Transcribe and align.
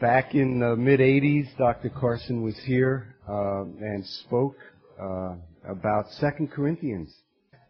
Back 0.00 0.34
in 0.34 0.60
the 0.60 0.76
mid 0.76 1.00
80s, 1.00 1.54
Dr. 1.58 1.90
Carson 1.90 2.40
was 2.42 2.56
here 2.64 3.16
uh, 3.28 3.64
and 3.64 4.02
spoke 4.24 4.56
uh, 4.98 5.34
about 5.68 6.06
2 6.18 6.46
Corinthians. 6.46 7.14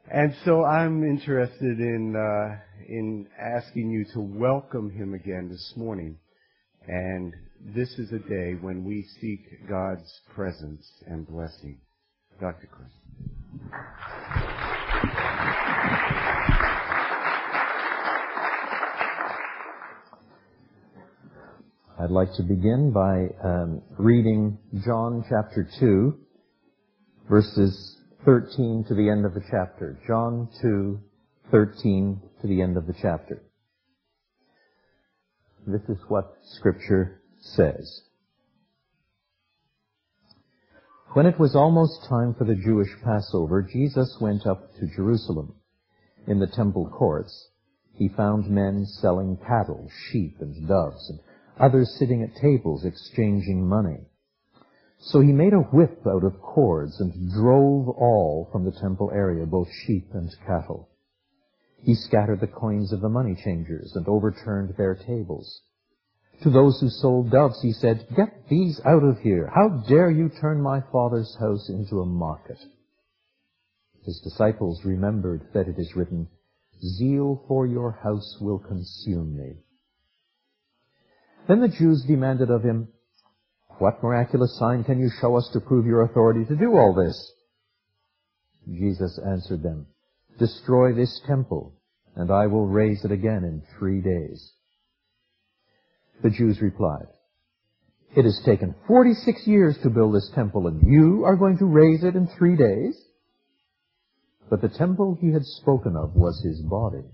And 0.08 0.32
so 0.44 0.64
I'm 0.64 1.02
interested 1.02 1.80
in 1.80 2.14
uh, 2.14 2.56
in 2.88 3.26
asking 3.36 3.90
you 3.90 4.04
to 4.14 4.20
welcome 4.20 4.90
him 4.90 5.14
again 5.14 5.48
this 5.48 5.72
morning. 5.76 6.18
And 6.86 7.34
this 7.74 7.90
is 7.98 8.12
a 8.12 8.20
day 8.20 8.54
when 8.60 8.84
we 8.84 9.04
seek 9.20 9.68
God's 9.68 10.20
presence 10.32 10.88
and 11.06 11.26
blessing. 11.26 11.80
Dr. 12.40 12.68
Chris. 12.70 12.90
I'd 22.02 22.10
like 22.10 22.32
to 22.36 22.42
begin 22.42 22.92
by 22.92 23.28
um, 23.44 23.82
reading 23.98 24.56
John 24.86 25.22
chapter 25.28 25.68
2, 25.80 26.18
verses 27.28 27.98
13 28.24 28.86
to 28.88 28.94
the 28.94 29.10
end 29.10 29.26
of 29.26 29.34
the 29.34 29.42
chapter. 29.50 29.98
John 30.06 30.48
2, 30.62 30.98
13 31.50 32.22
to 32.40 32.46
the 32.46 32.62
end 32.62 32.78
of 32.78 32.86
the 32.86 32.94
chapter. 32.94 33.42
This 35.66 35.82
is 35.90 35.98
what 36.08 36.38
Scripture 36.42 37.20
says. 37.38 38.00
When 41.12 41.26
it 41.26 41.38
was 41.38 41.54
almost 41.54 42.08
time 42.08 42.34
for 42.38 42.44
the 42.46 42.54
Jewish 42.54 42.96
Passover, 43.04 43.60
Jesus 43.60 44.16
went 44.22 44.46
up 44.46 44.74
to 44.76 44.86
Jerusalem. 44.96 45.54
In 46.26 46.38
the 46.38 46.46
temple 46.46 46.88
courts, 46.88 47.50
he 47.92 48.08
found 48.08 48.48
men 48.48 48.86
selling 48.86 49.36
cattle, 49.46 49.90
sheep, 50.10 50.38
and 50.40 50.66
doves, 50.66 51.10
and 51.10 51.20
others 51.60 51.96
sitting 51.98 52.22
at 52.22 52.40
tables 52.40 52.84
exchanging 52.84 53.68
money. 53.68 53.98
So 54.98 55.20
he 55.20 55.32
made 55.32 55.52
a 55.52 55.60
whip 55.60 56.02
out 56.06 56.24
of 56.24 56.40
cords 56.40 57.00
and 57.00 57.32
drove 57.32 57.88
all 57.88 58.48
from 58.52 58.64
the 58.64 58.78
temple 58.80 59.10
area, 59.14 59.46
both 59.46 59.68
sheep 59.86 60.08
and 60.12 60.30
cattle. 60.46 60.88
He 61.82 61.94
scattered 61.94 62.40
the 62.40 62.46
coins 62.46 62.92
of 62.92 63.00
the 63.00 63.08
money 63.08 63.34
changers 63.34 63.92
and 63.94 64.06
overturned 64.06 64.74
their 64.76 64.94
tables. 64.94 65.62
To 66.42 66.50
those 66.50 66.80
who 66.80 66.88
sold 66.88 67.30
doves, 67.30 67.60
he 67.62 67.72
said, 67.72 68.06
Get 68.16 68.48
these 68.48 68.80
out 68.84 69.02
of 69.02 69.18
here. 69.18 69.50
How 69.54 69.68
dare 69.88 70.10
you 70.10 70.28
turn 70.28 70.60
my 70.60 70.82
father's 70.92 71.34
house 71.38 71.68
into 71.68 72.00
a 72.00 72.06
market? 72.06 72.58
His 74.04 74.20
disciples 74.20 74.84
remembered 74.84 75.48
that 75.52 75.68
it 75.68 75.78
is 75.78 75.94
written, 75.96 76.28
Zeal 76.82 77.44
for 77.46 77.66
your 77.66 77.92
house 77.92 78.38
will 78.40 78.58
consume 78.58 79.36
me. 79.36 79.58
Then 81.50 81.62
the 81.62 81.68
Jews 81.68 82.04
demanded 82.06 82.48
of 82.48 82.62
him, 82.62 82.86
What 83.78 84.04
miraculous 84.04 84.56
sign 84.56 84.84
can 84.84 85.00
you 85.00 85.10
show 85.20 85.36
us 85.36 85.50
to 85.52 85.58
prove 85.58 85.84
your 85.84 86.02
authority 86.02 86.44
to 86.44 86.54
do 86.54 86.76
all 86.76 86.94
this? 86.94 87.32
Jesus 88.72 89.18
answered 89.26 89.60
them, 89.60 89.88
Destroy 90.38 90.92
this 90.92 91.20
temple, 91.26 91.74
and 92.14 92.30
I 92.30 92.46
will 92.46 92.68
raise 92.68 93.04
it 93.04 93.10
again 93.10 93.42
in 93.42 93.64
three 93.76 94.00
days. 94.00 94.52
The 96.22 96.30
Jews 96.30 96.62
replied, 96.62 97.08
It 98.14 98.24
has 98.24 98.40
taken 98.46 98.76
46 98.86 99.44
years 99.48 99.76
to 99.82 99.90
build 99.90 100.14
this 100.14 100.30
temple, 100.32 100.68
and 100.68 100.80
you 100.86 101.24
are 101.24 101.34
going 101.34 101.58
to 101.58 101.64
raise 101.64 102.04
it 102.04 102.14
in 102.14 102.28
three 102.28 102.54
days? 102.54 102.96
But 104.48 104.62
the 104.62 104.68
temple 104.68 105.18
he 105.20 105.32
had 105.32 105.44
spoken 105.44 105.96
of 105.96 106.14
was 106.14 106.40
his 106.44 106.60
body. 106.60 107.10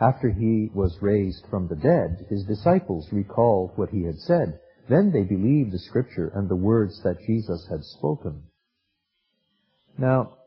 After 0.00 0.30
he 0.30 0.70
was 0.74 1.02
raised 1.02 1.44
from 1.50 1.68
the 1.68 1.76
dead, 1.76 2.26
his 2.30 2.44
disciples 2.44 3.12
recalled 3.12 3.72
what 3.76 3.90
he 3.90 4.04
had 4.04 4.18
said. 4.18 4.58
Then 4.88 5.12
they 5.12 5.24
believed 5.24 5.72
the 5.72 5.78
scripture 5.78 6.28
and 6.34 6.48
the 6.48 6.56
words 6.56 7.02
that 7.02 7.20
Jesus 7.26 7.66
had 7.70 7.84
spoken. 7.84 8.44
Now, 9.98 10.38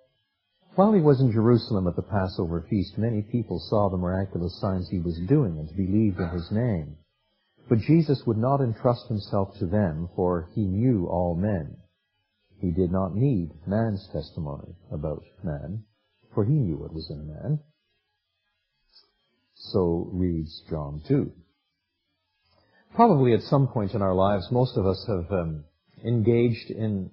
while 0.76 0.92
he 0.92 1.02
was 1.02 1.22
in 1.22 1.32
Jerusalem 1.32 1.88
at 1.88 1.96
the 1.96 2.02
Passover 2.02 2.66
feast, 2.68 2.98
many 2.98 3.22
people 3.22 3.60
saw 3.60 3.90
the 3.90 3.98
miraculous 3.98 4.60
signs 4.60 4.90
he 4.90 5.00
was 5.00 5.20
doing 5.28 5.60
and 5.60 5.70
believed 5.78 6.20
in 6.20 6.30
his 6.30 6.52
name. 6.52 6.98
But 7.70 7.78
Jesus 7.78 8.26
would 8.26 8.38
not 8.38 8.60
entrust 8.60 9.08
himself 9.08 9.56
to 9.60 9.68
them, 9.68 10.10
for 10.16 10.50
he 10.56 10.66
knew 10.66 11.06
all 11.06 11.36
men. 11.36 11.78
He 12.60 12.72
did 12.72 12.92
not 12.92 13.16
need 13.16 13.52
man's 13.68 14.08
testimony 14.12 14.76
about 14.92 15.24
man, 15.44 15.84
for 16.34 16.44
he 16.44 16.54
knew 16.54 16.78
what 16.78 16.94
was 16.94 17.08
in 17.12 17.28
man. 17.28 17.60
So 19.72 20.10
reads 20.12 20.62
John 20.70 21.02
2. 21.08 21.32
Probably 22.96 23.34
at 23.34 23.42
some 23.44 23.68
point 23.68 23.94
in 23.94 24.02
our 24.02 24.14
lives, 24.14 24.52
most 24.52 24.78
of 24.78 24.86
us 24.86 25.04
have 25.08 25.32
um, 25.32 25.64
engaged 26.06 26.70
in 26.70 27.10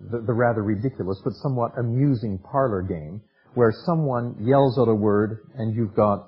the, 0.00 0.20
the 0.20 0.32
rather 0.32 0.62
ridiculous 0.62 1.20
but 1.22 1.34
somewhat 1.34 1.72
amusing 1.78 2.38
parlor 2.38 2.82
game 2.82 3.20
where 3.54 3.72
someone 3.84 4.36
yells 4.40 4.78
out 4.78 4.88
a 4.88 4.94
word 4.94 5.40
and 5.54 5.74
you've 5.74 5.94
got 5.94 6.26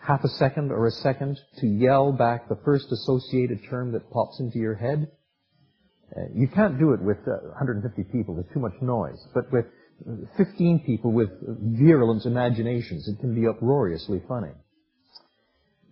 half 0.00 0.24
a 0.24 0.28
second 0.28 0.72
or 0.72 0.86
a 0.86 0.90
second 0.90 1.38
to 1.58 1.66
yell 1.66 2.12
back 2.12 2.48
the 2.48 2.58
first 2.64 2.90
associated 2.90 3.60
term 3.70 3.92
that 3.92 4.10
pops 4.10 4.40
into 4.40 4.58
your 4.58 4.74
head. 4.74 5.08
Uh, 6.16 6.20
you 6.34 6.48
can't 6.48 6.78
do 6.78 6.92
it 6.92 7.00
with 7.00 7.18
uh, 7.26 7.48
150 7.58 8.04
people. 8.12 8.34
There's 8.34 8.52
too 8.52 8.60
much 8.60 8.74
noise. 8.80 9.24
But 9.34 9.52
with 9.52 9.66
15 10.36 10.84
people 10.84 11.12
with 11.12 11.30
virulent 11.78 12.26
imaginations, 12.26 13.08
it 13.08 13.20
can 13.20 13.34
be 13.34 13.46
uproariously 13.48 14.20
funny. 14.28 14.52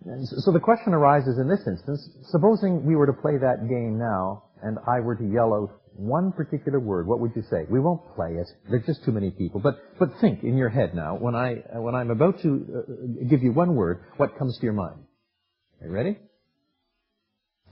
And 0.05 0.27
so 0.27 0.51
the 0.51 0.59
question 0.59 0.93
arises 0.93 1.39
in 1.39 1.49
this 1.49 1.65
instance, 1.65 2.09
supposing 2.29 2.85
we 2.85 2.95
were 2.95 3.07
to 3.07 3.13
play 3.13 3.37
that 3.37 3.67
game 3.67 3.97
now, 3.97 4.43
and 4.61 4.77
I 4.87 4.99
were 4.99 5.15
to 5.15 5.23
yell 5.23 5.53
out 5.53 5.81
one 5.95 6.31
particular 6.31 6.79
word, 6.79 7.07
what 7.07 7.19
would 7.19 7.31
you 7.35 7.43
say? 7.49 7.65
We 7.69 7.79
won't 7.79 8.01
play 8.15 8.33
it. 8.33 8.47
There's 8.69 8.85
just 8.85 9.03
too 9.03 9.11
many 9.11 9.31
people. 9.31 9.59
But, 9.61 9.75
but 9.97 10.09
think 10.21 10.43
in 10.43 10.57
your 10.57 10.69
head 10.69 10.93
now, 10.93 11.15
when 11.15 11.35
I, 11.35 11.63
when 11.73 11.95
I'm 11.95 12.11
about 12.11 12.41
to 12.41 12.65
uh, 12.77 12.81
give 13.29 13.41
you 13.41 13.51
one 13.51 13.75
word, 13.75 14.03
what 14.17 14.37
comes 14.37 14.57
to 14.57 14.63
your 14.63 14.73
mind? 14.73 14.99
Are 15.81 15.87
you 15.87 15.93
ready? 15.93 16.17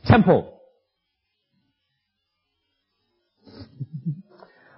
Temple. 0.06 0.60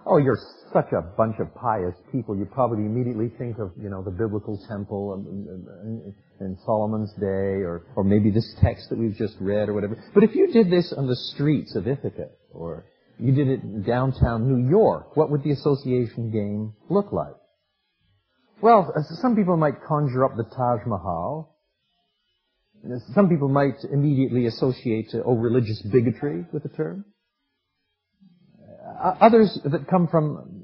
oh, 0.06 0.18
you're 0.18 0.40
such 0.74 0.92
a 0.92 1.02
bunch 1.02 1.36
of 1.40 1.54
pious 1.56 1.96
people. 2.12 2.36
You 2.36 2.46
probably 2.46 2.86
immediately 2.86 3.32
think 3.38 3.60
of, 3.60 3.72
you 3.82 3.90
know, 3.90 4.04
the 4.04 4.12
biblical 4.12 4.60
temple 4.68 5.24
in 6.40 6.58
Solomon's 6.66 7.12
day, 7.14 7.64
or, 7.64 7.84
or 7.96 8.04
maybe 8.04 8.30
this 8.30 8.56
text 8.62 8.90
that 8.90 8.98
we've 8.98 9.16
just 9.16 9.36
read, 9.40 9.70
or 9.70 9.74
whatever. 9.74 10.04
But 10.14 10.24
if 10.24 10.36
you 10.36 10.52
did 10.52 10.70
this 10.70 10.94
on 10.94 11.08
the 11.08 11.16
streets 11.16 11.76
of 11.76 11.88
Ithaca, 11.88 12.30
or 12.52 12.86
you 13.20 13.34
did 13.34 13.48
it 13.48 13.64
in 13.64 13.84
downtown 13.84 14.48
New 14.48 14.70
York. 14.70 15.16
What 15.16 15.32
would 15.32 15.44
the 15.44 15.52
association 15.52 16.32
game 16.32 16.74
look 16.90 17.12
like? 17.12 17.36
Well, 18.62 18.94
some 19.22 19.36
people 19.36 19.58
might 19.58 19.84
conjure 19.88 20.26
up 20.26 20.36
the 20.36 20.44
Taj 20.44 20.86
Mahal. 20.86 21.56
Some 23.14 23.30
people 23.30 23.50
might 23.50 23.84
immediately 23.92 24.46
associate, 24.46 25.10
uh, 25.14 25.20
oh, 25.26 25.36
religious 25.36 25.82
bigotry 25.82 26.46
with 26.52 26.64
the 26.64 26.70
term. 26.70 27.06
Uh, 29.04 29.16
others 29.20 29.60
that 29.66 29.88
come 29.88 30.08
from 30.08 30.64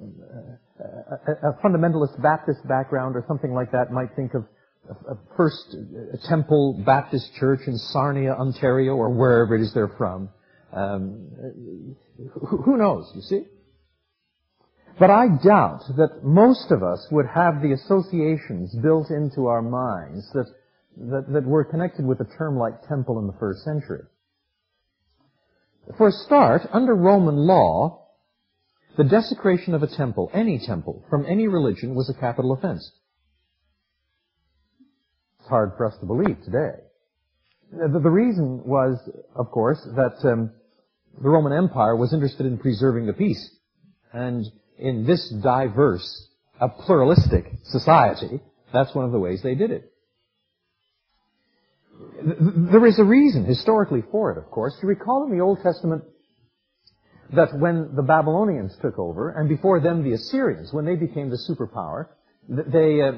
uh, 0.00 1.16
a 1.48 1.52
fundamentalist 1.64 2.20
Baptist 2.22 2.66
background 2.68 3.16
or 3.16 3.24
something 3.26 3.52
like 3.52 3.72
that 3.72 3.90
might 3.90 4.14
think 4.14 4.34
of 4.34 4.42
a 4.42 4.46
First 5.36 5.76
Temple 6.28 6.82
Baptist 6.84 7.34
Church 7.34 7.60
in 7.66 7.76
Sarnia, 7.76 8.32
Ontario, 8.32 8.94
or 8.94 9.10
wherever 9.10 9.54
it 9.54 9.62
is 9.62 9.72
they're 9.74 9.94
from. 9.96 10.28
Um, 10.72 11.96
who 12.64 12.76
knows, 12.76 13.10
you 13.14 13.22
see? 13.22 13.44
But 14.98 15.10
I 15.10 15.28
doubt 15.28 15.82
that 15.96 16.24
most 16.24 16.70
of 16.70 16.82
us 16.82 17.06
would 17.10 17.26
have 17.26 17.60
the 17.60 17.72
associations 17.72 18.74
built 18.82 19.10
into 19.10 19.46
our 19.46 19.62
minds 19.62 20.26
that, 20.32 20.46
that, 20.96 21.32
that 21.32 21.44
were 21.44 21.64
connected 21.64 22.06
with 22.06 22.20
a 22.20 22.36
term 22.38 22.56
like 22.56 22.86
temple 22.88 23.18
in 23.18 23.26
the 23.26 23.34
first 23.38 23.62
century. 23.62 24.02
For 25.98 26.08
a 26.08 26.12
start, 26.12 26.62
under 26.72 26.94
Roman 26.94 27.36
law, 27.36 28.06
the 28.96 29.04
desecration 29.04 29.74
of 29.74 29.82
a 29.82 29.86
temple, 29.86 30.30
any 30.32 30.58
temple, 30.58 31.04
from 31.10 31.26
any 31.26 31.46
religion, 31.46 31.94
was 31.94 32.08
a 32.08 32.18
capital 32.18 32.52
offense. 32.52 32.90
It's 35.46 35.50
hard 35.52 35.74
for 35.76 35.86
us 35.86 35.96
to 36.00 36.06
believe 36.06 36.42
today. 36.42 36.72
The, 37.70 38.00
the 38.00 38.10
reason 38.10 38.64
was, 38.64 38.98
of 39.36 39.52
course, 39.52 39.80
that 39.94 40.28
um, 40.28 40.50
the 41.22 41.28
Roman 41.28 41.52
Empire 41.52 41.94
was 41.94 42.12
interested 42.12 42.46
in 42.46 42.58
preserving 42.58 43.06
the 43.06 43.12
peace. 43.12 43.48
And 44.12 44.44
in 44.76 45.06
this 45.06 45.32
diverse, 45.44 46.26
a 46.60 46.68
pluralistic 46.68 47.44
society, 47.62 48.40
that's 48.72 48.92
one 48.92 49.04
of 49.04 49.12
the 49.12 49.20
ways 49.20 49.40
they 49.44 49.54
did 49.54 49.70
it. 49.70 49.92
There 52.24 52.84
is 52.84 52.98
a 52.98 53.04
reason 53.04 53.44
historically 53.44 54.02
for 54.10 54.32
it, 54.32 54.38
of 54.38 54.50
course. 54.50 54.76
You 54.82 54.88
recall 54.88 55.28
in 55.30 55.30
the 55.30 55.44
Old 55.44 55.60
Testament 55.62 56.02
that 57.34 57.56
when 57.56 57.94
the 57.94 58.02
Babylonians 58.02 58.76
took 58.82 58.98
over, 58.98 59.30
and 59.30 59.48
before 59.48 59.78
them 59.78 60.02
the 60.02 60.14
Assyrians, 60.14 60.72
when 60.72 60.84
they 60.84 60.96
became 60.96 61.30
the 61.30 61.38
superpower, 61.48 62.08
they, 62.48 63.00
uh, 63.02 63.12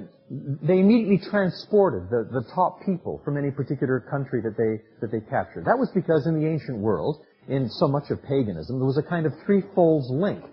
they 0.62 0.78
immediately 0.78 1.18
transported 1.30 2.10
the, 2.10 2.28
the 2.32 2.44
top 2.54 2.84
people 2.84 3.20
from 3.24 3.36
any 3.36 3.50
particular 3.50 4.00
country 4.00 4.40
that 4.42 4.56
they, 4.56 4.82
that 5.00 5.12
they 5.12 5.20
captured. 5.28 5.64
That 5.66 5.78
was 5.78 5.90
because 5.94 6.26
in 6.26 6.40
the 6.40 6.46
ancient 6.46 6.78
world, 6.78 7.22
in 7.48 7.68
so 7.70 7.88
much 7.88 8.10
of 8.10 8.22
paganism, 8.22 8.78
there 8.78 8.86
was 8.86 8.98
a 8.98 9.02
kind 9.02 9.26
of 9.26 9.32
threefold 9.44 10.10
link. 10.10 10.44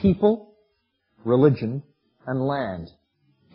People, 0.00 0.54
religion, 1.24 1.82
and 2.26 2.40
land. 2.40 2.88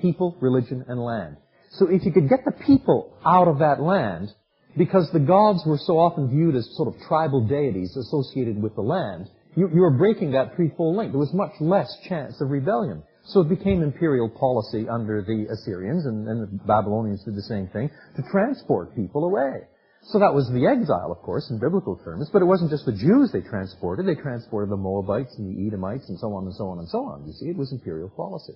People, 0.01 0.38
religion, 0.42 0.85
and 0.88 1.00
land. 1.00 1.38
So 1.71 1.88
if 1.89 2.06
you 2.06 2.12
could 2.12 2.30
get 2.30 2.45
the 2.45 2.51
people 2.65 3.18
out 3.25 3.47
of 3.47 3.59
that 3.59 3.81
land, 3.81 4.30
because 4.77 5.09
the 5.12 5.19
gods 5.19 5.63
were 5.65 5.77
so 5.77 5.97
often 6.00 6.30
viewed 6.30 6.56
as 6.56 6.68
sort 6.75 6.94
of 6.94 7.01
tribal 7.07 7.45
deities 7.47 7.95
associated 7.95 8.62
with 8.62 8.75
the 8.75 8.81
land, 8.81 9.27
you, 9.56 9.69
you 9.74 9.81
were 9.81 9.97
breaking 9.97 10.31
that 10.31 10.56
threefold 10.56 10.95
link. 10.95 11.12
There 11.12 11.19
was 11.19 11.33
much 11.33 11.51
less 11.59 11.92
chance 12.07 12.39
of 12.42 12.50
rebellion. 12.50 13.03
So 13.30 13.42
it 13.42 13.50
became 13.50 13.84
imperial 13.84 14.28
policy 14.28 14.90
under 14.90 15.22
the 15.22 15.46
Assyrians, 15.54 16.06
and, 16.06 16.28
and 16.28 16.42
the 16.42 16.64
Babylonians 16.66 17.24
did 17.24 17.36
the 17.36 17.44
same 17.44 17.68
thing, 17.68 17.90
to 18.16 18.24
transport 18.31 18.96
people 18.96 19.24
away. 19.26 19.70
So 20.10 20.18
that 20.20 20.34
was 20.34 20.50
the 20.50 20.66
exile, 20.66 21.12
of 21.12 21.22
course, 21.22 21.50
in 21.52 21.60
biblical 21.60 21.98
terms, 22.04 22.30
but 22.34 22.42
it 22.42 22.46
wasn't 22.46 22.72
just 22.72 22.86
the 22.86 22.98
Jews 22.98 23.31
they 23.31 23.42
transported, 23.42 24.08
they 24.08 24.20
transported 24.20 24.72
the 24.72 24.78
Moabites 24.78 25.38
and 25.38 25.46
the 25.46 25.68
Edomites 25.68 26.10
and 26.10 26.18
so 26.18 26.34
on 26.34 26.46
and 26.46 26.56
so 26.56 26.68
on 26.70 26.80
and 26.80 26.90
so 26.90 27.06
on. 27.06 27.28
You 27.28 27.34
see, 27.34 27.50
it 27.50 27.58
was 27.58 27.72
imperial 27.72 28.10
policy. 28.10 28.54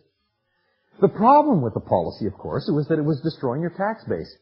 The 1.01 1.09
problem 1.09 1.61
with 1.61 1.73
the 1.73 1.79
policy, 1.81 2.25
of 2.25 2.33
course, 2.33 2.69
was 2.71 2.87
that 2.87 2.97
it 2.97 3.05
was 3.05 3.21
destroying 3.21 3.61
your 3.61 3.75
tax 3.77 4.03
base. 4.05 4.33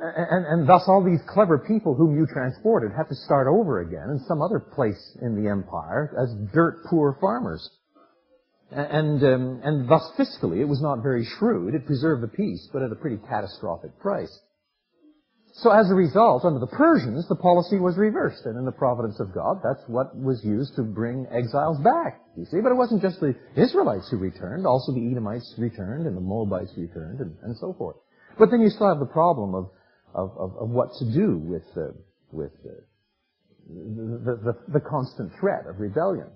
And, 0.00 0.46
and, 0.46 0.68
thus 0.68 0.84
all 0.86 1.02
these 1.02 1.20
clever 1.28 1.58
people 1.58 1.96
whom 1.96 2.16
you 2.16 2.24
transported 2.24 2.92
had 2.96 3.08
to 3.08 3.14
start 3.14 3.48
over 3.48 3.80
again 3.80 4.08
in 4.10 4.20
some 4.28 4.40
other 4.40 4.60
place 4.60 5.18
in 5.20 5.34
the 5.34 5.50
empire 5.50 6.14
as 6.16 6.32
dirt 6.54 6.84
poor 6.88 7.18
farmers. 7.20 7.68
And, 8.72 9.22
um, 9.24 9.60
and 9.64 9.88
thus 9.88 10.08
fiscally 10.16 10.60
it 10.60 10.66
was 10.68 10.80
not 10.80 11.02
very 11.02 11.24
shrewd. 11.24 11.74
It 11.74 11.86
preserved 11.86 12.22
the 12.22 12.28
peace, 12.28 12.68
but 12.72 12.82
at 12.82 12.92
a 12.92 12.94
pretty 12.94 13.18
catastrophic 13.28 13.98
price. 13.98 14.38
So 15.54 15.70
as 15.70 15.90
a 15.90 15.94
result, 15.94 16.44
under 16.44 16.60
the 16.60 16.68
Persians, 16.68 17.26
the 17.28 17.34
policy 17.34 17.78
was 17.78 17.96
reversed. 17.96 18.46
And 18.46 18.56
in 18.56 18.64
the 18.64 18.72
providence 18.72 19.18
of 19.18 19.34
God, 19.34 19.60
that's 19.64 19.82
what 19.88 20.16
was 20.16 20.44
used 20.44 20.76
to 20.76 20.82
bring 20.82 21.26
exiles 21.30 21.78
back, 21.80 22.20
you 22.36 22.44
see. 22.44 22.60
But 22.62 22.70
it 22.70 22.76
wasn't 22.76 23.02
just 23.02 23.18
the 23.20 23.34
Israelites 23.56 24.08
who 24.08 24.18
returned, 24.18 24.66
also 24.66 24.92
the 24.92 25.10
Edomites 25.10 25.52
returned, 25.58 26.06
and 26.06 26.16
the 26.16 26.20
Moabites 26.20 26.72
returned, 26.76 27.20
and, 27.20 27.36
and 27.42 27.56
so 27.56 27.74
forth. 27.76 27.96
But 28.38 28.50
then 28.50 28.60
you 28.60 28.70
still 28.70 28.88
have 28.88 29.00
the 29.00 29.06
problem 29.06 29.54
of, 29.54 29.70
of, 30.14 30.30
of, 30.38 30.56
of 30.56 30.68
what 30.70 30.94
to 31.00 31.12
do 31.12 31.38
with, 31.38 31.66
uh, 31.76 31.92
with 32.30 32.52
uh, 32.64 32.70
the, 33.68 34.38
the, 34.44 34.72
the 34.74 34.80
constant 34.80 35.32
threat 35.40 35.66
of 35.68 35.80
rebellion. 35.80 36.28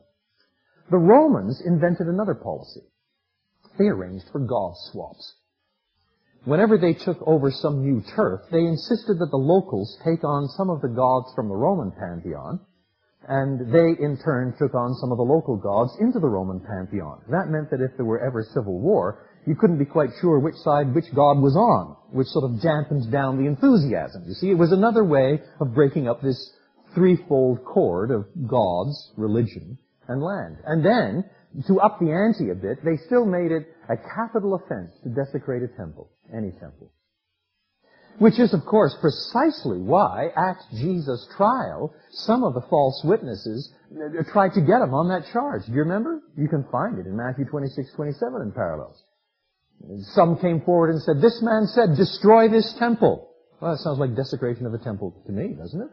The 0.91 0.99
Romans 0.99 1.61
invented 1.65 2.07
another 2.07 2.35
policy. 2.35 2.83
They 3.79 3.87
arranged 3.87 4.27
for 4.31 4.41
god 4.41 4.75
swaps 4.91 5.35
whenever 6.45 6.79
they 6.79 6.95
took 6.95 7.19
over 7.27 7.51
some 7.51 7.83
new 7.83 8.03
turf, 8.15 8.41
they 8.51 8.65
insisted 8.65 9.19
that 9.19 9.31
the 9.31 9.37
locals 9.37 9.99
take 10.05 10.25
on 10.25 10.49
some 10.49 10.71
of 10.71 10.81
the 10.81 10.89
gods 10.89 11.33
from 11.35 11.49
the 11.49 11.55
Roman 11.57 11.91
pantheon, 11.93 12.61
and 13.27 13.73
they 13.73 13.97
in 14.03 14.19
turn 14.23 14.55
took 14.59 14.75
on 14.75 14.95
some 14.95 15.11
of 15.11 15.17
the 15.17 15.25
local 15.25 15.57
gods 15.57 15.97
into 16.01 16.19
the 16.19 16.29
Roman 16.29 16.61
pantheon. 16.61 17.23
That 17.31 17.49
meant 17.49 17.71
that 17.71 17.81
if 17.81 17.97
there 17.97 18.05
were 18.05 18.21
ever 18.21 18.45
civil 18.53 18.79
war, 18.79 19.27
you 19.47 19.55
couldn't 19.55 19.79
be 19.79 19.85
quite 19.85 20.11
sure 20.21 20.39
which 20.39 20.57
side 20.57 20.95
which 20.95 21.13
god 21.15 21.39
was 21.41 21.57
on, 21.57 21.97
which 22.13 22.29
sort 22.29 22.45
of 22.45 22.61
dampened 22.61 23.11
down 23.11 23.39
the 23.39 23.49
enthusiasm. 23.49 24.25
You 24.27 24.35
see, 24.35 24.51
it 24.51 24.59
was 24.59 24.73
another 24.73 25.05
way 25.05 25.41
of 25.61 25.75
breaking 25.75 26.09
up 26.09 26.21
this 26.21 26.53
threefold 26.95 27.65
cord 27.65 28.11
of 28.11 28.27
gods, 28.47 29.13
religion, 29.17 29.79
and 30.09 30.23
land. 30.23 30.57
And 30.67 30.85
then, 30.85 31.25
to 31.67 31.81
up 31.81 31.99
the 32.01 32.11
ante 32.11 32.51
a 32.51 32.55
bit, 32.55 32.85
they 32.85 32.97
still 33.07 33.25
made 33.25 33.53
it 33.53 33.67
a 33.89 33.97
capital 33.97 34.55
offense 34.55 34.93
to 35.03 35.09
desecrate 35.11 35.63
a 35.63 35.69
temple 35.69 36.11
any 36.33 36.51
temple. 36.53 36.91
Which 38.19 38.39
is, 38.39 38.55
of 38.55 38.65
course, 38.65 38.97
precisely 39.01 39.79
why 39.79 40.29
at 40.37 40.57
Jesus' 40.79 41.27
trial, 41.37 41.93
some 42.11 42.45
of 42.45 42.55
the 42.55 42.63
false 42.71 43.03
witnesses 43.05 43.73
uh, 43.91 44.23
tried 44.33 44.55
to 44.55 44.61
get 44.61 44.83
him 44.83 44.95
on 44.95 45.09
that 45.09 45.33
charge. 45.33 45.67
Do 45.67 45.73
you 45.73 45.81
remember? 45.81 46.23
You 46.37 46.49
can 46.49 46.65
find 46.71 46.99
it 46.99 47.07
in 47.07 47.17
Matthew 47.17 47.45
26, 47.45 47.93
27 47.97 48.43
in 48.43 48.53
parallels. 48.53 49.03
Some 50.15 50.39
came 50.39 50.61
forward 50.61 50.91
and 50.91 51.03
said, 51.03 51.21
this 51.21 51.43
man 51.43 51.67
said, 51.67 51.97
destroy 51.97 52.49
this 52.49 52.73
temple. 52.79 53.31
Well, 53.61 53.73
that 53.73 53.79
sounds 53.79 53.99
like 53.99 54.15
desecration 54.15 54.67
of 54.67 54.75
a 54.75 54.79
temple 54.79 55.21
to 55.27 55.33
me, 55.33 55.55
doesn't 55.55 55.81
it? 55.81 55.89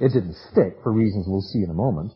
It 0.00 0.12
didn't 0.12 0.36
stick 0.50 0.78
for 0.82 0.92
reasons 0.92 1.26
we'll 1.28 1.42
see 1.42 1.62
in 1.62 1.70
a 1.70 1.74
moment 1.74 2.12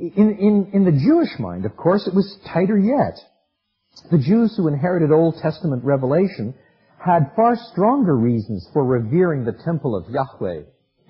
in, 0.00 0.36
in, 0.38 0.70
in 0.72 0.84
the 0.84 0.92
Jewish 0.92 1.38
mind, 1.38 1.64
of 1.66 1.76
course, 1.76 2.06
it 2.06 2.14
was 2.14 2.38
tighter 2.52 2.78
yet. 2.78 3.18
The 4.10 4.18
Jews 4.18 4.56
who 4.56 4.68
inherited 4.68 5.10
Old 5.10 5.36
Testament 5.42 5.84
revelation 5.84 6.54
had 7.04 7.32
far 7.36 7.56
stronger 7.72 8.16
reasons 8.16 8.68
for 8.72 8.84
revering 8.84 9.44
the 9.44 9.56
temple 9.64 9.96
of 9.96 10.04
Yahweh 10.10 10.62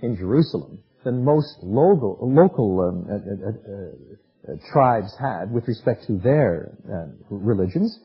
in 0.03 0.17
Jerusalem 0.17 0.83
than 1.05 1.25
most 1.25 1.57
local, 1.63 2.19
local 2.21 2.81
um, 2.81 3.07
uh, 3.09 3.15
uh, 3.15 4.53
uh, 4.53 4.53
uh 4.53 4.73
tribes 4.73 5.15
had 5.19 5.51
with 5.51 5.67
respect 5.69 6.07
to 6.07 6.19
their 6.19 6.73
uh, 6.93 7.07
religions, 7.31 7.99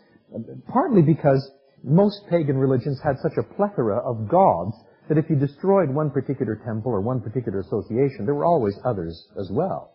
partly 0.72 1.02
because 1.02 1.50
most 1.84 2.28
pagan 2.30 2.58
religions 2.58 3.00
had 3.04 3.20
such 3.20 3.38
a 3.38 3.56
plethora 3.56 3.98
of 3.98 4.28
gods 4.28 4.76
that 5.08 5.18
if 5.18 5.30
you 5.30 5.36
destroyed 5.36 5.90
one 5.90 6.10
particular 6.10 6.56
temple 6.66 6.92
or 6.92 7.02
one 7.02 7.22
particular 7.22 7.60
association, 7.60 8.26
there 8.26 8.36
were 8.36 8.46
always 8.46 8.78
others 8.84 9.28
as 9.40 9.50
well. 9.52 9.92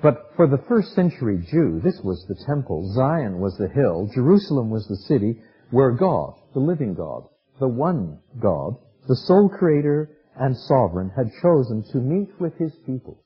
But 0.00 0.30
for 0.36 0.46
the 0.46 0.62
first 0.68 0.94
century 0.94 1.44
Jew, 1.50 1.80
this 1.82 2.00
was 2.04 2.24
the 2.26 2.44
temple, 2.46 2.92
Zion 2.94 3.40
was 3.40 3.56
the 3.56 3.68
hill, 3.68 4.08
Jerusalem 4.14 4.70
was 4.70 4.86
the 4.86 4.96
city 4.96 5.40
where 5.70 5.90
God, 5.90 6.34
the 6.54 6.60
living 6.60 6.94
God, 6.94 7.24
the 7.58 7.68
one 7.68 8.20
God, 8.40 8.76
the 9.08 9.16
sole 9.16 9.48
creator 9.48 10.10
and 10.36 10.56
sovereign, 10.56 11.10
had 11.16 11.32
chosen 11.42 11.82
to 11.90 11.98
meet 11.98 12.28
with 12.40 12.56
his 12.58 12.72
people. 12.86 13.24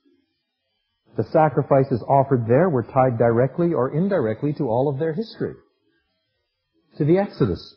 The 1.16 1.25
sacrifices 1.25 2.02
offered 2.08 2.46
there 2.46 2.70
were 2.70 2.84
tied 2.84 3.18
directly 3.18 3.75
or 3.75 3.94
indirectly 3.94 4.54
to 4.54 4.68
all 4.68 4.88
of 4.88 4.98
their 4.98 5.12
history. 5.12 5.54
To 6.99 7.04
the 7.06 7.18
Exodus, 7.18 7.75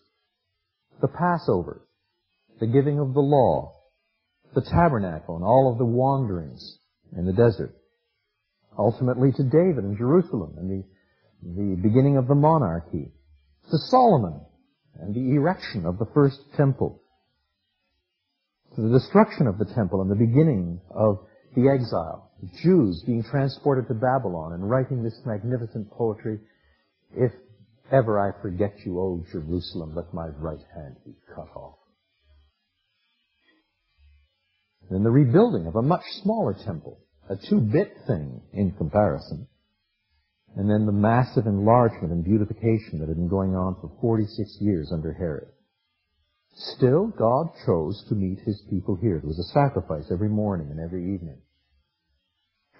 the 1.01 1.07
Passover, 1.07 1.87
the 2.59 2.67
giving 2.67 2.99
of 2.99 3.13
the 3.13 3.21
law, 3.21 3.73
the 4.53 4.61
tabernacle 4.61 5.35
and 5.35 5.43
all 5.43 5.71
of 5.71 5.77
the 5.77 5.85
wanderings 5.85 6.79
in 7.15 7.25
the 7.25 7.31
desert, 7.31 7.73
ultimately 8.77 9.31
to 9.31 9.43
David 9.43 9.85
and 9.85 9.97
Jerusalem 9.97 10.55
and 10.57 10.69
the, 10.69 10.83
the 11.43 11.81
beginning 11.81 12.17
of 12.17 12.27
the 12.27 12.35
monarchy, 12.35 13.11
to 13.71 13.77
Solomon 13.89 14.41
and 14.99 15.15
the 15.15 15.35
erection 15.35 15.85
of 15.85 15.97
the 15.97 16.07
first 16.13 16.39
temple, 16.57 17.01
to 18.75 18.81
the 18.81 18.99
destruction 18.99 19.47
of 19.47 19.57
the 19.57 19.73
temple 19.73 20.01
and 20.01 20.11
the 20.11 20.15
beginning 20.15 20.81
of 20.93 21.19
the 21.55 21.69
exile, 21.69 22.31
the 22.41 22.49
Jews 22.61 23.01
being 23.05 23.23
transported 23.23 23.87
to 23.87 23.93
Babylon 23.93 24.51
and 24.53 24.69
writing 24.69 25.03
this 25.03 25.17
magnificent 25.25 25.89
poetry, 25.91 26.39
if 27.15 27.31
ever 27.91 28.19
I 28.19 28.41
forget 28.41 28.73
you, 28.85 28.99
O 28.99 29.23
Jerusalem, 29.31 29.93
let 29.95 30.13
my 30.13 30.27
right 30.27 30.63
hand 30.75 30.95
be 31.05 31.13
cut 31.33 31.49
off. 31.55 31.77
Then 34.89 35.03
the 35.03 35.11
rebuilding 35.11 35.65
of 35.67 35.75
a 35.75 35.81
much 35.81 36.03
smaller 36.21 36.53
temple, 36.53 36.99
a 37.29 37.35
two-bit 37.35 37.97
thing 38.07 38.41
in 38.53 38.71
comparison. 38.71 39.47
And 40.55 40.69
then 40.69 40.85
the 40.85 40.91
massive 40.91 41.47
enlargement 41.47 42.13
and 42.13 42.23
beautification 42.23 42.99
that 42.99 43.09
had 43.09 43.17
been 43.17 43.27
going 43.27 43.55
on 43.55 43.75
for 43.81 43.91
46 43.99 44.57
years 44.61 44.91
under 44.91 45.11
Herod. 45.13 45.47
Still, 46.55 47.07
God 47.07 47.49
chose 47.65 48.05
to 48.07 48.15
meet 48.15 48.39
His 48.45 48.61
people 48.69 48.95
here. 48.95 49.17
It 49.17 49.25
was 49.25 49.39
a 49.39 49.51
sacrifice 49.51 50.05
every 50.11 50.29
morning 50.29 50.67
and 50.71 50.79
every 50.79 51.13
evening. 51.13 51.39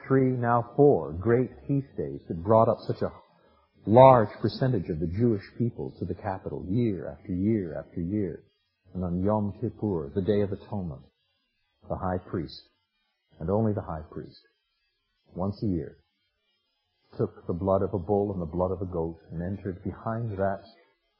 Three, 0.08 0.32
now 0.32 0.72
four, 0.76 1.12
great 1.12 1.50
feast 1.68 1.88
days 1.98 2.22
that 2.28 2.44
brought 2.44 2.70
up 2.70 2.78
such 2.88 3.02
a 3.02 3.12
large 3.86 4.30
percentage 4.42 4.90
of 4.90 5.00
the 5.00 5.08
Jewish 5.08 5.44
people 5.58 5.94
to 6.00 6.06
the 6.06 6.16
capital 6.16 6.66
year 6.70 7.16
after 7.18 7.34
year 7.34 7.78
after 7.78 8.02
year. 8.02 8.44
And 8.94 9.04
on 9.04 9.24
Yom 9.24 9.54
Kippur, 9.62 10.12
the 10.16 10.22
Day 10.22 10.42
of 10.42 10.52
Atonement, 10.52 11.02
the 11.90 11.96
high 11.96 12.18
priest 12.18 12.62
and 13.40 13.50
only 13.50 13.74
the 13.74 13.82
high 13.82 14.04
priest, 14.12 14.40
once 15.36 15.62
a 15.62 15.68
year, 15.68 15.98
took 17.18 17.46
the 17.48 17.54
blood 17.54 17.82
of 17.82 17.94
a 17.94 18.00
bull 18.00 18.32
and 18.32 18.42
the 18.42 18.46
blood 18.46 18.72
of 18.72 18.82
a 18.82 18.86
goat 18.86 19.20
and 19.32 19.42
entered 19.42 19.84
behind 19.84 20.38
that 20.38 20.62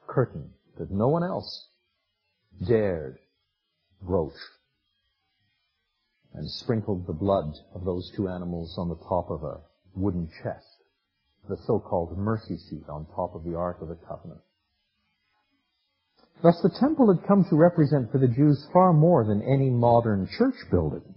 curtain 0.08 0.50
that 0.78 0.92
no 0.92 1.08
one 1.08 1.24
else 1.24 1.68
dared 2.68 3.18
broach 4.02 4.34
and 6.34 6.50
sprinkled 6.50 7.08
the 7.08 7.14
blood 7.14 7.54
of 7.74 7.86
those 7.86 8.12
two 8.16 8.28
animals 8.28 8.76
on 8.78 8.90
the 8.90 8.96
top 9.08 9.30
of 9.30 9.44
a 9.44 9.60
wooden 9.96 10.30
chest, 10.44 10.75
the 11.48 11.58
so-called 11.66 12.18
mercy 12.18 12.58
seat 12.58 12.84
on 12.90 13.06
top 13.16 13.36
of 13.36 13.44
the 13.44 13.56
Ark 13.56 13.78
of 13.82 13.90
the 13.90 13.98
Covenant. 14.08 14.42
Thus 16.44 16.60
the 16.62 16.78
temple 16.80 17.14
had 17.14 17.28
come 17.28 17.46
to 17.46 17.56
represent 17.56 18.12
for 18.12 18.18
the 18.18 18.28
Jews 18.28 18.68
far 18.74 18.94
more 18.94 19.26
than 19.26 19.42
any 19.42 19.70
modern 19.70 20.28
church 20.38 20.56
building 20.70 21.16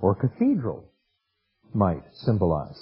or 0.00 0.14
cathedral 0.14 0.90
might 1.74 2.02
symbolize. 2.12 2.80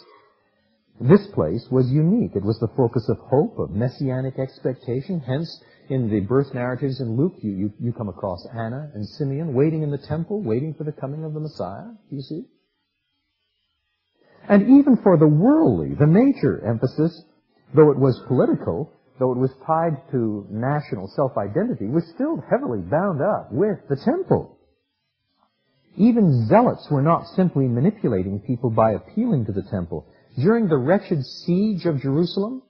This 1.00 1.26
place 1.34 1.66
was 1.70 1.90
unique. 1.90 2.34
It 2.34 2.42
was 2.42 2.58
the 2.58 2.72
focus 2.76 3.06
of 3.08 3.18
hope, 3.18 3.58
of 3.58 3.70
messianic 3.70 4.38
expectation. 4.38 5.20
Hence, 5.20 5.62
in 5.90 6.08
the 6.08 6.20
birth 6.20 6.54
narratives 6.54 7.00
in 7.00 7.16
Luke, 7.16 7.34
you, 7.42 7.50
you, 7.50 7.72
you 7.78 7.92
come 7.92 8.08
across 8.08 8.46
Anna 8.54 8.90
and 8.94 9.06
Simeon 9.06 9.52
waiting 9.52 9.82
in 9.82 9.90
the 9.90 9.98
temple, 9.98 10.40
waiting 10.40 10.72
for 10.72 10.84
the 10.84 10.92
coming 10.92 11.24
of 11.24 11.34
the 11.34 11.40
Messiah. 11.40 11.88
Do 12.08 12.16
you 12.16 12.22
see? 12.22 12.44
And 14.48 14.80
even 14.80 14.96
for 15.02 15.16
the 15.16 15.26
worldly, 15.26 15.94
the 15.94 16.06
nature 16.06 16.64
emphasis, 16.66 17.24
though 17.74 17.90
it 17.90 17.98
was 17.98 18.20
political, 18.28 18.92
though 19.18 19.32
it 19.32 19.38
was 19.38 19.50
tied 19.66 19.96
to 20.12 20.46
national 20.50 21.08
self-identity, 21.16 21.86
was 21.86 22.04
still 22.14 22.42
heavily 22.50 22.80
bound 22.80 23.20
up 23.20 23.48
with 23.50 23.78
the 23.88 23.96
temple. 23.96 24.58
Even 25.96 26.46
zealots 26.46 26.86
were 26.90 27.02
not 27.02 27.26
simply 27.28 27.66
manipulating 27.66 28.40
people 28.40 28.70
by 28.70 28.92
appealing 28.92 29.46
to 29.46 29.52
the 29.52 29.66
temple. 29.70 30.06
During 30.36 30.68
the 30.68 30.76
wretched 30.76 31.24
siege 31.24 31.86
of 31.86 32.00
Jerusalem, 32.00 32.62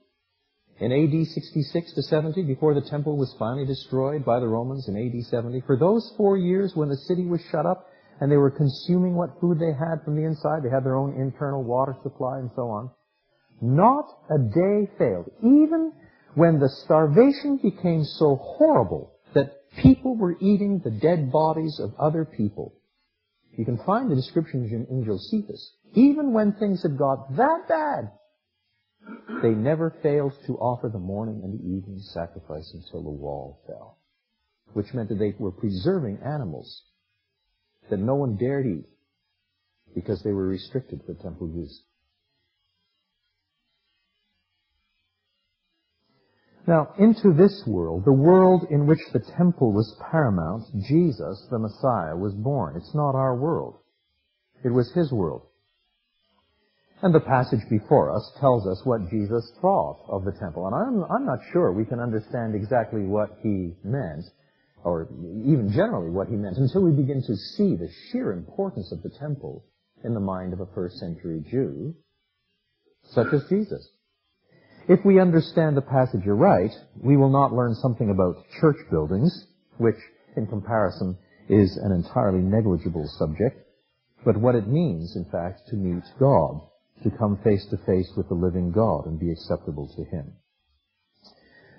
in 0.79 0.91
AD 0.91 1.27
66 1.27 1.93
to 1.93 2.03
70, 2.03 2.43
before 2.43 2.73
the 2.73 2.87
temple 2.87 3.17
was 3.17 3.35
finally 3.37 3.65
destroyed 3.65 4.23
by 4.23 4.39
the 4.39 4.47
Romans 4.47 4.87
in 4.87 4.95
AD 4.95 5.25
70, 5.25 5.61
for 5.65 5.77
those 5.77 6.13
four 6.15 6.37
years 6.37 6.75
when 6.75 6.87
the 6.87 6.97
city 6.97 7.25
was 7.25 7.41
shut 7.51 7.65
up 7.65 7.87
and 8.19 8.31
they 8.31 8.37
were 8.37 8.51
consuming 8.51 9.15
what 9.15 9.39
food 9.39 9.59
they 9.59 9.73
had 9.73 10.03
from 10.03 10.15
the 10.15 10.23
inside, 10.23 10.63
they 10.63 10.69
had 10.69 10.83
their 10.83 10.95
own 10.95 11.19
internal 11.19 11.63
water 11.63 11.95
supply 12.03 12.39
and 12.39 12.49
so 12.55 12.63
on, 12.69 12.89
not 13.61 14.05
a 14.29 14.37
day 14.37 14.89
failed. 14.97 15.29
Even 15.39 15.91
when 16.35 16.59
the 16.59 16.69
starvation 16.69 17.57
became 17.57 18.03
so 18.03 18.35
horrible 18.35 19.13
that 19.33 19.69
people 19.77 20.15
were 20.15 20.35
eating 20.39 20.81
the 20.83 20.91
dead 20.91 21.31
bodies 21.31 21.79
of 21.79 21.93
other 21.99 22.25
people. 22.25 22.73
You 23.57 23.65
can 23.65 23.77
find 23.85 24.09
the 24.09 24.15
descriptions 24.15 24.71
in, 24.71 24.85
in 24.89 25.03
Josephus. 25.03 25.73
Even 25.93 26.33
when 26.33 26.53
things 26.53 26.83
had 26.83 26.97
got 26.97 27.35
that 27.37 27.67
bad, 27.67 28.11
they 29.41 29.49
never 29.49 29.95
failed 30.03 30.33
to 30.45 30.57
offer 30.57 30.89
the 30.89 30.99
morning 30.99 31.41
and 31.43 31.53
the 31.53 31.63
evening 31.63 31.99
sacrifice 31.99 32.71
until 32.73 33.03
the 33.03 33.09
wall 33.09 33.61
fell. 33.65 33.97
Which 34.73 34.93
meant 34.93 35.09
that 35.09 35.19
they 35.19 35.33
were 35.39 35.51
preserving 35.51 36.19
animals 36.23 36.83
that 37.89 37.99
no 37.99 38.15
one 38.15 38.37
dared 38.37 38.65
eat 38.65 38.85
because 39.95 40.21
they 40.23 40.31
were 40.31 40.47
restricted 40.47 41.01
for 41.05 41.13
temple 41.15 41.49
use. 41.49 41.81
Now, 46.67 46.89
into 46.99 47.31
this 47.31 47.63
world, 47.65 48.03
the 48.03 48.11
world 48.11 48.67
in 48.69 48.87
which 48.87 48.99
the 49.13 49.21
temple 49.37 49.71
was 49.71 49.97
paramount, 50.11 50.65
Jesus, 50.85 51.47
the 51.49 51.59
Messiah, 51.59 52.15
was 52.15 52.33
born. 52.33 52.75
It's 52.75 52.93
not 52.93 53.15
our 53.15 53.37
world. 53.37 53.77
It 54.65 54.73
was 54.73 54.91
His 54.91 55.09
world. 55.11 55.43
And 57.01 57.15
the 57.15 57.21
passage 57.21 57.61
before 57.69 58.13
us 58.13 58.33
tells 58.39 58.67
us 58.67 58.81
what 58.83 59.09
Jesus 59.09 59.49
thought 59.61 60.03
of 60.09 60.25
the 60.25 60.33
temple. 60.33 60.67
And 60.67 60.75
I'm, 60.75 61.03
I'm 61.09 61.25
not 61.25 61.39
sure 61.53 61.71
we 61.71 61.85
can 61.85 62.01
understand 62.01 62.53
exactly 62.53 63.01
what 63.01 63.37
He 63.41 63.75
meant, 63.85 64.25
or 64.83 65.07
even 65.45 65.71
generally 65.73 66.09
what 66.09 66.27
He 66.27 66.35
meant, 66.35 66.57
until 66.57 66.81
we 66.81 66.91
begin 66.91 67.21
to 67.21 67.35
see 67.35 67.75
the 67.75 67.89
sheer 68.11 68.31
importance 68.31 68.91
of 68.91 69.01
the 69.03 69.09
temple 69.17 69.65
in 70.03 70.13
the 70.13 70.19
mind 70.19 70.53
of 70.53 70.59
a 70.59 70.67
first 70.73 70.97
century 70.97 71.43
Jew, 71.49 71.95
such 73.03 73.33
as 73.33 73.43
Jesus. 73.49 73.89
If 74.87 75.03
we 75.03 75.19
understand 75.19 75.75
the 75.75 75.81
passage 75.81 76.25
aright, 76.25 76.71
we 76.95 77.17
will 77.17 77.29
not 77.29 77.53
learn 77.53 77.75
something 77.75 78.09
about 78.09 78.45
church 78.61 78.77
buildings, 78.89 79.47
which, 79.77 79.97
in 80.37 80.47
comparison, 80.47 81.17
is 81.49 81.77
an 81.77 81.91
entirely 81.91 82.39
negligible 82.39 83.07
subject, 83.17 83.67
but 84.23 84.37
what 84.37 84.55
it 84.55 84.67
means, 84.67 85.15
in 85.15 85.25
fact, 85.25 85.67
to 85.69 85.75
meet 85.75 86.03
God, 86.19 86.61
to 87.03 87.11
come 87.11 87.37
face 87.43 87.65
to 87.69 87.77
face 87.85 88.11
with 88.15 88.27
the 88.29 88.35
living 88.35 88.71
God 88.71 89.05
and 89.05 89.19
be 89.19 89.31
acceptable 89.31 89.87
to 89.95 90.03
Him. 90.05 90.33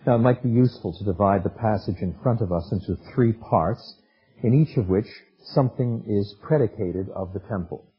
Now, 0.06 0.14
it 0.14 0.20
might 0.20 0.42
be 0.42 0.48
useful 0.48 0.96
to 0.96 1.04
divide 1.04 1.44
the 1.44 1.50
passage 1.50 2.00
in 2.00 2.18
front 2.22 2.40
of 2.40 2.52
us 2.52 2.70
into 2.72 2.96
three 3.14 3.32
parts, 3.32 4.00
in 4.42 4.54
each 4.54 4.76
of 4.76 4.88
which 4.88 5.06
something 5.54 6.04
is 6.06 6.34
predicated 6.42 7.08
of 7.10 7.32
the 7.32 7.40
temple. 7.40 7.92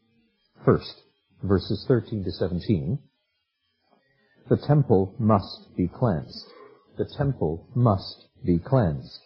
First, 0.66 1.02
verses 1.44 1.86
13 1.88 2.24
to 2.24 2.32
17, 2.32 3.00
the 4.50 4.58
temple 4.58 5.14
must 5.20 5.76
be 5.78 5.88
cleansed. 5.88 6.46
The 6.98 7.06
temple 7.18 7.68
must 7.76 8.28
be 8.44 8.58
cleansed. 8.60 9.20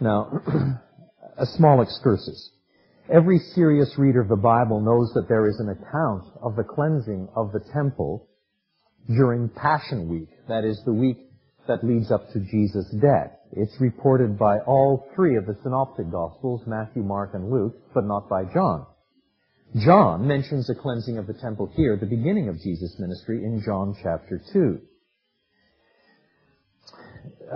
Now, 0.00 0.40
a 1.36 1.46
small 1.46 1.82
excursus. 1.82 2.50
Every 3.12 3.38
serious 3.38 3.98
reader 3.98 4.20
of 4.20 4.28
the 4.28 4.36
Bible 4.36 4.80
knows 4.80 5.12
that 5.14 5.28
there 5.28 5.46
is 5.46 5.60
an 5.60 5.68
account 5.68 6.24
of 6.42 6.56
the 6.56 6.64
cleansing 6.64 7.28
of 7.36 7.52
the 7.52 7.60
temple 7.72 8.28
during 9.16 9.48
Passion 9.48 10.08
Week. 10.08 10.28
That 10.48 10.64
is 10.64 10.80
the 10.84 10.92
week 10.92 11.18
that 11.66 11.84
leads 11.84 12.10
up 12.10 12.30
to 12.32 12.40
Jesus' 12.40 12.90
death. 13.00 13.32
It's 13.52 13.80
reported 13.80 14.38
by 14.38 14.58
all 14.60 15.08
three 15.14 15.36
of 15.36 15.46
the 15.46 15.56
synoptic 15.62 16.10
gospels, 16.10 16.62
Matthew, 16.66 17.02
Mark, 17.02 17.30
and 17.34 17.50
Luke, 17.50 17.74
but 17.94 18.04
not 18.04 18.28
by 18.28 18.44
John. 18.44 18.86
John 19.76 20.26
mentions 20.26 20.66
the 20.66 20.74
cleansing 20.74 21.18
of 21.18 21.26
the 21.26 21.34
temple 21.34 21.70
here 21.76 21.96
the 21.96 22.06
beginning 22.06 22.48
of 22.48 22.60
Jesus' 22.60 22.96
ministry 22.98 23.44
in 23.44 23.62
John 23.64 23.96
chapter 24.02 24.40
2. 24.52 24.80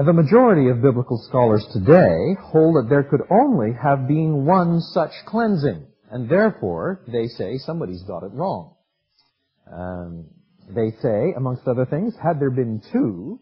The 0.05 0.13
majority 0.13 0.71
of 0.71 0.83
biblical 0.83 1.19
scholars 1.29 1.65
today 1.73 2.37
hold 2.41 2.77
that 2.77 2.89
there 2.89 3.05
could 3.05 3.23
only 3.31 3.73
have 3.81 4.09
been 4.09 4.45
one 4.45 4.81
such 4.81 5.13
cleansing, 5.27 5.87
and 6.11 6.29
therefore 6.29 7.01
they 7.07 7.27
say 7.29 7.59
somebody's 7.59 8.03
got 8.03 8.25
it 8.25 8.33
wrong. 8.33 8.75
Um, 9.73 10.27
they 10.69 10.91
say, 11.03 11.35
amongst 11.37 11.67
other 11.67 11.87
things, 11.87 12.15
had 12.23 12.41
there 12.41 12.51
been 12.51 12.83
two 12.93 13.41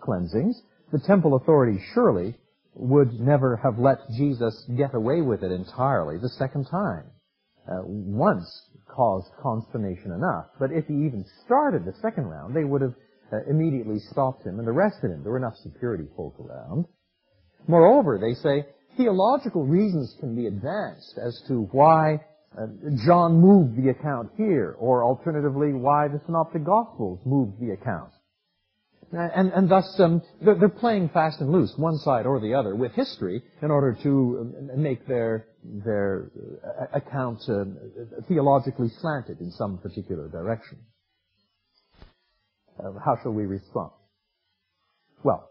cleansings, 0.00 0.60
the 0.92 1.00
temple 1.00 1.34
authorities 1.34 1.80
surely 1.94 2.36
would 2.74 3.20
never 3.20 3.56
have 3.56 3.78
let 3.78 3.98
Jesus 4.16 4.68
get 4.76 4.94
away 4.94 5.22
with 5.22 5.42
it 5.42 5.50
entirely 5.50 6.18
the 6.18 6.28
second 6.28 6.66
time 6.70 7.04
uh, 7.68 7.80
once 7.84 8.46
caused 8.86 9.28
consternation 9.42 10.12
enough. 10.12 10.46
But 10.58 10.72
if 10.72 10.86
he 10.86 10.94
even 10.94 11.24
started 11.44 11.84
the 11.84 11.94
second 12.00 12.24
round, 12.26 12.54
they 12.54 12.64
would 12.64 12.82
have 12.82 12.94
uh, 13.32 13.38
immediately 13.48 13.98
stopped 14.10 14.46
him 14.46 14.58
and 14.58 14.68
arrested 14.68 15.10
him. 15.10 15.22
There 15.22 15.32
were 15.32 15.38
enough 15.38 15.56
security 15.62 16.04
folk 16.16 16.38
around. 16.38 16.86
Moreover, 17.66 18.18
they 18.18 18.34
say 18.34 18.66
theological 18.96 19.64
reasons 19.64 20.14
can 20.20 20.36
be 20.36 20.46
advanced 20.46 21.18
as 21.18 21.42
to 21.48 21.68
why 21.72 22.20
John 23.04 23.40
moved 23.40 23.76
the 23.76 23.90
account 23.90 24.30
here, 24.36 24.76
or 24.78 25.04
alternatively, 25.04 25.72
why 25.72 26.08
the 26.08 26.20
Synoptic 26.26 26.64
Gospels 26.64 27.20
moved 27.24 27.60
the 27.60 27.72
account. 27.72 28.12
And, 29.12 29.52
and 29.52 29.68
thus, 29.68 30.00
um, 30.00 30.20
they're, 30.42 30.56
they're, 30.56 30.68
playing 30.68 31.10
fast 31.10 31.40
and 31.40 31.50
loose, 31.50 31.72
one 31.76 31.96
side 31.98 32.26
or 32.26 32.40
the 32.40 32.54
other, 32.54 32.74
with 32.74 32.92
history 32.92 33.42
in 33.62 33.70
order 33.70 33.96
to 34.02 34.56
um, 34.58 34.82
make 34.82 35.06
their 35.06 35.46
their 35.84 36.30
uh, 36.64 36.98
account 36.98 37.38
uh, 37.48 37.64
theologically 38.28 38.88
slanted 39.00 39.40
in 39.40 39.50
some 39.52 39.78
particular 39.78 40.28
direction. 40.28 40.78
Uh, 42.78 42.92
how 43.04 43.16
shall 43.22 43.32
we 43.32 43.46
respond? 43.46 43.90
Well, 45.22 45.50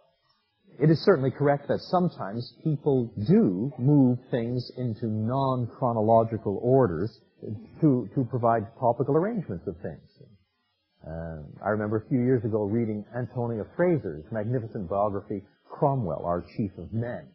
it 0.79 0.89
is 0.89 0.99
certainly 1.03 1.31
correct 1.31 1.67
that 1.67 1.79
sometimes 1.79 2.53
people 2.63 3.11
do 3.27 3.71
move 3.77 4.19
things 4.31 4.71
into 4.77 5.07
non-chronological 5.07 6.59
orders 6.61 7.19
to, 7.81 8.09
to 8.15 8.23
provide 8.29 8.63
topical 8.79 9.15
arrangements 9.15 9.67
of 9.67 9.75
things. 9.81 10.01
Uh, 11.05 11.43
I 11.63 11.69
remember 11.69 11.97
a 11.97 12.09
few 12.09 12.19
years 12.19 12.43
ago 12.43 12.63
reading 12.63 13.05
Antonia 13.15 13.63
Fraser's 13.75 14.25
magnificent 14.31 14.89
biography, 14.89 15.43
Cromwell, 15.69 16.25
Our 16.25 16.43
Chief 16.57 16.71
of 16.77 16.91
Men. 16.91 17.27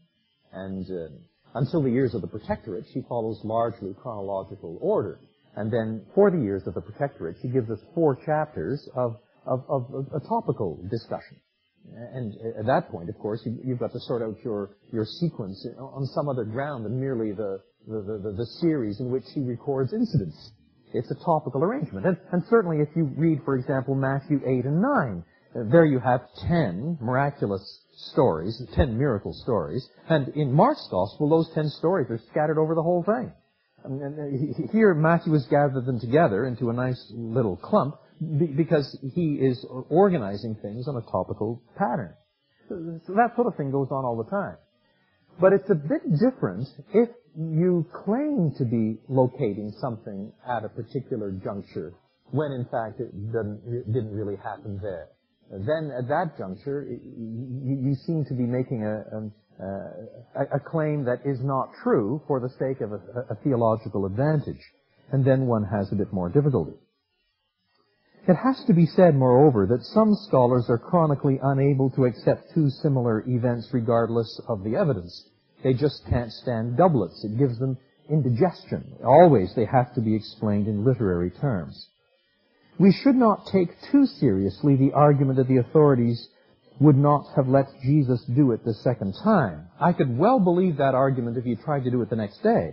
And 0.53 0.85
uh, 0.91 1.09
until 1.55 1.83
the 1.83 1.91
years 1.91 2.15
of 2.15 2.23
the 2.23 2.27
Protectorate, 2.27 2.87
she 2.93 3.03
follows 3.09 3.41
largely 3.45 3.95
chronological 4.03 4.79
order. 4.81 5.21
And 5.57 5.73
then 5.73 6.03
for 6.15 6.31
the 6.31 6.39
years 6.39 6.67
of 6.67 6.75
the 6.75 6.81
Protectorate, 6.81 7.37
she 7.43 7.49
gives 7.49 7.71
us 7.71 7.79
four 7.95 8.19
chapters 8.27 8.89
of, 8.97 9.17
of, 9.47 9.65
of, 9.69 9.95
of 9.95 10.07
a 10.15 10.21
topical 10.27 10.81
discussion. 10.91 11.37
And 11.93 12.35
at 12.59 12.67
that 12.67 12.91
point, 12.91 13.09
of 13.09 13.19
course, 13.19 13.41
you, 13.45 13.71
have 13.71 13.81
got 13.81 13.93
to 13.93 14.01
sort 14.01 14.23
out 14.23 14.37
your, 14.45 14.77
your 14.93 15.05
sequence 15.05 15.67
on 15.79 16.07
some 16.07 16.29
other 16.29 16.45
ground 16.45 16.85
than 16.85 17.01
merely 17.01 17.33
the, 17.33 17.61
the, 17.87 18.21
the, 18.23 18.35
the 18.37 18.47
series 18.61 19.01
in 19.01 19.11
which 19.11 19.25
he 19.35 19.41
records 19.41 19.93
incidents 19.93 20.53
It's 20.93 21.11
a 21.11 21.25
topical 21.25 21.63
arrangement. 21.63 22.07
And, 22.07 22.17
and 22.33 22.43
certainly 22.49 22.79
if 22.79 22.89
you 22.97 23.11
read, 23.17 23.41
for 23.45 23.57
example, 23.57 23.95
Matthew 23.95 24.41
8 24.47 24.65
and 24.65 24.83
9, 24.83 25.25
uh, 25.55 25.59
there 25.71 25.85
you 25.85 25.99
have 25.99 26.21
10 26.49 26.99
miraculous 27.01 27.63
stories, 28.13 28.63
10 28.75 28.97
miracle 28.97 29.33
stories, 29.33 29.87
and 30.09 30.29
in 30.31 30.53
Mark's 30.53 30.87
gospel, 30.91 31.29
those 31.29 31.51
10 31.55 31.69
stories 31.71 32.09
are 32.11 32.21
scattered 32.31 32.59
over 32.59 32.75
the 32.75 32.83
whole 32.83 33.03
thing. 33.03 33.33
And 33.85 34.71
here 34.71 34.95
Matthew 34.95 35.33
has 35.33 35.47
gathered 35.47 35.87
them 35.87 36.01
together 36.01 36.45
into 36.47 36.71
a 36.71 36.73
nice 36.73 37.13
little 37.15 37.57
clump 37.57 37.97
because 38.21 38.99
he 39.15 39.35
is 39.41 39.65
organizing 39.89 40.57
things 40.63 40.87
on 40.89 40.97
a 40.97 41.11
topical 41.11 41.63
pattern. 41.77 42.15
So 42.69 42.77
that 43.17 43.35
sort 43.35 43.47
of 43.47 43.57
thing 43.57 43.71
goes 43.71 43.89
on 43.91 44.05
all 44.05 44.17
the 44.17 44.31
time. 44.31 44.57
But 45.41 45.53
it's 45.53 45.71
a 45.71 45.75
bit 45.75 46.03
different 46.19 46.69
if 46.93 47.09
you 47.37 47.87
claim 48.05 48.53
to 48.59 48.65
be 48.65 48.99
locating 49.09 49.73
something 49.81 50.33
at 50.47 50.65
a 50.65 50.69
particular 50.69 51.33
juncture 51.33 51.95
when 52.31 52.53
in 52.53 52.65
fact 52.71 53.01
it 53.01 53.11
didn't 53.33 54.13
really 54.13 54.37
happen 54.37 54.79
there. 54.83 55.09
Then 55.51 55.91
at 55.97 56.07
that 56.09 56.39
juncture, 56.39 56.87
you, 56.89 57.97
seem 58.07 58.25
to 58.27 58.35
be 58.35 58.45
making 58.45 58.85
a, 58.85 59.17
um, 59.17 59.33
uh, 59.61 60.41
a, 60.43 60.57
a, 60.57 60.61
claim 60.61 61.05
that 61.07 61.19
is 61.25 61.41
not 61.43 61.71
true 61.83 62.23
for 62.29 62.39
the 62.39 62.49
sake 62.51 62.81
of 62.81 62.93
a, 62.93 63.01
a 63.31 63.35
theological 63.43 64.07
advantage. 64.07 64.63
And 65.11 65.25
then 65.25 65.47
one 65.47 65.65
has 65.65 65.91
a 65.91 65.97
bit 65.97 66.13
more 66.13 66.29
difficulty. 66.29 66.77
It 68.29 68.35
has 68.35 68.63
to 68.67 68.75
be 68.75 68.87
said, 68.87 69.15
moreover, 69.15 69.67
that 69.67 69.83
some 69.83 70.15
scholars 70.29 70.67
are 70.69 70.79
chronically 70.79 71.39
unable 71.43 71.91
to 71.91 72.05
accept 72.05 72.53
two 72.55 72.69
similar 72.69 73.25
events 73.27 73.69
regardless 73.73 74.41
of 74.49 74.63
the 74.63 74.77
evidence. 74.77 75.29
They 75.65 75.73
just 75.73 76.03
can't 76.09 76.31
stand 76.31 76.77
doublets. 76.77 77.25
It 77.25 77.39
gives 77.39 77.59
them 77.59 77.79
indigestion. 78.11 78.97
Always 79.05 79.55
they 79.55 79.65
have 79.65 79.95
to 79.95 80.01
be 80.01 80.15
explained 80.15 80.69
in 80.69 80.85
literary 80.85 81.31
terms. 81.31 81.89
We 82.79 82.93
should 82.93 83.17
not 83.17 83.47
take 83.53 83.71
too 83.91 84.07
seriously 84.07 84.77
the 84.77 84.93
argument 84.93 85.37
that 85.39 85.49
the 85.49 85.59
authorities 85.59 86.29
would 86.81 86.97
not 86.97 87.27
have 87.37 87.47
let 87.47 87.67
Jesus 87.83 88.25
do 88.35 88.53
it 88.53 88.65
the 88.65 88.75
second 88.75 89.15
time. 89.23 89.69
I 89.79 89.93
could 89.93 90.17
well 90.17 90.41
believe 90.41 90.79
that 90.79 90.95
argument 90.95 91.37
if 91.37 91.45
you 91.47 91.57
tried 91.57 91.85
to 91.85 91.91
do 91.91 92.01
it 92.01 92.09
the 92.09 92.17
next 92.17 92.43
day. 92.43 92.71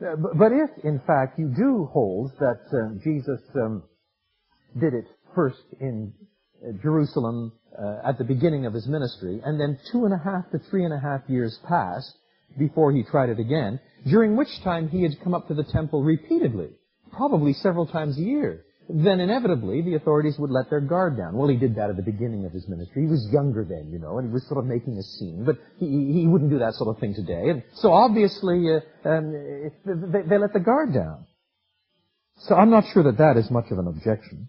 Uh, 0.00 0.16
but 0.34 0.52
if, 0.52 0.70
in 0.84 1.00
fact, 1.00 1.38
you 1.38 1.48
do 1.48 1.88
hold 1.92 2.32
that 2.38 2.60
um, 2.72 3.00
Jesus 3.02 3.40
um, 3.56 3.82
did 4.78 4.94
it 4.94 5.06
first 5.34 5.62
in 5.80 6.12
uh, 6.62 6.72
Jerusalem 6.82 7.52
uh, 7.78 8.08
at 8.08 8.18
the 8.18 8.24
beginning 8.24 8.66
of 8.66 8.72
his 8.72 8.86
ministry, 8.86 9.40
and 9.44 9.60
then 9.60 9.78
two 9.92 10.04
and 10.04 10.14
a 10.14 10.18
half 10.18 10.50
to 10.50 10.58
three 10.70 10.84
and 10.84 10.92
a 10.92 10.98
half 10.98 11.22
years 11.28 11.58
passed 11.68 12.14
before 12.58 12.92
he 12.92 13.02
tried 13.02 13.28
it 13.28 13.38
again, 13.38 13.78
during 14.06 14.36
which 14.36 14.48
time 14.64 14.88
he 14.88 15.02
had 15.02 15.12
come 15.22 15.34
up 15.34 15.48
to 15.48 15.54
the 15.54 15.64
temple 15.64 16.02
repeatedly, 16.02 16.70
probably 17.12 17.52
several 17.52 17.86
times 17.86 18.18
a 18.18 18.22
year. 18.22 18.64
Then 18.90 19.20
inevitably 19.20 19.82
the 19.82 19.96
authorities 19.96 20.36
would 20.38 20.50
let 20.50 20.70
their 20.70 20.80
guard 20.80 21.18
down. 21.18 21.36
Well, 21.36 21.48
he 21.48 21.56
did 21.56 21.74
that 21.76 21.90
at 21.90 21.96
the 21.96 22.02
beginning 22.02 22.46
of 22.46 22.52
his 22.52 22.66
ministry. 22.68 23.02
He 23.02 23.08
was 23.08 23.28
younger 23.30 23.62
then, 23.68 23.90
you 23.92 23.98
know, 23.98 24.16
and 24.16 24.28
he 24.28 24.32
was 24.32 24.46
sort 24.48 24.58
of 24.58 24.64
making 24.64 24.96
a 24.96 25.02
scene, 25.02 25.44
but 25.44 25.56
he, 25.78 25.86
he 26.20 26.26
wouldn't 26.26 26.50
do 26.50 26.58
that 26.60 26.72
sort 26.72 26.94
of 26.94 26.98
thing 26.98 27.14
today. 27.14 27.50
And 27.50 27.62
so 27.74 27.92
obviously 27.92 28.64
uh, 28.74 29.08
um, 29.08 29.30
they, 29.84 30.22
they 30.22 30.38
let 30.38 30.54
the 30.54 30.60
guard 30.60 30.94
down. 30.94 31.26
So 32.38 32.54
I'm 32.54 32.70
not 32.70 32.84
sure 32.94 33.02
that 33.02 33.18
that 33.18 33.36
is 33.36 33.50
much 33.50 33.66
of 33.70 33.78
an 33.78 33.88
objection. 33.88 34.48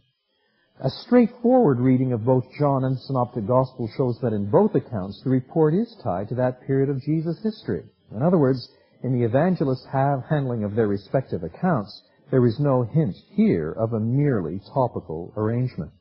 A 0.82 0.90
straightforward 0.90 1.82
reading 1.82 2.14
of 2.14 2.24
both 2.24 2.46
John 2.58 2.86
and 2.86 2.98
Synoptic 2.98 3.46
Gospel 3.46 3.90
shows 3.98 4.18
that 4.22 4.32
in 4.32 4.50
both 4.50 4.76
accounts 4.76 5.22
the 5.22 5.30
report 5.30 5.74
is 5.74 5.94
tied 6.02 6.30
to 6.30 6.36
that 6.36 6.66
period 6.66 6.90
of 6.90 7.02
Jesus' 7.02 7.44
history. 7.44 7.84
In 8.16 8.22
other 8.22 8.38
words, 8.38 8.70
in 9.04 9.12
the 9.12 9.26
evangelists' 9.26 9.86
handling 9.92 10.64
of 10.64 10.76
their 10.76 10.88
respective 10.88 11.44
accounts, 11.44 12.02
there 12.32 12.46
is 12.46 12.62
no 12.62 12.84
hint 12.84 13.18
here 13.32 13.74
of 13.74 13.92
a 13.92 14.00
merely 14.00 14.62
topical 14.74 15.34
arrangement. 15.36 15.92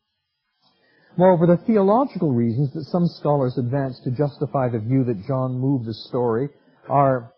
Moreover, 1.16 1.48
the 1.48 1.64
theological 1.66 2.31
reasons 2.31 2.72
that 2.74 2.85
some 2.85 3.09
scholars 3.09 3.59
advance 3.59 3.98
to 4.05 4.12
justify 4.12 4.68
the 4.68 4.79
view 4.79 5.02
that 5.02 5.26
John 5.26 5.59
moved 5.59 5.87
the 5.87 5.94
story 5.94 6.50
are 6.88 7.33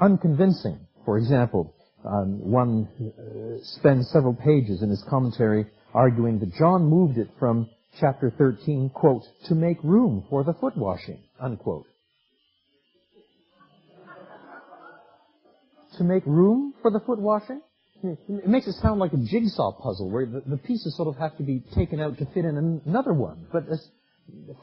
unconvincing. 0.00 0.80
For 1.04 1.16
example, 1.16 1.76
um, 2.04 2.40
one 2.50 2.88
uh, 2.98 3.62
spends 3.62 4.10
several 4.10 4.34
pages 4.34 4.82
in 4.82 4.90
his 4.90 5.04
commentary 5.08 5.66
arguing 5.96 6.38
that 6.40 6.54
John 6.54 6.84
moved 6.84 7.16
it 7.16 7.28
from 7.38 7.70
chapter 7.98 8.30
13, 8.36 8.90
quote, 8.90 9.22
to 9.46 9.54
make 9.54 9.82
room 9.82 10.26
for 10.28 10.44
the 10.44 10.52
foot 10.52 10.76
washing, 10.76 11.18
unquote. 11.40 11.86
To 15.96 16.04
make 16.04 16.26
room 16.26 16.74
for 16.82 16.90
the 16.90 17.00
foot 17.00 17.18
washing? 17.18 17.62
It 18.02 18.46
makes 18.46 18.66
it 18.66 18.74
sound 18.74 19.00
like 19.00 19.14
a 19.14 19.16
jigsaw 19.16 19.72
puzzle 19.72 20.10
where 20.10 20.26
the, 20.26 20.42
the 20.46 20.58
pieces 20.58 20.94
sort 20.96 21.08
of 21.08 21.16
have 21.16 21.34
to 21.38 21.42
be 21.42 21.62
taken 21.74 21.98
out 21.98 22.18
to 22.18 22.26
fit 22.26 22.44
in 22.44 22.80
another 22.84 23.14
one. 23.14 23.46
But 23.50 23.66
as, 23.70 23.88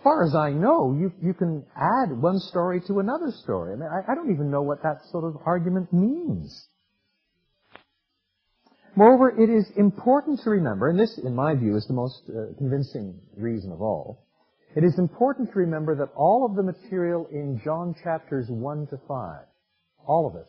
far 0.04 0.24
as 0.24 0.36
I 0.36 0.52
know, 0.52 0.94
you, 0.94 1.12
you 1.20 1.34
can 1.34 1.66
add 1.76 2.16
one 2.16 2.40
story 2.40 2.82
to 2.88 3.00
another 3.00 3.32
story. 3.42 3.74
I 3.74 3.76
mean, 3.78 3.90
I, 3.90 4.12
I 4.12 4.16
don't 4.16 4.32
even 4.32 4.52
know 4.52 4.62
what 4.62 4.84
that 4.84 4.98
sort 5.12 5.24
of 5.24 5.42
argument 5.48 5.92
means. 5.92 6.68
Moreover, 8.96 9.30
it 9.30 9.50
is 9.50 9.66
important 9.76 10.42
to 10.42 10.52
remember, 10.52 10.90
and 10.90 11.00
this, 11.00 11.18
in 11.18 11.34
my 11.34 11.56
view, 11.56 11.76
is 11.76 11.88
the 11.88 11.94
most 11.94 12.22
uh, 12.30 12.54
convincing 12.58 13.20
reason 13.36 13.72
of 13.72 13.82
all, 13.82 14.24
it 14.76 14.84
is 14.84 14.98
important 15.00 15.52
to 15.52 15.60
remember 15.60 15.96
that 15.96 16.14
all 16.16 16.46
of 16.46 16.56
the 16.56 16.64
material 16.64 17.28
in 17.32 17.60
John 17.64 17.96
chapters 18.04 18.48
1 18.50 18.88
to 18.88 19.00
5, 19.08 19.40
all 20.06 20.28
of 20.28 20.36
it, 20.36 20.48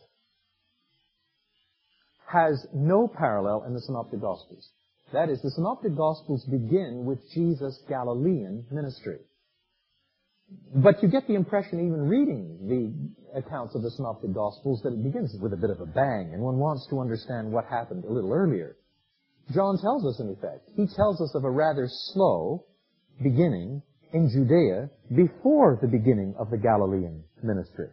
has 2.27 2.65
no 2.73 3.07
parallel 3.07 3.63
in 3.65 3.73
the 3.73 3.81
Synoptic 3.81 4.21
Gospels. 4.21 4.69
That 5.13 5.29
is, 5.29 5.41
the 5.41 5.51
Synoptic 5.51 5.95
Gospels 5.95 6.43
begin 6.45 7.05
with 7.05 7.19
Jesus' 7.33 7.81
Galilean 7.87 8.65
ministry. 8.71 9.19
But 10.75 11.01
you 11.01 11.09
get 11.09 11.27
the 11.27 11.35
impression, 11.35 11.79
even 11.79 12.07
reading 12.07 12.67
the 12.67 13.39
accounts 13.39 13.75
of 13.75 13.81
the 13.81 13.89
Synoptic 13.91 14.33
Gospels, 14.33 14.81
that 14.83 14.93
it 14.93 15.03
begins 15.03 15.35
with 15.41 15.53
a 15.53 15.57
bit 15.57 15.69
of 15.69 15.79
a 15.79 15.85
bang, 15.85 16.31
and 16.33 16.41
one 16.41 16.57
wants 16.57 16.85
to 16.89 16.99
understand 16.99 17.51
what 17.51 17.65
happened 17.65 18.03
a 18.03 18.11
little 18.11 18.33
earlier. 18.33 18.75
John 19.53 19.77
tells 19.79 20.05
us, 20.05 20.19
in 20.19 20.29
effect, 20.29 20.69
he 20.75 20.85
tells 20.95 21.21
us 21.21 21.33
of 21.33 21.45
a 21.45 21.49
rather 21.49 21.87
slow 21.87 22.65
beginning 23.23 23.81
in 24.11 24.29
Judea 24.29 24.89
before 25.15 25.79
the 25.81 25.87
beginning 25.87 26.35
of 26.37 26.49
the 26.49 26.57
Galilean 26.57 27.23
ministry. 27.41 27.89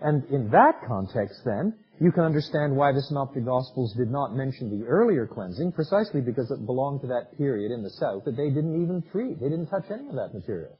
And 0.00 0.24
in 0.30 0.50
that 0.50 0.82
context, 0.86 1.40
then, 1.44 1.74
you 2.00 2.12
can 2.12 2.24
understand 2.24 2.76
why 2.76 2.92
the 2.92 3.02
Synoptic 3.02 3.44
Gospels 3.44 3.94
did 3.96 4.10
not 4.10 4.34
mention 4.34 4.70
the 4.70 4.86
earlier 4.86 5.26
cleansing, 5.26 5.72
precisely 5.72 6.20
because 6.20 6.50
it 6.50 6.66
belonged 6.66 7.00
to 7.00 7.06
that 7.08 7.36
period 7.36 7.72
in 7.72 7.82
the 7.82 7.90
south 7.90 8.24
that 8.24 8.36
they 8.36 8.50
didn't 8.50 8.82
even 8.82 9.02
treat. 9.10 9.40
They 9.40 9.48
didn't 9.48 9.68
touch 9.68 9.90
any 9.90 10.08
of 10.08 10.14
that 10.14 10.34
material. 10.34 10.78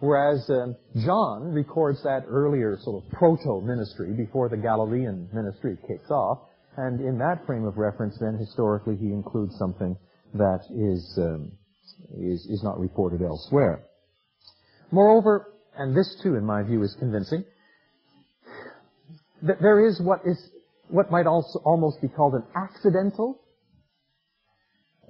Whereas 0.00 0.48
um, 0.48 0.76
John 1.04 1.52
records 1.52 2.02
that 2.04 2.24
earlier 2.26 2.78
sort 2.80 3.04
of 3.04 3.10
proto-ministry 3.12 4.12
before 4.12 4.48
the 4.48 4.56
Galilean 4.56 5.28
ministry 5.32 5.76
kicks 5.86 6.10
off. 6.10 6.38
And 6.76 7.00
in 7.00 7.18
that 7.18 7.44
frame 7.46 7.66
of 7.66 7.76
reference, 7.76 8.16
then, 8.18 8.38
historically, 8.38 8.96
he 8.96 9.12
includes 9.12 9.54
something 9.58 9.96
that 10.34 10.60
is, 10.70 11.18
um, 11.18 11.52
is, 12.16 12.46
is 12.46 12.62
not 12.62 12.78
reported 12.80 13.20
elsewhere. 13.20 13.84
Moreover, 14.90 15.52
and 15.76 15.94
this 15.94 16.18
too, 16.22 16.36
in 16.36 16.44
my 16.44 16.62
view, 16.62 16.82
is 16.82 16.96
convincing, 16.98 17.44
that 19.42 19.60
there 19.60 19.86
is 19.86 20.00
what 20.00 20.20
is 20.24 20.38
what 20.88 21.10
might 21.10 21.26
also 21.26 21.60
almost 21.64 22.00
be 22.02 22.08
called 22.08 22.34
an 22.34 22.42
accidental 22.54 23.40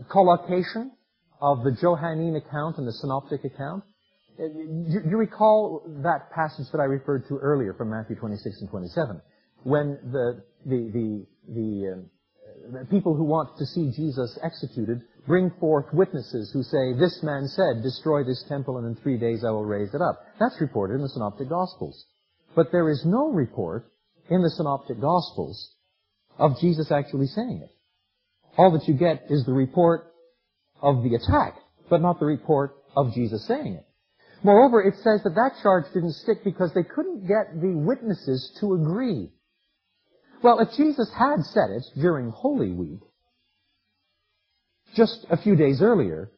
collocation 0.08 0.92
of 1.40 1.64
the 1.64 1.72
Johannine 1.72 2.36
account 2.36 2.76
and 2.78 2.86
the 2.86 2.92
synoptic 2.92 3.44
account. 3.44 3.84
Uh, 4.38 4.44
you, 4.44 5.00
you 5.08 5.16
recall 5.16 5.82
that 6.02 6.30
passage 6.32 6.66
that 6.72 6.80
I 6.80 6.84
referred 6.84 7.26
to 7.28 7.36
earlier 7.36 7.74
from 7.74 7.90
Matthew 7.90 8.16
26 8.16 8.60
and 8.60 8.70
27, 8.70 9.20
when 9.64 9.98
the, 10.10 10.42
the, 10.66 10.90
the, 10.92 11.26
the, 11.48 11.92
uh, 11.92 12.80
the 12.80 12.86
people 12.86 13.14
who 13.14 13.24
want 13.24 13.56
to 13.58 13.66
see 13.66 13.90
Jesus 13.94 14.38
executed 14.42 15.02
bring 15.26 15.50
forth 15.60 15.86
witnesses 15.92 16.50
who 16.52 16.62
say, 16.62 16.98
this 16.98 17.22
man 17.22 17.46
said, 17.46 17.82
destroy 17.82 18.24
this 18.24 18.44
temple 18.48 18.78
and 18.78 18.86
in 18.86 19.02
three 19.02 19.18
days 19.18 19.44
I 19.44 19.50
will 19.50 19.64
raise 19.64 19.94
it 19.94 20.00
up. 20.00 20.20
That's 20.38 20.60
reported 20.60 20.94
in 20.94 21.02
the 21.02 21.08
Synoptic 21.08 21.48
Gospels. 21.48 22.04
But 22.54 22.72
there 22.72 22.90
is 22.90 23.02
no 23.04 23.28
report 23.28 23.86
in 24.28 24.42
the 24.42 24.50
Synoptic 24.50 25.00
Gospels 25.00 25.70
of 26.38 26.58
Jesus 26.60 26.90
actually 26.90 27.26
saying 27.26 27.60
it. 27.62 27.70
All 28.56 28.72
that 28.72 28.88
you 28.88 28.94
get 28.94 29.24
is 29.30 29.44
the 29.44 29.52
report 29.52 30.12
of 30.82 31.02
the 31.02 31.14
attack, 31.14 31.56
but 31.88 32.00
not 32.00 32.18
the 32.18 32.26
report 32.26 32.76
of 32.96 33.12
Jesus 33.12 33.46
saying 33.46 33.74
it. 33.74 33.86
Moreover, 34.42 34.82
it 34.82 34.94
says 34.96 35.22
that 35.24 35.34
that 35.34 35.60
charge 35.62 35.84
didn't 35.92 36.14
stick 36.14 36.42
because 36.44 36.72
they 36.74 36.82
couldn't 36.82 37.26
get 37.26 37.60
the 37.60 37.74
witnesses 37.74 38.56
to 38.60 38.74
agree. 38.74 39.30
Well, 40.42 40.60
if 40.60 40.72
Jesus 40.76 41.10
had 41.12 41.44
said 41.44 41.70
it 41.70 41.84
during 42.00 42.30
Holy 42.30 42.72
Week, 42.72 43.00
just 44.94 45.26
a 45.30 45.36
few 45.36 45.56
days 45.56 45.82
earlier, 45.82 46.30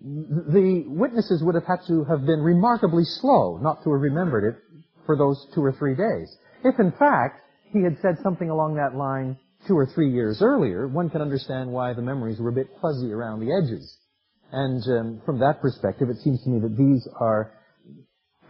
the 0.00 0.84
witnesses 0.88 1.42
would 1.44 1.54
have 1.54 1.66
had 1.66 1.86
to 1.86 2.04
have 2.04 2.24
been 2.26 2.40
remarkably 2.40 3.04
slow 3.04 3.58
not 3.58 3.84
to 3.84 3.92
have 3.92 4.00
remembered 4.00 4.54
it 4.54 4.80
for 5.06 5.16
those 5.16 5.46
two 5.54 5.62
or 5.62 5.72
three 5.72 5.94
days. 5.94 6.34
If 6.64 6.80
in 6.80 6.92
fact 6.92 7.40
he 7.70 7.82
had 7.82 7.98
said 8.00 8.16
something 8.22 8.50
along 8.50 8.76
that 8.76 8.96
line 8.96 9.38
two 9.68 9.76
or 9.78 9.86
three 9.86 10.10
years 10.10 10.42
earlier, 10.42 10.88
one 10.88 11.10
can 11.10 11.20
understand 11.20 11.70
why 11.70 11.92
the 11.92 12.02
memories 12.02 12.40
were 12.40 12.48
a 12.48 12.54
bit 12.54 12.68
fuzzy 12.80 13.12
around 13.12 13.40
the 13.40 13.52
edges. 13.52 13.96
And 14.52 14.82
um, 14.88 15.22
from 15.24 15.38
that 15.40 15.62
perspective, 15.62 16.10
it 16.10 16.18
seems 16.18 16.42
to 16.44 16.50
me 16.50 16.60
that 16.60 16.76
these 16.76 17.08
are 17.18 17.52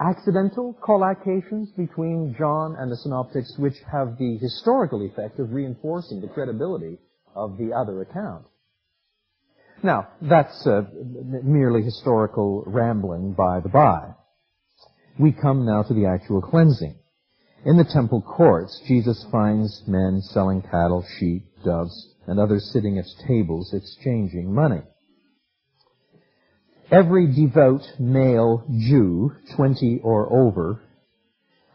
accidental 0.01 0.77
collocations 0.83 1.75
between 1.77 2.35
John 2.37 2.75
and 2.77 2.91
the 2.91 2.97
synoptics 2.97 3.55
which 3.57 3.77
have 3.91 4.19
the 4.19 4.37
historical 4.38 5.07
effect 5.07 5.38
of 5.38 5.53
reinforcing 5.53 6.21
the 6.21 6.27
credibility 6.27 6.99
of 7.37 7.57
the 7.57 7.73
other 7.73 8.03
account. 8.03 8.47
Now, 9.85 10.09
that's 10.21 10.67
uh, 10.67 10.83
merely 11.45 11.83
historical 11.83 12.65
rambling 12.67 13.33
by 13.33 13.61
the 13.61 13.69
by. 13.69 14.15
We 15.19 15.33
come 15.33 15.65
now 15.65 15.83
to 15.83 15.95
the 15.95 16.07
actual 16.07 16.41
cleansing. 16.41 16.97
In 17.65 17.77
the 17.77 17.85
temple 17.85 18.23
courts, 18.23 18.81
Jesus 18.88 19.25
finds 19.31 19.83
men 19.87 20.21
selling 20.21 20.62
cattle, 20.62 21.05
sheep, 21.19 21.45
doves, 21.65 22.15
and 22.27 22.41
others 22.41 22.71
sitting 22.73 22.99
at 22.99 23.05
tables 23.27 23.73
exchanging 23.73 24.53
money. 24.53 24.83
Every 26.92 27.26
devout 27.26 27.81
male 27.98 28.64
Jew, 28.70 29.33
20 29.57 30.00
or 30.05 30.31
over, 30.31 30.83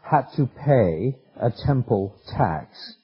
had 0.00 0.26
to 0.36 0.46
pay 0.46 1.18
a 1.40 1.50
temple 1.66 2.14
tax. 2.28 2.94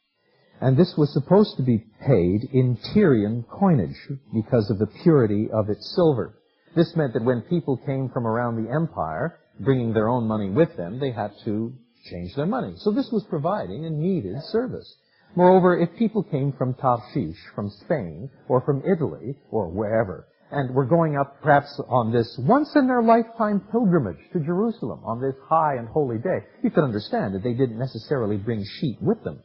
And 0.60 0.76
this 0.76 0.94
was 0.96 1.12
supposed 1.12 1.56
to 1.56 1.64
be 1.64 1.84
paid 2.06 2.44
in 2.52 2.78
Tyrian 2.92 3.44
coinage 3.50 3.98
because 4.32 4.70
of 4.70 4.78
the 4.78 4.86
purity 5.02 5.48
of 5.52 5.68
its 5.68 5.92
silver. 5.96 6.38
This 6.76 6.94
meant 6.94 7.14
that 7.14 7.24
when 7.24 7.42
people 7.42 7.78
came 7.78 8.08
from 8.10 8.28
around 8.28 8.64
the 8.64 8.72
empire, 8.72 9.40
bringing 9.58 9.92
their 9.92 10.08
own 10.08 10.28
money 10.28 10.50
with 10.50 10.76
them, 10.76 11.00
they 11.00 11.10
had 11.10 11.32
to 11.44 11.72
change 12.08 12.36
their 12.36 12.46
money. 12.46 12.74
So 12.76 12.92
this 12.92 13.10
was 13.10 13.24
providing 13.24 13.86
a 13.86 13.90
needed 13.90 14.40
service. 14.52 14.94
Moreover, 15.34 15.76
if 15.80 15.98
people 15.98 16.22
came 16.22 16.52
from 16.52 16.74
Tarshish, 16.74 17.38
from 17.56 17.70
Spain, 17.70 18.30
or 18.46 18.60
from 18.60 18.84
Italy, 18.86 19.34
or 19.50 19.68
wherever, 19.68 20.28
and 20.54 20.74
were 20.74 20.86
going 20.86 21.16
up 21.16 21.42
perhaps 21.42 21.80
on 21.88 22.12
this 22.12 22.36
once 22.38 22.70
in 22.76 22.86
their 22.86 23.02
lifetime 23.02 23.60
pilgrimage 23.72 24.18
to 24.32 24.40
Jerusalem 24.40 25.00
on 25.04 25.20
this 25.20 25.34
high 25.48 25.76
and 25.76 25.88
holy 25.88 26.18
day, 26.18 26.46
you 26.62 26.70
could 26.70 26.84
understand 26.84 27.34
that 27.34 27.42
they 27.42 27.54
didn't 27.54 27.78
necessarily 27.78 28.36
bring 28.36 28.64
sheep 28.80 28.98
with 29.00 29.22
them. 29.24 29.42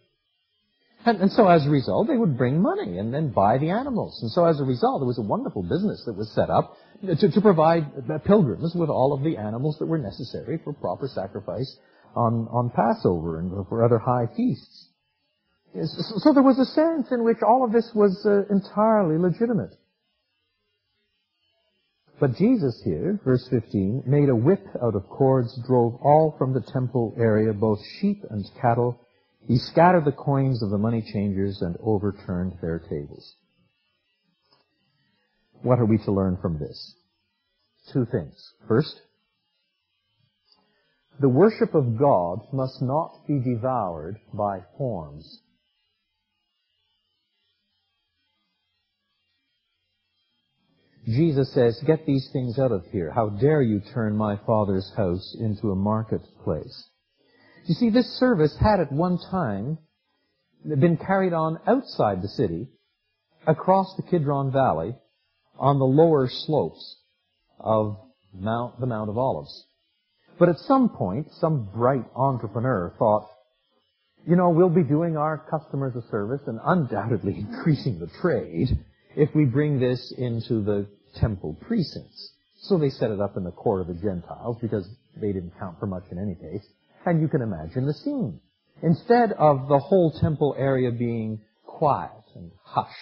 And, 1.06 1.22
and 1.22 1.32
so 1.32 1.48
as 1.48 1.66
a 1.66 1.70
result, 1.70 2.08
they 2.08 2.18
would 2.18 2.38
bring 2.38 2.62
money 2.62 2.98
and 2.98 3.14
then 3.14 3.30
buy 3.32 3.58
the 3.58 3.70
animals. 3.70 4.20
And 4.22 4.32
so 4.32 4.46
as 4.46 4.60
a 4.60 4.66
result, 4.66 5.00
there 5.02 5.08
was 5.08 5.18
a 5.18 5.24
wonderful 5.24 5.64
business 5.64 6.04
that 6.06 6.18
was 6.18 6.30
set 6.34 6.50
up 6.50 6.76
to, 7.06 7.32
to 7.32 7.42
provide 7.42 7.86
pilgrims 8.26 8.76
with 8.76 8.90
all 8.90 9.14
of 9.14 9.24
the 9.24 9.38
animals 9.38 9.78
that 9.80 9.86
were 9.86 9.98
necessary 9.98 10.60
for 10.64 10.74
proper 10.74 11.08
sacrifice 11.08 11.78
on, 12.16 12.48
on 12.52 12.70
Passover 12.76 13.40
and 13.40 13.66
for 13.68 13.84
other 13.84 13.98
high 13.98 14.28
feasts. 14.36 14.90
So 15.74 16.34
there 16.34 16.44
was 16.44 16.60
a 16.60 16.66
sense 16.66 17.08
in 17.12 17.24
which 17.24 17.38
all 17.48 17.64
of 17.64 17.72
this 17.72 17.90
was 17.94 18.26
uh, 18.26 18.52
entirely 18.54 19.20
legitimate. 19.20 19.76
But 22.20 22.36
Jesus 22.36 22.82
here, 22.84 23.20
verse 23.24 23.48
15, 23.50 24.04
made 24.06 24.28
a 24.28 24.36
whip 24.36 24.66
out 24.84 24.96
of 24.96 25.08
cords, 25.08 25.58
drove 25.66 25.96
all 26.02 26.36
from 26.38 26.54
the 26.54 26.62
temple 26.62 27.16
area, 27.18 27.54
both 27.54 27.80
sheep 28.00 28.24
and 28.30 28.46
cattle. 28.62 29.00
He 29.48 29.58
scattered 29.58 30.04
the 30.04 30.12
coins 30.12 30.62
of 30.62 30.70
the 30.70 30.78
money 30.78 31.02
changers 31.02 31.62
and 31.62 31.78
overturned 31.82 32.58
their 32.62 32.80
tables. 32.80 33.36
What 35.62 35.80
are 35.80 35.86
we 35.86 35.98
to 36.00 36.12
learn 36.12 36.38
from 36.42 36.60
this? 36.60 36.96
Two 37.94 38.06
things. 38.06 38.36
First, 38.68 39.00
the 41.22 41.30
worship 41.30 41.74
of 41.74 41.98
God 41.98 42.40
must 42.54 42.82
not 42.82 43.28
be 43.28 43.40
devoured 43.40 44.20
by 44.34 44.62
forms. 44.78 45.42
Jesus 51.10 51.52
says, 51.54 51.82
get 51.88 52.06
these 52.06 52.30
things 52.32 52.60
out 52.60 52.72
of 52.72 52.86
here. 52.92 53.12
How 53.12 53.30
dare 53.30 53.64
you 53.64 53.82
turn 53.94 54.16
my 54.16 54.38
father's 54.46 54.92
house 54.96 55.36
into 55.40 55.72
a 55.72 55.76
marketplace? 55.76 56.90
You 57.66 57.74
see, 57.74 57.90
this 57.90 58.20
service 58.20 58.56
had 58.60 58.80
at 58.80 58.92
one 58.92 59.18
time 59.32 59.80
been 60.64 60.98
carried 60.98 61.34
on 61.34 61.60
outside 61.66 62.22
the 62.22 62.28
city, 62.28 62.68
across 63.48 63.96
the 63.96 64.04
Kidron 64.04 64.52
Valley, 64.52 64.96
on 65.58 65.80
the 65.80 65.86
lower 65.86 66.30
slopes 66.30 66.98
of 67.60 67.98
Mount, 68.34 68.80
the 68.80 68.86
Mount 68.86 69.10
of 69.10 69.18
Olives. 69.18 69.66
But 70.38 70.50
at 70.50 70.58
some 70.60 70.90
point, 70.90 71.28
some 71.40 71.70
bright 71.74 72.06
entrepreneur 72.16 72.94
thought, 73.00 73.28
you 74.28 74.36
know, 74.36 74.50
we'll 74.50 74.70
be 74.70 74.84
doing 74.84 75.18
our 75.18 75.38
customers 75.50 75.96
a 75.96 76.08
service 76.12 76.42
and 76.46 76.60
undoubtedly 76.64 77.36
increasing 77.50 78.00
the 78.00 78.10
trade 78.22 78.68
if 79.16 79.34
we 79.34 79.46
bring 79.46 79.80
this 79.80 80.14
into 80.18 80.62
the 80.64 80.88
temple 81.16 81.58
precincts. 81.62 82.34
So 82.62 82.78
they 82.78 82.90
set 82.90 83.12
it 83.12 83.22
up 83.22 83.38
in 83.38 83.44
the 83.44 83.52
court 83.52 83.82
of 83.82 83.88
the 83.88 83.94
Gentiles 84.02 84.58
because 84.62 84.88
they 85.16 85.32
didn't 85.32 85.54
count 85.60 85.80
for 85.80 85.88
much 85.88 86.04
in 86.12 86.20
any 86.20 86.36
case. 86.36 86.68
And 87.06 87.22
you 87.22 87.28
can 87.28 87.42
imagine 87.42 87.86
the 87.86 87.94
scene. 87.94 88.40
Instead 88.82 89.32
of 89.34 89.68
the 89.68 89.80
whole 89.80 90.12
temple 90.12 90.56
area 90.58 90.92
being 90.92 91.42
quiet 91.66 92.12
and 92.36 92.52
hushed, 92.64 92.94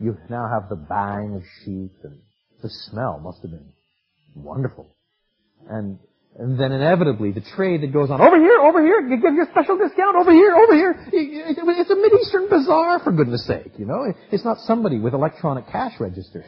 you 0.00 0.16
now 0.28 0.48
have 0.48 0.68
the 0.68 0.76
bang 0.76 1.34
of 1.36 1.42
sheep 1.64 1.92
and 2.02 2.20
the 2.62 2.68
smell 2.68 3.18
must 3.18 3.42
have 3.42 3.50
been 3.50 3.72
wonderful. 4.34 4.94
And 5.68 5.98
and 6.38 6.60
then 6.60 6.72
inevitably 6.72 7.32
the 7.32 7.40
trade 7.56 7.82
that 7.82 7.92
goes 7.92 8.10
on, 8.10 8.20
over 8.20 8.38
here, 8.38 8.60
over 8.60 8.82
here, 8.82 9.00
you 9.08 9.16
give 9.20 9.32
you 9.32 9.44
a 9.44 9.50
special 9.50 9.78
discount, 9.78 10.16
over 10.16 10.32
here, 10.32 10.54
over 10.54 10.74
here. 10.74 10.94
It's 11.12 11.90
a 11.90 11.94
Mideastern 11.94 12.50
bazaar, 12.50 13.00
for 13.00 13.12
goodness 13.12 13.46
sake, 13.46 13.72
you 13.78 13.86
know. 13.86 14.12
It's 14.30 14.44
not 14.44 14.58
somebody 14.60 14.98
with 14.98 15.14
electronic 15.14 15.66
cash 15.68 15.98
registers. 15.98 16.44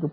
This 0.00 0.10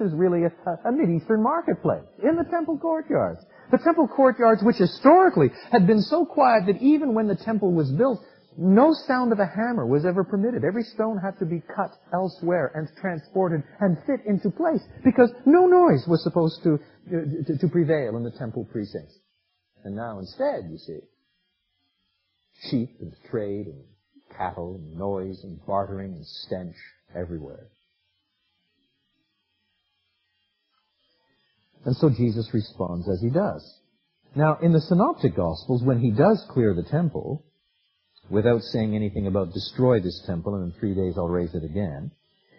is 0.00 0.12
really 0.12 0.44
a, 0.44 0.52
a 0.84 0.92
Mideastern 0.92 1.42
marketplace 1.42 2.04
in 2.22 2.36
the 2.36 2.44
temple 2.50 2.76
courtyards. 2.78 3.40
The 3.70 3.78
temple 3.78 4.08
courtyards, 4.08 4.62
which 4.62 4.76
historically 4.76 5.50
had 5.72 5.86
been 5.86 6.02
so 6.02 6.26
quiet 6.26 6.66
that 6.66 6.80
even 6.82 7.14
when 7.14 7.28
the 7.28 7.36
temple 7.36 7.72
was 7.72 7.90
built, 7.90 8.20
no 8.60 8.92
sound 8.92 9.32
of 9.32 9.38
a 9.38 9.46
hammer 9.46 9.86
was 9.86 10.04
ever 10.04 10.24
permitted. 10.24 10.64
Every 10.64 10.82
stone 10.82 11.16
had 11.16 11.38
to 11.38 11.46
be 11.46 11.62
cut 11.74 11.92
elsewhere 12.12 12.72
and 12.74 12.88
transported 13.00 13.62
and 13.80 13.96
fit 14.04 14.26
into 14.26 14.50
place 14.50 14.82
because 15.04 15.30
no 15.46 15.66
noise 15.66 16.04
was 16.08 16.24
supposed 16.24 16.64
to, 16.64 16.78
to, 17.08 17.56
to 17.56 17.68
prevail 17.68 18.16
in 18.16 18.24
the 18.24 18.32
temple 18.32 18.64
precincts. 18.64 19.16
And 19.84 19.94
now 19.94 20.18
instead, 20.18 20.68
you 20.70 20.78
see, 20.78 20.98
sheep 22.68 22.96
and 23.00 23.14
trade 23.30 23.66
and 23.66 23.84
cattle 24.36 24.74
and 24.74 24.98
noise 24.98 25.44
and 25.44 25.64
bartering 25.64 26.14
and 26.14 26.26
stench 26.26 26.74
everywhere. 27.14 27.68
And 31.84 31.96
so 31.96 32.10
Jesus 32.10 32.52
responds 32.52 33.08
as 33.08 33.20
he 33.20 33.30
does. 33.30 33.80
Now, 34.34 34.58
in 34.60 34.72
the 34.72 34.80
Synoptic 34.80 35.36
Gospels, 35.36 35.84
when 35.84 36.00
he 36.00 36.10
does 36.10 36.44
clear 36.50 36.74
the 36.74 36.82
temple, 36.82 37.44
without 38.30 38.62
saying 38.62 38.94
anything 38.94 39.26
about 39.26 39.52
destroy 39.52 40.00
this 40.00 40.22
temple 40.26 40.54
and 40.54 40.72
in 40.72 40.78
three 40.78 40.94
days 40.94 41.14
I'll 41.16 41.28
raise 41.28 41.54
it 41.54 41.64
again. 41.64 42.10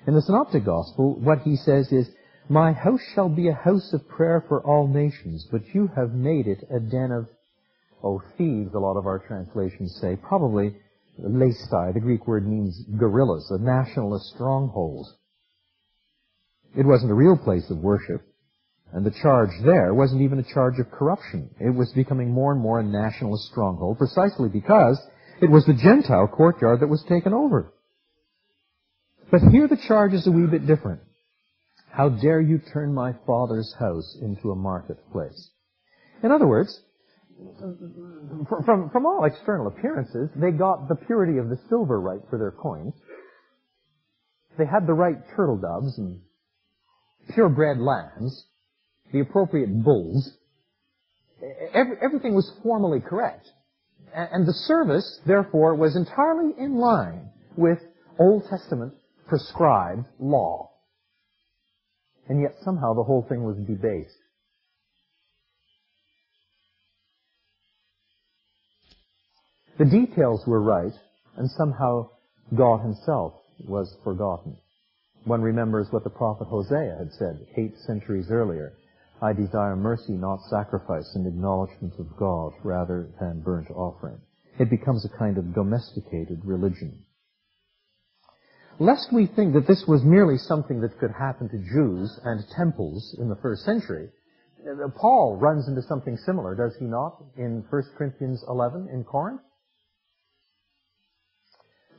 In 0.07 0.15
the 0.15 0.21
Synoptic 0.21 0.65
Gospel, 0.65 1.19
what 1.19 1.39
he 1.39 1.55
says 1.55 1.91
is, 1.91 2.09
My 2.47 2.71
house 2.71 3.01
shall 3.13 3.29
be 3.29 3.47
a 3.47 3.53
house 3.53 3.93
of 3.93 4.07
prayer 4.07 4.43
for 4.47 4.61
all 4.61 4.87
nations, 4.87 5.47
but 5.51 5.73
you 5.73 5.89
have 5.95 6.13
made 6.13 6.47
it 6.47 6.63
a 6.73 6.79
den 6.79 7.11
of, 7.11 7.27
oh, 8.03 8.21
thieves, 8.37 8.73
a 8.73 8.79
lot 8.79 8.97
of 8.97 9.05
our 9.05 9.19
translations 9.19 9.97
say. 10.01 10.15
Probably 10.15 10.75
leistai, 11.21 11.93
the 11.93 11.99
Greek 11.99 12.27
word 12.27 12.47
means 12.47 12.81
guerrillas, 12.97 13.51
a 13.51 13.57
nationalist 13.57 14.25
stronghold. 14.33 15.07
It 16.77 16.85
wasn't 16.85 17.11
a 17.11 17.15
real 17.15 17.37
place 17.37 17.69
of 17.69 17.77
worship. 17.77 18.21
And 18.91 19.05
the 19.05 19.13
charge 19.21 19.51
there 19.63 19.93
wasn't 19.93 20.21
even 20.21 20.39
a 20.39 20.53
charge 20.53 20.79
of 20.79 20.89
corruption. 20.89 21.51
It 21.59 21.75
was 21.75 21.91
becoming 21.93 22.31
more 22.31 22.51
and 22.51 22.61
more 22.61 22.79
a 22.79 22.83
nationalist 22.83 23.45
stronghold 23.51 23.99
precisely 23.99 24.49
because 24.49 24.99
it 25.41 25.49
was 25.49 25.65
the 25.65 25.73
Gentile 25.73 26.27
courtyard 26.27 26.81
that 26.81 26.87
was 26.87 27.03
taken 27.07 27.33
over. 27.33 27.73
But 29.31 29.41
here 29.51 29.67
the 29.67 29.77
charge 29.87 30.13
is 30.13 30.27
a 30.27 30.31
wee 30.31 30.47
bit 30.47 30.65
different. 30.65 31.01
How 31.91 32.09
dare 32.09 32.41
you 32.41 32.59
turn 32.73 32.93
my 32.93 33.13
father's 33.25 33.73
house 33.79 34.17
into 34.21 34.51
a 34.51 34.55
marketplace? 34.55 35.49
In 36.23 36.31
other 36.31 36.47
words, 36.47 36.79
from, 38.65 38.89
from 38.91 39.05
all 39.05 39.23
external 39.25 39.67
appearances, 39.67 40.29
they 40.35 40.51
got 40.51 40.87
the 40.87 40.95
purity 40.95 41.37
of 41.37 41.49
the 41.49 41.57
silver 41.69 41.99
right 41.99 42.21
for 42.29 42.37
their 42.37 42.51
coins. 42.51 42.93
They 44.57 44.65
had 44.65 44.87
the 44.87 44.93
right 44.93 45.17
turtle 45.35 45.57
doves 45.57 45.97
and 45.97 46.19
purebred 47.33 47.79
lambs, 47.79 48.45
the 49.13 49.21
appropriate 49.21 49.83
bulls. 49.83 50.31
Every, 51.73 51.95
everything 52.01 52.35
was 52.35 52.51
formally 52.61 52.99
correct. 52.99 53.47
And 54.13 54.47
the 54.47 54.53
service, 54.53 55.19
therefore, 55.25 55.75
was 55.75 55.95
entirely 55.95 56.53
in 56.57 56.77
line 56.77 57.29
with 57.55 57.79
Old 58.19 58.43
Testament 58.49 58.93
prescribed 59.27 60.05
law. 60.19 60.71
And 62.27 62.41
yet 62.41 62.55
somehow 62.63 62.93
the 62.93 63.03
whole 63.03 63.25
thing 63.27 63.43
was 63.43 63.57
debased. 63.57 64.15
The 69.77 69.85
details 69.85 70.45
were 70.45 70.61
right, 70.61 70.91
and 71.37 71.49
somehow 71.51 72.09
God 72.55 72.81
himself 72.81 73.33
was 73.65 73.95
forgotten. 74.03 74.57
One 75.23 75.41
remembers 75.41 75.87
what 75.91 76.03
the 76.03 76.09
prophet 76.09 76.47
Hosea 76.47 76.95
had 76.97 77.13
said 77.13 77.47
eight 77.57 77.77
centuries 77.85 78.27
earlier. 78.29 78.73
I 79.21 79.33
desire 79.33 79.75
mercy, 79.75 80.13
not 80.13 80.39
sacrifice, 80.49 81.11
and 81.15 81.27
acknowledgement 81.27 81.93
of 81.99 82.15
God 82.17 82.53
rather 82.63 83.09
than 83.19 83.41
burnt 83.41 83.69
offering. 83.69 84.17
It 84.59 84.69
becomes 84.69 85.05
a 85.05 85.17
kind 85.17 85.37
of 85.37 85.53
domesticated 85.53 86.41
religion. 86.43 87.03
Lest 88.79 89.11
we 89.11 89.27
think 89.27 89.53
that 89.53 89.67
this 89.67 89.83
was 89.87 90.03
merely 90.03 90.37
something 90.37 90.79
that 90.81 90.97
could 90.99 91.11
happen 91.11 91.49
to 91.49 91.57
Jews 91.57 92.17
and 92.23 92.43
temples 92.55 93.15
in 93.19 93.27
the 93.27 93.35
first 93.41 93.65
century, 93.65 94.09
Paul 94.95 95.37
runs 95.37 95.67
into 95.67 95.81
something 95.81 96.17
similar, 96.25 96.55
does 96.55 96.75
he 96.79 96.85
not, 96.85 97.21
in 97.37 97.65
1 97.69 97.83
Corinthians 97.97 98.43
11 98.47 98.89
in 98.93 99.03
Corinth? 99.03 99.41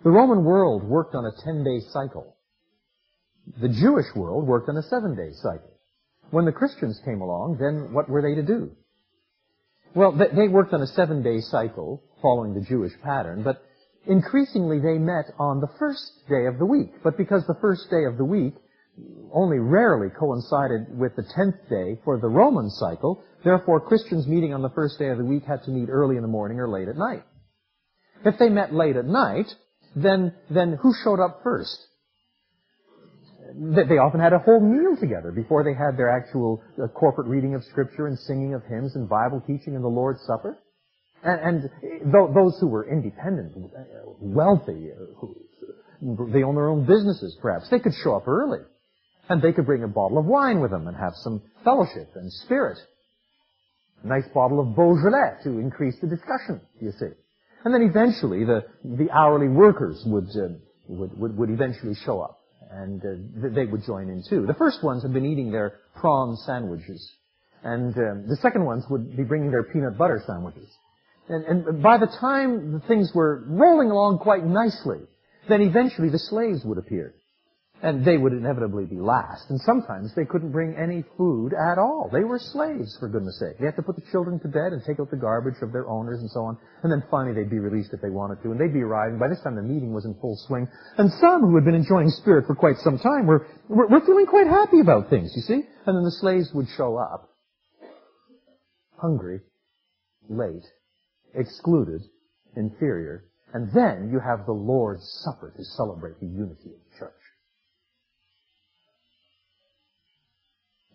The 0.05 0.11
Roman 0.11 0.45
world 0.45 0.85
worked 0.85 1.15
on 1.15 1.27
a 1.27 1.33
10-day 1.47 1.81
cycle. 1.91 2.37
The 3.61 3.69
Jewish 3.69 4.07
world 4.15 4.47
worked 4.47 4.71
on 4.71 4.77
a 4.79 4.83
seven-day 4.83 5.33
cycle. 5.43 5.80
When 6.31 6.45
the 6.45 6.53
Christians 6.53 7.01
came 7.05 7.21
along, 7.21 7.59
then 7.59 7.93
what 7.93 8.09
were 8.09 8.23
they 8.23 8.35
to 8.35 8.43
do? 8.43 8.71
Well, 9.95 10.13
they 10.13 10.49
worked 10.49 10.73
on 10.73 10.83
a 10.83 10.87
seven-day 10.87 11.41
cycle 11.41 12.03
following 12.23 12.55
the 12.55 12.61
Jewish 12.61 12.93
pattern, 13.03 13.43
but 13.43 13.63
increasingly 14.07 14.79
they 14.79 14.99
met 14.99 15.27
on 15.39 15.61
the 15.61 15.71
first 15.79 16.29
day 16.29 16.47
of 16.47 16.59
the 16.59 16.67
week. 16.67 16.93
But 17.03 17.17
because 17.17 17.45
the 17.47 17.59
first 17.61 17.91
day 17.91 18.05
of 18.05 18.17
the 18.17 18.25
week 18.25 18.55
only 19.33 19.59
rarely 19.59 20.09
coincided 20.11 20.97
with 20.97 21.17
the 21.17 21.25
tenth 21.35 21.57
day 21.69 22.01
for 22.05 22.19
the 22.21 22.29
Roman 22.29 22.71
cycle, 22.71 23.23
therefore 23.43 23.81
Christians 23.81 24.27
meeting 24.27 24.55
on 24.55 24.63
the 24.63 24.71
first 24.71 24.99
day 24.99 25.09
of 25.09 25.19
the 25.19 25.25
week 25.25 25.45
had 25.45 25.65
to 25.65 25.71
meet 25.71 25.89
early 25.89 26.17
in 26.17 26.23
the 26.23 26.29
morning 26.29 26.61
or 26.61 26.69
late 26.69 26.89
at 26.89 26.97
night. 26.97 27.25
If 28.25 28.39
they 28.39 28.49
met 28.49 28.75
late 28.75 28.97
at 28.97 29.07
night, 29.07 29.47
then, 29.97 30.35
then 30.51 30.79
who 30.81 30.93
showed 31.03 31.21
up 31.21 31.41
first? 31.43 31.79
They 33.55 33.99
often 33.99 34.21
had 34.21 34.33
a 34.33 34.39
whole 34.39 34.61
meal 34.61 34.97
together 34.99 35.33
before 35.33 35.65
they 35.65 35.75
had 35.75 35.97
their 35.97 36.11
actual 36.11 36.63
uh, 36.83 36.89
corporate 36.89 37.27
reading 37.27 37.55
of 37.55 37.65
Scripture 37.65 38.07
and 38.07 38.19
singing 38.19 38.55
of 38.55 38.63
hymns 38.65 38.95
and 38.97 39.09
Bible 39.09 39.43
teaching 39.47 39.75
and 39.75 39.85
the 39.85 39.89
Lord's 39.89 40.21
Supper. 40.27 40.59
And, 41.23 41.63
and 41.63 42.13
those 42.13 42.59
who 42.61 42.67
were 42.67 42.89
independent, 42.89 43.53
uh, 43.57 43.81
wealthy, 44.21 44.91
uh, 44.91 45.05
who, 45.19 45.37
they 46.33 46.43
own 46.43 46.55
their 46.55 46.69
own 46.69 46.87
businesses 46.87 47.37
perhaps, 47.43 47.69
they 47.71 47.79
could 47.79 47.93
show 48.03 48.17
up 48.17 48.27
early. 48.27 48.61
And 49.29 49.41
they 49.43 49.53
could 49.53 49.67
bring 49.67 49.85
a 49.85 49.89
bottle 49.89 50.19
of 50.19 50.25
wine 50.25 50.61
with 50.61 50.71
them 50.71 50.89
and 50.89 50.97
have 50.97 51.13
some 51.17 51.43
fellowship 51.63 52.11
and 52.15 52.33
spirit. 52.33 52.79
A 54.03 54.09
nice 54.09 54.27
bottle 54.35 54.61
of 54.61 54.75
Beaujolais 54.75 55.43
to 55.45 55.59
increase 55.59 55.95
the 56.01 56.09
discussion, 56.09 56.63
you 56.81 56.93
see. 56.99 57.11
And 57.65 57.75
then 57.75 57.83
eventually 57.83 58.45
the, 58.45 58.65
the 58.83 59.11
hourly 59.11 59.49
workers 59.49 60.03
would, 60.07 60.29
uh, 60.31 60.55
would, 60.89 61.19
would, 61.19 61.37
would 61.37 61.51
eventually 61.51 61.95
show 62.05 62.21
up 62.23 62.40
and 62.71 63.03
uh, 63.05 63.49
they 63.55 63.67
would 63.67 63.85
join 63.85 64.09
in 64.09 64.23
too. 64.29 64.47
The 64.47 64.55
first 64.55 64.83
ones 64.83 65.03
had 65.03 65.13
been 65.13 65.27
eating 65.27 65.51
their 65.51 65.81
prawn 65.97 66.37
sandwiches, 66.37 67.11
and 67.63 67.97
um, 67.97 68.29
the 68.29 68.37
second 68.37 68.65
ones 68.65 68.85
would 68.91 69.17
be 69.17 69.25
bringing 69.25 69.51
their 69.51 69.65
peanut 69.65 69.99
butter 69.99 70.23
sandwiches. 70.27 70.69
And, 71.29 71.45
and 71.45 71.83
by 71.83 71.99
the 71.99 72.07
time 72.21 72.73
the 72.73 72.81
things 72.89 73.13
were 73.15 73.45
rolling 73.47 73.91
along 73.91 74.19
quite 74.19 74.45
nicely, 74.45 75.01
then 75.49 75.63
eventually 75.63 76.09
the 76.09 76.19
slaves 76.19 76.65
would 76.65 76.79
appear. 76.79 77.15
And 77.83 78.05
they 78.05 78.19
would 78.19 78.35
inevitably 78.35 78.85
be 78.85 79.01
last. 79.01 79.49
And 79.49 79.59
sometimes 79.63 80.15
they 80.15 80.27
couldn't 80.27 80.53
bring 80.53 80.77
any 80.77 81.03
food 81.17 81.53
at 81.55 81.79
all. 81.79 82.11
They 82.13 82.25
were 82.25 82.39
slaves, 82.39 82.95
for 83.01 83.09
goodness 83.09 83.39
sake. 83.41 83.59
They 83.59 83.65
had 83.65 83.77
to 83.77 83.83
put 83.83 83.97
the 83.97 84.05
children 84.13 84.39
to 84.41 84.49
bed 84.49 84.73
and 84.73 84.85
take 84.85 85.01
out 85.01 85.11
the 85.11 85.17
garbage 85.17 85.63
of 85.63 85.73
their 85.73 85.89
owners 85.89 86.21
and 86.21 86.31
so 86.31 86.41
on. 86.41 86.59
And 86.83 86.93
then 86.93 87.03
finally 87.11 87.35
they'd 87.35 87.49
be 87.49 87.59
released 87.59 87.95
if 87.95 88.03
they 88.03 88.11
wanted 88.11 88.43
to. 88.43 88.51
And 88.51 88.61
they'd 88.61 88.73
be 88.73 88.83
arriving. 88.83 89.19
By 89.19 89.29
this 89.29 89.41
time 89.41 89.57
the 89.57 89.63
meeting 89.63 89.95
was 89.95 90.05
in 90.05 90.15
full 90.21 90.37
swing. 90.47 90.69
And 90.99 91.11
some 91.21 91.41
who 91.41 91.55
had 91.55 91.65
been 91.65 91.75
enjoying 91.75 92.11
spirit 92.11 92.47
for 92.47 92.55
quite 92.55 92.77
some 92.85 92.99
time 92.99 93.27
were, 93.27 93.47
were, 93.69 93.87
were 93.89 94.05
feeling 94.05 94.27
quite 94.27 94.47
happy 94.47 94.81
about 94.81 95.09
things, 95.09 95.33
you 95.35 95.43
see? 95.43 95.63
And 95.87 95.97
then 95.97 96.05
the 96.05 96.17
slaves 96.21 96.51
would 96.53 96.67
show 96.77 96.99
up. 96.99 97.31
Hungry, 98.99 99.41
late, 100.29 100.67
excluded, 101.35 102.03
inferior. 102.57 103.25
And 103.55 103.73
then 103.73 104.11
you 104.13 104.21
have 104.21 104.45
the 104.45 104.53
Lord's 104.53 105.03
Supper 105.25 105.53
to 105.57 105.65
celebrate 105.65 106.21
the 106.21 106.27
unity 106.27 106.71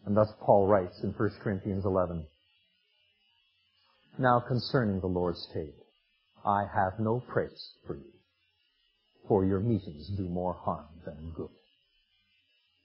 And 0.06 0.16
thus 0.16 0.32
Paul 0.42 0.68
writes 0.68 1.00
in 1.04 1.12
1 1.12 1.30
Corinthians 1.42 1.84
11, 1.84 2.26
Now 4.20 4.40
concerning 4.48 5.00
the 5.00 5.08
Lord's 5.08 5.46
table, 5.54 5.86
I 6.46 6.66
have 6.74 7.00
no 7.00 7.24
praise 7.28 7.72
for 7.88 7.96
you, 7.96 8.14
for 9.28 9.46
your 9.46 9.60
meetings 9.60 10.08
do 10.16 10.30
more 10.30 10.54
harm 10.54 10.86
than 11.06 11.34
good. 11.36 11.50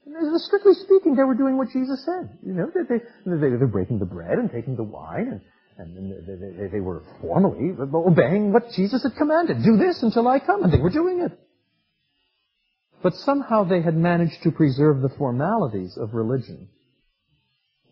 And 0.06 0.40
strictly 0.40 0.72
speaking, 0.72 1.14
they 1.14 1.24
were 1.24 1.34
doing 1.34 1.58
what 1.58 1.68
Jesus 1.70 2.02
said. 2.06 2.38
You 2.42 2.54
know, 2.54 2.70
they, 2.74 2.96
they, 2.96 3.04
they, 3.26 3.48
were 3.48 3.66
breaking 3.66 3.98
the 3.98 4.06
bread 4.06 4.38
and 4.38 4.50
taking 4.50 4.74
the 4.74 4.82
wine, 4.82 5.42
and, 5.76 5.96
and 5.96 6.10
they, 6.26 6.62
they, 6.62 6.68
they 6.68 6.80
were 6.80 7.02
formally 7.20 7.76
obeying 7.78 8.50
what 8.50 8.70
Jesus 8.72 9.02
had 9.02 9.14
commanded. 9.16 9.62
Do 9.62 9.76
this 9.76 10.02
until 10.02 10.26
I 10.26 10.38
come, 10.38 10.64
and 10.64 10.72
they 10.72 10.78
were 10.78 10.90
doing 10.90 11.20
it. 11.20 11.38
But 13.02 13.14
somehow 13.14 13.64
they 13.64 13.82
had 13.82 13.94
managed 13.94 14.42
to 14.42 14.50
preserve 14.50 15.02
the 15.02 15.10
formalities 15.10 15.98
of 15.98 16.14
religion 16.14 16.68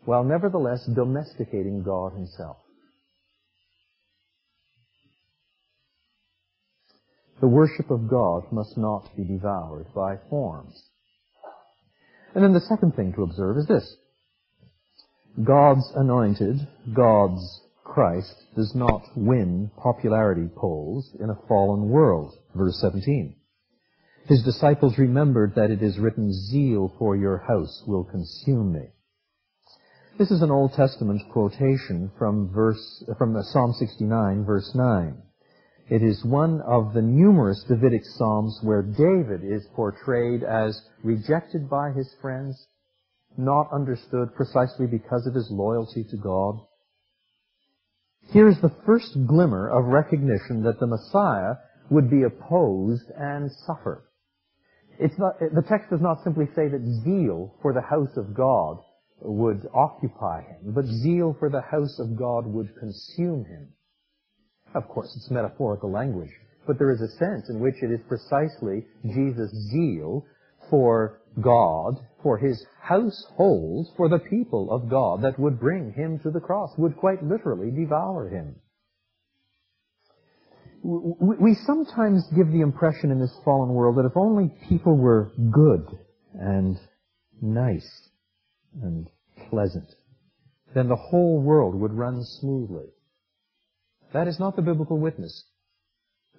while 0.08 0.24
nevertheless 0.24 0.82
domesticating 0.86 1.82
God 1.82 2.14
himself. 2.14 2.56
The 7.42 7.46
worship 7.46 7.90
of 7.90 8.08
God 8.08 8.44
must 8.50 8.78
not 8.78 9.14
be 9.18 9.24
devoured 9.24 9.84
by 9.94 10.16
forms. 10.30 10.82
And 12.34 12.42
then 12.42 12.54
the 12.54 12.60
second 12.62 12.96
thing 12.96 13.12
to 13.16 13.22
observe 13.22 13.58
is 13.58 13.66
this. 13.66 13.96
God's 15.44 15.92
anointed, 15.94 16.56
God's 16.94 17.60
Christ, 17.84 18.34
does 18.56 18.74
not 18.74 19.02
win 19.14 19.70
popularity 19.76 20.48
polls 20.56 21.14
in 21.20 21.28
a 21.28 21.38
fallen 21.46 21.90
world. 21.90 22.32
Verse 22.54 22.80
17. 22.80 23.36
His 24.26 24.42
disciples 24.42 24.96
remembered 24.96 25.54
that 25.56 25.70
it 25.70 25.82
is 25.82 25.98
written, 25.98 26.32
Zeal 26.32 26.94
for 26.98 27.14
your 27.14 27.44
house 27.46 27.82
will 27.86 28.04
consume 28.04 28.72
me. 28.72 28.88
This 30.18 30.32
is 30.32 30.42
an 30.42 30.50
Old 30.50 30.72
Testament 30.72 31.22
quotation 31.30 32.10
from 32.18 32.50
verse, 32.52 33.04
from 33.18 33.40
Psalm 33.40 33.72
69 33.72 34.44
verse 34.44 34.68
9. 34.74 35.16
It 35.90 36.02
is 36.02 36.24
one 36.24 36.60
of 36.62 36.92
the 36.92 37.02
numerous 37.02 37.64
Davidic 37.68 38.04
Psalms 38.04 38.58
where 38.64 38.82
David 38.82 39.44
is 39.44 39.64
portrayed 39.76 40.42
as 40.42 40.82
rejected 41.04 41.70
by 41.70 41.92
his 41.92 42.12
friends, 42.20 42.66
not 43.36 43.72
understood 43.72 44.34
precisely 44.34 44.88
because 44.88 45.24
of 45.28 45.36
his 45.36 45.52
loyalty 45.52 46.02
to 46.10 46.16
God. 46.16 46.62
Here's 48.32 48.60
the 48.60 48.74
first 48.84 49.16
glimmer 49.28 49.68
of 49.68 49.84
recognition 49.84 50.64
that 50.64 50.80
the 50.80 50.88
Messiah 50.88 51.58
would 51.90 52.10
be 52.10 52.24
opposed 52.24 53.08
and 53.16 53.52
suffer. 53.68 54.02
It's 54.98 55.16
not, 55.16 55.38
the 55.38 55.62
text 55.68 55.90
does 55.90 56.00
not 56.00 56.24
simply 56.24 56.46
say 56.56 56.66
that 56.66 57.02
zeal 57.04 57.54
for 57.62 57.72
the 57.72 57.82
house 57.82 58.16
of 58.16 58.34
God 58.34 58.78
would 59.20 59.66
occupy 59.74 60.42
him, 60.42 60.72
but 60.74 60.86
zeal 60.86 61.36
for 61.38 61.50
the 61.50 61.60
house 61.60 61.98
of 61.98 62.16
God 62.16 62.46
would 62.46 62.74
consume 62.78 63.44
him. 63.44 63.68
Of 64.74 64.88
course, 64.88 65.14
it's 65.16 65.30
metaphorical 65.30 65.90
language, 65.90 66.30
but 66.66 66.78
there 66.78 66.92
is 66.92 67.00
a 67.00 67.16
sense 67.16 67.48
in 67.48 67.60
which 67.60 67.82
it 67.82 67.90
is 67.90 68.00
precisely 68.06 68.86
Jesus' 69.04 69.50
zeal 69.70 70.24
for 70.70 71.20
God, 71.40 71.96
for 72.22 72.38
his 72.38 72.64
household, 72.80 73.88
for 73.96 74.08
the 74.08 74.18
people 74.18 74.70
of 74.70 74.88
God 74.88 75.22
that 75.22 75.38
would 75.38 75.58
bring 75.58 75.92
him 75.92 76.18
to 76.20 76.30
the 76.30 76.40
cross, 76.40 76.70
would 76.76 76.96
quite 76.96 77.22
literally 77.22 77.70
devour 77.70 78.28
him. 78.28 78.56
We 80.82 81.54
sometimes 81.54 82.24
give 82.36 82.52
the 82.52 82.60
impression 82.60 83.10
in 83.10 83.18
this 83.18 83.36
fallen 83.44 83.70
world 83.70 83.96
that 83.96 84.06
if 84.06 84.16
only 84.16 84.52
people 84.68 84.96
were 84.96 85.32
good 85.50 85.86
and 86.34 86.78
nice 87.42 88.07
and 88.82 89.08
pleasant, 89.50 89.94
then 90.74 90.88
the 90.88 90.96
whole 90.96 91.40
world 91.40 91.74
would 91.74 91.92
run 91.92 92.22
smoothly. 92.24 92.86
That 94.12 94.28
is 94.28 94.38
not 94.38 94.56
the 94.56 94.62
biblical 94.62 94.98
witness. 94.98 95.44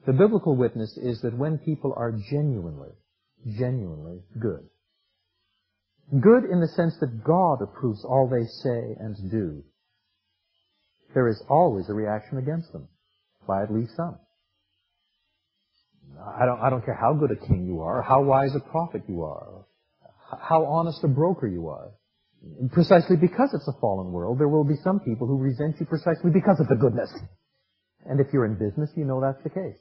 The 0.06 0.14
biblical 0.14 0.56
witness 0.56 0.98
is 0.98 1.22
that 1.22 1.38
when 1.38 1.58
people 1.58 1.94
are 1.96 2.12
genuinely, 2.12 2.92
genuinely 3.58 4.22
good, 4.40 4.68
good 6.20 6.46
in 6.46 6.62
the 6.62 6.68
sense 6.68 6.96
that 7.00 7.24
God 7.24 7.62
approves 7.62 8.04
all 8.04 8.28
they 8.28 8.46
say 8.46 8.96
and 9.00 9.16
do, 9.30 9.64
there 11.14 11.28
is 11.28 11.44
always 11.50 11.90
a 11.90 11.94
reaction 11.94 12.38
against 12.38 12.72
them 12.72 12.88
by 13.48 13.64
at 13.64 13.74
least 13.74 13.96
some. 13.96 14.18
I 16.38 16.46
don't, 16.46 16.60
I 16.60 16.70
don't 16.70 16.84
care 16.86 16.98
how 17.00 17.14
good 17.14 17.32
a 17.32 17.48
king 17.48 17.66
you 17.66 17.82
are, 17.82 18.02
how 18.02 18.22
wise 18.24 18.56
a 18.56 18.60
prophet 18.60 19.04
you 19.08 19.24
are, 19.24 19.66
how 20.42 20.66
honest 20.66 21.04
a 21.04 21.08
broker 21.08 21.48
you 21.48 21.70
are. 21.70 21.92
Precisely 22.72 23.18
because 23.18 23.50
it's 23.54 23.68
a 23.68 23.80
fallen 23.82 24.12
world, 24.12 24.40
there 24.40 24.48
will 24.48 24.64
be 24.64 24.76
some 24.84 25.00
people 25.00 25.28
who 25.28 25.38
resent 25.38 25.76
you 25.80 25.86
precisely 25.86 26.32
because 26.32 26.60
of 26.60 26.68
the 26.68 26.76
goodness. 26.76 27.12
And 28.06 28.20
if 28.20 28.28
you're 28.32 28.46
in 28.46 28.58
business, 28.58 28.90
you 28.96 29.06
know 29.06 29.20
that's 29.20 29.44
the 29.44 29.50
case. 29.50 29.78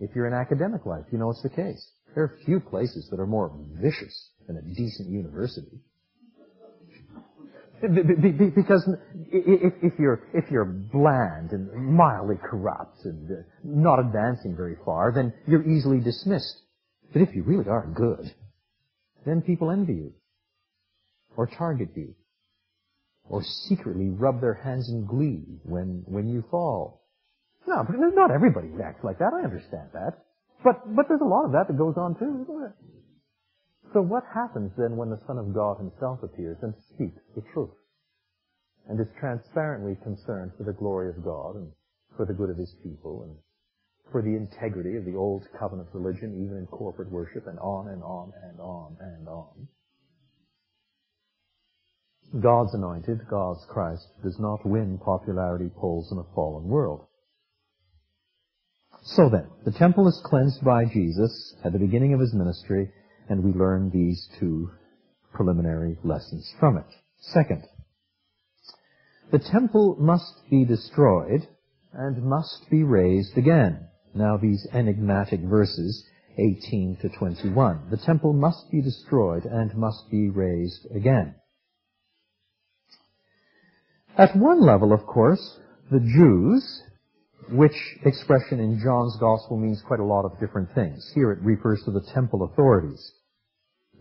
If 0.00 0.10
you're 0.14 0.26
in 0.26 0.34
academic 0.34 0.86
life, 0.86 1.04
you 1.10 1.18
know 1.18 1.30
it's 1.30 1.42
the 1.42 1.48
case. 1.48 1.90
There 2.14 2.24
are 2.24 2.36
few 2.44 2.60
places 2.60 3.08
that 3.10 3.20
are 3.20 3.26
more 3.26 3.56
vicious 3.80 4.30
than 4.46 4.56
a 4.56 4.62
decent 4.62 5.08
university. 5.08 5.80
Because 7.80 8.88
if 9.30 9.92
you're, 9.98 10.22
if 10.34 10.50
you're 10.50 10.64
bland 10.64 11.52
and 11.52 11.72
mildly 11.94 12.36
corrupt 12.42 13.04
and 13.04 13.30
uh, 13.30 13.34
not 13.62 14.00
advancing 14.00 14.56
very 14.56 14.76
far, 14.84 15.12
then 15.14 15.32
you're 15.46 15.62
easily 15.68 16.00
dismissed. 16.00 16.60
But 17.12 17.22
if 17.22 17.34
you 17.34 17.44
really 17.44 17.68
are 17.68 17.86
good, 17.86 18.34
then 19.24 19.42
people 19.42 19.70
envy 19.70 19.92
you, 19.92 20.12
or 21.38 21.46
target 21.46 21.88
you, 21.94 22.12
or 23.30 23.44
secretly 23.44 24.08
rub 24.08 24.40
their 24.40 24.54
hands 24.54 24.88
in 24.88 25.06
glee 25.06 25.44
when, 25.62 26.02
when 26.06 26.26
you 26.26 26.42
fall. 26.50 27.04
No, 27.64 27.84
but 27.86 27.94
not 27.96 28.32
everybody 28.32 28.66
acts 28.84 29.04
like 29.04 29.20
that. 29.20 29.30
I 29.32 29.44
understand 29.44 29.90
that. 29.94 30.18
But, 30.64 30.82
but 30.96 31.06
there's 31.06 31.20
a 31.22 31.30
lot 31.30 31.44
of 31.44 31.52
that 31.52 31.68
that 31.68 31.78
goes 31.78 31.94
on 31.96 32.18
too, 32.18 32.42
isn't 32.42 32.58
there? 32.58 32.74
So 33.92 34.02
what 34.02 34.24
happens 34.34 34.72
then 34.76 34.96
when 34.96 35.10
the 35.10 35.20
Son 35.28 35.38
of 35.38 35.54
God 35.54 35.78
himself 35.78 36.24
appears 36.24 36.58
and 36.62 36.74
speaks 36.92 37.22
the 37.36 37.42
truth? 37.54 37.70
And 38.88 38.98
is 38.98 39.06
transparently 39.20 39.96
concerned 40.02 40.52
for 40.58 40.64
the 40.64 40.72
glory 40.72 41.10
of 41.10 41.22
God 41.22 41.54
and 41.54 41.70
for 42.16 42.26
the 42.26 42.32
good 42.32 42.50
of 42.50 42.56
his 42.56 42.74
people 42.82 43.22
and 43.22 43.36
for 44.10 44.22
the 44.22 44.34
integrity 44.34 44.96
of 44.96 45.04
the 45.04 45.14
old 45.14 45.46
covenant 45.56 45.88
religion, 45.92 46.42
even 46.42 46.58
in 46.58 46.66
corporate 46.66 47.12
worship, 47.12 47.46
and 47.46 47.60
on 47.60 47.88
and 47.88 48.02
on 48.02 48.32
and 48.42 48.58
on 48.58 48.96
and 48.98 49.28
on. 49.28 49.68
God's 52.40 52.74
anointed, 52.74 53.26
God's 53.28 53.64
Christ, 53.68 54.06
does 54.22 54.38
not 54.38 54.66
win 54.66 54.98
popularity 54.98 55.70
polls 55.74 56.12
in 56.12 56.18
a 56.18 56.34
fallen 56.34 56.64
world. 56.68 57.06
So 59.02 59.28
then, 59.28 59.48
the 59.64 59.72
temple 59.72 60.06
is 60.08 60.20
cleansed 60.24 60.62
by 60.62 60.84
Jesus 60.84 61.54
at 61.64 61.72
the 61.72 61.78
beginning 61.78 62.12
of 62.12 62.20
his 62.20 62.34
ministry, 62.34 62.90
and 63.28 63.42
we 63.42 63.52
learn 63.52 63.90
these 63.90 64.28
two 64.38 64.70
preliminary 65.32 65.96
lessons 66.04 66.52
from 66.60 66.76
it. 66.76 66.86
Second, 67.20 67.64
the 69.30 69.38
temple 69.38 69.96
must 69.98 70.34
be 70.50 70.64
destroyed 70.64 71.46
and 71.92 72.22
must 72.22 72.68
be 72.70 72.82
raised 72.82 73.36
again. 73.36 73.88
Now 74.14 74.36
these 74.36 74.66
enigmatic 74.72 75.40
verses, 75.40 76.04
18 76.38 76.98
to 77.02 77.08
21. 77.08 77.88
The 77.90 77.96
temple 77.96 78.32
must 78.32 78.70
be 78.70 78.80
destroyed 78.80 79.44
and 79.44 79.74
must 79.76 80.10
be 80.10 80.28
raised 80.28 80.86
again. 80.94 81.34
At 84.16 84.36
one 84.36 84.60
level, 84.60 84.92
of 84.92 85.06
course, 85.06 85.58
the 85.90 86.00
Jews, 86.00 86.82
which 87.50 87.76
expression 88.04 88.60
in 88.60 88.80
John's 88.82 89.16
Gospel 89.20 89.56
means 89.56 89.82
quite 89.86 90.00
a 90.00 90.04
lot 90.04 90.24
of 90.24 90.38
different 90.40 90.72
things. 90.74 91.10
Here 91.14 91.32
it 91.32 91.40
refers 91.42 91.82
to 91.84 91.90
the 91.90 92.06
temple 92.12 92.42
authorities, 92.42 93.12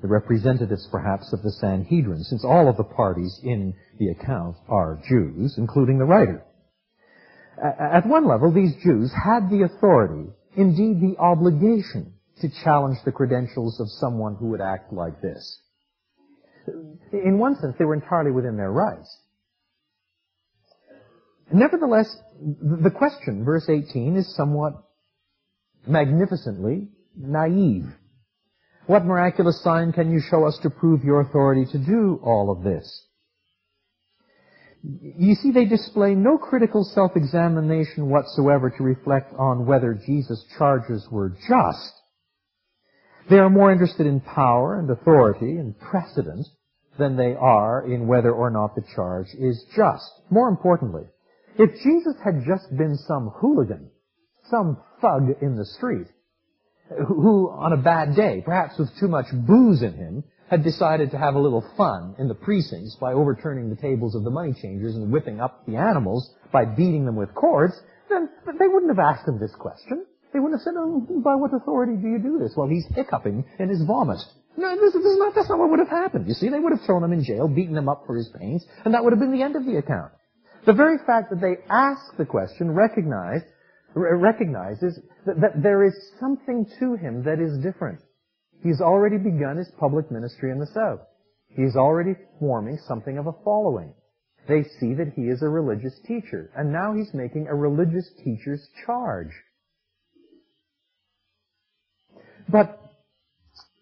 the 0.02 0.08
representatives 0.08 0.88
perhaps 0.92 1.34
of 1.34 1.42
the 1.44 1.52
Sanhedrin, 1.52 2.24
since 2.24 2.44
all 2.44 2.68
of 2.68 2.78
the 2.78 2.84
parties 2.84 3.40
in 3.44 3.74
the 4.00 4.10
account 4.10 4.56
are 4.68 5.02
Jews, 5.08 5.56
including 5.58 5.98
the 5.98 6.06
writer. 6.06 6.44
At 7.62 8.06
one 8.06 8.28
level, 8.28 8.52
these 8.52 8.76
Jews 8.84 9.12
had 9.14 9.50
the 9.50 9.64
authority, 9.64 10.30
indeed 10.56 11.02
the 11.02 11.18
obligation, 11.20 12.14
to 12.42 12.50
challenge 12.64 12.98
the 13.04 13.12
credentials 13.12 13.80
of 13.80 13.90
someone 13.90 14.36
who 14.36 14.50
would 14.50 14.62
act 14.62 14.94
like 14.94 15.22
this. 15.22 15.60
In 17.12 17.40
one 17.40 17.56
sense, 17.56 17.76
they 17.80 17.86
were 17.86 17.96
entirely 17.96 18.32
within 18.32 18.58
their 18.58 18.72
rights. 18.72 19.18
Nevertheless, 21.52 22.14
the 22.40 22.92
question, 22.92 23.46
verse 23.46 23.70
18, 23.70 24.18
is 24.18 24.36
somewhat 24.36 24.74
magnificently 25.88 26.90
naive. 27.16 27.86
What 28.86 29.06
miraculous 29.06 29.62
sign 29.64 29.92
can 29.92 30.12
you 30.12 30.22
show 30.30 30.46
us 30.46 30.60
to 30.64 30.70
prove 30.70 31.04
your 31.04 31.22
authority 31.22 31.66
to 31.72 31.78
do 31.78 32.20
all 32.24 32.52
of 32.52 32.64
this? 32.64 33.06
You 34.84 35.36
see, 35.36 35.52
they 35.52 35.66
display 35.66 36.16
no 36.16 36.38
critical 36.38 36.84
self-examination 36.84 38.10
whatsoever 38.10 38.70
to 38.70 38.84
reflect 38.84 39.34
on 39.38 39.66
whether 39.66 39.94
Jesus' 39.94 40.46
charges 40.58 41.06
were 41.12 41.30
just. 41.30 41.94
They 43.30 43.40
are 43.40 43.50
more 43.50 43.72
interested 43.72 44.06
in 44.06 44.22
power 44.22 44.80
and 44.80 44.90
authority 44.90 45.58
and 45.58 45.78
precedent 45.78 46.48
than 46.98 47.18
they 47.18 47.34
are 47.34 47.86
in 47.86 48.08
whether 48.08 48.32
or 48.32 48.50
not 48.50 48.76
the 48.76 48.84
charge 48.96 49.28
is 49.38 49.66
just. 49.76 50.12
More 50.30 50.48
importantly, 50.48 51.04
if 51.58 51.72
Jesus 51.84 52.16
had 52.24 52.44
just 52.46 52.70
been 52.76 52.98
some 53.08 53.32
hooligan, 53.40 53.90
some 54.50 54.78
thug 55.02 55.30
in 55.42 55.56
the 55.56 55.66
street, 55.66 56.08
who 57.08 57.50
on 57.50 57.74
a 57.74 57.78
bad 57.78 58.16
day, 58.16 58.42
perhaps 58.46 58.78
with 58.80 58.90
too 59.00 59.08
much 59.08 59.26
booze 59.34 59.82
in 59.82 59.94
him, 59.94 60.24
had 60.50 60.64
decided 60.64 61.12
to 61.12 61.18
have 61.18 61.36
a 61.36 61.40
little 61.40 61.64
fun 61.76 62.16
in 62.18 62.28
the 62.28 62.34
precincts 62.34 62.96
by 63.02 63.12
overturning 63.12 63.70
the 63.70 63.76
tables 63.76 64.16
of 64.16 64.24
the 64.24 64.30
money 64.30 64.54
changers 64.62 64.96
and 64.96 65.12
whipping 65.12 65.42
up 65.42 65.66
the 65.66 65.76
animals 65.76 66.30
by 66.54 66.64
beating 66.64 67.06
them 67.06 67.18
with 67.18 67.34
cords, 67.36 67.74
then 68.10 68.30
they 68.58 68.68
wouldn't 68.68 68.96
have 68.96 69.04
asked 69.04 69.28
him 69.28 69.40
this 69.40 69.54
question. 69.60 70.06
They 70.32 70.40
wouldn't 70.40 70.62
have 70.62 70.64
said, 70.64 70.76
oh, 70.78 71.06
by 71.24 71.36
what 71.36 71.54
authority 71.54 71.98
do 72.02 72.08
you 72.08 72.20
do 72.20 72.40
this? 72.40 72.54
Well, 72.56 72.70
he's 72.70 72.86
hiccuping 72.96 73.44
in 73.60 73.70
his 73.70 73.84
vomit. 73.84 74.20
No, 74.56 74.76
this, 74.76 74.94
this 74.94 75.04
is 75.04 75.18
not, 75.20 75.36
that's 75.36 75.50
not 75.50 75.60
what 75.60 75.70
would 75.70 75.80
have 75.80 75.90
happened. 75.90 76.28
You 76.28 76.34
see, 76.34 76.50
they 76.50 76.60
would 76.60 76.72
have 76.72 76.86
thrown 76.86 77.04
him 77.04 77.14
in 77.14 77.24
jail, 77.24 77.48
beaten 77.48 77.76
him 77.76 77.90
up 77.90 78.04
for 78.08 78.16
his 78.16 78.30
pains, 78.40 78.66
and 78.86 78.94
that 78.94 79.04
would 79.04 79.12
have 79.12 79.20
been 79.20 79.32
the 79.32 79.44
end 79.44 79.56
of 79.56 79.66
the 79.66 79.78
account. 79.78 80.12
The 80.68 80.74
very 80.74 80.98
fact 81.08 81.30
that 81.30 81.40
they 81.40 81.64
ask 81.70 82.18
the 82.18 82.26
question 82.26 82.72
recognize, 82.72 83.40
recognizes 83.96 85.00
that, 85.26 85.40
that 85.40 85.64
there 85.64 85.86
is 85.86 85.94
something 86.20 86.66
to 86.80 86.96
him 86.96 87.24
that 87.24 87.40
is 87.40 87.58
different. 87.64 88.00
He's 88.62 88.82
already 88.82 89.18
begun 89.18 89.56
his 89.56 89.72
public 89.80 90.12
ministry 90.12 90.52
in 90.52 90.60
the 90.60 90.68
South. 90.68 91.00
He's 91.48 91.78
already 91.78 92.16
forming 92.38 92.78
something 92.86 93.18
of 93.18 93.28
a 93.28 93.34
following. 93.46 93.94
They 94.50 94.64
see 94.82 94.94
that 94.96 95.14
he 95.16 95.24
is 95.30 95.42
a 95.42 95.48
religious 95.48 95.98
teacher, 96.06 96.52
and 96.54 96.74
now 96.74 96.94
he's 96.94 97.14
making 97.14 97.48
a 97.48 97.56
religious 97.56 98.10
teacher's 98.22 98.68
charge. 98.86 99.32
But 102.50 102.87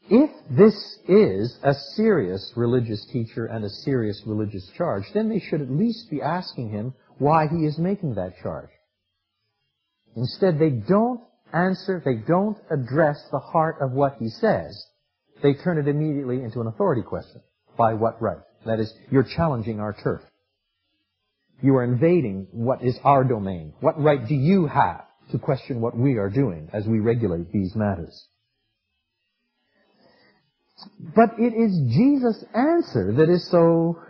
if 0.09 0.29
this 0.49 0.99
is 1.07 1.57
a 1.63 1.73
serious 1.95 2.53
religious 2.55 3.05
teacher 3.11 3.45
and 3.45 3.65
a 3.65 3.69
serious 3.69 4.21
religious 4.25 4.69
charge, 4.77 5.03
then 5.13 5.29
they 5.29 5.39
should 5.39 5.61
at 5.61 5.69
least 5.71 6.09
be 6.09 6.21
asking 6.21 6.69
him 6.69 6.93
why 7.17 7.47
he 7.47 7.65
is 7.65 7.77
making 7.77 8.15
that 8.15 8.37
charge. 8.41 8.69
Instead, 10.15 10.59
they 10.59 10.69
don't 10.69 11.21
answer, 11.53 12.01
they 12.03 12.15
don't 12.15 12.57
address 12.69 13.17
the 13.31 13.39
heart 13.39 13.77
of 13.81 13.91
what 13.91 14.17
he 14.19 14.29
says. 14.29 14.85
They 15.41 15.53
turn 15.53 15.77
it 15.77 15.87
immediately 15.87 16.41
into 16.41 16.61
an 16.61 16.67
authority 16.67 17.01
question. 17.01 17.41
By 17.77 17.93
what 17.93 18.21
right? 18.21 18.37
That 18.65 18.79
is, 18.79 18.93
you're 19.11 19.23
challenging 19.23 19.79
our 19.79 19.93
turf. 19.93 20.21
You 21.61 21.75
are 21.75 21.83
invading 21.83 22.47
what 22.51 22.83
is 22.83 22.97
our 23.03 23.23
domain. 23.23 23.73
What 23.79 23.99
right 24.01 24.25
do 24.25 24.35
you 24.35 24.67
have 24.67 25.05
to 25.31 25.39
question 25.39 25.81
what 25.81 25.97
we 25.97 26.17
are 26.17 26.29
doing 26.29 26.69
as 26.73 26.85
we 26.85 26.99
regulate 26.99 27.51
these 27.51 27.75
matters? 27.75 28.27
But 31.15 31.39
it 31.39 31.53
is 31.53 31.93
Jesus' 31.93 32.43
answer 32.53 33.13
that 33.13 33.29
is 33.29 33.49
so 33.49 34.01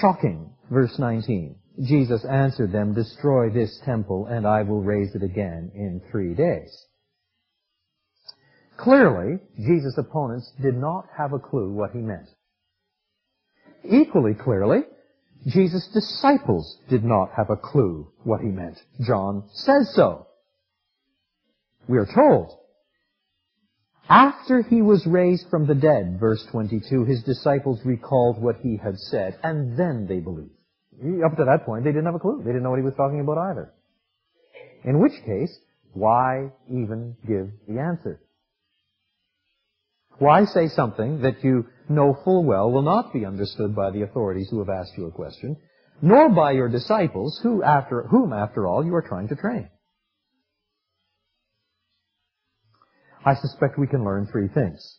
shocking. 0.00 0.50
Verse 0.70 0.98
19. 0.98 1.56
Jesus 1.82 2.24
answered 2.24 2.72
them, 2.72 2.94
destroy 2.94 3.50
this 3.50 3.80
temple 3.84 4.26
and 4.26 4.46
I 4.46 4.62
will 4.62 4.82
raise 4.82 5.14
it 5.14 5.22
again 5.22 5.72
in 5.74 6.00
three 6.10 6.34
days. 6.34 6.86
Clearly, 8.76 9.38
Jesus' 9.56 9.98
opponents 9.98 10.50
did 10.60 10.76
not 10.76 11.06
have 11.16 11.32
a 11.32 11.38
clue 11.38 11.72
what 11.72 11.90
he 11.92 11.98
meant. 11.98 12.28
Equally 13.84 14.34
clearly, 14.34 14.80
Jesus' 15.46 15.88
disciples 15.92 16.78
did 16.88 17.04
not 17.04 17.30
have 17.36 17.50
a 17.50 17.56
clue 17.56 18.10
what 18.22 18.40
he 18.40 18.48
meant. 18.48 18.78
John 19.00 19.44
says 19.52 19.92
so. 19.94 20.26
We 21.86 21.98
are 21.98 22.06
told. 22.06 22.58
After 24.08 24.62
he 24.62 24.82
was 24.82 25.06
raised 25.06 25.48
from 25.48 25.66
the 25.66 25.74
dead, 25.74 26.18
verse 26.20 26.44
22, 26.50 27.04
his 27.04 27.22
disciples 27.22 27.80
recalled 27.84 28.40
what 28.40 28.56
he 28.62 28.76
had 28.76 28.98
said, 28.98 29.38
and 29.42 29.78
then 29.78 30.06
they 30.06 30.20
believed. 30.20 30.50
Up 31.24 31.36
to 31.36 31.44
that 31.44 31.64
point, 31.64 31.84
they 31.84 31.90
didn't 31.90 32.04
have 32.04 32.14
a 32.14 32.18
clue. 32.18 32.38
They 32.38 32.50
didn't 32.50 32.62
know 32.62 32.70
what 32.70 32.78
he 32.78 32.84
was 32.84 32.94
talking 32.96 33.20
about 33.20 33.38
either. 33.38 33.72
In 34.84 35.00
which 35.00 35.14
case, 35.24 35.58
why 35.94 36.52
even 36.68 37.16
give 37.26 37.50
the 37.66 37.80
answer? 37.80 38.20
Why 40.18 40.44
say 40.44 40.68
something 40.68 41.22
that 41.22 41.42
you 41.42 41.66
know 41.88 42.16
full 42.24 42.44
well 42.44 42.70
will 42.70 42.82
not 42.82 43.12
be 43.12 43.24
understood 43.24 43.74
by 43.74 43.90
the 43.90 44.02
authorities 44.02 44.48
who 44.50 44.58
have 44.58 44.68
asked 44.68 44.96
you 44.96 45.06
a 45.06 45.12
question, 45.12 45.56
nor 46.02 46.28
by 46.28 46.52
your 46.52 46.68
disciples, 46.68 47.40
who 47.42 47.62
after, 47.62 48.02
whom, 48.02 48.32
after 48.32 48.66
all, 48.66 48.84
you 48.84 48.94
are 48.94 49.02
trying 49.02 49.28
to 49.28 49.36
train? 49.36 49.68
I 53.24 53.34
suspect 53.34 53.78
we 53.78 53.86
can 53.86 54.04
learn 54.04 54.26
three 54.30 54.48
things. 54.48 54.98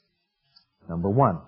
Number 0.89 1.09
one, 1.09 1.39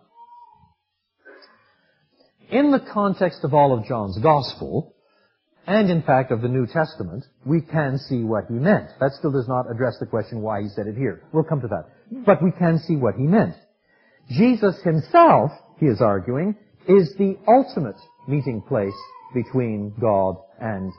in 2.50 2.72
the 2.72 2.80
context 2.80 3.44
of 3.44 3.54
all 3.54 3.78
of 3.78 3.86
John's 3.86 4.18
Gospel, 4.20 4.96
and 5.66 5.90
in 5.90 6.02
fact 6.02 6.32
of 6.32 6.42
the 6.42 6.48
New 6.48 6.66
Testament, 6.66 7.26
we 7.46 7.62
can 7.62 7.98
see 7.98 8.24
what 8.24 8.46
he 8.48 8.54
meant. 8.54 8.88
That 9.02 9.12
still 9.12 9.32
does 9.32 9.50
not 9.50 9.70
address 9.70 9.98
the 10.00 10.06
question 10.06 10.42
why 10.42 10.62
he 10.62 10.70
said 10.70 10.88
it 10.88 10.96
here. 10.96 11.24
We'll 11.34 11.44
come 11.44 11.62
to 11.62 11.68
that. 11.68 11.90
But 12.26 12.42
we 12.42 12.52
can 12.52 12.80
see 12.80 12.96
what 12.96 13.16
he 13.16 13.24
meant. 13.24 13.56
Jesus 14.30 14.82
himself, 14.84 15.52
he 15.78 15.88
is 15.88 16.02
arguing, 16.02 16.56
is 16.88 17.14
the 17.18 17.38
ultimate 17.48 17.98
meeting 18.30 18.62
place 18.62 18.96
between 19.34 19.94
God 20.00 20.38
and 20.60 20.94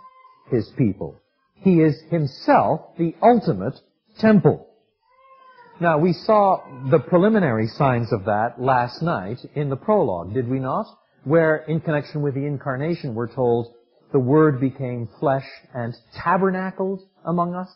his 0.50 0.70
people. 0.76 1.18
He 1.54 1.80
is 1.80 1.98
himself 2.10 2.80
the 2.98 3.14
ultimate 3.22 3.74
temple. 4.18 4.67
Now, 5.80 5.96
we 5.98 6.12
saw 6.12 6.60
the 6.90 6.98
preliminary 6.98 7.68
signs 7.68 8.12
of 8.12 8.24
that 8.24 8.60
last 8.60 9.00
night 9.00 9.38
in 9.54 9.70
the 9.70 9.76
prologue, 9.76 10.34
did 10.34 10.48
we 10.48 10.58
not? 10.58 10.86
Where, 11.22 11.58
in 11.68 11.80
connection 11.80 12.20
with 12.20 12.34
the 12.34 12.46
incarnation, 12.46 13.14
we're 13.14 13.32
told 13.32 13.68
the 14.12 14.18
Word 14.18 14.60
became 14.60 15.08
flesh 15.20 15.46
and 15.72 15.94
tabernacled 16.16 17.02
among 17.24 17.54
us. 17.54 17.68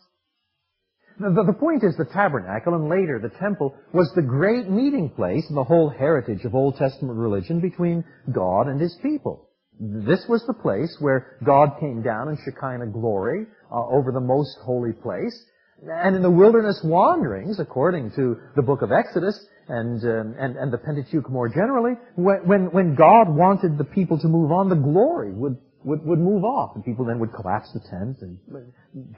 The, 1.17 1.43
the, 1.45 1.53
point 1.53 1.83
is 1.83 1.95
the 1.95 2.05
tabernacle 2.05 2.73
and 2.73 2.89
later 2.89 3.19
the 3.19 3.37
temple 3.39 3.73
was 3.93 4.11
the 4.15 4.21
great 4.21 4.69
meeting 4.69 5.09
place 5.09 5.45
in 5.47 5.55
the 5.55 5.63
whole 5.63 5.89
heritage 5.89 6.43
of 6.43 6.55
Old 6.55 6.75
Testament 6.75 7.17
religion 7.17 7.61
between 7.61 8.03
God 8.33 8.67
and 8.67 8.81
His 8.81 8.97
people. 9.01 9.47
This 9.79 10.25
was 10.27 10.43
the 10.45 10.53
place 10.53 10.97
where 10.99 11.37
God 11.45 11.79
came 11.79 12.01
down 12.01 12.29
in 12.29 12.37
Shekinah 12.43 12.87
glory 12.87 13.45
uh, 13.71 13.85
over 13.87 14.11
the 14.11 14.19
most 14.19 14.57
holy 14.63 14.91
place. 14.91 15.39
And 15.85 16.15
in 16.15 16.21
the 16.21 16.31
wilderness 16.31 16.79
wanderings, 16.83 17.59
according 17.59 18.11
to 18.11 18.37
the 18.55 18.61
book 18.61 18.81
of 18.81 18.91
Exodus 18.91 19.45
and, 19.67 20.01
um, 20.03 20.35
and, 20.39 20.55
and 20.55 20.71
the 20.71 20.77
Pentateuch 20.77 21.29
more 21.29 21.49
generally, 21.49 21.93
when, 22.15 22.71
when 22.71 22.95
God 22.95 23.29
wanted 23.29 23.77
the 23.77 23.83
people 23.83 24.17
to 24.19 24.27
move 24.27 24.51
on, 24.51 24.69
the 24.69 24.75
glory 24.75 25.33
would 25.33 25.57
would, 25.83 26.05
would 26.05 26.19
move 26.19 26.43
off. 26.43 26.75
And 26.75 26.83
people 26.83 27.05
then 27.05 27.19
would 27.19 27.33
collapse 27.33 27.71
the 27.73 27.81
tent 27.81 28.17
and 28.21 28.37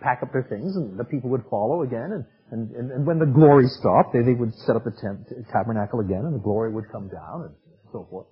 pack 0.01 0.19
up 0.23 0.31
their 0.33 0.43
things 0.49 0.75
and 0.75 0.99
the 0.99 1.03
people 1.03 1.29
would 1.29 1.43
follow 1.49 1.83
again. 1.83 2.11
And, 2.11 2.25
and, 2.51 2.75
and, 2.75 2.91
and 2.91 3.07
when 3.07 3.19
the 3.19 3.25
glory 3.25 3.67
stopped, 3.67 4.13
they, 4.13 4.23
they 4.23 4.33
would 4.33 4.53
set 4.65 4.75
up 4.75 4.83
the 4.83 4.91
tent, 4.91 5.29
tabernacle 5.51 5.99
again 5.99 6.25
and 6.25 6.33
the 6.33 6.43
glory 6.43 6.71
would 6.71 6.91
come 6.91 7.07
down 7.07 7.43
and 7.43 7.55
so 7.91 8.07
forth. 8.09 8.27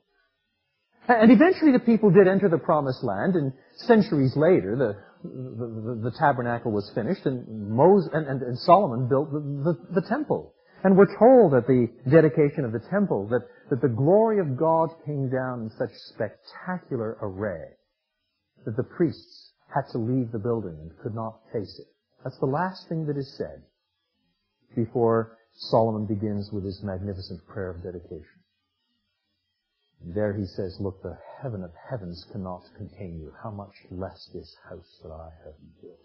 And 1.07 1.31
eventually 1.31 1.73
the 1.73 1.83
people 1.83 2.11
did 2.11 2.27
enter 2.27 2.47
the 2.47 2.57
promised 2.57 3.03
land 3.03 3.35
and 3.35 3.51
centuries 3.75 4.33
later 4.35 4.75
the, 4.77 4.95
the, 5.23 5.99
the, 6.03 6.11
tabernacle 6.19 6.71
was 6.71 6.91
finished 6.93 7.25
and 7.25 7.69
Moses 7.69 8.09
and, 8.13 8.27
and, 8.27 8.41
and 8.41 8.59
Solomon 8.59 9.07
built 9.07 9.31
the, 9.31 9.39
the, 9.39 10.01
the 10.01 10.07
temple. 10.07 10.53
And 10.83 10.97
we're 10.97 11.17
told 11.17 11.53
at 11.53 11.65
the 11.65 11.87
dedication 12.09 12.65
of 12.65 12.73
the 12.73 12.83
temple 12.91 13.27
that, 13.29 13.41
that 13.69 13.81
the 13.81 13.87
glory 13.87 14.39
of 14.39 14.57
God 14.57 14.89
came 15.05 15.29
down 15.29 15.61
in 15.61 15.69
such 15.77 15.91
spectacular 16.13 17.17
array 17.21 17.71
that 18.65 18.75
the 18.75 18.83
priests 18.83 19.53
had 19.73 19.83
to 19.91 19.97
leave 19.97 20.31
the 20.31 20.39
building 20.39 20.77
and 20.81 20.91
could 21.01 21.15
not 21.15 21.39
face 21.53 21.79
it. 21.79 21.87
That's 22.23 22.39
the 22.39 22.45
last 22.45 22.87
thing 22.89 23.05
that 23.07 23.17
is 23.17 23.33
said 23.37 23.63
before 24.75 25.37
Solomon 25.55 26.05
begins 26.05 26.51
with 26.51 26.65
his 26.65 26.81
magnificent 26.83 27.45
prayer 27.47 27.69
of 27.69 27.83
dedication. 27.83 28.42
There 30.05 30.33
he 30.33 30.45
says, 30.45 30.77
Look, 30.79 31.01
the 31.01 31.17
heaven 31.41 31.63
of 31.63 31.71
heavens 31.89 32.25
cannot 32.31 32.63
contain 32.77 33.19
you. 33.19 33.31
How 33.41 33.51
much 33.51 33.73
less 33.89 34.29
this 34.33 34.55
house 34.69 34.99
that 35.01 35.11
I 35.11 35.29
have 35.45 35.55
built. 35.81 35.99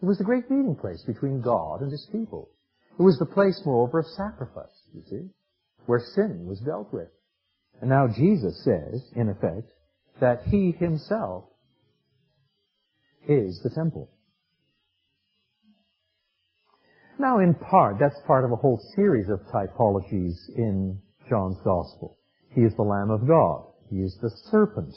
It 0.00 0.06
was 0.06 0.18
the 0.18 0.24
great 0.24 0.48
meeting 0.48 0.76
place 0.76 1.02
between 1.02 1.40
God 1.40 1.80
and 1.80 1.90
his 1.90 2.08
people. 2.12 2.50
It 2.98 3.02
was 3.02 3.18
the 3.18 3.26
place, 3.26 3.60
moreover, 3.64 4.00
of 4.00 4.06
sacrifice, 4.06 4.82
you 4.94 5.02
see, 5.08 5.28
where 5.86 6.00
sin 6.14 6.46
was 6.46 6.60
dealt 6.60 6.92
with. 6.92 7.08
And 7.80 7.90
now 7.90 8.06
Jesus 8.06 8.62
says, 8.64 9.02
in 9.16 9.28
effect, 9.28 9.70
that 10.20 10.42
he 10.46 10.72
himself 10.72 11.44
is 13.28 13.60
the 13.62 13.70
temple. 13.70 14.10
Now, 17.18 17.40
in 17.40 17.54
part, 17.54 17.96
that's 17.98 18.18
part 18.26 18.44
of 18.44 18.52
a 18.52 18.56
whole 18.56 18.80
series 18.94 19.28
of 19.28 19.40
typologies 19.52 20.36
in 20.56 21.00
John's 21.28 21.58
Gospel. 21.64 22.18
He 22.54 22.62
is 22.62 22.74
the 22.76 22.82
Lamb 22.82 23.10
of 23.10 23.26
God. 23.26 23.64
He 23.90 23.96
is 23.96 24.16
the 24.20 24.30
serpent. 24.50 24.94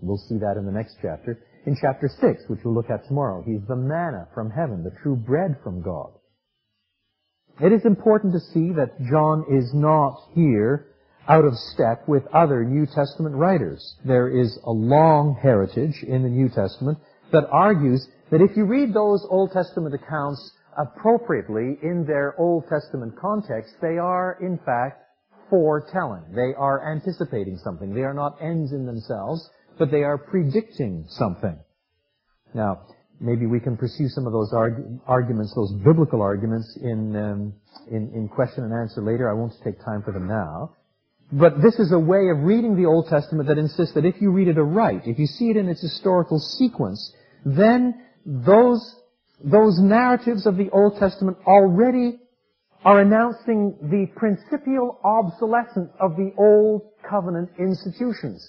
We'll 0.00 0.16
see 0.16 0.38
that 0.38 0.56
in 0.56 0.66
the 0.66 0.72
next 0.72 0.96
chapter. 1.02 1.38
In 1.66 1.76
chapter 1.80 2.08
6, 2.08 2.44
which 2.48 2.60
we'll 2.64 2.74
look 2.74 2.90
at 2.90 3.06
tomorrow, 3.06 3.42
he's 3.46 3.60
the 3.68 3.76
manna 3.76 4.28
from 4.34 4.50
heaven, 4.50 4.82
the 4.82 4.96
true 5.02 5.16
bread 5.16 5.56
from 5.62 5.82
God. 5.82 6.10
It 7.60 7.72
is 7.72 7.84
important 7.84 8.32
to 8.32 8.40
see 8.40 8.72
that 8.72 8.98
John 9.10 9.44
is 9.50 9.70
not 9.74 10.16
here 10.34 10.86
out 11.28 11.44
of 11.44 11.54
step 11.54 12.08
with 12.08 12.22
other 12.32 12.64
New 12.64 12.86
Testament 12.86 13.36
writers. 13.36 13.96
There 14.04 14.28
is 14.28 14.58
a 14.64 14.70
long 14.70 15.36
heritage 15.40 16.02
in 16.02 16.22
the 16.22 16.30
New 16.30 16.48
Testament 16.48 16.98
that 17.32 17.46
argues 17.50 18.08
that 18.30 18.40
if 18.40 18.56
you 18.56 18.64
read 18.64 18.94
those 18.94 19.26
Old 19.28 19.52
Testament 19.52 19.94
accounts 19.94 20.52
appropriately 20.78 21.78
in 21.82 22.06
their 22.06 22.34
Old 22.38 22.64
Testament 22.68 23.14
context, 23.20 23.74
they 23.82 23.98
are 23.98 24.38
in 24.40 24.58
fact 24.64 25.02
foretelling. 25.50 26.22
They 26.34 26.54
are 26.56 26.92
anticipating 26.92 27.58
something. 27.58 27.92
They 27.92 28.02
are 28.02 28.14
not 28.14 28.36
ends 28.40 28.72
in 28.72 28.86
themselves, 28.86 29.48
but 29.78 29.90
they 29.90 30.02
are 30.02 30.16
predicting 30.16 31.04
something. 31.08 31.58
Now, 32.54 32.82
maybe 33.20 33.46
we 33.46 33.60
can 33.60 33.76
pursue 33.76 34.08
some 34.08 34.26
of 34.26 34.32
those 34.32 34.52
argu- 34.52 35.00
arguments, 35.06 35.52
those 35.54 35.72
biblical 35.84 36.22
arguments, 36.22 36.78
in, 36.82 37.16
um, 37.16 37.52
in, 37.90 38.10
in 38.14 38.28
question 38.28 38.64
and 38.64 38.72
answer 38.72 39.02
later. 39.02 39.30
I 39.30 39.34
won't 39.34 39.52
take 39.62 39.78
time 39.84 40.02
for 40.02 40.12
them 40.12 40.26
now. 40.26 40.74
But 41.32 41.62
this 41.62 41.78
is 41.78 41.92
a 41.92 41.98
way 41.98 42.28
of 42.30 42.42
reading 42.42 42.76
the 42.76 42.86
Old 42.86 43.08
Testament 43.08 43.48
that 43.48 43.58
insists 43.58 43.94
that 43.94 44.04
if 44.04 44.20
you 44.20 44.32
read 44.32 44.48
it 44.48 44.58
aright, 44.58 45.02
if 45.06 45.18
you 45.18 45.26
see 45.26 45.50
it 45.50 45.56
in 45.56 45.68
its 45.68 45.80
historical 45.80 46.40
sequence, 46.40 47.14
then 47.44 47.94
those, 48.26 48.96
those 49.44 49.78
narratives 49.78 50.46
of 50.46 50.56
the 50.56 50.70
Old 50.70 50.98
Testament 50.98 51.36
already 51.46 52.18
are 52.84 53.00
announcing 53.00 53.76
the 53.82 54.06
principial 54.16 54.98
obsolescence 55.04 55.90
of 56.00 56.16
the 56.16 56.32
Old 56.38 56.82
Covenant 57.08 57.50
institutions. 57.58 58.46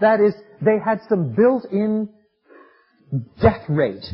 That 0.00 0.20
is, 0.20 0.34
they 0.60 0.78
had 0.84 1.00
some 1.08 1.34
built-in 1.34 2.08
death 3.40 3.64
rate. 3.68 4.04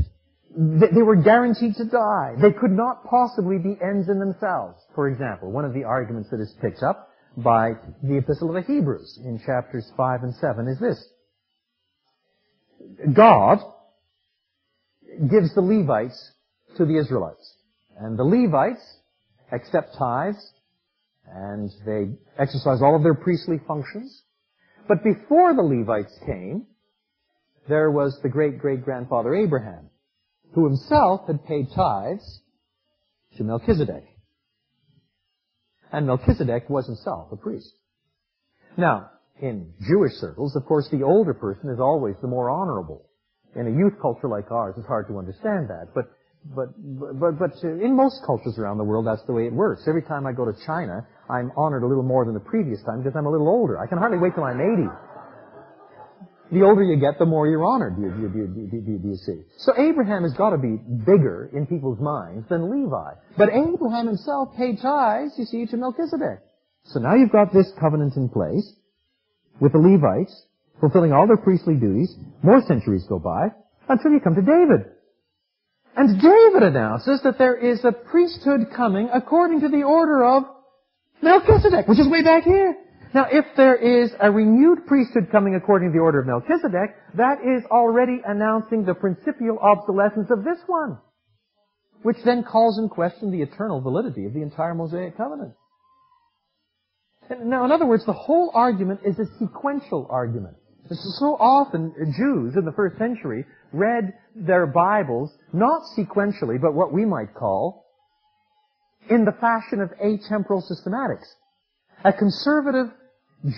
They 0.56 1.02
were 1.02 1.16
guaranteed 1.16 1.74
to 1.76 1.84
die. 1.84 2.34
They 2.40 2.52
could 2.52 2.70
not 2.70 3.04
possibly 3.04 3.58
be 3.58 3.76
ends 3.82 4.08
in 4.08 4.18
themselves. 4.18 4.78
For 4.94 5.08
example, 5.08 5.50
one 5.50 5.64
of 5.64 5.74
the 5.74 5.84
arguments 5.84 6.30
that 6.30 6.40
is 6.40 6.54
picked 6.60 6.82
up 6.82 7.08
by 7.36 7.72
the 8.02 8.16
Epistle 8.18 8.48
of 8.48 8.54
the 8.54 8.72
Hebrews 8.72 9.20
in 9.22 9.40
chapters 9.44 9.90
5 9.96 10.22
and 10.22 10.34
7 10.34 10.68
is 10.68 10.78
this. 10.80 11.08
God 13.12 13.58
gives 15.30 15.54
the 15.54 15.60
Levites 15.60 16.32
to 16.76 16.86
the 16.86 16.98
Israelites. 16.98 17.54
And 17.98 18.18
the 18.18 18.24
Levites 18.24 18.95
accept 19.53 19.97
tithes 19.99 20.53
and 21.28 21.70
they 21.84 22.12
exercise 22.38 22.80
all 22.82 22.97
of 22.97 23.03
their 23.03 23.14
priestly 23.14 23.61
functions. 23.66 24.22
But 24.88 25.03
before 25.03 25.55
the 25.55 25.62
Levites 25.62 26.16
came, 26.24 26.66
there 27.68 27.90
was 27.90 28.18
the 28.22 28.28
great 28.28 28.59
great 28.59 28.84
grandfather 28.84 29.34
Abraham, 29.34 29.90
who 30.55 30.64
himself 30.64 31.26
had 31.26 31.44
paid 31.47 31.66
tithes 31.74 32.40
to 33.36 33.44
Melchizedek. 33.44 34.05
And 35.92 36.07
Melchizedek 36.07 36.68
was 36.68 36.86
himself 36.86 37.32
a 37.32 37.36
priest. 37.36 37.72
Now, 38.76 39.11
in 39.40 39.72
Jewish 39.86 40.12
circles, 40.14 40.57
of 40.57 40.64
course, 40.64 40.88
the 40.90 41.03
older 41.03 41.34
person 41.34 41.70
is 41.70 41.80
always 41.80 42.14
the 42.20 42.28
more 42.28 42.51
honorable. 42.51 43.07
In 43.55 43.66
a 43.66 43.70
youth 43.70 43.94
culture 44.01 44.28
like 44.28 44.51
ours, 44.51 44.74
it's 44.76 44.86
hard 44.86 45.09
to 45.09 45.18
understand 45.18 45.68
that. 45.68 45.88
But, 45.94 46.11
but, 46.55 46.68
but, 47.18 47.38
but 47.38 47.53
in 47.62 47.97
most 47.97 48.22
cultures 48.24 48.59
around 48.59 48.78
the 48.78 48.84
world, 48.84 49.07
that's 49.07 49.22
the 49.26 49.32
way 49.32 49.47
it 49.47 49.53
works. 49.53 49.82
Every 49.88 50.03
time 50.03 50.26
I 50.26 50.32
go 50.32 50.44
to 50.44 50.53
China, 50.66 51.07
I'm 51.28 51.51
honored 51.57 51.82
a 51.82 51.86
little 51.86 52.05
more 52.05 52.24
than 52.24 52.34
the 52.34 52.40
previous 52.40 52.82
time 52.82 53.03
because 53.03 53.16
I'm 53.16 53.26
a 53.26 53.30
little 53.30 53.49
older. 53.49 53.78
I 53.78 53.86
can 53.86 53.99
hardly 53.99 54.18
wait 54.18 54.34
till 54.34 54.44
I'm 54.44 54.61
80 54.61 54.88
the 56.53 56.62
older 56.62 56.82
you 56.82 56.97
get, 56.97 57.18
the 57.18 57.26
more 57.26 57.49
you're 57.49 57.64
honored, 57.64 57.97
do 57.97 58.03
you, 58.03 58.11
do 58.11 58.38
you, 58.38 58.47
do 58.47 58.76
you, 58.76 58.99
do 58.99 59.09
you 59.09 59.16
see? 59.16 59.42
So 59.59 59.72
Abraham 59.76 60.22
has 60.22 60.32
got 60.34 60.51
to 60.51 60.59
be 60.59 60.78
bigger 60.78 61.51
in 61.53 61.66
people's 61.66 61.99
minds 61.99 62.47
than 62.49 62.70
Levi. 62.70 63.18
But 63.36 63.49
Abraham 63.51 64.07
himself 64.07 64.55
paid 64.57 64.78
tithes, 64.80 65.34
you 65.38 65.44
see, 65.44 65.66
to 65.66 65.76
Melchizedek. 65.76 66.38
So 66.84 67.01
now 67.01 67.14
you've 67.14 67.32
got 67.32 67.53
this 67.53 67.66
covenant 67.80 68.14
in 68.16 68.28
place 68.28 68.74
with 69.61 69.72
the 69.72 69.78
Levites 69.78 70.47
fulfilling 70.80 71.12
all 71.12 71.26
their 71.26 71.36
priestly 71.36 71.74
duties. 71.74 72.14
More 72.42 72.62
centuries 72.68 73.05
go 73.09 73.18
by 73.18 73.49
until 73.88 74.12
you 74.12 74.20
come 74.20 74.36
to 74.36 74.42
David. 74.42 74.95
And 75.97 76.20
David 76.20 76.62
announces 76.62 77.22
that 77.24 77.38
there 77.38 77.57
is 77.57 77.82
a 77.82 77.90
priesthood 77.90 78.66
coming 78.76 79.09
according 79.12 79.61
to 79.62 79.68
the 79.68 79.82
order 79.82 80.24
of 80.24 80.44
Melchizedek, 81.22 81.88
which 81.88 81.99
is 81.99 82.07
way 82.07 82.22
back 82.22 82.44
here. 82.44 82.76
Now, 83.14 83.26
if 83.32 83.47
there 83.57 83.76
is 83.76 84.11
a 84.20 84.30
renewed 84.30 84.86
priesthood 84.86 85.28
coming 85.32 85.55
according 85.55 85.88
to 85.88 85.92
the 85.94 86.01
order 86.01 86.20
of 86.20 86.26
Melchizedek, 86.26 86.94
that 87.14 87.38
is 87.40 87.64
already 87.70 88.20
announcing 88.26 88.84
the 88.84 88.92
principial 88.92 89.59
obsolescence 89.59 90.30
of 90.30 90.44
this 90.44 90.59
one, 90.66 90.99
which 92.03 92.18
then 92.26 92.44
calls 92.44 92.78
in 92.78 92.90
question 92.90 93.30
the 93.30 93.40
eternal 93.40 93.80
validity 93.80 94.26
of 94.26 94.34
the 94.34 94.42
entire 94.42 94.74
Mosaic 94.74 95.16
covenant. 95.16 95.55
Now, 97.42 97.64
in 97.64 97.72
other 97.72 97.86
words, 97.86 98.05
the 98.05 98.12
whole 98.12 98.51
argument 98.55 99.01
is 99.05 99.18
a 99.18 99.24
sequential 99.38 100.07
argument. 100.11 100.57
So 100.90 101.36
often 101.40 101.92
Jews 102.16 102.55
in 102.57 102.64
the 102.64 102.72
first 102.72 102.99
century 102.99 103.44
read 103.72 104.12
their 104.34 104.66
Bibles 104.66 105.32
not 105.52 105.82
sequentially, 105.96 106.60
but 106.60 106.74
what 106.74 106.92
we 106.92 107.04
might 107.04 107.34
call 107.34 107.86
in 109.08 109.24
the 109.24 109.32
fashion 109.32 109.80
of 109.80 109.90
atemporal 110.02 110.62
systematics. 110.62 111.26
A 112.04 112.12
conservative 112.12 112.88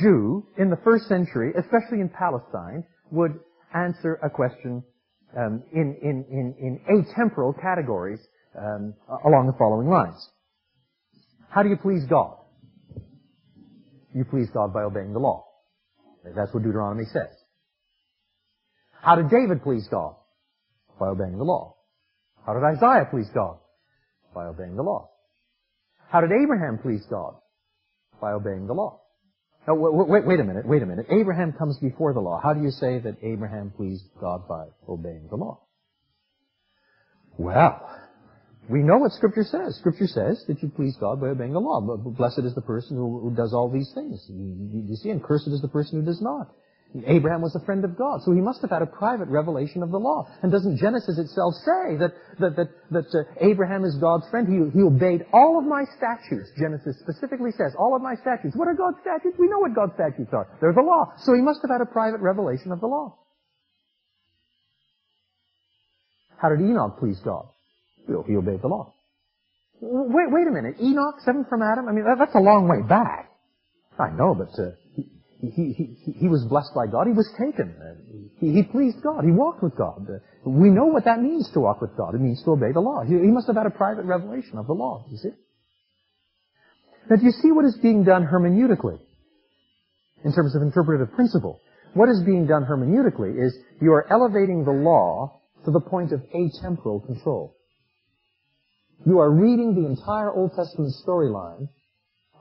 Jew 0.01 0.47
in 0.57 0.71
the 0.71 0.77
first 0.85 1.09
century, 1.09 1.53
especially 1.57 2.01
in 2.01 2.09
Palestine, 2.09 2.85
would 3.11 3.39
answer 3.75 4.19
a 4.23 4.31
question 4.31 4.83
um, 5.37 5.63
in, 5.73 5.97
in, 6.03 6.25
in, 6.31 6.55
in, 6.59 7.05
atemporal 7.05 7.59
categories 7.61 8.21
um, 8.59 8.95
along 9.25 9.47
the 9.47 9.53
following 9.59 9.89
lines. 9.89 10.31
How 11.51 11.63
do 11.63 11.69
you 11.69 11.77
please 11.77 12.05
God? 12.07 12.37
You 14.15 14.25
please 14.25 14.49
God 14.51 14.73
by 14.73 14.83
obeying 14.83 15.13
the 15.13 15.19
law. 15.19 15.45
That's 16.35 16.53
what 16.53 16.63
Deuteronomy 16.63 17.05
says. 17.05 17.29
How 19.03 19.17
did 19.17 19.31
David 19.31 19.63
please 19.63 19.87
God? 19.91 20.15
By 20.99 21.09
obeying 21.09 21.39
the 21.39 21.45
law. 21.45 21.77
How 22.47 22.55
did 22.55 22.65
Isaiah 22.65 23.07
please 23.11 23.29
God? 23.35 23.59
By 24.35 24.47
obeying 24.47 24.77
the 24.77 24.83
law. 24.83 25.11
How 26.11 26.21
did 26.21 26.31
Abraham 26.33 26.79
please 26.79 27.05
God? 27.11 27.35
By 28.21 28.33
obeying 28.33 28.67
the 28.67 28.75
law. 28.75 29.01
Now, 29.67 29.75
wait, 29.75 30.09
wait, 30.09 30.27
wait 30.27 30.41
a 30.41 30.45
minute, 30.45 30.67
wait 30.67 30.83
a 30.83 30.87
minute. 30.87 31.07
Abraham 31.11 31.53
comes 31.53 31.79
before 31.79 32.15
the 32.15 32.21
law. 32.21 32.41
How 32.43 32.55
do 32.55 32.63
you 32.63 32.71
say 32.71 32.99
that 33.01 33.17
Abraham 33.23 33.71
pleased 33.77 34.05
God 34.19 34.49
by 34.49 34.65
obeying 34.89 35.29
the 35.29 35.37
law? 35.37 35.61
Well, 37.37 37.87
we 38.69 38.81
know 38.81 38.97
what 38.97 39.13
Scripture 39.13 39.45
says. 39.45 39.77
Scripture 39.77 40.07
says 40.07 40.43
that 40.49 40.63
you 40.63 40.71
please 40.71 40.97
God 40.99 41.21
by 41.21 41.29
obeying 41.29 41.53
the 41.53 41.61
law. 41.61 41.81
Blessed 41.81 42.41
is 42.45 42.55
the 42.55 42.63
person 42.63 42.97
who, 42.97 43.33
does 43.37 43.53
all 43.53 43.71
these 43.71 43.91
things. 43.95 44.25
You 44.29 44.97
see, 44.97 45.11
and 45.11 45.23
cursed 45.23 45.49
is 45.49 45.61
the 45.61 45.69
person 45.69 46.01
who 46.01 46.07
does 46.07 46.23
not. 46.23 46.49
Abraham 47.07 47.43
was 47.43 47.55
a 47.55 47.65
friend 47.67 47.85
of 47.85 47.99
God, 47.99 48.23
so 48.25 48.33
he 48.33 48.41
must 48.41 48.63
have 48.63 48.71
had 48.71 48.81
a 48.81 48.87
private 48.87 49.29
revelation 49.29 49.83
of 49.83 49.91
the 49.91 49.99
law. 49.99 50.27
And 50.43 50.51
doesn't 50.51 50.79
Genesis 50.79 51.19
itself 51.19 51.55
say 51.61 51.97
that 52.01 52.13
that 52.41 52.57
that, 52.57 52.69
that 52.91 53.09
uh, 53.13 53.45
Abraham 53.45 53.85
is 53.85 53.95
God's 54.01 54.25
friend? 54.31 54.49
He, 54.49 54.57
he 54.73 54.83
obeyed 54.83 55.27
all 55.33 55.59
of 55.59 55.67
my 55.67 55.85
statutes. 55.97 56.49
Genesis 56.59 56.97
specifically 57.01 57.51
says 57.53 57.77
all 57.79 57.95
of 57.95 58.01
my 58.01 58.15
statutes. 58.15 58.57
What 58.57 58.69
are 58.69 58.75
God's 58.75 58.97
statutes? 59.03 59.37
We 59.39 59.49
know 59.49 59.59
what 59.59 59.75
God's 59.75 59.93
statutes 59.95 60.33
are. 60.33 60.49
They're 60.61 60.73
the 60.73 60.81
law. 60.81 61.13
So 61.19 61.35
he 61.35 61.43
must 61.43 61.61
have 61.61 61.71
had 61.71 61.83
a 61.83 61.87
private 61.87 62.21
revelation 62.21 62.73
of 62.73 62.81
the 62.81 62.89
law. 62.89 63.19
How 66.41 66.49
did 66.49 66.61
Enoch 66.61 66.99
please 66.99 67.21
God? 67.21 67.49
Well, 68.09 68.25
he 68.27 68.35
obeyed 68.37 68.63
the 68.63 68.69
law. 68.69 68.95
Wait, 69.81 70.29
wait 70.31 70.47
a 70.49 70.51
minute. 70.51 70.81
Enoch, 70.81 71.17
seventh 71.25 71.49
from 71.49 71.61
Adam? 71.63 71.87
I 71.87 71.93
mean, 71.93 72.05
that's 72.19 72.35
a 72.35 72.41
long 72.41 72.67
way 72.67 72.81
back. 72.89 73.31
I 73.99 74.11
know, 74.11 74.35
but 74.35 74.51
uh, 74.59 74.71
he, 75.41 75.73
he, 75.73 76.13
he 76.13 76.29
was 76.29 76.45
blessed 76.45 76.75
by 76.75 76.87
God. 76.87 77.07
He 77.07 77.13
was 77.13 77.31
taken. 77.39 77.75
He, 78.41 78.53
he 78.53 78.63
pleased 78.65 79.03
God. 79.03 79.25
He 79.25 79.31
walked 79.31 79.63
with 79.63 79.77
God. 79.77 80.07
We 80.45 80.69
know 80.69 80.87
what 80.87 81.05
that 81.05 81.23
means 81.23 81.49
to 81.53 81.61
walk 81.61 81.81
with 81.81 81.97
God. 81.97 82.15
It 82.15 82.21
means 82.21 82.43
to 82.43 82.51
obey 82.51 82.73
the 82.73 82.81
law. 82.81 83.05
He, 83.05 83.15
he 83.15 83.31
must 83.31 83.47
have 83.47 83.57
had 83.57 83.67
a 83.67 83.71
private 83.71 84.05
revelation 84.05 84.59
of 84.59 84.67
the 84.67 84.73
law. 84.73 85.05
You 85.11 85.17
see? 85.19 85.31
Now, 87.09 87.17
do 87.17 87.25
you 87.25 87.31
see 87.31 87.53
what 87.53 87.65
is 87.65 87.79
being 87.81 88.03
done 88.05 88.27
hermeneutically 88.27 88.99
in 90.25 90.33
terms 90.33 90.57
of 90.57 90.63
interpretive 90.63 91.13
principle? 91.15 91.61
What 91.95 92.09
is 92.09 92.21
being 92.27 92.47
done 92.47 92.65
hermeneutically 92.65 93.41
is 93.41 93.57
you 93.81 93.93
are 93.93 94.07
elevating 94.11 94.65
the 94.65 94.73
law 94.73 95.41
to 95.65 95.71
the 95.71 95.81
point 95.81 96.13
of 96.13 96.21
atemporal 96.35 97.05
control. 97.07 97.57
You 99.07 99.21
are 99.21 99.31
reading 99.31 99.75
the 99.75 99.89
entire 99.89 100.33
Old 100.33 100.51
Testament 100.57 100.93
storyline, 101.07 101.69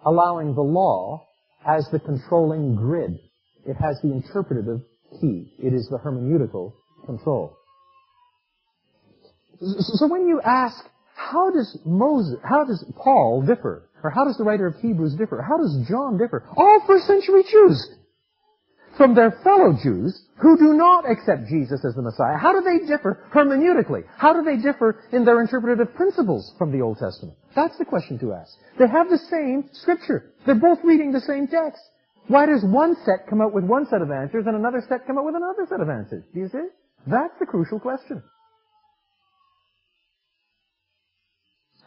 allowing 0.03 0.55
the 0.55 0.61
law 0.61 1.26
as 1.65 1.87
the 1.91 1.99
controlling 1.99 2.75
grid. 2.75 3.19
It 3.65 3.75
has 3.75 3.99
the 4.01 4.11
interpretative 4.11 4.81
key. 5.19 5.53
It 5.59 5.73
is 5.73 5.87
the 5.89 5.97
hermeneutical 5.97 6.73
control. 7.05 7.55
So 9.59 10.07
when 10.07 10.27
you 10.27 10.41
ask, 10.41 10.85
how 11.15 11.51
does 11.51 11.77
Moses, 11.85 12.39
how 12.43 12.63
does 12.63 12.85
Paul 12.95 13.41
differ? 13.41 13.89
Or 14.03 14.11
how 14.11 14.25
does 14.25 14.37
the 14.37 14.43
writer 14.43 14.67
of 14.67 14.75
Hebrews 14.75 15.15
differ? 15.15 15.41
How 15.41 15.57
does 15.57 15.87
John 15.89 16.17
differ? 16.17 16.47
All 16.55 16.83
first 16.85 17.07
century 17.07 17.43
Jews 17.49 17.97
from 18.97 19.13
their 19.13 19.31
fellow 19.43 19.77
Jews 19.81 20.23
who 20.41 20.57
do 20.57 20.73
not 20.73 21.09
accept 21.09 21.47
Jesus 21.47 21.85
as 21.85 21.95
the 21.95 22.01
Messiah. 22.01 22.37
How 22.37 22.51
do 22.51 22.61
they 22.61 22.85
differ 22.85 23.23
hermeneutically? 23.33 24.03
How 24.17 24.33
do 24.33 24.43
they 24.43 24.57
differ 24.57 25.03
in 25.11 25.23
their 25.23 25.39
interpretative 25.39 25.93
principles 25.95 26.53
from 26.57 26.71
the 26.71 26.81
Old 26.81 26.97
Testament? 26.97 27.37
That's 27.55 27.77
the 27.77 27.85
question 27.85 28.19
to 28.19 28.33
ask. 28.33 28.51
They 28.77 28.87
have 28.87 29.09
the 29.09 29.19
same 29.29 29.69
scripture. 29.73 30.31
They're 30.45 30.55
both 30.55 30.79
reading 30.83 31.11
the 31.11 31.21
same 31.21 31.47
text. 31.47 31.81
Why 32.27 32.45
does 32.45 32.63
one 32.65 32.95
set 33.05 33.27
come 33.29 33.41
out 33.41 33.53
with 33.53 33.63
one 33.63 33.87
set 33.87 34.01
of 34.01 34.11
answers 34.11 34.45
and 34.47 34.55
another 34.55 34.83
set 34.89 35.07
come 35.07 35.17
out 35.17 35.25
with 35.25 35.35
another 35.35 35.65
set 35.69 35.79
of 35.79 35.89
answers? 35.89 36.23
Do 36.33 36.39
you 36.39 36.49
see? 36.49 36.67
That's 37.05 37.33
the 37.39 37.45
crucial 37.45 37.79
question. 37.79 38.21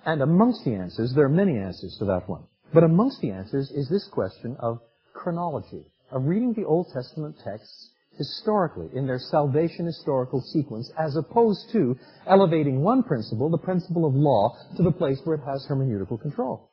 And 0.07 0.23
amongst 0.23 0.65
the 0.65 0.75
answers, 0.75 1.13
there 1.15 1.27
are 1.27 1.29
many 1.29 1.59
answers 1.59 1.95
to 1.99 2.07
that 2.07 2.27
one. 2.27 2.45
But 2.73 2.85
amongst 2.85 3.21
the 3.21 3.33
answers 3.33 3.71
is 3.71 3.89
this 3.91 4.09
question 4.11 4.57
of 4.61 4.81
chronology 5.13 5.85
of 6.13 6.25
reading 6.25 6.53
the 6.55 6.65
Old 6.65 6.89
Testament 6.93 7.37
texts 7.45 7.91
historically, 8.21 8.89
in 8.95 9.07
their 9.07 9.19
salvation 9.19 9.87
historical 9.87 10.43
sequence, 10.43 10.93
as 10.99 11.17
opposed 11.17 11.71
to 11.73 11.97
elevating 12.27 12.83
one 12.83 13.03
principle, 13.03 13.49
the 13.49 13.57
principle 13.57 14.05
of 14.05 14.15
law, 14.15 14.55
to 14.77 14.83
the 14.83 14.93
place 14.93 15.19
where 15.25 15.37
it 15.37 15.43
has 15.47 15.67
hermeneutical 15.71 16.21
control. 16.21 16.71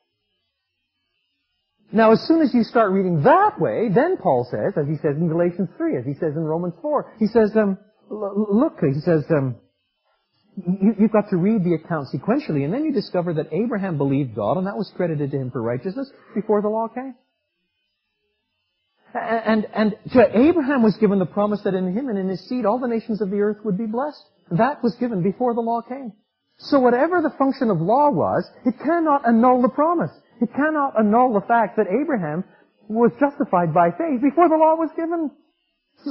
Now, 1.92 2.12
as 2.12 2.22
soon 2.28 2.42
as 2.42 2.54
you 2.54 2.64
start 2.64 2.92
reading 2.92 3.24
that 3.24 3.60
way, 3.60 3.88
then 3.94 4.18
Paul 4.18 4.46
says, 4.52 4.74
as 4.76 4.88
he 4.88 4.98
says 4.98 5.16
in 5.16 5.30
Galatians 5.30 5.70
3, 5.78 5.98
as 5.98 6.06
he 6.06 6.16
says 6.16 6.36
in 6.36 6.44
Romans 6.44 6.74
4, 6.82 7.14
he 7.18 7.28
says, 7.28 7.52
um, 7.56 7.78
look, 8.10 8.80
he 8.82 9.00
says, 9.00 9.24
um, 9.30 9.56
you, 10.58 10.96
have 11.00 11.14
got 11.14 11.30
to 11.30 11.38
read 11.38 11.64
the 11.64 11.76
account 11.76 12.08
sequentially, 12.14 12.66
and 12.66 12.74
then 12.74 12.84
you 12.84 12.92
discover 12.92 13.34
that 13.36 13.54
Abraham 13.54 13.98
believed 13.98 14.36
God, 14.36 14.58
and 14.58 14.68
that 14.68 14.76
was 14.76 14.92
credited 14.98 15.32
to 15.32 15.38
him 15.38 15.52
for 15.52 15.62
righteousness 15.62 16.12
before 16.36 16.62
the 16.62 16.68
law 16.68 16.90
came. 16.90 17.16
And, 19.14 19.68
and 19.74 19.96
to 20.14 20.38
Abraham 20.38 20.84
was 20.84 20.98
given 20.98 21.20
the 21.20 21.26
promise 21.26 21.62
that 21.64 21.74
in 21.74 21.96
him 21.96 22.10
and 22.10 22.18
in 22.18 22.28
his 22.28 22.48
seed 22.48 22.66
all 22.66 22.80
the 22.80 22.88
nations 22.88 23.22
of 23.22 23.30
the 23.30 23.40
earth 23.40 23.58
would 23.64 23.78
be 23.78 23.86
blessed. 23.86 24.24
That 24.52 24.84
was 24.84 24.96
given 25.00 25.24
before 25.24 25.54
the 25.54 25.62
law 25.62 25.82
came. 25.82 26.14
So 26.58 26.80
whatever 26.80 27.22
the 27.22 27.34
function 27.38 27.70
of 27.70 27.80
law 27.80 28.10
was, 28.10 28.50
it 28.66 28.76
cannot 28.84 29.28
annul 29.28 29.62
the 29.62 29.70
promise. 29.70 30.12
It 30.42 30.50
cannot 30.54 31.00
annul 31.00 31.34
the 31.34 31.46
fact 31.48 31.78
that 31.78 31.88
Abraham 31.88 32.44
was 32.88 33.12
justified 33.20 33.74
by 33.74 33.92
faith 33.92 34.22
before 34.22 34.50
the 34.50 34.56
law 34.56 34.76
was 34.76 34.90
given. 34.96 35.32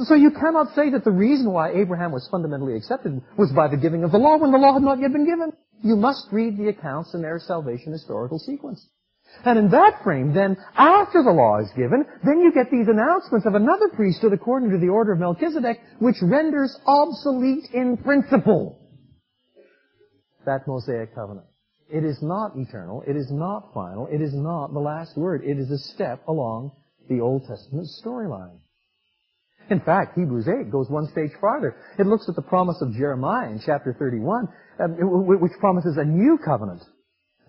So 0.05 0.15
you 0.15 0.31
cannot 0.31 0.75
say 0.75 0.89
that 0.91 1.03
the 1.03 1.11
reason 1.11 1.51
why 1.51 1.71
Abraham 1.71 2.11
was 2.11 2.27
fundamentally 2.29 2.75
accepted 2.75 3.21
was 3.37 3.51
by 3.51 3.67
the 3.67 3.77
giving 3.77 4.03
of 4.03 4.11
the 4.11 4.17
law 4.17 4.37
when 4.37 4.51
the 4.51 4.57
law 4.57 4.73
had 4.73 4.83
not 4.83 4.99
yet 4.99 5.11
been 5.11 5.25
given. 5.25 5.53
You 5.81 5.95
must 5.95 6.27
read 6.31 6.57
the 6.57 6.67
accounts 6.69 7.13
in 7.13 7.21
their 7.21 7.39
salvation 7.39 7.93
historical 7.93 8.39
sequence. 8.39 8.85
And 9.45 9.59
in 9.59 9.69
that 9.71 10.01
frame, 10.03 10.33
then, 10.33 10.57
after 10.75 11.23
the 11.23 11.31
law 11.31 11.59
is 11.59 11.69
given, 11.75 12.05
then 12.23 12.39
you 12.39 12.51
get 12.53 12.71
these 12.71 12.87
announcements 12.87 13.45
of 13.45 13.55
another 13.55 13.89
priesthood 13.95 14.33
according 14.33 14.71
to 14.71 14.77
the 14.77 14.89
order 14.89 15.13
of 15.13 15.19
Melchizedek, 15.19 15.79
which 15.99 16.17
renders 16.21 16.77
obsolete 16.85 17.65
in 17.73 17.97
principle 17.97 18.79
that 20.45 20.67
Mosaic 20.67 21.13
covenant. 21.13 21.45
It 21.89 22.03
is 22.03 22.17
not 22.21 22.55
eternal. 22.55 23.03
It 23.07 23.15
is 23.15 23.27
not 23.31 23.73
final. 23.73 24.07
It 24.07 24.21
is 24.21 24.33
not 24.33 24.73
the 24.73 24.79
last 24.79 25.15
word. 25.15 25.43
It 25.43 25.57
is 25.57 25.69
a 25.71 25.77
step 25.77 26.27
along 26.27 26.71
the 27.09 27.21
Old 27.21 27.45
Testament 27.47 27.87
storyline. 28.03 28.59
In 29.69 29.81
fact, 29.81 30.17
Hebrews 30.17 30.47
8 30.47 30.71
goes 30.71 30.89
one 30.89 31.07
stage 31.11 31.31
farther. 31.39 31.75
It 31.99 32.07
looks 32.07 32.27
at 32.29 32.35
the 32.35 32.41
promise 32.41 32.77
of 32.81 32.93
Jeremiah 32.93 33.49
in 33.49 33.61
chapter 33.65 33.95
31, 33.97 34.47
um, 34.79 34.95
which 35.27 35.51
promises 35.59 35.97
a 35.97 36.05
new 36.05 36.37
covenant 36.43 36.83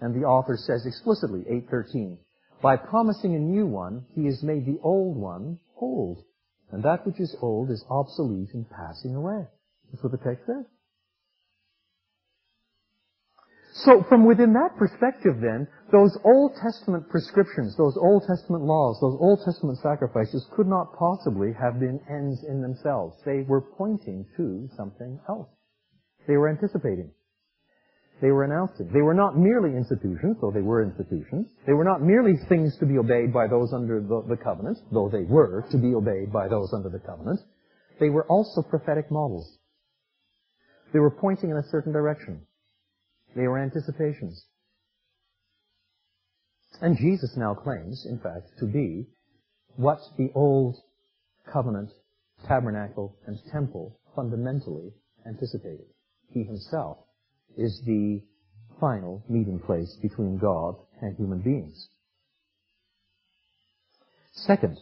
and 0.00 0.14
the 0.14 0.26
author 0.26 0.56
says 0.56 0.86
explicitly, 0.86 1.40
813, 1.40 2.18
by 2.62 2.76
promising 2.76 3.34
a 3.34 3.38
new 3.38 3.66
one, 3.66 4.04
he 4.14 4.26
has 4.26 4.42
made 4.42 4.66
the 4.66 4.78
old 4.82 5.16
one 5.16 5.58
old. 5.80 6.24
And 6.70 6.82
that 6.82 7.06
which 7.06 7.20
is 7.20 7.36
old 7.40 7.70
is 7.70 7.84
obsolete 7.88 8.52
and 8.52 8.66
passing 8.68 9.14
away. 9.14 9.46
That's 9.90 10.02
what 10.02 10.12
the 10.12 10.18
text 10.18 10.46
says. 10.46 10.64
So 13.84 14.04
from 14.08 14.26
within 14.26 14.52
that 14.54 14.76
perspective 14.76 15.40
then, 15.40 15.68
those 15.92 16.18
Old 16.24 16.56
Testament 16.60 17.08
prescriptions, 17.08 17.76
those 17.76 17.96
Old 17.96 18.24
Testament 18.26 18.64
laws, 18.64 18.98
those 19.00 19.16
Old 19.20 19.40
Testament 19.44 19.78
sacrifices 19.78 20.44
could 20.56 20.66
not 20.66 20.98
possibly 20.98 21.52
have 21.52 21.78
been 21.78 22.00
ends 22.10 22.42
in 22.42 22.60
themselves. 22.60 23.16
They 23.24 23.42
were 23.46 23.60
pointing 23.60 24.26
to 24.36 24.68
something 24.76 25.20
else. 25.28 25.48
They 26.26 26.36
were 26.36 26.48
anticipating. 26.48 27.12
They 28.20 28.30
were 28.32 28.44
announcing. 28.44 28.90
They 28.92 29.02
were 29.02 29.14
not 29.14 29.38
merely 29.38 29.76
institutions, 29.76 30.36
though 30.40 30.50
they 30.50 30.60
were 30.60 30.82
institutions. 30.82 31.48
They 31.66 31.72
were 31.72 31.84
not 31.84 32.02
merely 32.02 32.36
things 32.48 32.76
to 32.78 32.86
be 32.86 32.98
obeyed 32.98 33.32
by 33.32 33.46
those 33.46 33.72
under 33.72 34.00
the, 34.00 34.24
the 34.28 34.36
covenant, 34.36 34.78
though 34.90 35.08
they 35.08 35.22
were 35.22 35.64
to 35.70 35.78
be 35.78 35.94
obeyed 35.94 36.32
by 36.32 36.48
those 36.48 36.72
under 36.72 36.88
the 36.88 36.98
covenant. 36.98 37.40
They 38.00 38.08
were 38.08 38.26
also 38.26 38.62
prophetic 38.62 39.10
models. 39.10 39.58
They 40.92 40.98
were 40.98 41.10
pointing 41.10 41.50
in 41.50 41.56
a 41.56 41.68
certain 41.70 41.92
direction. 41.92 42.42
They 43.36 43.46
were 43.46 43.58
anticipations. 43.58 44.44
And 46.80 46.96
Jesus 46.96 47.36
now 47.36 47.54
claims, 47.54 48.06
in 48.08 48.18
fact, 48.18 48.46
to 48.58 48.66
be 48.66 49.06
what 49.76 50.00
the 50.16 50.30
old 50.34 50.76
covenant 51.52 51.90
tabernacle, 52.46 53.16
and 53.26 53.38
temple 53.50 53.98
fundamentally 54.14 54.92
anticipated. 55.26 55.86
He 56.32 56.44
himself 56.44 56.98
is 57.58 57.82
the 57.84 58.22
final 58.80 59.22
meeting 59.28 59.58
place 59.58 59.96
between 60.00 60.38
God 60.38 60.76
and 61.02 61.16
human 61.16 61.40
beings. 61.40 61.88
Second, 64.32 64.78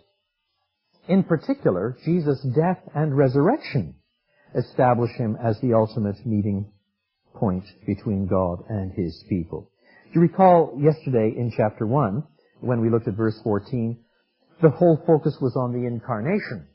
in 1.09 1.25
particular, 1.25 1.97
Jesus' 2.05 2.47
death 2.55 2.79
and 2.95 3.17
resurrection 3.17 3.95
establish 4.55 5.11
him 5.17 5.37
as 5.43 5.59
the 5.61 5.75
ultimate 5.75 6.25
meeting 6.27 6.71
point 7.35 7.65
between 7.87 8.27
God 8.27 8.65
and 8.69 8.93
his 8.93 9.25
people. 9.29 9.71
You 10.13 10.21
recall 10.21 10.79
yesterday 10.79 11.35
in 11.37 11.53
chapter 11.57 11.87
1, 11.87 12.23
when 12.61 12.81
we 12.81 12.91
looked 12.91 13.09
at 13.09 13.15
verse 13.15 13.39
14, 13.43 13.99
the 14.63 14.71
whole 14.71 15.03
focus 15.07 15.37
was 15.41 15.57
on 15.57 15.73
the 15.73 15.87
incarnation. 15.87 16.67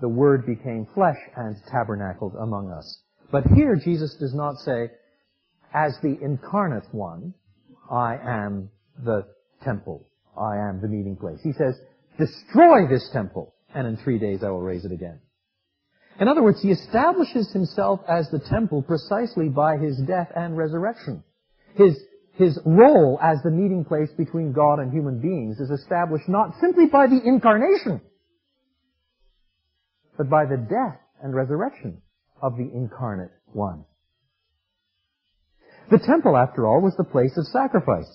The 0.00 0.08
Word 0.08 0.46
became 0.46 0.86
flesh 0.94 1.18
and 1.36 1.56
tabernacled 1.70 2.34
among 2.34 2.70
us. 2.70 3.02
But 3.30 3.44
here 3.54 3.76
Jesus 3.76 4.16
does 4.16 4.34
not 4.34 4.56
say, 4.56 4.90
as 5.74 5.96
the 6.02 6.18
incarnate 6.20 6.86
one, 6.92 7.34
I 7.90 8.16
am 8.16 8.70
the 9.04 9.26
temple. 9.62 10.06
I 10.36 10.56
am 10.56 10.80
the 10.80 10.88
meeting 10.88 11.16
place. 11.16 11.40
He 11.42 11.52
says, 11.52 11.78
destroy 12.18 12.86
this 12.88 13.08
temple, 13.12 13.54
and 13.74 13.86
in 13.86 13.96
three 13.96 14.18
days 14.18 14.42
I 14.42 14.50
will 14.50 14.60
raise 14.60 14.84
it 14.84 14.92
again. 14.92 15.20
In 16.20 16.28
other 16.28 16.42
words, 16.42 16.60
he 16.60 16.70
establishes 16.70 17.50
himself 17.52 18.00
as 18.08 18.28
the 18.30 18.38
temple 18.38 18.82
precisely 18.82 19.48
by 19.48 19.76
his 19.78 19.98
death 19.98 20.28
and 20.36 20.56
resurrection. 20.56 21.24
His, 21.74 21.98
his 22.34 22.58
role 22.64 23.18
as 23.22 23.38
the 23.42 23.50
meeting 23.50 23.84
place 23.84 24.10
between 24.16 24.52
God 24.52 24.78
and 24.78 24.92
human 24.92 25.20
beings 25.20 25.58
is 25.58 25.70
established 25.70 26.28
not 26.28 26.54
simply 26.60 26.86
by 26.86 27.06
the 27.06 27.20
incarnation, 27.24 28.00
but 30.18 30.28
by 30.28 30.44
the 30.44 30.58
death 30.58 31.00
and 31.22 31.34
resurrection 31.34 32.02
of 32.42 32.56
the 32.56 32.70
incarnate 32.74 33.32
one. 33.46 33.84
The 35.90 35.98
temple, 35.98 36.36
after 36.36 36.66
all, 36.66 36.80
was 36.80 36.94
the 36.96 37.04
place 37.04 37.36
of 37.36 37.46
sacrifice. 37.46 38.08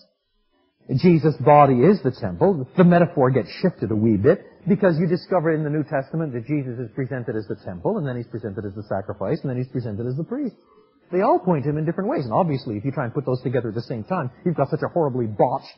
Jesus' 0.95 1.35
body 1.37 1.81
is 1.83 2.01
the 2.01 2.11
temple. 2.11 2.67
The 2.77 2.83
metaphor 2.83 3.29
gets 3.29 3.49
shifted 3.61 3.91
a 3.91 3.95
wee 3.95 4.15
bit 4.15 4.39
because 4.67 4.97
you 4.97 5.07
discover 5.07 5.53
in 5.53 5.63
the 5.63 5.69
New 5.69 5.83
Testament 5.83 6.31
that 6.33 6.47
Jesus 6.47 6.79
is 6.79 6.89
presented 6.95 7.35
as 7.35 7.45
the 7.47 7.57
temple, 7.65 7.97
and 7.97 8.07
then 8.07 8.15
he's 8.15 8.27
presented 8.27 8.63
as 8.65 8.73
the 8.73 8.83
sacrifice, 8.83 9.39
and 9.41 9.49
then 9.49 9.57
he's 9.57 9.67
presented 9.67 10.07
as 10.07 10.15
the 10.15 10.23
priest. 10.23 10.55
They 11.11 11.21
all 11.21 11.39
point 11.39 11.65
him 11.65 11.77
in 11.77 11.85
different 11.85 12.09
ways. 12.09 12.23
And 12.23 12.33
obviously, 12.33 12.77
if 12.77 12.85
you 12.85 12.91
try 12.91 13.05
and 13.05 13.13
put 13.13 13.25
those 13.25 13.41
together 13.41 13.69
at 13.69 13.75
the 13.75 13.81
same 13.81 14.03
time, 14.03 14.31
you've 14.45 14.55
got 14.55 14.69
such 14.69 14.81
a 14.83 14.87
horribly 14.87 15.25
botched 15.27 15.77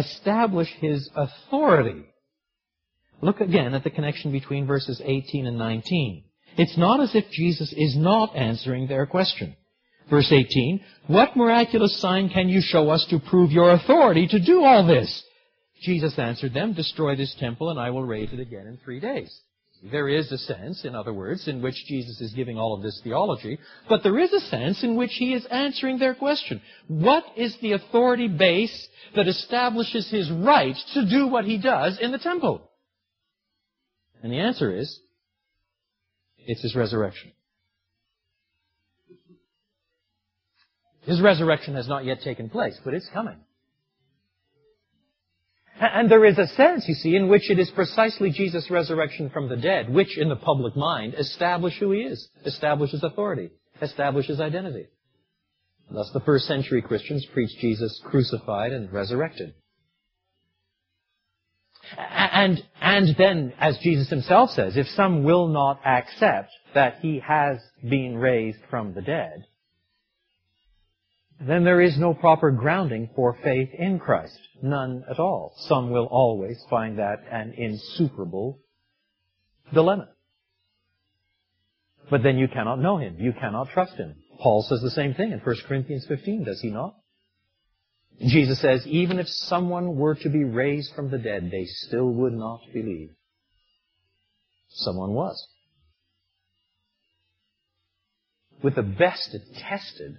establish 0.00 0.68
his 0.80 1.08
authority. 1.14 2.04
Look 3.22 3.40
again 3.40 3.74
at 3.74 3.84
the 3.84 3.90
connection 3.90 4.32
between 4.32 4.66
verses 4.66 5.00
18 5.04 5.46
and 5.46 5.58
19. 5.58 6.24
It's 6.56 6.76
not 6.76 7.00
as 7.00 7.14
if 7.14 7.30
Jesus 7.30 7.72
is 7.76 7.96
not 7.96 8.34
answering 8.34 8.86
their 8.86 9.06
question. 9.06 9.56
Verse 10.08 10.32
18, 10.32 10.80
What 11.06 11.36
miraculous 11.36 12.00
sign 12.00 12.28
can 12.30 12.48
you 12.48 12.60
show 12.60 12.90
us 12.90 13.06
to 13.10 13.20
prove 13.20 13.52
your 13.52 13.70
authority 13.70 14.26
to 14.28 14.44
do 14.44 14.64
all 14.64 14.86
this? 14.86 15.22
Jesus 15.82 16.18
answered 16.18 16.52
them, 16.52 16.72
Destroy 16.72 17.14
this 17.14 17.34
temple 17.38 17.70
and 17.70 17.78
I 17.78 17.90
will 17.90 18.04
raise 18.04 18.32
it 18.32 18.40
again 18.40 18.66
in 18.66 18.78
three 18.84 19.00
days. 19.00 19.34
There 19.82 20.08
is 20.08 20.30
a 20.30 20.36
sense, 20.36 20.84
in 20.84 20.94
other 20.94 21.12
words, 21.12 21.48
in 21.48 21.62
which 21.62 21.86
Jesus 21.86 22.20
is 22.20 22.34
giving 22.34 22.58
all 22.58 22.74
of 22.74 22.82
this 22.82 23.00
theology, 23.02 23.58
but 23.88 24.02
there 24.02 24.18
is 24.18 24.30
a 24.32 24.40
sense 24.40 24.82
in 24.82 24.94
which 24.94 25.12
he 25.14 25.32
is 25.32 25.46
answering 25.46 25.98
their 25.98 26.14
question. 26.14 26.60
What 26.86 27.24
is 27.34 27.56
the 27.62 27.72
authority 27.72 28.28
base 28.28 28.88
that 29.16 29.26
establishes 29.26 30.10
his 30.10 30.30
right 30.30 30.76
to 30.94 31.08
do 31.08 31.28
what 31.28 31.46
he 31.46 31.56
does 31.56 31.98
in 31.98 32.12
the 32.12 32.18
temple? 32.18 32.70
And 34.22 34.30
the 34.30 34.40
answer 34.40 34.76
is, 34.76 35.00
it's 36.36 36.62
his 36.62 36.76
resurrection. 36.76 37.32
His 41.02 41.22
resurrection 41.22 41.74
has 41.76 41.88
not 41.88 42.04
yet 42.04 42.20
taken 42.20 42.50
place, 42.50 42.78
but 42.84 42.92
it's 42.92 43.08
coming. 43.14 43.38
And 45.80 46.10
there 46.10 46.26
is 46.26 46.36
a 46.36 46.46
sense, 46.46 46.84
you 46.86 46.94
see, 46.94 47.16
in 47.16 47.28
which 47.28 47.50
it 47.50 47.58
is 47.58 47.70
precisely 47.70 48.30
Jesus' 48.30 48.70
resurrection 48.70 49.30
from 49.30 49.48
the 49.48 49.56
dead, 49.56 49.88
which 49.88 50.18
in 50.18 50.28
the 50.28 50.36
public 50.36 50.76
mind 50.76 51.14
establish 51.14 51.78
who 51.78 51.92
he 51.92 52.00
is, 52.00 52.28
establishes 52.44 53.02
authority, 53.02 53.50
establishes 53.80 54.40
identity. 54.40 54.88
Thus 55.90 56.10
the 56.12 56.20
first 56.20 56.44
century 56.44 56.82
Christians 56.82 57.26
preached 57.32 57.58
Jesus 57.60 57.98
crucified 58.04 58.72
and 58.72 58.92
resurrected. 58.92 59.54
And, 61.96 62.62
and 62.80 63.16
then, 63.16 63.54
as 63.58 63.78
Jesus 63.78 64.10
himself 64.10 64.50
says, 64.50 64.76
if 64.76 64.86
some 64.88 65.24
will 65.24 65.48
not 65.48 65.80
accept 65.84 66.50
that 66.74 66.98
he 67.00 67.20
has 67.26 67.56
been 67.82 68.18
raised 68.18 68.60
from 68.68 68.92
the 68.92 69.00
dead, 69.00 69.46
then 71.40 71.64
there 71.64 71.80
is 71.80 71.98
no 71.98 72.12
proper 72.12 72.50
grounding 72.50 73.08
for 73.16 73.36
faith 73.42 73.70
in 73.72 73.98
Christ. 73.98 74.38
None 74.62 75.04
at 75.10 75.18
all. 75.18 75.54
Some 75.56 75.90
will 75.90 76.06
always 76.06 76.62
find 76.68 76.98
that 76.98 77.24
an 77.30 77.54
insuperable 77.56 78.58
dilemma. 79.72 80.08
But 82.10 82.22
then 82.22 82.36
you 82.36 82.48
cannot 82.48 82.80
know 82.80 82.98
Him. 82.98 83.16
You 83.18 83.32
cannot 83.32 83.70
trust 83.70 83.94
Him. 83.94 84.16
Paul 84.40 84.62
says 84.62 84.80
the 84.82 84.90
same 84.90 85.14
thing 85.14 85.32
in 85.32 85.38
1 85.38 85.56
Corinthians 85.66 86.06
15, 86.06 86.44
does 86.44 86.60
he 86.60 86.70
not? 86.70 86.94
Jesus 88.20 88.60
says, 88.60 88.86
even 88.86 89.18
if 89.18 89.28
someone 89.28 89.96
were 89.96 90.14
to 90.16 90.28
be 90.28 90.44
raised 90.44 90.94
from 90.94 91.10
the 91.10 91.18
dead, 91.18 91.50
they 91.50 91.64
still 91.64 92.06
would 92.06 92.34
not 92.34 92.60
believe. 92.72 93.10
Someone 94.68 95.12
was. 95.12 95.48
With 98.62 98.74
the 98.74 98.82
best 98.82 99.34
attested 99.34 100.18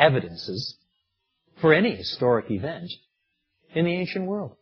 evidences 0.00 0.76
for 1.60 1.74
any 1.74 1.94
historic 1.94 2.50
event 2.50 2.90
in 3.74 3.84
the 3.84 3.92
ancient 3.92 4.26
world. 4.26 4.56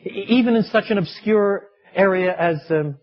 Even 0.00 0.54
in 0.54 0.62
such 0.64 0.84
an 0.90 0.98
obscure 0.98 1.68
area 1.94 2.34
as 2.38 2.58
um, 2.70 2.98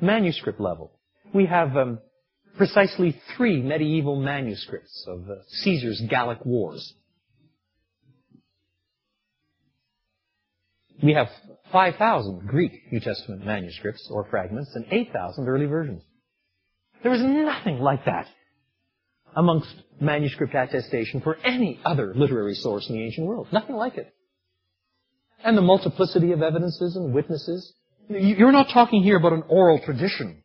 manuscript 0.00 0.60
level. 0.60 0.92
We 1.32 1.46
have 1.46 1.76
um, 1.76 1.98
precisely 2.56 3.20
three 3.36 3.60
medieval 3.60 4.16
manuscripts 4.16 5.04
of 5.08 5.28
uh, 5.28 5.34
Caesar's 5.48 6.00
Gallic 6.08 6.44
Wars. 6.44 6.94
We 11.02 11.14
have 11.14 11.28
5,000 11.72 12.46
Greek 12.46 12.92
New 12.92 13.00
Testament 13.00 13.44
manuscripts 13.44 14.08
or 14.10 14.26
fragments 14.30 14.70
and 14.74 14.86
8,000 14.90 15.48
early 15.48 15.66
versions. 15.66 16.02
There 17.02 17.12
is 17.12 17.22
nothing 17.22 17.80
like 17.80 18.04
that 18.04 18.26
amongst 19.36 19.74
manuscript 20.00 20.54
attestation 20.54 21.20
for 21.20 21.36
any 21.44 21.80
other 21.84 22.12
literary 22.14 22.54
source 22.54 22.88
in 22.88 22.96
the 22.96 23.02
ancient 23.02 23.26
world. 23.26 23.48
Nothing 23.52 23.76
like 23.76 23.96
it. 23.96 24.14
And 25.42 25.56
the 25.56 25.62
multiplicity 25.62 26.32
of 26.32 26.42
evidences 26.42 26.96
and 26.96 27.12
witnesses. 27.12 27.72
You're 28.08 28.52
not 28.52 28.68
talking 28.72 29.02
here 29.02 29.16
about 29.16 29.32
an 29.32 29.44
oral 29.48 29.78
tradition 29.78 30.42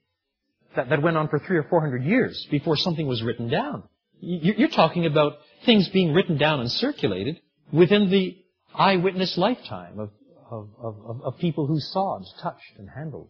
that, 0.76 0.90
that 0.90 1.02
went 1.02 1.18
on 1.18 1.28
for 1.30 1.40
three 1.40 1.58
or 1.58 1.64
four 1.64 1.82
hundred 1.82 2.04
years 2.04 2.48
before 2.52 2.78
something 2.78 3.08
was 3.08 3.24
written 3.24 3.50
down. 3.50 3.84
You're 4.22 4.70
talking 4.70 5.06
about 5.06 5.34
things 5.66 5.88
being 5.90 6.14
written 6.14 6.38
down 6.38 6.60
and 6.60 6.70
circulated 6.70 7.40
within 7.72 8.10
the 8.10 8.38
eyewitness 8.76 9.38
lifetime 9.38 10.00
of, 10.00 10.10
of, 10.52 10.70
of, 10.82 11.22
of 11.24 11.38
people 11.38 11.68
who 11.68 11.80
saw 11.80 12.18
and 12.18 12.26
touched 12.42 12.78
and 12.78 12.90
handled. 12.90 13.30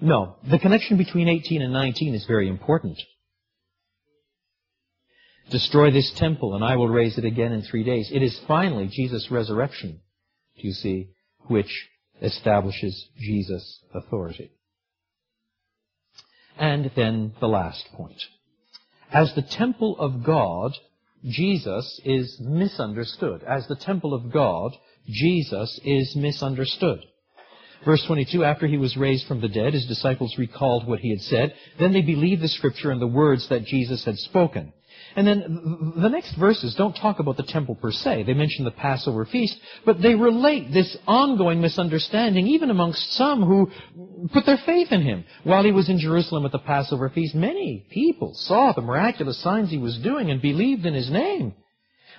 No, 0.00 0.36
the 0.48 0.58
connection 0.58 0.96
between 0.98 1.28
18 1.28 1.62
and 1.62 1.72
19 1.72 2.14
is 2.14 2.26
very 2.26 2.48
important. 2.48 3.00
Destroy 5.50 5.90
this 5.90 6.12
temple 6.16 6.54
and 6.54 6.64
I 6.64 6.76
will 6.76 6.88
raise 6.88 7.18
it 7.18 7.24
again 7.24 7.52
in 7.52 7.62
three 7.62 7.84
days. 7.84 8.10
It 8.12 8.22
is 8.22 8.38
finally 8.46 8.88
Jesus' 8.88 9.30
resurrection, 9.30 10.00
do 10.60 10.66
you 10.66 10.74
see, 10.74 11.10
which 11.46 11.88
establishes 12.20 13.08
Jesus' 13.18 13.80
authority. 13.94 14.50
And 16.58 16.90
then 16.96 17.34
the 17.40 17.48
last 17.48 17.86
point. 17.92 18.20
As 19.12 19.34
the 19.34 19.42
temple 19.42 19.96
of 19.98 20.24
God, 20.24 20.72
Jesus 21.24 22.00
is 22.04 22.38
misunderstood. 22.40 23.42
As 23.44 23.66
the 23.68 23.76
temple 23.76 24.14
of 24.14 24.32
God, 24.32 24.72
Jesus 25.06 25.78
is 25.84 26.16
misunderstood. 26.16 27.00
Verse 27.84 28.04
22, 28.06 28.44
after 28.44 28.66
he 28.66 28.78
was 28.78 28.96
raised 28.96 29.26
from 29.26 29.40
the 29.40 29.48
dead, 29.48 29.74
his 29.74 29.86
disciples 29.86 30.36
recalled 30.38 30.86
what 30.86 31.00
he 31.00 31.10
had 31.10 31.20
said. 31.20 31.54
Then 31.78 31.92
they 31.92 32.02
believed 32.02 32.42
the 32.42 32.48
scripture 32.48 32.90
and 32.90 33.00
the 33.00 33.06
words 33.06 33.48
that 33.48 33.64
Jesus 33.64 34.04
had 34.04 34.18
spoken. 34.18 34.72
And 35.14 35.26
then 35.26 35.92
the 35.96 36.08
next 36.08 36.34
verses 36.34 36.74
don't 36.74 36.94
talk 36.94 37.20
about 37.20 37.38
the 37.38 37.42
temple 37.42 37.74
per 37.74 37.90
se. 37.90 38.24
They 38.24 38.34
mention 38.34 38.64
the 38.64 38.70
Passover 38.70 39.24
feast, 39.24 39.58
but 39.86 40.02
they 40.02 40.14
relate 40.14 40.72
this 40.72 40.94
ongoing 41.06 41.60
misunderstanding 41.60 42.46
even 42.46 42.68
amongst 42.68 43.14
some 43.14 43.42
who 43.42 43.70
put 44.32 44.44
their 44.44 44.58
faith 44.66 44.92
in 44.92 45.02
him. 45.02 45.24
While 45.44 45.64
he 45.64 45.72
was 45.72 45.88
in 45.88 45.98
Jerusalem 45.98 46.44
at 46.44 46.52
the 46.52 46.58
Passover 46.58 47.08
feast, 47.08 47.34
many 47.34 47.86
people 47.90 48.34
saw 48.34 48.72
the 48.72 48.82
miraculous 48.82 49.38
signs 49.38 49.70
he 49.70 49.78
was 49.78 49.98
doing 49.98 50.30
and 50.30 50.42
believed 50.42 50.84
in 50.84 50.92
his 50.92 51.10
name. 51.10 51.54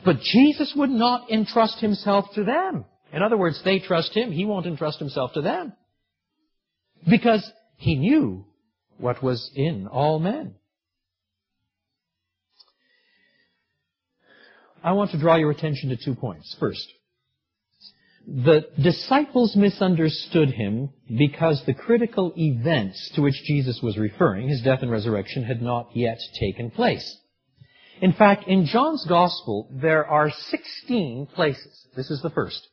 But 0.03 0.22
Jesus 0.22 0.74
would 0.76 0.89
not 0.89 1.30
entrust 1.32 1.80
himself 1.80 2.26
to 2.34 2.43
them. 2.43 2.86
In 3.14 3.24
other 3.24 3.38
words, 3.38 3.62
they 3.64 3.80
trust 3.80 4.16
him, 4.16 4.32
he 4.32 4.45
won't 4.45 4.66
entrust 4.66 4.99
himself 4.99 5.34
to 5.34 5.41
them. 5.41 5.74
Because 7.10 7.49
he 7.78 7.95
knew 7.95 8.45
what 8.97 9.24
was 9.24 9.49
in 9.55 9.88
all 9.88 10.20
men. 10.20 10.55
I 14.84 14.93
want 14.93 15.12
to 15.12 15.20
draw 15.20 15.36
your 15.36 15.51
attention 15.51 15.89
to 15.89 15.97
two 15.97 16.16
points. 16.16 16.55
First, 16.60 16.86
the 18.28 18.68
disciples 18.82 19.55
misunderstood 19.55 20.49
him 20.49 20.89
because 21.18 21.64
the 21.66 21.74
critical 21.74 22.34
events 22.36 23.12
to 23.16 23.22
which 23.22 23.41
Jesus 23.45 23.80
was 23.82 23.97
referring, 23.97 24.49
his 24.49 24.62
death 24.62 24.80
and 24.82 24.91
resurrection, 24.91 25.43
had 25.43 25.62
not 25.62 25.89
yet 25.93 26.20
taken 26.39 26.70
place. 26.70 27.18
In 28.01 28.14
fact, 28.14 28.47
in 28.47 28.66
John's 28.66 29.05
Gospel, 29.08 29.70
there 29.72 30.05
are 30.05 30.30
16 30.30 31.28
places. 31.34 31.88
This 31.95 32.12
is 32.12 32.22
the 32.22 32.30
first. 32.30 32.68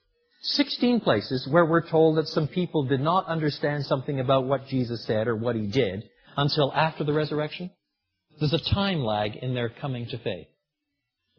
16 0.44 1.00
places 1.00 1.48
where 1.50 1.64
we're 1.64 1.88
told 1.88 2.18
that 2.18 2.28
some 2.28 2.48
people 2.48 2.84
did 2.84 3.00
not 3.00 3.26
understand 3.26 3.86
something 3.86 4.20
about 4.20 4.44
what 4.44 4.66
Jesus 4.66 5.04
said 5.06 5.26
or 5.26 5.34
what 5.34 5.56
he 5.56 5.66
did 5.66 6.04
until 6.36 6.72
after 6.72 7.02
the 7.02 7.14
resurrection. 7.14 7.70
There's 8.38 8.52
a 8.52 8.74
time 8.74 9.00
lag 9.00 9.36
in 9.36 9.54
their 9.54 9.70
coming 9.70 10.06
to 10.08 10.18
faith. 10.18 10.48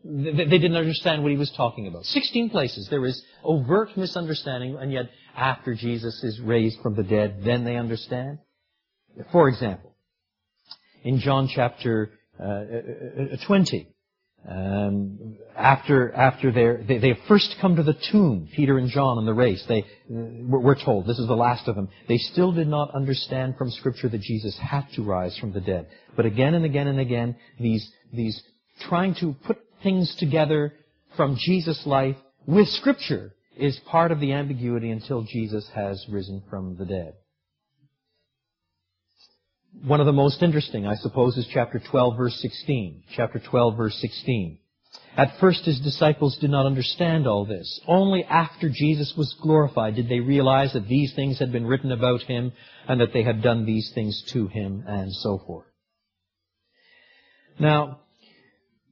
They 0.04 0.46
didn't 0.46 0.76
understand 0.76 1.24
what 1.24 1.32
he 1.32 1.38
was 1.38 1.52
talking 1.56 1.88
about. 1.88 2.06
16 2.06 2.50
places. 2.50 2.88
There 2.90 3.06
is 3.06 3.22
overt 3.44 3.96
misunderstanding, 3.98 4.78
and 4.80 4.92
yet 4.92 5.10
after 5.36 5.76
Jesus 5.76 6.24
is 6.24 6.40
raised 6.40 6.80
from 6.82 6.96
the 6.96 7.04
dead, 7.04 7.42
then 7.44 7.64
they 7.64 7.76
understand. 7.76 8.40
For 9.32 9.50
example, 9.50 9.96
in 11.04 11.20
John 11.20 11.48
chapter 11.48 12.12
uh, 12.40 12.44
uh, 12.44 13.34
uh 13.34 13.46
20, 13.46 13.95
um, 14.48 15.38
after 15.56 16.12
after 16.14 16.52
they 16.52 17.00
they 17.00 17.18
first 17.28 17.56
come 17.60 17.78
to 17.78 17.84
the 17.84 17.98
tomb, 18.12 18.48
Peter 18.56 18.78
and 18.78 18.90
John 18.90 19.18
in 19.18 19.26
the 19.26 19.34
race, 19.34 19.64
they 19.68 19.86
we're 20.08 20.82
told 20.84 21.08
this 21.08 21.18
is 21.18 21.28
the 21.28 21.34
last 21.34 21.68
of 21.68 21.76
them. 21.76 21.90
They 22.08 22.18
still 22.18 22.52
did 22.52 22.68
not 22.68 22.94
understand 22.94 23.58
from 23.58 23.72
Scripture 23.72 24.10
that 24.10 24.22
Jesus 24.22 24.58
had 24.60 24.86
to 24.96 25.04
rise 25.04 25.36
from 25.40 25.52
the 25.52 25.62
dead. 25.62 25.88
But 26.16 26.26
again 26.26 26.54
and 26.54 26.64
again 26.64 26.88
and 26.88 27.00
again, 27.00 27.36
these 27.60 27.90
these 28.14 28.42
trying 28.88 29.16
to 29.16 29.36
put 29.46 29.58
things 29.82 30.16
together 30.20 30.74
from 31.18 31.38
Jesus' 31.40 31.82
life 31.86 32.18
with 32.46 32.68
Scripture 32.68 33.34
is 33.58 33.80
part 33.90 34.12
of 34.12 34.20
the 34.20 34.34
ambiguity 34.34 34.92
until 34.92 35.24
Jesus 35.24 35.68
has 35.74 36.06
risen 36.10 36.44
from 36.50 36.76
the 36.78 36.86
dead. 36.86 37.14
One 39.84 40.00
of 40.00 40.06
the 40.06 40.14
most 40.14 40.42
interesting, 40.42 40.88
I 40.88 40.96
suppose, 40.96 41.38
is 41.38 41.48
chapter 41.54 41.80
12, 41.80 42.18
verse 42.18 42.40
16. 42.42 43.04
Chapter 43.16 43.40
12, 43.40 43.78
verse 43.78 43.98
16. 44.00 44.60
At 45.18 45.40
first 45.40 45.66
his 45.66 45.80
disciples 45.80 46.38
did 46.40 46.50
not 46.50 46.66
understand 46.66 47.26
all 47.26 47.46
this. 47.46 47.80
Only 47.88 48.24
after 48.24 48.70
Jesus 48.70 49.14
was 49.18 49.36
glorified 49.42 49.96
did 49.96 50.10
they 50.10 50.20
realize 50.20 50.74
that 50.74 50.88
these 50.88 51.14
things 51.16 51.40
had 51.40 51.52
been 51.52 51.66
written 51.66 51.92
about 51.92 52.22
him 52.24 52.52
and 52.88 53.00
that 53.00 53.14
they 53.14 53.24
had 53.24 53.42
done 53.42 53.66
these 53.66 53.92
things 53.96 54.24
to 54.34 54.48
him 54.48 54.84
and 54.88 55.14
so 55.14 55.42
forth. 55.46 55.68
Now, 57.60 58.02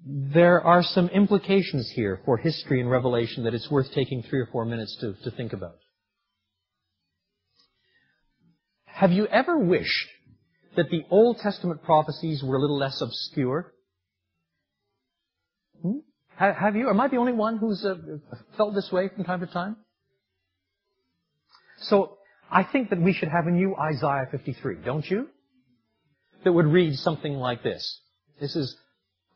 there 0.06 0.62
are 0.62 0.84
some 0.84 1.10
implications 1.10 1.92
here 1.94 2.22
for 2.26 2.38
history 2.38 2.80
and 2.80 2.90
revelation 2.90 3.44
that 3.44 3.54
it's 3.54 3.70
worth 3.70 3.92
taking 3.94 4.24
three 4.24 4.40
or 4.40 4.48
four 4.48 4.66
minutes 4.66 4.98
to, 5.02 5.14
to 5.24 5.36
think 5.36 5.54
about. 5.54 5.78
Have 8.86 9.12
you 9.12 9.28
ever 9.28 9.58
wished 9.58 10.08
that 10.76 10.90
the 10.90 11.04
Old 11.10 11.38
Testament 11.40 11.84
prophecies 11.84 12.44
were 12.44 12.56
a 12.56 12.60
little 12.60 12.78
less 12.78 13.02
obscure? 13.02 13.74
Hmm? 15.82 16.00
Have 16.36 16.76
you? 16.76 16.90
Am 16.90 17.00
I 17.00 17.08
the 17.08 17.18
only 17.18 17.34
one 17.34 17.58
who's 17.58 17.86
uh, 17.86 17.96
felt 18.58 18.74
this 18.74 18.92
way 18.92 19.10
from 19.10 19.24
time 19.24 19.42
to 19.42 19.48
time? 19.48 19.78
So, 21.78 22.18
I 22.52 22.64
think 22.64 22.90
that 22.90 23.02
we 23.02 23.14
should 23.14 23.30
have 23.30 23.46
a 23.48 23.52
new 23.52 23.76
Isaiah 23.76 24.28
53, 24.32 24.78
don't 24.86 25.06
you? 25.10 25.28
That 26.44 26.54
would 26.54 26.66
read 26.66 26.96
something 26.98 27.34
like 27.34 27.64
this. 27.64 28.00
This 28.40 28.56
is 28.56 28.76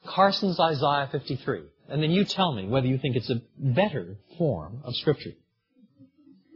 Carson's 0.06 0.60
Isaiah 0.60 1.10
53. 1.12 1.62
And 1.90 2.04
then 2.04 2.12
you 2.12 2.26
tell 2.26 2.54
me 2.54 2.68
whether 2.68 2.88
you 2.88 2.98
think 2.98 3.16
it's 3.16 3.30
a 3.30 3.42
better 3.58 4.18
form 4.38 4.82
of 4.84 4.96
Scripture. 4.96 5.32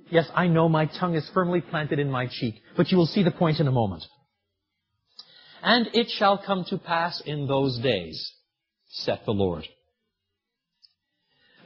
Yes, 0.10 0.30
I 0.36 0.48
know 0.48 0.68
my 0.68 0.88
tongue 0.88 1.16
is 1.16 1.30
firmly 1.34 1.62
planted 1.62 2.00
in 2.00 2.12
my 2.12 2.28
cheek, 2.28 2.56
but 2.76 2.92
you 2.92 2.98
will 2.98 3.06
see 3.06 3.24
the 3.24 3.32
point 3.32 3.60
in 3.60 3.68
a 3.68 3.72
moment. 3.72 4.04
And 5.62 5.90
it 5.94 6.10
shall 6.10 6.38
come 6.38 6.66
to 6.70 6.78
pass 6.78 7.22
in 7.26 7.48
those 7.48 7.80
days, 7.80 8.32
saith 8.90 9.20
the 9.26 9.32
Lord, 9.32 9.68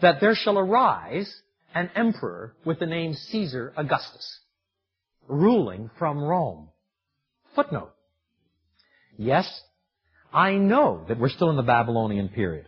that 0.02 0.20
there 0.20 0.36
shall 0.36 0.60
arise 0.60 1.34
an 1.74 1.90
emperor 1.96 2.56
with 2.66 2.80
the 2.80 2.86
name 2.86 3.14
Caesar 3.14 3.74
Augustus, 3.78 4.40
ruling 5.28 5.90
from 5.98 6.22
Rome. 6.22 6.70
Footnote. 7.56 7.94
Yes, 9.18 9.48
I 10.34 10.56
know 10.56 11.06
that 11.08 11.18
we're 11.18 11.30
still 11.30 11.50
in 11.50 11.56
the 11.56 11.64
Babylonian 11.64 12.30
period. 12.30 12.66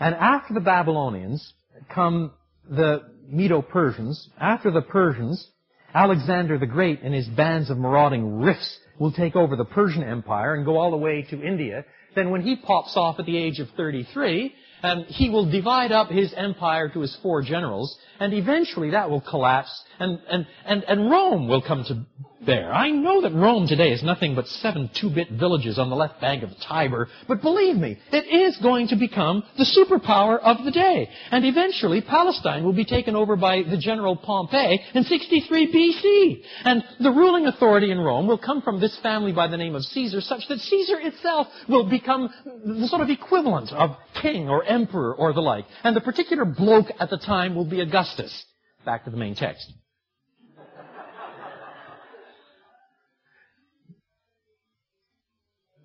And 0.00 0.14
after 0.14 0.54
the 0.54 0.60
Babylonians 0.60 1.52
come 1.94 2.32
the 2.68 3.02
Medo-Persians. 3.28 4.28
After 4.40 4.70
the 4.70 4.82
Persians, 4.82 5.46
Alexander 5.94 6.58
the 6.58 6.66
Great 6.66 7.02
and 7.02 7.14
his 7.14 7.28
bands 7.28 7.70
of 7.70 7.78
marauding 7.78 8.40
rifts 8.40 8.78
will 9.00 9.10
take 9.10 9.34
over 9.34 9.56
the 9.56 9.64
Persian 9.64 10.04
Empire 10.04 10.54
and 10.54 10.64
go 10.64 10.76
all 10.76 10.92
the 10.92 10.96
way 10.96 11.22
to 11.30 11.42
India. 11.42 11.84
Then 12.14 12.30
when 12.30 12.42
he 12.42 12.54
pops 12.54 12.96
off 12.96 13.18
at 13.18 13.26
the 13.26 13.36
age 13.36 13.58
of 13.58 13.68
33, 13.76 14.54
um, 14.82 15.04
he 15.08 15.30
will 15.30 15.50
divide 15.50 15.90
up 15.90 16.10
his 16.10 16.32
empire 16.34 16.88
to 16.90 17.00
his 17.00 17.16
four 17.22 17.42
generals, 17.42 17.96
and 18.20 18.32
eventually 18.34 18.90
that 18.90 19.10
will 19.10 19.20
collapse, 19.20 19.84
and, 19.98 20.20
and, 20.30 20.46
and, 20.66 20.84
and 20.84 21.10
Rome 21.10 21.48
will 21.48 21.62
come 21.62 21.84
to 21.84 22.06
bear. 22.44 22.72
I 22.72 22.90
know 22.90 23.22
that 23.22 23.32
Rome 23.32 23.66
today 23.66 23.90
is 23.92 24.02
nothing 24.02 24.34
but 24.34 24.46
seven 24.48 24.90
two-bit 24.94 25.30
villages 25.30 25.78
on 25.78 25.90
the 25.90 25.96
left 25.96 26.20
bank 26.20 26.42
of 26.42 26.50
the 26.50 26.56
Tiber, 26.56 27.08
but 27.28 27.42
believe 27.42 27.76
me, 27.76 27.98
it 28.12 28.26
is 28.26 28.56
going 28.58 28.88
to 28.88 28.96
become 28.96 29.42
the 29.56 29.64
superpower 29.64 30.38
of 30.38 30.64
the 30.64 30.70
day. 30.70 31.08
And 31.30 31.44
eventually 31.44 32.00
Palestine 32.00 32.64
will 32.64 32.72
be 32.72 32.84
taken 32.84 33.16
over 33.16 33.36
by 33.36 33.62
the 33.62 33.78
general 33.78 34.16
Pompey 34.16 34.80
in 34.94 35.04
63 35.04 35.72
BC. 35.72 36.42
And 36.64 36.84
the 37.00 37.10
ruling 37.10 37.46
authority 37.46 37.90
in 37.90 37.98
Rome 37.98 38.26
will 38.26 38.38
come 38.38 38.62
from 38.62 38.80
this 38.80 38.98
family 39.00 39.32
by 39.32 39.48
the 39.48 39.56
name 39.56 39.74
of 39.74 39.84
Caesar, 39.84 40.20
such 40.20 40.48
that 40.48 40.60
Caesar 40.60 40.98
itself 41.00 41.46
will 41.68 41.88
become 41.88 42.30
the 42.64 42.88
sort 42.88 43.02
of 43.02 43.10
equivalent 43.10 43.72
of 43.72 43.96
king 44.22 44.48
or 44.48 44.64
emperor 44.64 45.14
or 45.14 45.32
the 45.32 45.40
like. 45.40 45.66
And 45.84 45.94
the 45.94 46.00
particular 46.00 46.44
bloke 46.44 46.90
at 46.98 47.10
the 47.10 47.18
time 47.18 47.54
will 47.54 47.64
be 47.68 47.80
Augustus. 47.80 48.44
Back 48.84 49.04
to 49.04 49.10
the 49.10 49.16
main 49.16 49.34
text. 49.34 49.72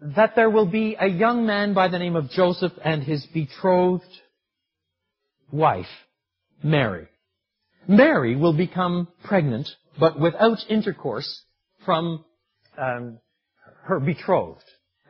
That 0.02 0.36
there 0.36 0.50
will 0.50 0.66
be 0.66 0.96
a 1.00 1.08
young 1.08 1.46
man 1.46 1.74
by 1.74 1.88
the 1.88 2.00
name 2.00 2.16
of 2.16 2.30
Joseph 2.30 2.74
and 2.84 3.04
his 3.04 3.26
betrothed 3.28 4.04
wife, 5.52 5.86
Mary. 6.64 7.08
Mary 7.88 8.36
will 8.36 8.54
become 8.54 9.08
pregnant, 9.24 9.70
but 10.00 10.20
without 10.20 10.60
intercourse 10.70 11.44
from 11.86 12.26
um, 12.78 13.20
her 13.84 14.00
betrothed. 14.00 14.64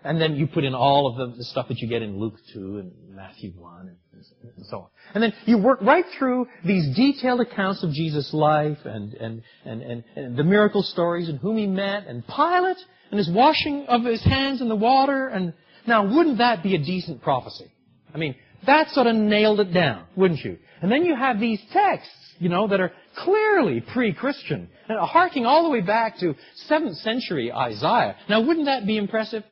And 0.03 0.21
then 0.21 0.36
you 0.36 0.45
put 0.45 0.63
in 0.63 0.75
all 0.75 1.07
of 1.07 1.17
the, 1.17 1.38
the, 1.38 1.43
stuff 1.43 1.67
that 1.69 1.79
you 1.79 1.88
get 1.88 2.03
in 2.03 2.19
Luke 2.19 2.36
2 2.53 2.77
and 2.77 2.91
Matthew 3.15 3.53
1 3.57 3.79
and, 3.88 4.23
and, 4.55 4.65
so 4.67 4.77
on. 4.77 4.88
And 5.15 5.23
then 5.23 5.33
you 5.47 5.57
work 5.57 5.81
right 5.81 6.05
through 6.19 6.47
these 6.63 6.95
detailed 6.95 7.41
accounts 7.41 7.83
of 7.83 7.89
Jesus' 7.91 8.31
life 8.31 8.77
and, 8.86 9.15
and, 9.15 9.41
and, 9.65 9.81
and, 9.81 10.03
and 10.15 10.38
the 10.38 10.43
miracle 10.43 10.83
stories 10.83 11.27
and 11.27 11.39
whom 11.39 11.57
he 11.57 11.65
met 11.65 12.05
and 12.05 12.23
Pilate 12.27 12.77
and 13.12 13.18
his 13.18 13.30
washing 13.30 13.86
of 13.88 14.03
his 14.03 14.24
hands 14.24 14.62
in 14.62 14.70
the 14.70 14.76
water. 14.76 15.28
And 15.28 15.53
now, 15.88 16.06
wouldn't 16.06 16.39
that 16.39 16.64
be 16.64 16.76
a 16.76 16.80
decent 16.80 17.22
prophecy? 17.22 17.72
I 18.14 18.18
mean, 18.18 18.36
that 18.66 18.89
sort 18.89 19.08
of 19.08 19.16
nailed 19.16 19.60
it 19.60 19.74
down, 19.74 20.06
wouldn't 20.16 20.41
you? 20.41 20.58
And 20.82 20.91
then 20.91 21.06
you 21.06 21.16
have 21.16 21.39
these 21.39 21.62
texts, 21.72 22.34
you 22.39 22.49
know, 22.49 22.68
that 22.68 22.80
are 22.80 22.91
clearly 23.18 23.82
pre-Christian, 23.82 24.70
and 24.88 24.99
harking 24.99 25.45
all 25.45 25.64
the 25.64 25.70
way 25.70 25.82
back 25.82 26.20
to 26.20 26.36
7th 26.70 26.95
century 26.97 27.51
Isaiah. 27.51 28.16
Now, 28.28 28.41
wouldn't 28.41 28.66
that 28.66 28.86
be 28.86 28.97
impressive? 28.97 29.43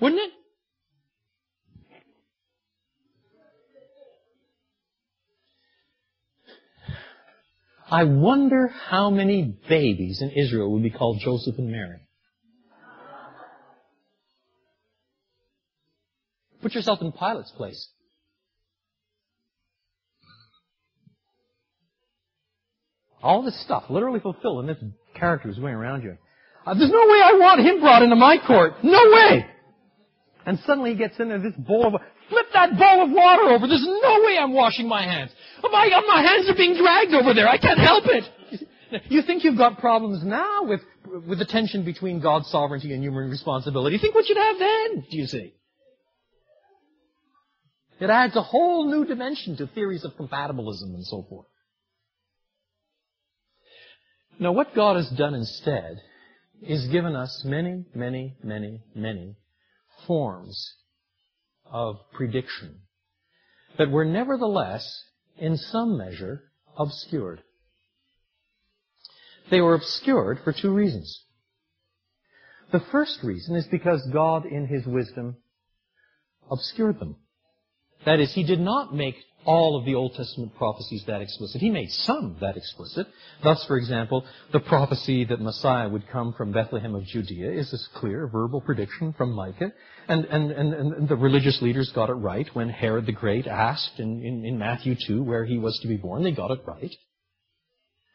Wouldn't 0.00 0.20
it? 0.20 0.30
I 7.90 8.04
wonder 8.04 8.68
how 8.68 9.10
many 9.10 9.54
babies 9.68 10.22
in 10.22 10.30
Israel 10.30 10.72
would 10.72 10.82
be 10.82 10.88
called 10.88 11.20
Joseph 11.22 11.58
and 11.58 11.70
Mary. 11.70 12.00
Put 16.62 16.74
yourself 16.74 17.00
in 17.02 17.12
Pilate's 17.12 17.50
place. 17.50 17.88
All 23.22 23.42
this 23.42 23.60
stuff 23.62 23.84
literally 23.88 24.20
fulfilled 24.20 24.60
in 24.60 24.66
this 24.66 24.82
character 25.14 25.48
who's 25.48 25.58
going 25.58 25.74
around 25.74 26.02
you. 26.02 26.16
Uh, 26.64 26.74
there's 26.74 26.90
no 26.90 27.06
way 27.06 27.20
I 27.22 27.36
want 27.38 27.60
him 27.60 27.80
brought 27.80 28.02
into 28.02 28.16
my 28.16 28.36
court. 28.44 28.74
No 28.82 29.00
way! 29.12 29.46
And 30.46 30.58
suddenly 30.66 30.90
he 30.90 30.96
gets 30.96 31.18
in 31.20 31.28
there, 31.28 31.38
this 31.38 31.54
bowl 31.54 31.86
of, 31.86 32.00
flip 32.28 32.46
that 32.52 32.76
bowl 32.78 33.04
of 33.04 33.10
water 33.10 33.42
over. 33.44 33.66
There's 33.66 33.86
no 33.86 34.22
way 34.24 34.38
I'm 34.38 34.52
washing 34.52 34.88
my 34.88 35.02
hands. 35.02 35.30
Oh 35.62 35.70
my, 35.70 35.88
my 36.06 36.22
hands 36.22 36.48
are 36.48 36.56
being 36.56 36.76
dragged 36.76 37.14
over 37.14 37.34
there. 37.34 37.48
I 37.48 37.58
can't 37.58 37.78
help 37.78 38.04
it. 38.06 38.24
You 39.08 39.22
think 39.22 39.44
you've 39.44 39.56
got 39.56 39.78
problems 39.78 40.22
now 40.24 40.64
with, 40.64 40.80
with 41.26 41.38
the 41.38 41.46
tension 41.46 41.84
between 41.84 42.20
God's 42.20 42.50
sovereignty 42.50 42.92
and 42.92 43.02
human 43.02 43.30
responsibility. 43.30 43.98
Think 43.98 44.14
what 44.14 44.28
you'd 44.28 44.36
have 44.36 44.58
then, 44.58 45.04
do 45.10 45.16
you 45.16 45.26
see? 45.26 45.54
It 48.00 48.10
adds 48.10 48.36
a 48.36 48.42
whole 48.42 48.90
new 48.90 49.04
dimension 49.04 49.56
to 49.58 49.66
theories 49.66 50.04
of 50.04 50.16
compatibilism 50.16 50.94
and 50.94 51.04
so 51.04 51.24
forth. 51.28 51.46
Now 54.38 54.52
what 54.52 54.74
God 54.74 54.96
has 54.96 55.08
done 55.10 55.34
instead 55.34 56.00
is 56.62 56.88
given 56.88 57.14
us 57.14 57.42
many, 57.44 57.84
many, 57.94 58.36
many, 58.42 58.80
many 58.94 59.36
forms 60.06 60.74
of 61.64 61.96
prediction 62.12 62.80
that 63.78 63.90
were 63.90 64.04
nevertheless, 64.04 65.04
in 65.38 65.56
some 65.56 65.96
measure, 65.96 66.44
obscured. 66.76 67.42
They 69.50 69.60
were 69.60 69.74
obscured 69.74 70.40
for 70.44 70.52
two 70.52 70.72
reasons. 70.72 71.24
The 72.72 72.80
first 72.90 73.22
reason 73.22 73.54
is 73.56 73.66
because 73.66 74.06
God, 74.12 74.46
in 74.46 74.66
His 74.66 74.86
wisdom, 74.86 75.36
obscured 76.50 76.98
them. 76.98 77.16
That 78.04 78.20
is, 78.20 78.32
He 78.32 78.44
did 78.44 78.60
not 78.60 78.94
make 78.94 79.16
all 79.44 79.76
of 79.76 79.84
the 79.84 79.94
Old 79.94 80.14
Testament 80.14 80.54
prophecies 80.56 81.04
that 81.06 81.20
explicit. 81.20 81.60
He 81.60 81.70
made 81.70 81.90
some 81.90 82.36
that 82.40 82.56
explicit. 82.56 83.06
Thus, 83.42 83.64
for 83.66 83.76
example, 83.76 84.24
the 84.52 84.60
prophecy 84.60 85.24
that 85.24 85.40
Messiah 85.40 85.88
would 85.88 86.08
come 86.08 86.32
from 86.32 86.52
Bethlehem 86.52 86.94
of 86.94 87.04
Judea 87.04 87.50
is 87.50 87.72
a 87.72 87.98
clear 87.98 88.28
verbal 88.28 88.60
prediction 88.60 89.12
from 89.12 89.32
Micah. 89.32 89.72
And, 90.08 90.24
and, 90.26 90.50
and, 90.52 90.74
and 90.74 91.08
the 91.08 91.16
religious 91.16 91.60
leaders 91.62 91.90
got 91.94 92.10
it 92.10 92.14
right 92.14 92.48
when 92.54 92.68
Herod 92.68 93.06
the 93.06 93.12
Great 93.12 93.46
asked 93.46 93.98
in, 93.98 94.22
in, 94.22 94.44
in 94.44 94.58
Matthew 94.58 94.94
2 95.06 95.22
where 95.22 95.44
he 95.44 95.58
was 95.58 95.78
to 95.80 95.88
be 95.88 95.96
born. 95.96 96.22
They 96.22 96.32
got 96.32 96.50
it 96.50 96.60
right. 96.66 96.94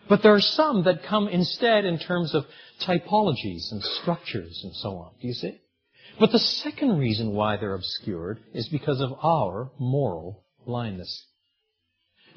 But 0.10 0.24
there 0.24 0.34
are 0.34 0.42
some 0.42 0.84
that 0.86 1.04
come 1.04 1.28
instead 1.28 1.84
in 1.84 2.00
terms 2.00 2.34
of 2.34 2.46
typologies 2.82 3.72
and 3.72 3.84
structures 4.02 4.62
and 4.64 4.74
so 4.76 4.98
on. 4.98 5.12
Do 5.22 5.28
you 5.28 5.34
see? 5.34 5.60
But 6.20 6.32
the 6.32 6.40
second 6.40 6.98
reason 6.98 7.34
why 7.34 7.58
they're 7.58 7.76
obscured 7.76 8.40
is 8.54 8.68
because 8.70 9.02
of 9.02 9.14
our 9.24 9.72
moral 9.78 10.44
blindness. 10.66 11.26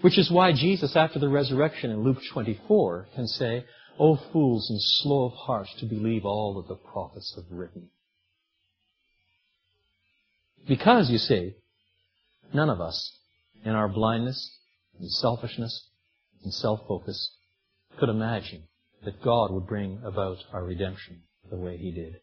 Which 0.02 0.18
is 0.18 0.30
why 0.30 0.52
Jesus, 0.52 0.96
after 0.96 1.18
the 1.18 1.28
resurrection 1.28 1.90
in 1.90 2.02
Luke 2.02 2.18
24, 2.32 3.08
can 3.14 3.26
say, 3.26 3.64
O 3.98 4.16
fools 4.32 4.70
and 4.70 4.80
slow 4.80 5.26
of 5.26 5.32
heart 5.32 5.68
to 5.78 5.86
believe 5.86 6.24
all 6.24 6.54
that 6.54 6.68
the 6.68 6.74
prophets 6.74 7.34
have 7.36 7.50
written. 7.50 7.88
Because, 10.66 11.10
you 11.10 11.18
see, 11.18 11.54
none 12.52 12.70
of 12.70 12.80
us, 12.80 13.18
in 13.64 13.72
our 13.72 13.88
blindness 13.88 14.58
and 14.98 15.10
selfishness 15.10 15.88
and 16.44 16.52
self-focus, 16.52 17.30
could 17.98 18.08
imagine 18.08 18.62
that 19.04 19.22
God 19.22 19.50
would 19.50 19.66
bring 19.66 20.00
about 20.04 20.38
our 20.52 20.64
redemption 20.64 21.22
the 21.50 21.56
way 21.56 21.76
He 21.76 21.90
did. 21.90 22.16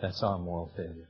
That's 0.00 0.22
our 0.22 0.38
moral 0.38 0.70
failure. 0.76 1.08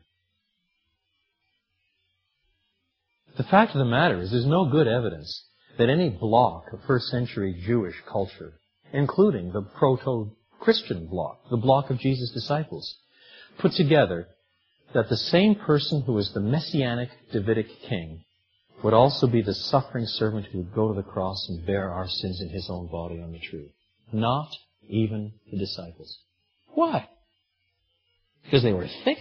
The 3.36 3.44
fact 3.44 3.72
of 3.72 3.78
the 3.78 3.84
matter 3.84 4.20
is 4.20 4.30
there's 4.30 4.46
no 4.46 4.70
good 4.70 4.88
evidence 4.88 5.44
that 5.78 5.90
any 5.90 6.08
block 6.08 6.72
of 6.72 6.80
first 6.86 7.08
century 7.08 7.62
Jewish 7.66 7.96
culture, 8.10 8.54
including 8.92 9.52
the 9.52 9.62
proto-Christian 9.62 11.06
block, 11.06 11.40
the 11.50 11.58
block 11.58 11.90
of 11.90 11.98
Jesus' 11.98 12.30
disciples, 12.30 12.96
put 13.58 13.72
together 13.72 14.28
that 14.94 15.10
the 15.10 15.16
same 15.16 15.54
person 15.54 16.02
who 16.02 16.16
is 16.16 16.32
the 16.32 16.40
messianic 16.40 17.10
Davidic 17.32 17.68
king 17.82 18.24
would 18.82 18.94
also 18.94 19.26
be 19.26 19.42
the 19.42 19.54
suffering 19.54 20.06
servant 20.06 20.46
who 20.46 20.58
would 20.58 20.74
go 20.74 20.88
to 20.88 20.94
the 20.94 21.02
cross 21.02 21.46
and 21.48 21.66
bear 21.66 21.90
our 21.90 22.08
sins 22.08 22.40
in 22.40 22.48
his 22.48 22.70
own 22.70 22.86
body 22.86 23.20
on 23.20 23.32
the 23.32 23.38
tree. 23.38 23.72
Not 24.12 24.48
even 24.88 25.32
the 25.50 25.58
disciples. 25.58 26.18
Why? 26.68 27.08
Because 28.46 28.62
they 28.62 28.72
were 28.72 28.86
thick? 29.04 29.18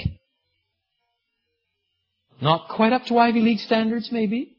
Not 2.41 2.69
quite 2.69 2.93
up 2.93 3.05
to 3.05 3.17
Ivy 3.17 3.41
League 3.41 3.59
standards, 3.59 4.11
maybe? 4.11 4.57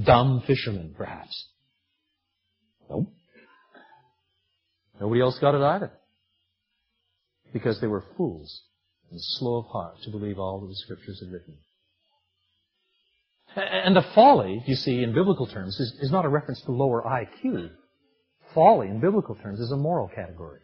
Dumb 0.00 0.42
fishermen, 0.46 0.94
perhaps. 0.96 1.48
Nope. 2.88 3.08
Nobody 5.00 5.20
else 5.20 5.38
got 5.38 5.54
it 5.54 5.62
either. 5.62 5.90
Because 7.52 7.80
they 7.80 7.86
were 7.86 8.04
fools 8.16 8.62
and 9.10 9.20
slow 9.20 9.56
of 9.56 9.66
heart 9.66 9.96
to 10.04 10.10
believe 10.10 10.38
all 10.38 10.60
that 10.60 10.66
the 10.66 10.76
scriptures 10.76 11.20
had 11.20 11.32
written. 11.32 11.56
And 13.54 13.94
the 13.94 14.04
folly, 14.14 14.62
you 14.66 14.74
see, 14.74 15.02
in 15.02 15.14
biblical 15.14 15.46
terms, 15.46 15.78
is, 15.78 15.92
is 16.00 16.10
not 16.10 16.24
a 16.24 16.28
reference 16.28 16.62
to 16.62 16.72
lower 16.72 17.02
IQ. 17.02 17.70
Folly, 18.54 18.88
in 18.88 19.00
biblical 19.00 19.34
terms, 19.34 19.60
is 19.60 19.70
a 19.70 19.76
moral 19.76 20.08
category. 20.08 20.60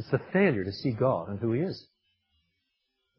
It's 0.00 0.10
the 0.10 0.20
failure 0.32 0.64
to 0.64 0.72
see 0.72 0.92
God 0.92 1.28
and 1.28 1.38
who 1.38 1.52
He 1.52 1.60
is. 1.60 1.86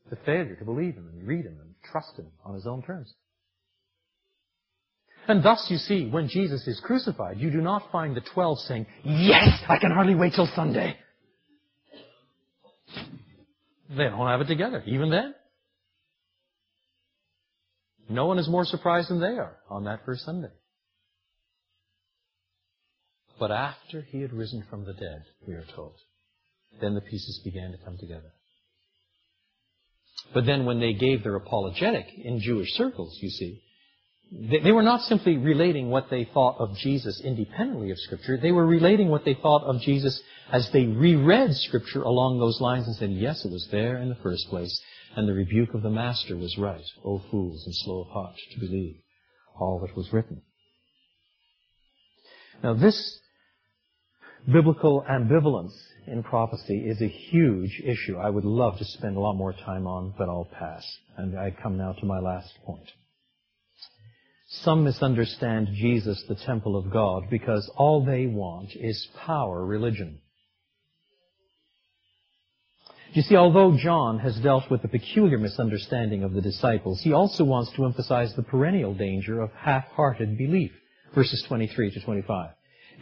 The 0.10 0.16
failure 0.26 0.56
to 0.56 0.66
believe 0.66 0.96
Him 0.96 1.08
and 1.14 1.28
read 1.28 1.46
Him 1.46 1.60
and 1.62 1.76
trust 1.92 2.18
Him 2.18 2.26
on 2.44 2.56
His 2.56 2.66
own 2.66 2.82
terms. 2.82 3.14
And 5.28 5.44
thus 5.44 5.68
you 5.70 5.78
see, 5.78 6.10
when 6.10 6.28
Jesus 6.28 6.68
is 6.68 6.82
crucified, 6.84 7.38
you 7.38 7.52
do 7.52 7.62
not 7.62 7.92
find 7.92 8.18
the 8.18 8.22
twelve 8.34 8.58
saying, 8.62 8.88
Yes, 9.04 9.62
I 9.70 9.78
can 9.78 9.92
hardly 9.92 10.16
wait 10.16 10.34
till 10.34 10.50
Sunday. 10.56 10.98
They 13.90 14.04
don't 14.06 14.28
have 14.28 14.42
it 14.42 14.48
together, 14.48 14.82
even 14.88 15.12
then. 15.12 15.36
No 18.10 18.26
one 18.26 18.40
is 18.40 18.50
more 18.50 18.66
surprised 18.66 19.12
than 19.12 19.22
they 19.22 19.38
are 19.38 19.58
on 19.70 19.84
that 19.84 20.04
first 20.04 20.26
Sunday. 20.26 20.50
But 23.40 23.52
after 23.52 24.02
he 24.02 24.22
had 24.22 24.34
risen 24.34 24.64
from 24.68 24.86
the 24.86 24.94
dead, 24.94 25.26
we 25.48 25.54
are 25.54 25.66
told, 25.76 25.94
then 26.80 26.94
the 26.94 27.02
pieces 27.02 27.42
began 27.44 27.72
to 27.72 27.78
come 27.84 27.98
together. 27.98 28.32
But 30.34 30.46
then 30.46 30.66
when 30.66 30.80
they 30.80 30.94
gave 30.94 31.24
their 31.24 31.36
apologetic 31.36 32.08
in 32.18 32.40
Jewish 32.40 32.70
circles, 32.74 33.18
you 33.22 33.30
see, 33.30 33.62
they, 34.32 34.60
they, 34.60 34.72
were 34.72 34.84
not 34.84 35.02
simply 35.02 35.38
relating 35.38 35.90
what 35.90 36.10
they 36.10 36.24
thought 36.24 36.58
of 36.60 36.78
Jesus 36.78 37.22
independently 37.22 37.92
of 37.92 37.98
Scripture. 38.00 38.38
They 38.38 38.54
were 38.54 38.66
relating 38.66 39.10
what 39.10 39.26
they 39.26 39.34
thought 39.34 39.64
of 39.64 39.82
Jesus 39.82 40.22
as 40.52 40.70
they 40.72 40.86
reread 40.86 41.54
Scripture 41.54 42.04
along 42.04 42.40
those 42.40 42.62
lines 42.62 42.88
and 42.88 42.96
said, 42.96 43.12
yes, 43.12 43.44
it 43.44 43.52
was 43.52 43.68
there 43.72 43.98
in 43.98 44.08
the 44.08 44.16
first 44.24 44.48
place. 44.50 44.82
And 45.18 45.28
the 45.28 45.34
rebuke 45.34 45.74
of 45.74 45.82
the 45.82 45.90
Master 45.90 46.38
was 46.38 46.58
right. 46.58 46.86
O 47.04 47.22
fools 47.30 47.64
and 47.66 47.76
slow 47.76 48.04
of 48.04 48.08
heart 48.08 48.36
to 48.54 48.60
believe 48.62 48.96
all 49.60 49.80
that 49.86 49.98
was 49.98 50.14
written. 50.14 50.42
Now 52.64 52.74
this 52.74 53.20
biblical 54.46 55.04
ambivalence 55.10 55.74
in 56.08 56.24
prophecy 56.24 56.80
is 56.88 57.02
a 57.02 57.08
huge 57.08 57.82
issue 57.86 58.18
I 58.18 58.30
would 58.30 58.46
love 58.46 58.78
to 58.78 58.86
spend 58.86 59.18
a 59.18 59.20
lot 59.20 59.36
more 59.36 59.54
time 59.54 59.88
on, 59.88 60.14
but 60.18 60.30
I'll 60.30 60.50
pass. 60.58 60.86
And 61.18 61.38
I 61.38 61.52
come 61.52 61.78
now 61.78 61.94
to 61.94 62.06
my 62.06 62.20
last 62.20 62.52
point. 62.66 62.90
Some 64.48 64.84
misunderstand 64.84 65.70
Jesus, 65.74 66.24
the 66.28 66.36
temple 66.36 66.76
of 66.76 66.92
God, 66.92 67.30
because 67.30 67.72
all 67.78 68.04
they 68.04 68.26
want 68.26 68.76
is 68.76 69.08
power 69.26 69.66
religion. 69.66 70.20
You 73.14 73.22
see, 73.22 73.36
although 73.36 73.78
John 73.78 74.20
has 74.20 74.38
dealt 74.40 74.70
with 74.72 74.82
the 74.82 74.88
peculiar 74.88 75.38
misunderstanding 75.38 76.24
of 76.24 76.34
the 76.34 76.42
disciples, 76.42 77.02
he 77.02 77.12
also 77.12 77.44
wants 77.44 77.72
to 77.74 77.86
emphasize 77.86 78.34
the 78.36 78.44
perennial 78.44 78.94
danger 78.94 79.42
of 79.42 79.52
half-hearted 79.54 80.38
belief. 80.38 80.72
Verses 81.14 81.44
23 81.48 81.92
to 81.92 82.02
25. 82.02 82.52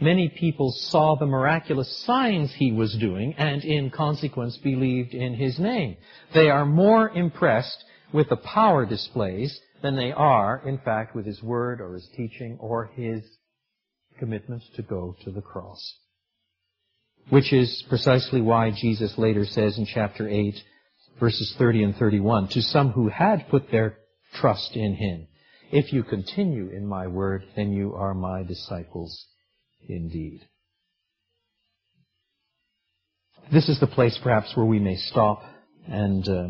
Many 0.02 0.30
people 0.30 0.72
saw 0.72 1.14
the 1.14 1.26
miraculous 1.26 2.04
signs 2.06 2.54
he 2.54 2.72
was 2.72 2.96
doing 2.96 3.34
and 3.36 3.62
in 3.62 3.90
consequence 3.90 4.56
believed 4.56 5.12
in 5.12 5.34
his 5.34 5.58
name. 5.58 5.98
They 6.32 6.48
are 6.48 6.64
more 6.64 7.10
impressed 7.10 7.84
with 8.10 8.30
the 8.30 8.36
power 8.36 8.86
displays 8.86 9.60
than 9.82 9.96
they 9.96 10.10
are, 10.10 10.62
in 10.66 10.78
fact, 10.78 11.14
with 11.14 11.26
his 11.26 11.42
word 11.42 11.82
or 11.82 11.94
his 11.94 12.08
teaching 12.16 12.56
or 12.60 12.86
his 12.94 13.22
commitment 14.18 14.62
to 14.76 14.82
go 14.82 15.16
to 15.24 15.30
the 15.30 15.42
cross. 15.42 15.98
Which 17.28 17.52
is 17.52 17.84
precisely 17.90 18.40
why 18.40 18.70
Jesus 18.70 19.18
later 19.18 19.44
says 19.44 19.76
in 19.76 19.84
chapter 19.84 20.26
8, 20.26 20.54
verses 21.18 21.54
30 21.58 21.84
and 21.84 21.96
31, 21.96 22.48
to 22.48 22.62
some 22.62 22.92
who 22.92 23.08
had 23.08 23.48
put 23.50 23.70
their 23.70 23.98
trust 24.34 24.76
in 24.76 24.94
him, 24.94 25.26
if 25.70 25.92
you 25.92 26.02
continue 26.04 26.70
in 26.70 26.86
my 26.86 27.06
word, 27.06 27.44
then 27.54 27.72
you 27.72 27.94
are 27.94 28.14
my 28.14 28.42
disciples 28.42 29.26
indeed. 29.88 30.42
this 33.52 33.68
is 33.68 33.80
the 33.80 33.86
place 33.86 34.18
perhaps 34.22 34.52
where 34.54 34.66
we 34.66 34.78
may 34.78 34.96
stop 34.96 35.42
and 35.88 36.28
uh, 36.28 36.48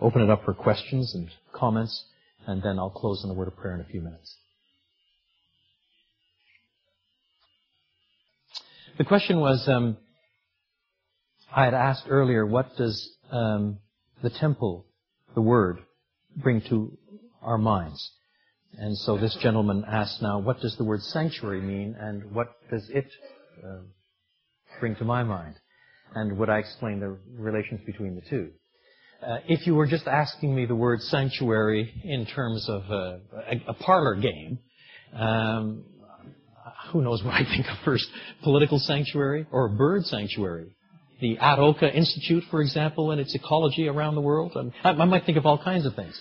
open 0.00 0.22
it 0.22 0.30
up 0.30 0.44
for 0.44 0.52
questions 0.52 1.14
and 1.14 1.28
comments, 1.52 2.04
and 2.46 2.62
then 2.62 2.78
I'll 2.78 2.90
close 2.90 3.22
in 3.24 3.30
a 3.30 3.34
word 3.34 3.48
of 3.48 3.56
prayer 3.56 3.74
in 3.74 3.80
a 3.80 3.84
few 3.84 4.00
minutes. 4.00 4.36
The 8.98 9.04
question 9.04 9.40
was, 9.40 9.64
um, 9.68 9.96
I 11.54 11.64
had 11.64 11.74
asked 11.74 12.04
earlier, 12.08 12.44
what 12.44 12.76
does 12.76 13.10
um, 13.30 13.78
the 14.22 14.30
temple, 14.30 14.86
the 15.34 15.40
word, 15.40 15.78
bring 16.36 16.62
to 16.68 16.96
our 17.42 17.58
minds? 17.58 18.10
And 18.78 18.96
so 18.98 19.16
this 19.16 19.36
gentleman 19.40 19.84
asked 19.88 20.20
now, 20.20 20.38
what 20.38 20.60
does 20.60 20.76
the 20.76 20.84
word 20.84 21.02
sanctuary 21.02 21.60
mean, 21.60 21.94
and 21.98 22.32
what 22.32 22.48
does 22.70 22.88
it 22.90 23.06
uh, 23.62 23.82
bring 24.80 24.96
to 24.96 25.04
my 25.04 25.22
mind? 25.22 25.54
And 26.14 26.38
would 26.38 26.48
I 26.48 26.58
explain 26.58 27.00
the 27.00 27.18
relations 27.36 27.80
between 27.86 28.14
the 28.14 28.22
two? 28.28 28.50
Uh, 29.24 29.38
if 29.48 29.66
you 29.66 29.74
were 29.74 29.86
just 29.86 30.06
asking 30.06 30.54
me 30.54 30.66
the 30.66 30.74
word 30.74 31.00
sanctuary 31.00 32.02
in 32.04 32.26
terms 32.26 32.68
of 32.68 32.82
uh, 32.90 33.16
a, 33.50 33.62
a, 33.68 33.74
parlor 33.74 34.16
game, 34.16 34.58
um, 35.14 35.84
who 36.92 37.00
knows 37.00 37.22
what 37.24 37.34
I 37.34 37.44
think 37.44 37.66
of 37.66 37.78
first? 37.84 38.06
Political 38.42 38.80
sanctuary 38.80 39.46
or 39.50 39.68
bird 39.68 40.04
sanctuary? 40.04 40.76
The 41.20 41.36
Atoka 41.36 41.94
Institute, 41.94 42.44
for 42.50 42.60
example, 42.60 43.12
and 43.12 43.20
its 43.20 43.34
ecology 43.34 43.88
around 43.88 44.14
the 44.14 44.20
world. 44.20 44.52
Um, 44.56 44.72
I, 44.82 44.90
I, 44.90 45.04
might 45.04 45.24
think 45.24 45.38
of 45.38 45.46
all 45.46 45.62
kinds 45.62 45.86
of 45.86 45.94
things. 45.94 46.20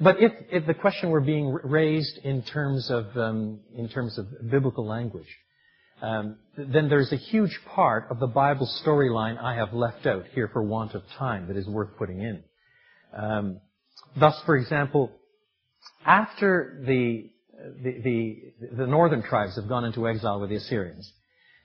But 0.00 0.16
if, 0.18 0.66
the 0.66 0.74
question 0.74 1.10
were 1.10 1.20
being 1.20 1.52
raised 1.62 2.18
in 2.24 2.42
terms 2.42 2.90
of 2.90 3.14
um, 3.16 3.60
in 3.74 3.88
terms 3.88 4.18
of 4.18 4.26
biblical 4.50 4.86
language, 4.86 5.28
um, 6.00 6.38
then 6.56 6.88
there's 6.88 7.12
a 7.12 7.16
huge 7.16 7.58
part 7.74 8.06
of 8.10 8.18
the 8.18 8.26
Bible 8.26 8.68
storyline 8.82 9.38
I 9.38 9.56
have 9.56 9.74
left 9.74 10.06
out 10.06 10.24
here 10.32 10.48
for 10.48 10.62
want 10.62 10.94
of 10.94 11.02
time 11.18 11.48
that 11.48 11.56
is 11.56 11.66
worth 11.68 11.96
putting 11.98 12.20
in. 12.20 12.42
Um, 13.14 13.60
thus, 14.18 14.40
for 14.46 14.56
example, 14.56 15.12
after 16.06 16.82
the, 16.86 17.30
northern 18.86 19.22
tribes 19.22 19.56
have 19.56 19.68
gone 19.68 19.84
into 19.84 20.08
exile 20.08 20.40
with 20.40 20.48
the 20.48 20.56
Assyrians, 20.56 21.12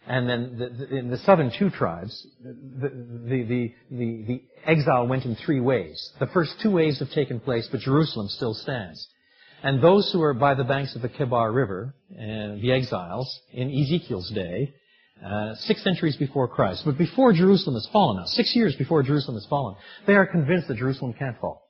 and 0.08 0.30
then 0.30 0.58
the, 0.58 0.70
the, 0.70 0.96
in 0.96 1.10
the 1.10 1.18
southern 1.20 1.52
two 1.58 1.70
tribes, 1.70 2.28
the, 2.44 2.90
the, 2.90 3.74
the, 3.90 4.24
the 4.28 4.44
exile 4.66 5.08
went 5.08 5.26
in 5.26 5.36
three 5.36 5.60
waves. 5.60 6.12
The 6.20 6.28
first 6.28 6.56
two 6.62 6.72
waves 6.72 7.00
have 7.00 7.10
taken 7.12 7.40
place, 7.40 7.68
but 7.72 7.82
Jerusalem 7.82 8.28
still 8.30 8.54
stands. 8.54 9.08
And 9.64 9.82
those 9.82 10.12
who 10.12 10.22
are 10.22 10.34
by 10.34 10.54
the 10.54 10.64
banks 10.64 10.96
of 10.96 11.02
the 11.02 11.10
Chebar 11.10 11.52
River, 11.52 11.96
uh, 12.12 12.62
the 12.62 12.72
exiles, 12.72 13.40
in 13.52 13.70
Ezekiel's 13.70 14.30
day, 14.30 14.76
uh, 15.26 15.56
six 15.56 15.84
centuries 15.84 16.18
before 16.18 16.48
Christ, 16.48 16.84
but 16.86 16.98
before 16.98 17.34
Jerusalem 17.34 17.76
has 17.76 17.88
fallen 17.92 18.18
now, 18.18 18.26
six 18.26 18.56
years 18.56 18.76
before 18.76 19.02
Jerusalem 19.02 19.38
has 19.38 19.46
fallen, 19.48 19.76
they 20.06 20.14
are 20.14 20.28
convinced 20.28 20.68
that 20.68 20.78
Jerusalem 20.78 21.14
can't 21.18 21.40
fall. 21.40 21.64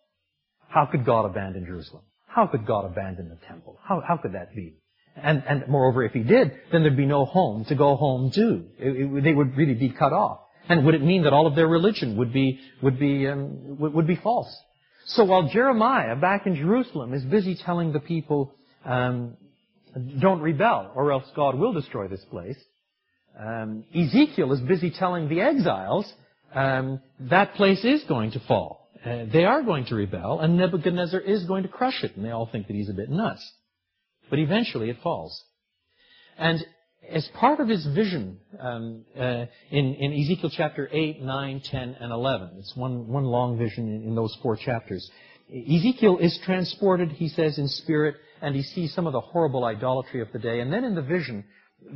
How 0.68 0.86
could 0.86 1.06
God 1.06 1.26
abandon 1.26 1.66
Jerusalem? 1.66 2.04
How 2.28 2.48
could 2.48 2.66
God 2.66 2.84
abandon 2.84 3.30
the 3.30 3.38
temple? 3.48 3.80
How, 3.82 4.02
how 4.06 4.18
could 4.18 4.34
that 4.34 4.54
be? 4.54 4.76
And, 5.16 5.44
and 5.48 5.68
moreover, 5.68 6.04
if 6.04 6.12
he 6.12 6.24
did, 6.24 6.52
then 6.72 6.84
there'd 6.84 6.98
be 6.98 7.06
no 7.06 7.26
home 7.26 7.66
to 7.66 7.76
go 7.76 7.96
home 7.96 8.32
to. 8.32 8.66
It, 8.78 9.18
it, 9.18 9.24
they 9.24 9.34
would 9.34 9.56
really 9.56 9.74
be 9.74 9.90
cut 9.90 10.12
off. 10.12 10.40
And 10.68 10.86
would 10.86 10.96
it 10.96 11.02
mean 11.02 11.24
that 11.24 11.34
all 11.34 11.48
of 11.48 11.56
their 11.56 11.68
religion 11.68 12.18
would 12.18 12.34
be, 12.34 12.60
would 12.82 13.00
be, 13.00 13.28
um, 13.28 13.78
would, 13.80 13.94
would 13.94 14.08
be 14.08 14.16
false? 14.18 14.54
So 15.06 15.24
while 15.24 15.48
Jeremiah, 15.48 16.16
back 16.16 16.48
in 16.48 16.56
Jerusalem, 16.56 17.14
is 17.14 17.24
busy 17.24 17.56
telling 17.56 17.94
the 17.94 18.00
people, 18.00 18.56
um, 18.84 19.38
don't 20.20 20.42
rebel, 20.42 20.92
or 20.96 21.12
else 21.12 21.26
God 21.36 21.56
will 21.56 21.74
destroy 21.74 22.08
this 22.08 22.26
place, 22.30 22.58
um, 23.40 23.86
Ezekiel 23.94 24.52
is 24.54 24.62
busy 24.62 24.92
telling 24.92 25.30
the 25.30 25.42
exiles, 25.42 26.12
um, 26.54 27.00
that 27.20 27.54
place 27.56 27.84
is 27.86 28.04
going 28.06 28.32
to 28.32 28.40
fall. 28.42 28.90
Uh, 29.06 29.26
they 29.32 29.46
are 29.46 29.62
going 29.62 29.86
to 29.86 29.96
rebel, 29.96 30.40
and 30.40 30.58
Nebuchadnezzar 30.58 31.20
is 31.20 31.46
going 31.46 31.64
to 31.64 31.70
crush 31.70 32.04
it, 32.04 32.16
and 32.16 32.26
they 32.26 32.32
all 32.32 32.50
think 32.52 32.68
that 32.68 32.74
he's 32.74 32.90
a 32.90 32.94
bit 32.94 33.10
nuts. 33.10 33.48
But 34.30 34.40
eventually 34.40 34.90
it 34.90 34.98
falls. 35.04 35.44
And 36.38 36.66
as 37.10 37.28
part 37.36 37.60
of 37.60 37.68
his 37.68 37.86
vision 37.86 38.40
um, 38.60 39.06
uh, 39.18 39.46
in, 39.70 39.94
in, 39.96 40.14
Ezekiel 40.14 40.52
chapter 40.56 40.90
8, 40.92 41.22
9, 41.22 41.62
10, 41.64 41.96
and 42.00 42.12
11, 42.12 42.52
it's 42.58 42.76
one, 42.76 43.08
one 43.08 43.26
long 43.26 43.58
vision 43.58 43.88
in, 43.88 44.04
in, 44.08 44.16
those 44.16 44.36
four 44.42 44.56
chapters. 44.56 45.10
Ezekiel 45.50 46.18
is 46.20 46.40
transported, 46.44 47.12
he 47.12 47.30
says, 47.30 47.60
in 47.60 47.68
spirit, 47.68 48.16
and 48.42 48.56
he 48.56 48.64
sees 48.64 48.94
some 48.94 49.06
of 49.06 49.14
the 49.14 49.22
horrible 49.22 49.66
idolatry 49.66 50.22
of 50.22 50.32
the 50.34 50.40
day. 50.40 50.60
And 50.60 50.74
then 50.74 50.84
in 50.84 50.96
the 50.96 51.02
vision, 51.02 51.46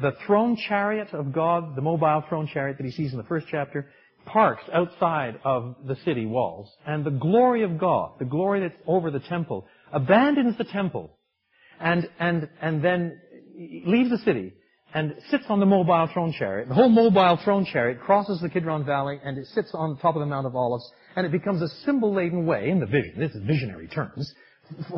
the 0.02 0.12
throne 0.26 0.56
chariot 0.56 1.14
of 1.14 1.34
God, 1.34 1.76
the 1.76 1.82
mobile 1.82 2.24
throne 2.30 2.48
chariot 2.52 2.78
that 2.78 2.86
he 2.86 2.92
sees 2.92 3.12
in 3.12 3.18
the 3.18 3.24
first 3.24 3.48
chapter, 3.50 3.90
parks 4.26 4.64
outside 4.72 5.40
of 5.44 5.76
the 5.88 5.96
city 6.06 6.26
walls. 6.26 6.70
And 6.86 7.04
the 7.04 7.12
glory 7.12 7.64
of 7.64 7.80
God, 7.80 8.14
the 8.20 8.26
glory 8.26 8.60
that's 8.60 8.80
over 8.86 9.10
the 9.10 9.20
temple, 9.20 9.66
abandons 9.92 10.58
the 10.58 10.66
temple 10.66 11.10
and, 11.80 12.10
and, 12.20 12.50
and 12.62 12.84
then 12.84 13.20
leaves 13.86 14.10
the 14.10 14.20
city 14.20 14.54
and 14.94 15.16
sits 15.30 15.46
on 15.50 15.60
the 15.60 15.66
mobile 15.66 16.10
throne 16.14 16.34
chariot. 16.38 16.68
The 16.68 16.76
whole 16.76 16.90
mobile 16.90 17.40
throne 17.44 17.66
chariot 17.66 18.00
crosses 18.00 18.42
the 18.42 18.50
Kidron 18.50 18.86
Valley 18.86 19.20
and 19.24 19.38
it 19.38 19.48
sits 19.48 19.72
on 19.74 19.98
top 19.98 20.16
of 20.16 20.20
the 20.20 20.26
Mount 20.26 20.48
of 20.48 20.56
Olives 20.56 20.90
and 21.16 21.26
it 21.26 21.32
becomes 21.32 21.62
a 21.62 21.68
symbol-laden 21.86 22.46
way 22.46 22.70
in 22.70 22.80
the 22.80 22.86
vision. 22.86 23.14
This 23.18 23.32
is 23.32 23.44
visionary 23.44 23.88
terms. 23.88 24.34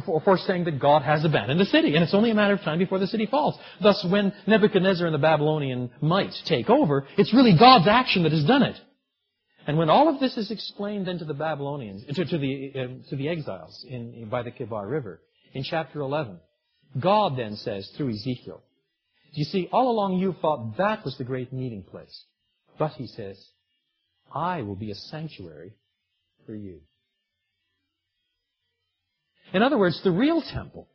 For, 0.06 0.20
for, 0.20 0.38
saying 0.38 0.66
that 0.66 0.82
God 0.82 1.02
has 1.02 1.24
abandoned 1.24 1.58
the 1.58 1.66
city, 1.66 1.96
and 1.96 2.04
it's 2.04 2.14
only 2.14 2.30
a 2.30 2.34
matter 2.34 2.56
of 2.56 2.60
time 2.60 2.78
before 2.78 3.00
the 3.00 3.08
city 3.08 3.26
falls. 3.26 3.58
Thus, 3.82 4.06
when 4.10 4.34
Nebuchadnezzar 4.46 5.08
and 5.08 5.14
the 5.14 5.20
Babylonian 5.20 5.90
might 6.02 6.34
take 6.46 6.70
over, 6.70 7.08
it's 7.18 7.34
really 7.34 7.58
God's 7.58 7.88
action 7.88 8.24
that 8.24 8.34
has 8.34 8.44
done 8.44 8.64
it. 8.64 8.76
And 9.68 9.78
when 9.78 9.90
all 9.90 10.10
of 10.10 10.20
this 10.20 10.36
is 10.36 10.52
explained 10.52 11.08
then 11.08 11.20
to 11.20 11.26
the 11.26 11.34
Babylonians, 11.34 12.04
to, 12.16 12.26
to 12.26 12.38
the 12.38 12.72
uh, 12.76 13.10
to 13.10 13.16
the 13.16 13.30
exiles 13.30 13.86
in, 13.88 14.28
by 14.30 14.44
the 14.44 14.52
Chebar 14.52 14.90
River, 14.90 15.22
in 15.54 15.64
chapter 15.64 16.02
11, 16.02 16.38
God 17.00 17.38
then 17.38 17.56
says 17.56 17.90
through 17.96 18.12
Ezekiel, 18.12 18.62
you 19.34 19.46
see, 19.46 19.70
all 19.72 19.90
along 19.90 20.20
you 20.20 20.36
thought 20.42 20.78
that 20.78 21.06
was 21.06 21.18
the 21.18 21.24
great 21.24 21.54
meeting 21.54 21.84
place. 21.84 22.26
But 22.78 22.92
he 22.92 23.08
says, 23.08 23.42
I 24.34 24.62
will 24.62 24.76
be 24.76 24.92
a 24.92 24.96
sanctuary 24.96 25.74
for 26.46 26.54
you. 26.54 26.82
In 29.54 29.62
other 29.62 29.78
words, 29.78 30.02
the 30.04 30.12
real 30.12 30.42
temple 30.42 30.88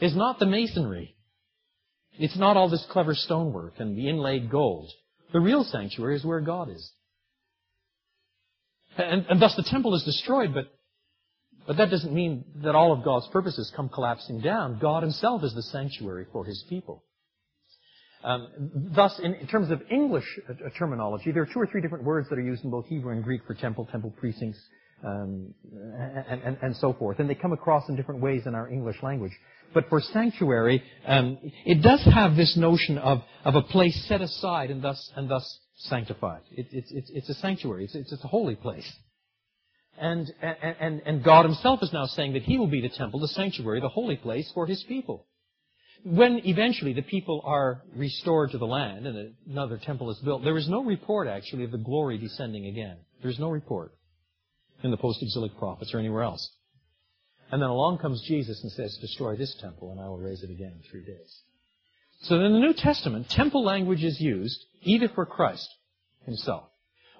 is 0.00 0.16
not 0.16 0.38
the 0.38 0.46
masonry. 0.46 1.14
It's 2.18 2.36
not 2.36 2.56
all 2.56 2.68
this 2.68 2.86
clever 2.90 3.14
stonework 3.14 3.74
and 3.78 3.96
the 3.96 4.08
inlaid 4.08 4.50
gold. 4.50 4.90
The 5.32 5.40
real 5.40 5.64
sanctuary 5.64 6.16
is 6.16 6.24
where 6.24 6.40
God 6.40 6.70
is. 6.70 6.90
And, 8.98 9.24
and 9.28 9.40
thus 9.40 9.56
the 9.56 9.62
temple 9.62 9.94
is 9.94 10.04
destroyed, 10.04 10.52
but, 10.52 10.66
but 11.66 11.76
that 11.76 11.90
doesn't 11.90 12.12
mean 12.12 12.44
that 12.62 12.74
all 12.74 12.92
of 12.92 13.04
God's 13.04 13.28
purposes 13.28 13.72
come 13.74 13.88
collapsing 13.88 14.40
down. 14.40 14.78
God 14.80 15.02
himself 15.02 15.44
is 15.44 15.54
the 15.54 15.62
sanctuary 15.62 16.26
for 16.32 16.44
his 16.44 16.64
people. 16.68 17.04
Um, 18.24 18.48
thus, 18.94 19.18
in, 19.18 19.34
in, 19.34 19.46
terms 19.48 19.70
of 19.70 19.82
English 19.90 20.24
uh, 20.48 20.54
terminology, 20.78 21.32
there 21.32 21.42
are 21.42 21.48
two 21.52 21.58
or 21.58 21.66
three 21.66 21.80
different 21.80 22.04
words 22.04 22.28
that 22.28 22.38
are 22.38 22.42
used 22.42 22.62
in 22.64 22.70
both 22.70 22.86
Hebrew 22.86 23.12
and 23.12 23.24
Greek 23.24 23.42
for 23.46 23.54
temple, 23.54 23.88
temple 23.90 24.14
precincts, 24.16 24.60
um, 25.04 25.52
and, 26.28 26.40
and, 26.42 26.58
and, 26.62 26.76
so 26.76 26.92
forth. 26.92 27.18
And 27.18 27.28
they 27.28 27.34
come 27.34 27.52
across 27.52 27.88
in 27.88 27.96
different 27.96 28.20
ways 28.20 28.42
in 28.46 28.54
our 28.54 28.68
English 28.68 29.02
language. 29.02 29.32
But 29.74 29.88
for 29.88 30.00
sanctuary, 30.00 30.84
um, 31.04 31.38
it 31.64 31.82
does 31.82 32.04
have 32.14 32.36
this 32.36 32.56
notion 32.56 32.98
of, 32.98 33.22
of 33.44 33.56
a 33.56 33.62
place 33.62 34.04
set 34.06 34.20
aside 34.20 34.70
and 34.70 34.82
thus, 34.82 35.10
and 35.16 35.28
thus 35.28 35.58
sanctified. 35.76 36.42
It, 36.52 36.66
it's, 36.70 37.28
a 37.28 37.34
sanctuary. 37.34 37.84
It's, 37.84 37.94
it's 37.94 38.24
a 38.24 38.28
holy 38.28 38.54
place. 38.54 38.90
And, 40.00 40.32
and, 40.40 41.02
and 41.04 41.22
God 41.22 41.44
himself 41.44 41.80
is 41.82 41.92
now 41.92 42.06
saying 42.06 42.32
that 42.32 42.42
he 42.42 42.58
will 42.58 42.66
be 42.66 42.80
the 42.80 42.88
temple, 42.88 43.20
the 43.20 43.28
sanctuary, 43.28 43.80
the 43.80 43.88
holy 43.88 44.16
place 44.16 44.50
for 44.54 44.66
his 44.66 44.82
people 44.84 45.26
when 46.04 46.40
eventually 46.44 46.92
the 46.92 47.02
people 47.02 47.42
are 47.44 47.82
restored 47.94 48.50
to 48.50 48.58
the 48.58 48.66
land 48.66 49.06
and 49.06 49.34
another 49.48 49.78
temple 49.78 50.10
is 50.10 50.18
built, 50.18 50.42
there 50.42 50.56
is 50.56 50.68
no 50.68 50.82
report 50.82 51.28
actually 51.28 51.64
of 51.64 51.70
the 51.70 51.78
glory 51.78 52.18
descending 52.18 52.66
again. 52.66 52.96
There's 53.22 53.38
no 53.38 53.50
report 53.50 53.94
in 54.82 54.90
the 54.90 54.96
post-exilic 54.96 55.56
prophets 55.58 55.94
or 55.94 56.00
anywhere 56.00 56.22
else. 56.22 56.50
And 57.52 57.62
then 57.62 57.68
along 57.68 57.98
comes 57.98 58.22
Jesus 58.26 58.60
and 58.62 58.72
says, 58.72 58.98
destroy 59.00 59.36
this 59.36 59.54
temple 59.60 59.92
and 59.92 60.00
I 60.00 60.08
will 60.08 60.18
raise 60.18 60.42
it 60.42 60.50
again 60.50 60.72
in 60.72 60.82
three 60.90 61.04
days. 61.04 61.40
So 62.22 62.36
in 62.36 62.52
the 62.52 62.58
New 62.58 62.72
Testament, 62.72 63.28
temple 63.30 63.64
language 63.64 64.02
is 64.02 64.20
used 64.20 64.64
either 64.82 65.08
for 65.08 65.26
Christ 65.26 65.68
himself, 66.24 66.64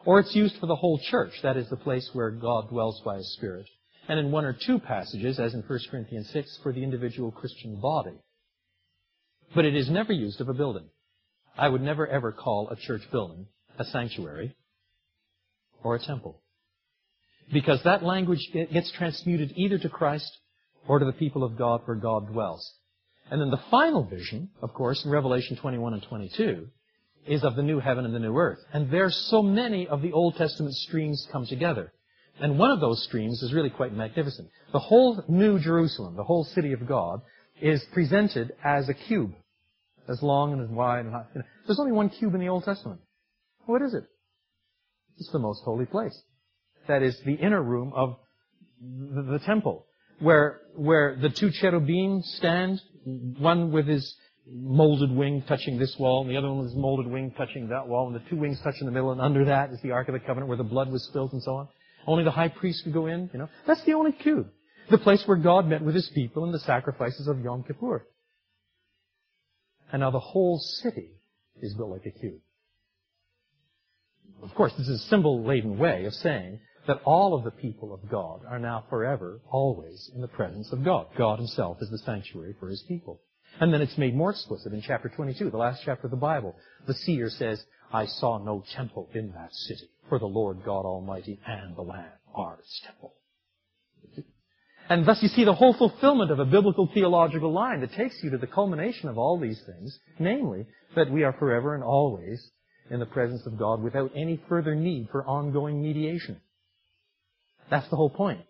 or 0.04 0.20
it's 0.20 0.34
used 0.34 0.56
for 0.58 0.66
the 0.66 0.76
whole 0.76 0.98
church. 1.10 1.32
That 1.42 1.56
is 1.56 1.68
the 1.68 1.76
place 1.76 2.08
where 2.12 2.30
God 2.30 2.68
dwells 2.70 3.00
by 3.04 3.16
His 3.16 3.32
Spirit. 3.34 3.66
And 4.08 4.18
in 4.18 4.32
one 4.32 4.44
or 4.44 4.56
two 4.66 4.78
passages, 4.78 5.38
as 5.38 5.54
in 5.54 5.62
1 5.62 5.78
Corinthians 5.90 6.28
6, 6.32 6.58
for 6.62 6.72
the 6.72 6.82
individual 6.82 7.30
Christian 7.30 7.80
body. 7.80 8.18
But 9.54 9.64
it 9.64 9.76
is 9.76 9.88
never 9.88 10.12
used 10.12 10.40
of 10.40 10.48
a 10.48 10.54
building. 10.54 10.88
I 11.56 11.68
would 11.68 11.82
never 11.82 12.06
ever 12.06 12.32
call 12.32 12.68
a 12.68 12.76
church 12.76 13.02
building 13.12 13.46
a 13.78 13.84
sanctuary 13.84 14.56
or 15.82 15.94
a 15.94 16.04
temple. 16.04 16.40
Because 17.52 17.82
that 17.84 18.02
language 18.02 18.40
gets 18.52 18.90
transmuted 18.92 19.52
either 19.56 19.78
to 19.78 19.88
Christ 19.88 20.30
or 20.88 20.98
to 20.98 21.04
the 21.04 21.12
people 21.12 21.44
of 21.44 21.58
God 21.58 21.82
where 21.84 21.96
God 21.96 22.32
dwells. 22.32 22.72
And 23.30 23.40
then 23.40 23.50
the 23.50 23.60
final 23.70 24.04
vision, 24.04 24.50
of 24.62 24.74
course, 24.74 25.04
in 25.04 25.10
Revelation 25.10 25.56
21 25.56 25.94
and 25.94 26.02
22, 26.02 26.68
is 27.26 27.44
of 27.44 27.56
the 27.56 27.62
new 27.62 27.78
heaven 27.78 28.04
and 28.04 28.14
the 28.14 28.18
new 28.18 28.36
earth. 28.36 28.58
And 28.72 28.90
there 28.90 29.10
so 29.10 29.42
many 29.42 29.86
of 29.86 30.02
the 30.02 30.12
Old 30.12 30.36
Testament 30.36 30.74
streams 30.74 31.26
come 31.30 31.46
together. 31.46 31.92
And 32.40 32.58
one 32.58 32.70
of 32.70 32.80
those 32.80 33.04
streams 33.04 33.42
is 33.42 33.52
really 33.52 33.70
quite 33.70 33.94
magnificent. 33.94 34.48
The 34.72 34.78
whole 34.78 35.22
New 35.28 35.58
Jerusalem, 35.58 36.16
the 36.16 36.24
whole 36.24 36.44
city 36.44 36.72
of 36.72 36.88
God, 36.88 37.20
is 37.60 37.84
presented 37.92 38.52
as 38.64 38.88
a 38.88 38.94
cube. 38.94 39.32
As 40.08 40.20
long 40.22 40.52
and 40.52 40.62
as 40.62 40.68
wide 40.68 41.04
and 41.04 41.14
high. 41.14 41.26
There's 41.66 41.78
only 41.78 41.92
one 41.92 42.08
cube 42.08 42.34
in 42.34 42.40
the 42.40 42.48
Old 42.48 42.64
Testament. 42.64 43.00
What 43.66 43.82
is 43.82 43.94
it? 43.94 44.04
It's 45.18 45.30
the 45.30 45.38
most 45.38 45.62
holy 45.64 45.86
place. 45.86 46.20
That 46.88 47.02
is 47.02 47.16
the 47.24 47.34
inner 47.34 47.62
room 47.62 47.92
of 47.94 48.16
the, 48.80 49.22
the 49.22 49.38
temple. 49.46 49.86
Where, 50.18 50.60
where 50.74 51.16
the 51.20 51.30
two 51.30 51.50
cherubim 51.52 52.22
stand, 52.22 52.80
one 53.04 53.70
with 53.70 53.86
his 53.86 54.14
molded 54.46 55.10
wing 55.10 55.42
touching 55.46 55.78
this 55.78 55.94
wall, 55.98 56.22
and 56.22 56.30
the 56.30 56.36
other 56.36 56.52
one 56.52 56.64
his 56.64 56.74
molded 56.74 57.06
wing 57.06 57.32
touching 57.36 57.68
that 57.68 57.86
wall, 57.86 58.06
and 58.06 58.16
the 58.16 58.28
two 58.28 58.36
wings 58.36 58.60
touch 58.62 58.74
in 58.80 58.86
the 58.86 58.92
middle, 58.92 59.12
and 59.12 59.20
under 59.20 59.44
that 59.44 59.70
is 59.70 59.80
the 59.82 59.92
Ark 59.92 60.08
of 60.08 60.14
the 60.14 60.20
Covenant 60.20 60.48
where 60.48 60.56
the 60.56 60.64
blood 60.64 60.90
was 60.90 61.04
spilled 61.04 61.32
and 61.32 61.42
so 61.42 61.56
on. 61.56 61.68
Only 62.06 62.24
the 62.24 62.30
high 62.30 62.48
priest 62.48 62.82
could 62.84 62.92
go 62.92 63.06
in, 63.06 63.30
you 63.32 63.38
know. 63.38 63.48
That's 63.66 63.84
the 63.84 63.94
only 63.94 64.12
cube. 64.12 64.48
The 64.90 64.98
place 64.98 65.22
where 65.26 65.36
God 65.36 65.68
met 65.68 65.82
with 65.82 65.94
his 65.94 66.10
people 66.14 66.44
in 66.44 66.52
the 66.52 66.58
sacrifices 66.58 67.28
of 67.28 67.40
Yom 67.40 67.62
Kippur. 67.62 68.04
And 69.92 70.00
now 70.00 70.10
the 70.10 70.18
whole 70.18 70.58
city 70.58 71.10
is 71.60 71.74
built 71.74 71.90
like 71.90 72.06
a 72.06 72.10
cube. 72.10 72.40
Of 74.42 74.52
course, 74.54 74.72
this 74.76 74.88
is 74.88 75.00
a 75.02 75.08
symbol-laden 75.08 75.78
way 75.78 76.04
of 76.06 76.14
saying 76.14 76.58
that 76.88 77.00
all 77.04 77.34
of 77.34 77.44
the 77.44 77.52
people 77.52 77.94
of 77.94 78.10
God 78.10 78.40
are 78.48 78.58
now 78.58 78.84
forever, 78.90 79.40
always 79.48 80.10
in 80.14 80.20
the 80.20 80.28
presence 80.28 80.72
of 80.72 80.84
God. 80.84 81.06
God 81.16 81.38
himself 81.38 81.76
is 81.80 81.90
the 81.90 81.98
sanctuary 81.98 82.56
for 82.58 82.68
his 82.68 82.82
people. 82.88 83.20
And 83.62 83.72
then 83.72 83.80
it's 83.80 83.96
made 83.96 84.16
more 84.16 84.32
explicit 84.32 84.72
in 84.72 84.82
chapter 84.82 85.08
22, 85.08 85.50
the 85.50 85.56
last 85.56 85.82
chapter 85.84 86.08
of 86.08 86.10
the 86.10 86.16
Bible. 86.16 86.56
The 86.88 86.94
seer 86.94 87.30
says, 87.30 87.62
I 87.92 88.06
saw 88.06 88.38
no 88.38 88.64
temple 88.74 89.08
in 89.14 89.30
that 89.36 89.54
city, 89.54 89.88
for 90.08 90.18
the 90.18 90.26
Lord 90.26 90.64
God 90.64 90.84
Almighty 90.84 91.38
and 91.46 91.76
the 91.76 91.82
Lamb 91.82 92.10
are 92.34 92.58
its 92.58 92.82
temple. 92.84 93.14
And 94.88 95.06
thus 95.06 95.22
you 95.22 95.28
see 95.28 95.44
the 95.44 95.54
whole 95.54 95.74
fulfillment 95.74 96.32
of 96.32 96.40
a 96.40 96.44
biblical 96.44 96.90
theological 96.92 97.52
line 97.52 97.82
that 97.82 97.92
takes 97.92 98.16
you 98.24 98.30
to 98.30 98.38
the 98.38 98.48
culmination 98.48 99.08
of 99.08 99.16
all 99.16 99.38
these 99.38 99.62
things, 99.64 99.96
namely, 100.18 100.66
that 100.96 101.12
we 101.12 101.22
are 101.22 101.32
forever 101.32 101.76
and 101.76 101.84
always 101.84 102.44
in 102.90 102.98
the 102.98 103.06
presence 103.06 103.46
of 103.46 103.60
God 103.60 103.80
without 103.80 104.10
any 104.16 104.42
further 104.48 104.74
need 104.74 105.08
for 105.12 105.24
ongoing 105.24 105.80
mediation. 105.80 106.40
That's 107.70 107.88
the 107.90 107.96
whole 107.96 108.10
point. 108.10 108.40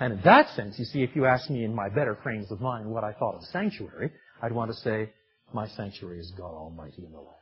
And 0.00 0.12
in 0.14 0.20
that 0.22 0.48
sense, 0.54 0.78
you 0.78 0.84
see, 0.84 1.02
if 1.02 1.16
you 1.16 1.26
ask 1.26 1.50
me 1.50 1.64
in 1.64 1.74
my 1.74 1.88
better 1.88 2.16
frames 2.22 2.50
of 2.52 2.60
mind 2.60 2.86
what 2.86 3.04
I 3.04 3.12
thought 3.12 3.34
of 3.34 3.42
sanctuary, 3.44 4.12
I'd 4.40 4.52
want 4.52 4.70
to 4.70 4.76
say, 4.76 5.10
my 5.52 5.66
sanctuary 5.68 6.20
is 6.20 6.32
God 6.36 6.52
Almighty 6.52 7.04
in 7.04 7.10
the 7.10 7.18
land. 7.18 7.34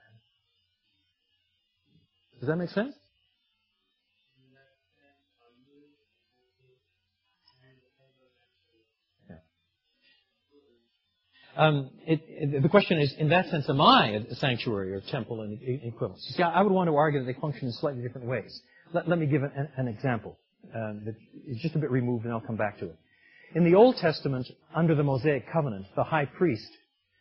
Does 2.40 2.48
that 2.48 2.57
make 2.57 2.70
sense? 2.70 2.94
Um, 11.57 11.88
it, 12.07 12.20
it, 12.28 12.62
the 12.62 12.68
question 12.68 12.98
is, 12.98 13.14
in 13.18 13.30
that 13.30 13.46
sense, 13.46 13.66
am 13.70 13.80
I 13.80 14.20
a 14.30 14.34
sanctuary 14.34 14.92
or 14.92 15.00
temple 15.00 15.42
in 15.42 15.59
equivalence? 15.84 16.22
You 16.28 16.36
see, 16.36 16.42
I 16.42 16.61
would 16.61 16.72
want 16.72 16.88
to 16.88 16.96
argue 16.96 17.20
that 17.20 17.32
they 17.32 17.40
function 17.40 17.68
in 17.68 17.72
slightly 17.72 18.02
different 18.02 18.26
ways. 18.26 18.61
Let, 18.92 19.09
let 19.09 19.18
me 19.18 19.24
give 19.24 19.42
an, 19.42 19.68
an 19.78 19.88
example 19.88 20.38
that 20.73 21.14
is 21.47 21.59
just 21.59 21.75
a 21.75 21.79
bit 21.79 21.91
removed, 21.91 22.25
and 22.25 22.33
I'll 22.33 22.41
come 22.41 22.57
back 22.57 22.79
to 22.81 22.87
it. 22.87 22.97
In 23.55 23.64
the 23.64 23.75
Old 23.75 23.97
Testament, 23.97 24.47
under 24.75 24.95
the 24.95 25.03
Mosaic 25.03 25.51
covenant, 25.53 25.87
the 25.95 26.05
high 26.05 26.27
priest, 26.27 26.69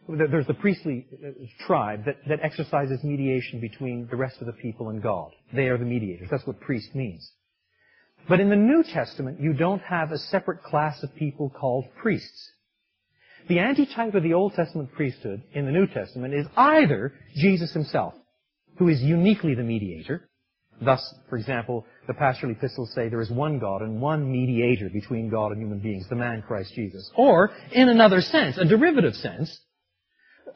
there's 0.08 0.48
the 0.48 0.54
priestly 0.54 1.08
uh, 1.14 1.32
tribe 1.66 2.06
that, 2.06 2.18
that 2.28 2.39
exercises 2.43 3.04
mediation 3.04 3.60
between 3.60 4.08
the 4.10 4.16
rest 4.16 4.38
of 4.39 4.48
the 4.48 4.54
people 4.54 4.89
and 4.89 5.02
God. 5.02 5.32
They 5.54 5.68
are 5.68 5.78
the 5.78 5.86
mediators. 5.86 6.28
That's 6.30 6.46
what 6.46 6.60
priest 6.60 6.93
means. 6.93 7.32
But 8.28 8.39
in 8.39 8.50
the 8.50 8.56
New 8.56 8.84
Testament, 8.84 9.39
you 9.39 9.54
don't 9.54 9.82
have 9.82 10.12
a 10.12 10.18
separate 10.18 10.64
class 10.64 11.02
of 11.04 11.16
people 11.16 11.50
called 11.50 11.86
priests. 12.02 12.52
The 13.48 13.60
antitype 13.60 14.16
of 14.16 14.24
the 14.24 14.34
Old 14.34 14.54
Testament 14.56 14.91
priesthood 14.93 15.43
in 15.54 15.66
the 15.66 15.72
New 15.72 15.88
Testament 15.88 16.34
is 16.34 16.48
either 16.58 17.14
Jesus 17.36 17.72
himself, 17.74 18.14
who 18.78 18.89
is 18.89 19.02
uniquely 19.02 19.54
the 19.54 19.64
mediator. 19.64 20.28
Thus, 20.82 21.14
for 21.30 21.38
example, 21.38 21.86
the 22.08 22.14
pastoral 22.14 22.51
epistles 22.51 22.91
say 22.93 23.10
there 23.10 23.22
is 23.22 23.30
one 23.30 23.60
God 23.60 23.82
and 23.82 24.01
one 24.01 24.32
mediator 24.32 24.89
between 24.89 25.30
God 25.30 25.51
and 25.51 25.62
human 25.62 25.80
beings, 25.80 26.08
the 26.10 26.16
man 26.16 26.43
Christ 26.45 26.74
Jesus. 26.74 27.10
Or, 27.16 27.51
in 27.72 27.89
another 27.89 28.22
sense, 28.22 28.58
a 28.58 28.66
derivative 28.66 29.16
sense, 29.16 29.60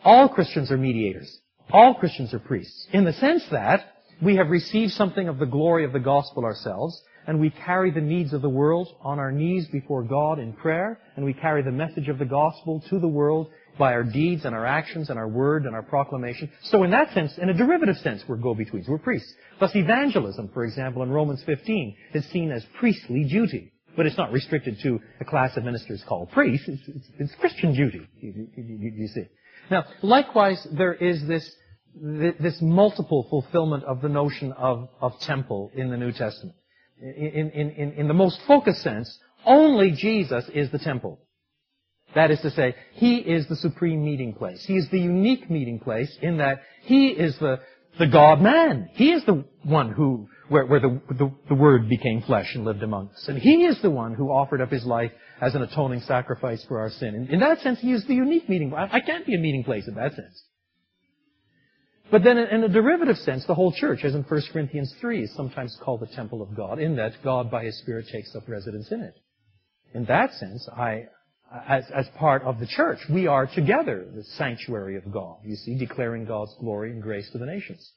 all 0.04 0.30
Christians 0.30 0.72
are 0.72 0.78
mediators. 0.78 1.40
All 1.72 1.94
Christians 1.96 2.34
are 2.34 2.40
priests. 2.40 2.88
In 2.94 3.06
the 3.06 3.14
sense 3.14 3.46
that 3.52 3.94
we 4.22 4.36
have 4.36 4.50
received 4.50 4.94
something 4.94 5.28
of 5.28 5.40
the 5.40 5.46
glory 5.46 5.86
of 5.86 5.94
the 5.94 6.00
gospel 6.00 6.44
ourselves, 6.44 7.02
and 7.28 7.40
we 7.40 7.52
carry 7.52 7.92
the 7.92 8.02
needs 8.02 8.34
of 8.34 8.42
the 8.42 8.50
world 8.50 8.88
on 9.02 9.20
our 9.20 9.32
knees 9.32 9.68
before 9.68 10.04
God 10.04 10.40
in 10.40 10.54
prayer, 10.54 11.00
and 11.16 11.24
we 11.24 11.34
carry 11.34 11.62
the 11.62 11.72
message 11.72 12.10
of 12.10 12.18
the 12.18 12.26
gospel 12.26 12.84
to 12.90 13.00
the 13.00 13.08
world 13.08 13.50
by 13.80 13.94
our 13.94 14.04
deeds 14.04 14.46
and 14.46 14.54
our 14.54 14.66
actions 14.66 15.10
and 15.10 15.18
our 15.18 15.28
word 15.28 15.66
and 15.66 15.74
our 15.74 15.82
proclamation. 15.82 16.52
So 16.64 16.84
in 16.84 16.92
that 16.92 17.12
sense, 17.14 17.38
in 17.40 17.50
a 17.50 17.54
derivative 17.54 17.98
sense, 17.98 18.24
we're 18.28 18.38
go-betweens. 18.38 18.88
We're 18.88 19.00
priests. 19.00 19.34
Thus 19.60 19.76
evangelism, 19.76 20.50
for 20.54 20.64
example, 20.64 21.02
in 21.02 21.10
Romans 21.10 21.42
15, 21.46 21.96
is 22.14 22.26
seen 22.30 22.52
as 22.52 22.64
priestly 22.78 23.24
duty. 23.24 23.72
But 23.98 24.06
it's 24.06 24.18
not 24.18 24.32
restricted 24.32 24.80
to 24.84 25.00
a 25.20 25.26
class 25.26 25.58
of 25.58 25.64
ministers 25.64 26.04
called 26.08 26.32
priests. 26.32 26.68
It's, 26.68 26.88
it's, 26.88 27.08
it's 27.18 27.36
Christian 27.40 27.74
duty, 27.74 28.08
you, 28.22 28.48
you, 28.56 28.92
you 28.96 29.08
see. 29.08 29.24
Now, 29.72 29.86
likewise, 30.04 30.66
there 30.72 30.94
is 30.94 31.26
this 31.28 31.50
this 31.96 32.62
multiple 32.62 33.26
fulfillment 33.32 33.84
of 33.84 34.00
the 34.02 34.08
notion 34.10 34.52
of, 34.54 34.90
of 35.02 35.20
temple 35.22 35.72
in 35.74 35.90
the 35.90 35.98
New 35.98 36.12
Testament 36.12 36.56
in, 37.02 37.52
in, 37.52 37.70
in, 37.72 37.92
in 37.94 38.08
the 38.08 38.14
most 38.14 38.40
focused 38.48 38.82
sense, 38.82 39.18
only 39.46 39.92
Jesus 39.92 40.46
is 40.54 40.72
the 40.72 40.80
temple. 40.80 41.20
That 42.16 42.32
is 42.32 42.40
to 42.42 42.52
say, 42.52 42.76
He 42.94 43.18
is 43.18 43.48
the 43.48 43.56
supreme 43.56 44.04
meeting 44.04 44.34
place. 44.34 44.64
He 44.66 44.76
is 44.76 44.88
the 44.90 45.00
unique 45.00 45.50
meeting 45.50 45.80
place 45.80 46.16
in 46.22 46.38
that 46.38 46.62
He 46.84 47.10
is 47.10 47.38
the, 47.40 47.60
the 48.00 48.08
God-man. 48.08 48.90
He 48.94 49.12
is 49.12 49.24
the 49.26 49.46
one 49.64 49.92
who, 49.92 50.28
where, 50.48 50.66
where 50.66 50.80
the, 50.80 51.00
the, 51.10 51.32
the, 51.50 51.56
Word 51.56 51.88
became 51.88 52.22
flesh 52.24 52.56
and 52.56 52.66
lived 52.66 52.82
among 52.82 53.10
us. 53.10 53.26
And 53.28 53.38
He 53.38 53.66
is 53.66 53.80
the 53.82 53.92
one 53.92 54.16
who 54.16 54.30
offered 54.30 54.62
up 54.62 54.72
His 54.72 54.86
life 54.86 55.12
as 55.40 55.54
an 55.54 55.62
atoning 55.62 56.02
sacrifice 56.02 56.64
for 56.68 56.80
our 56.80 56.90
sin. 56.90 57.14
In, 57.14 57.28
in 57.28 57.40
that 57.42 57.60
sense, 57.60 57.80
He 57.80 57.92
is 57.92 58.06
the 58.08 58.16
unique 58.16 58.50
meeting. 58.50 58.74
I, 58.74 58.90
I 58.94 59.00
can't 59.02 59.26
be 59.26 59.36
a 59.36 59.40
meeting 59.40 59.64
place 59.64 59.88
in 59.88 59.96
that 59.96 60.16
sense. 60.16 60.44
But 62.12 62.24
then 62.24 62.40
in 62.40 62.64
a 62.64 62.70
derivative 62.70 63.18
sense, 63.18 63.46
the 63.46 63.54
whole 63.54 63.72
church, 63.72 64.04
as 64.04 64.16
in 64.16 64.24
1 64.24 64.42
Corinthians 64.52 64.94
3, 65.00 65.24
is 65.24 65.36
sometimes 65.36 65.78
called 65.84 66.00
the 66.00 66.08
temple 66.08 66.42
of 66.42 66.56
God, 66.56 66.80
in 66.80 66.96
that 66.96 67.14
God 67.24 67.52
by 67.52 67.66
His 67.66 67.78
Spirit 67.80 68.08
takes 68.12 68.36
up 68.36 68.48
residence 68.48 68.92
in 68.92 69.02
it. 69.02 69.14
In 69.94 70.06
that 70.06 70.34
sense, 70.34 70.68
I, 70.76 71.06
as, 71.68 72.08
part 72.18 72.44
of 72.44 72.60
the 72.60 72.68
church, 72.68 73.00
we 73.10 73.28
are 73.28 73.48
together 73.48 74.06
the 74.14 74.24
sanctuary 74.24 74.98
of 74.98 75.12
God, 75.12 75.38
you 75.44 75.56
see, 75.56 75.76
declaring 75.76 76.26
God's 76.26 76.54
glory 76.60 76.92
and 76.92 77.02
grace 77.02 77.30
to 77.32 77.38
the 77.38 77.46
nations. 77.46 77.92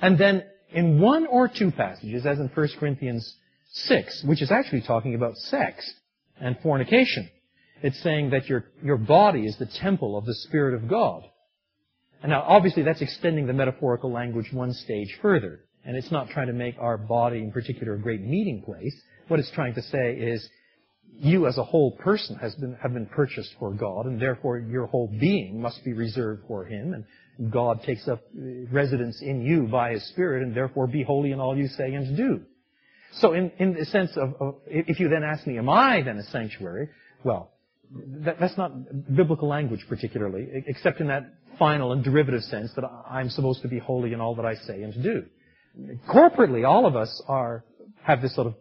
And 0.00 0.18
then 0.18 0.44
in 0.70 1.00
one 1.00 1.26
or 1.26 1.48
two 1.48 1.70
passages, 1.70 2.26
as 2.26 2.38
in 2.38 2.48
1 2.48 2.68
Corinthians 2.78 3.34
6, 3.72 4.24
which 4.24 4.42
is 4.42 4.50
actually 4.50 4.82
talking 4.82 5.14
about 5.14 5.36
sex 5.36 5.92
and 6.40 6.58
fornication, 6.62 7.28
it's 7.82 8.00
saying 8.02 8.30
that 8.30 8.48
your, 8.48 8.64
your 8.82 8.96
body 8.96 9.46
is 9.46 9.56
the 9.58 9.66
temple 9.66 10.16
of 10.16 10.24
the 10.24 10.34
Spirit 10.34 10.74
of 10.74 10.88
God. 10.88 11.22
And 12.22 12.30
now, 12.30 12.42
obviously, 12.42 12.82
that's 12.82 13.02
extending 13.02 13.46
the 13.46 13.52
metaphorical 13.52 14.10
language 14.10 14.52
one 14.52 14.72
stage 14.72 15.18
further. 15.20 15.60
And 15.84 15.96
it's 15.96 16.10
not 16.10 16.30
trying 16.30 16.48
to 16.48 16.52
make 16.52 16.76
our 16.78 16.96
body 16.98 17.38
in 17.38 17.52
particular 17.52 17.94
a 17.94 18.00
great 18.00 18.22
meeting 18.22 18.62
place. 18.62 18.94
What 19.28 19.40
it's 19.40 19.50
trying 19.50 19.74
to 19.74 19.82
say 19.82 20.14
is, 20.14 20.48
you 21.18 21.46
as 21.46 21.58
a 21.58 21.64
whole 21.64 21.92
person 21.92 22.36
has 22.36 22.54
been, 22.54 22.76
have 22.82 22.92
been 22.92 23.06
purchased 23.06 23.54
for 23.58 23.72
God, 23.72 24.06
and 24.06 24.20
therefore 24.20 24.58
your 24.58 24.86
whole 24.86 25.08
being 25.08 25.60
must 25.60 25.84
be 25.84 25.92
reserved 25.92 26.42
for 26.46 26.64
Him, 26.64 26.92
and 26.92 27.50
God 27.50 27.82
takes 27.82 28.06
up 28.08 28.20
uh, 28.36 28.42
residence 28.70 29.20
in 29.22 29.42
you 29.42 29.66
by 29.66 29.92
His 29.92 30.06
Spirit, 30.08 30.42
and 30.42 30.54
therefore 30.54 30.86
be 30.86 31.02
holy 31.02 31.32
in 31.32 31.40
all 31.40 31.56
you 31.56 31.68
say 31.68 31.94
and 31.94 32.16
do. 32.16 32.42
So 33.12 33.32
in, 33.32 33.50
in 33.58 33.74
the 33.74 33.84
sense 33.86 34.16
of, 34.16 34.34
of 34.40 34.54
if 34.66 35.00
you 35.00 35.08
then 35.08 35.22
ask 35.22 35.46
me, 35.46 35.58
am 35.58 35.68
I 35.68 36.02
then 36.02 36.18
a 36.18 36.24
sanctuary? 36.24 36.90
Well, 37.24 37.50
that, 38.24 38.38
that's 38.40 38.56
not 38.56 38.72
biblical 39.14 39.48
language 39.48 39.86
particularly, 39.88 40.48
except 40.66 41.00
in 41.00 41.06
that 41.08 41.34
final 41.58 41.92
and 41.92 42.04
derivative 42.04 42.42
sense 42.44 42.72
that 42.74 42.84
I'm 43.08 43.30
supposed 43.30 43.62
to 43.62 43.68
be 43.68 43.78
holy 43.78 44.12
in 44.12 44.20
all 44.20 44.34
that 44.34 44.44
I 44.44 44.54
say 44.54 44.82
and 44.82 45.02
do. 45.02 45.24
Corporately, 46.08 46.66
all 46.66 46.86
of 46.86 46.96
us 46.96 47.22
are, 47.28 47.64
have 48.02 48.20
this 48.20 48.34
sort 48.34 48.48
of 48.48 48.54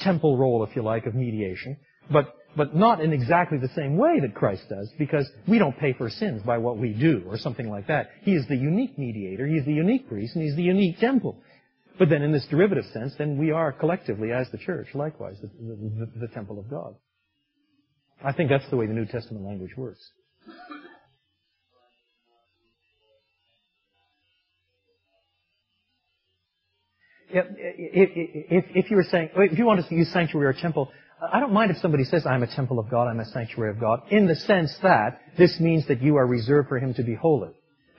temple 0.00 0.36
role, 0.36 0.64
if 0.64 0.76
you 0.76 0.82
like, 0.82 1.06
of 1.06 1.14
mediation, 1.14 1.76
but, 2.10 2.34
but 2.56 2.74
not 2.74 3.00
in 3.00 3.12
exactly 3.12 3.58
the 3.58 3.70
same 3.76 3.96
way 3.96 4.20
that 4.20 4.34
Christ 4.34 4.62
does, 4.68 4.90
because 4.98 5.30
we 5.46 5.58
don't 5.58 5.78
pay 5.78 5.92
for 5.92 6.08
sins 6.10 6.42
by 6.42 6.58
what 6.58 6.78
we 6.78 6.92
do, 6.92 7.22
or 7.26 7.38
something 7.38 7.68
like 7.68 7.86
that. 7.88 8.10
He 8.22 8.34
is 8.34 8.46
the 8.48 8.56
unique 8.56 8.98
mediator, 8.98 9.46
He 9.46 9.56
is 9.56 9.64
the 9.64 9.72
unique 9.72 10.08
priest, 10.08 10.34
and 10.34 10.44
He's 10.44 10.56
the 10.56 10.62
unique 10.62 10.98
temple. 10.98 11.36
But 11.98 12.10
then 12.10 12.22
in 12.22 12.32
this 12.32 12.46
derivative 12.50 12.84
sense, 12.92 13.14
then 13.16 13.38
we 13.38 13.50
are 13.52 13.72
collectively, 13.72 14.32
as 14.32 14.50
the 14.50 14.58
church, 14.58 14.88
likewise, 14.94 15.36
the, 15.40 15.48
the, 15.48 16.26
the 16.26 16.28
temple 16.28 16.58
of 16.58 16.68
God. 16.68 16.94
I 18.24 18.32
think 18.32 18.50
that's 18.50 18.68
the 18.70 18.76
way 18.76 18.86
the 18.86 18.92
New 18.92 19.06
Testament 19.06 19.44
language 19.44 19.76
works. 19.76 20.00
if, 27.28 28.64
if 28.74 28.90
you 28.90 28.96
were 28.96 29.06
saying, 29.10 29.30
if 29.34 29.58
you 29.58 29.66
want 29.66 29.86
to 29.86 29.94
use 29.94 30.12
sanctuary 30.12 30.46
or 30.46 30.52
temple, 30.52 30.90
I 31.20 31.40
don't 31.40 31.52
mind 31.52 31.70
if 31.70 31.78
somebody 31.78 32.04
says, 32.04 32.26
I'm 32.26 32.42
a 32.42 32.54
temple 32.54 32.78
of 32.78 32.90
God, 32.90 33.08
I'm 33.08 33.20
a 33.20 33.24
sanctuary 33.24 33.70
of 33.70 33.80
God, 33.80 34.02
in 34.10 34.26
the 34.26 34.34
sense 34.34 34.76
that 34.82 35.20
this 35.38 35.58
means 35.58 35.88
that 35.88 36.02
you 36.02 36.16
are 36.16 36.26
reserved 36.26 36.68
for 36.68 36.78
Him 36.78 36.92
to 36.94 37.02
be 37.02 37.14
holy. 37.14 37.52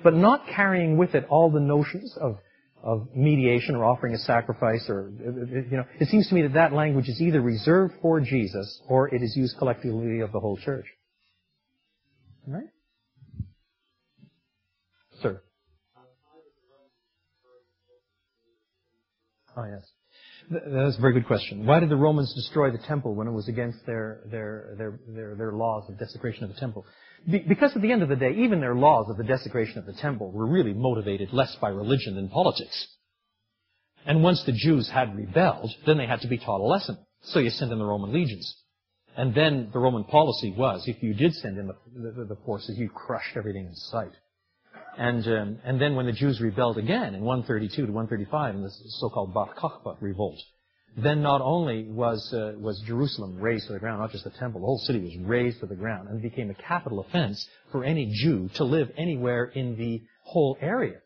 But 0.03 0.13
not 0.13 0.45
carrying 0.55 0.97
with 0.97 1.15
it 1.15 1.25
all 1.27 1.49
the 1.49 1.59
notions 1.59 2.15
of, 2.21 2.37
of 2.83 3.07
mediation 3.15 3.75
or 3.75 3.85
offering 3.85 4.13
a 4.13 4.19
sacrifice 4.19 4.85
or, 4.87 5.11
you 5.19 5.77
know, 5.77 5.85
it 5.99 6.09
seems 6.09 6.29
to 6.29 6.35
me 6.35 6.43
that 6.43 6.53
that 6.53 6.73
language 6.73 7.09
is 7.09 7.19
either 7.19 7.41
reserved 7.41 7.95
for 8.01 8.19
Jesus 8.19 8.79
or 8.87 9.13
it 9.13 9.23
is 9.23 9.35
used 9.35 9.57
collectively 9.57 10.19
of 10.19 10.31
the 10.31 10.39
whole 10.39 10.57
church. 10.57 10.85
All 12.47 12.53
right? 12.53 12.69
Sir. 15.21 15.41
Oh, 19.57 19.65
yes. 19.65 19.89
That's 20.49 20.97
a 20.97 21.01
very 21.01 21.13
good 21.13 21.27
question. 21.27 21.65
Why 21.65 21.81
did 21.81 21.89
the 21.89 21.97
Romans 21.97 22.33
destroy 22.33 22.71
the 22.71 22.77
temple 22.77 23.15
when 23.15 23.27
it 23.27 23.31
was 23.31 23.49
against 23.49 23.85
their, 23.85 24.21
their, 24.31 24.75
their, 24.77 24.99
their, 25.07 25.35
their 25.35 25.51
laws 25.51 25.89
of 25.89 25.99
desecration 25.99 26.45
of 26.45 26.53
the 26.53 26.59
temple? 26.59 26.85
Be- 27.29 27.39
because 27.39 27.75
at 27.75 27.81
the 27.81 27.91
end 27.91 28.01
of 28.01 28.07
the 28.07 28.15
day, 28.15 28.31
even 28.31 28.61
their 28.61 28.75
laws 28.75 29.07
of 29.09 29.17
the 29.17 29.25
desecration 29.25 29.77
of 29.77 29.85
the 29.85 29.93
temple 29.93 30.31
were 30.31 30.47
really 30.47 30.73
motivated 30.73 31.33
less 31.33 31.53
by 31.59 31.67
religion 31.67 32.15
than 32.15 32.29
politics. 32.29 32.87
And 34.05 34.23
once 34.23 34.41
the 34.45 34.53
Jews 34.53 34.89
had 34.89 35.17
rebelled, 35.17 35.71
then 35.85 35.97
they 35.97 36.07
had 36.07 36.21
to 36.21 36.29
be 36.29 36.37
taught 36.37 36.61
a 36.61 36.63
lesson. 36.63 36.97
So 37.23 37.39
you 37.39 37.49
sent 37.49 37.73
in 37.73 37.79
the 37.79 37.85
Roman 37.85 38.13
legions. 38.13 38.55
And 39.17 39.35
then 39.35 39.69
the 39.73 39.79
Roman 39.79 40.05
policy 40.05 40.53
was, 40.57 40.83
if 40.87 41.03
you 41.03 41.13
did 41.13 41.33
send 41.33 41.57
in 41.57 41.67
the, 41.67 41.75
the, 41.93 42.23
the 42.23 42.37
forces, 42.45 42.77
you 42.77 42.87
crushed 42.87 43.35
everything 43.35 43.65
in 43.65 43.75
sight. 43.75 44.11
And, 44.97 45.25
um, 45.27 45.59
and 45.63 45.79
then 45.79 45.95
when 45.95 46.07
the 46.07 46.11
Jews 46.11 46.41
rebelled 46.41 46.77
again 46.77 47.13
in 47.13 47.21
132 47.21 47.85
to 47.85 47.91
135 47.91 48.55
in 48.55 48.63
the 48.63 48.71
so-called 48.99 49.33
Bar 49.33 49.53
Kokhba 49.55 49.97
revolt, 50.01 50.39
then 50.97 51.21
not 51.21 51.41
only 51.41 51.83
was, 51.83 52.33
uh, 52.33 52.53
was 52.57 52.81
Jerusalem 52.87 53.37
razed 53.37 53.67
to 53.67 53.73
the 53.73 53.79
ground, 53.79 54.01
not 54.01 54.11
just 54.11 54.23
the 54.23 54.31
temple, 54.31 54.61
the 54.61 54.65
whole 54.65 54.79
city 54.79 54.99
was 54.99 55.15
razed 55.19 55.59
to 55.59 55.67
the 55.67 55.75
ground 55.75 56.09
and 56.09 56.17
it 56.17 56.23
became 56.23 56.49
a 56.49 56.55
capital 56.55 56.99
offense 56.99 57.47
for 57.71 57.83
any 57.83 58.11
Jew 58.11 58.49
to 58.55 58.63
live 58.63 58.89
anywhere 58.97 59.45
in 59.45 59.77
the 59.77 60.01
whole 60.23 60.57
area. 60.59 60.97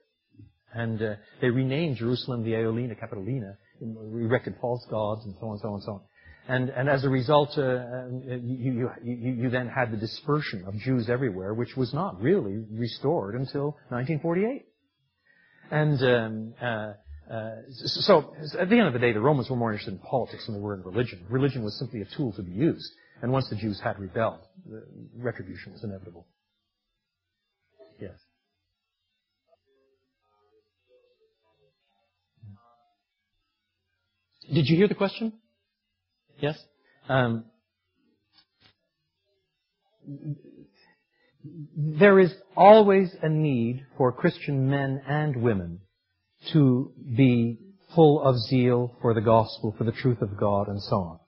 And 0.73 1.01
uh, 1.01 1.15
they 1.41 1.49
renamed 1.49 1.97
Jerusalem 1.97 2.45
the 2.45 2.53
Aelia 2.53 2.95
Capitolina, 2.97 3.57
erected 3.81 4.55
false 4.61 4.85
gods 4.89 5.26
and 5.26 5.35
so 5.39 5.47
on 5.47 5.59
so 5.59 5.73
on 5.73 5.81
so 5.81 5.91
on. 5.93 6.01
And, 6.52 6.90
as 6.90 7.06
a 7.06 7.10
result, 7.10 7.57
uh, 7.57 8.07
you, 8.44 8.90
you, 9.02 9.49
then 9.49 9.69
had 9.69 9.90
the 9.90 9.95
dispersion 9.95 10.65
of 10.68 10.76
Jews 10.76 11.10
everywhere, 11.10 11.53
which 11.53 11.78
was 11.78 11.94
not 11.94 12.22
really 12.22 12.65
restored 12.73 13.36
until 13.36 13.78
1948. 13.88 14.65
And 15.72 16.03
um, 16.03 16.53
uh, 16.61 16.94
uh, 17.34 17.52
so, 17.69 18.34
at 18.60 18.69
the 18.69 18.78
end 18.78 18.88
of 18.88 18.91
the 18.91 18.99
day, 18.99 19.14
the 19.14 19.22
Romans 19.22 19.49
were 19.49 19.56
more 19.56 19.72
interested 19.72 19.94
in 19.94 19.99
politics 19.99 20.45
than 20.45 20.56
they 20.56 20.61
were 20.61 20.73
in 20.73 20.82
religion. 20.82 21.26
Religion 21.30 21.64
was 21.64 21.80
simply 21.80 22.02
a 22.02 22.06
tool 22.18 22.34
to 22.34 22.44
be 22.44 22.52
used. 22.52 22.91
And 23.22 23.32
once 23.32 23.48
the 23.49 23.56
Jews 23.56 23.80
had 23.80 23.98
rebelled, 23.98 24.41
retribution 25.15 25.72
was 25.72 25.86
inevitable. 25.86 26.28
Yes. 27.98 28.19
Did 34.53 34.68
you 34.68 34.76
hear 34.76 34.90
the 34.90 34.95
question? 34.95 35.32
Yes? 36.41 36.57
Um, 37.07 37.45
there 41.76 42.19
is 42.19 42.34
always 42.55 43.15
a 43.22 43.30
need 43.30 43.85
for 43.97 44.11
Christian 44.11 44.69
men 44.69 45.01
and 45.07 45.41
women 45.41 45.80
to 46.53 46.91
be 47.15 47.59
full 47.95 48.22
of 48.22 48.38
zeal 48.49 48.95
for 49.01 49.13
the 49.13 49.22
gospel, 49.22 49.76
for 49.77 49.84
the 49.84 49.91
truth 49.91 50.22
of 50.22 50.38
God, 50.38 50.68
and 50.68 50.81
so 50.81 50.95
on. 50.95 51.19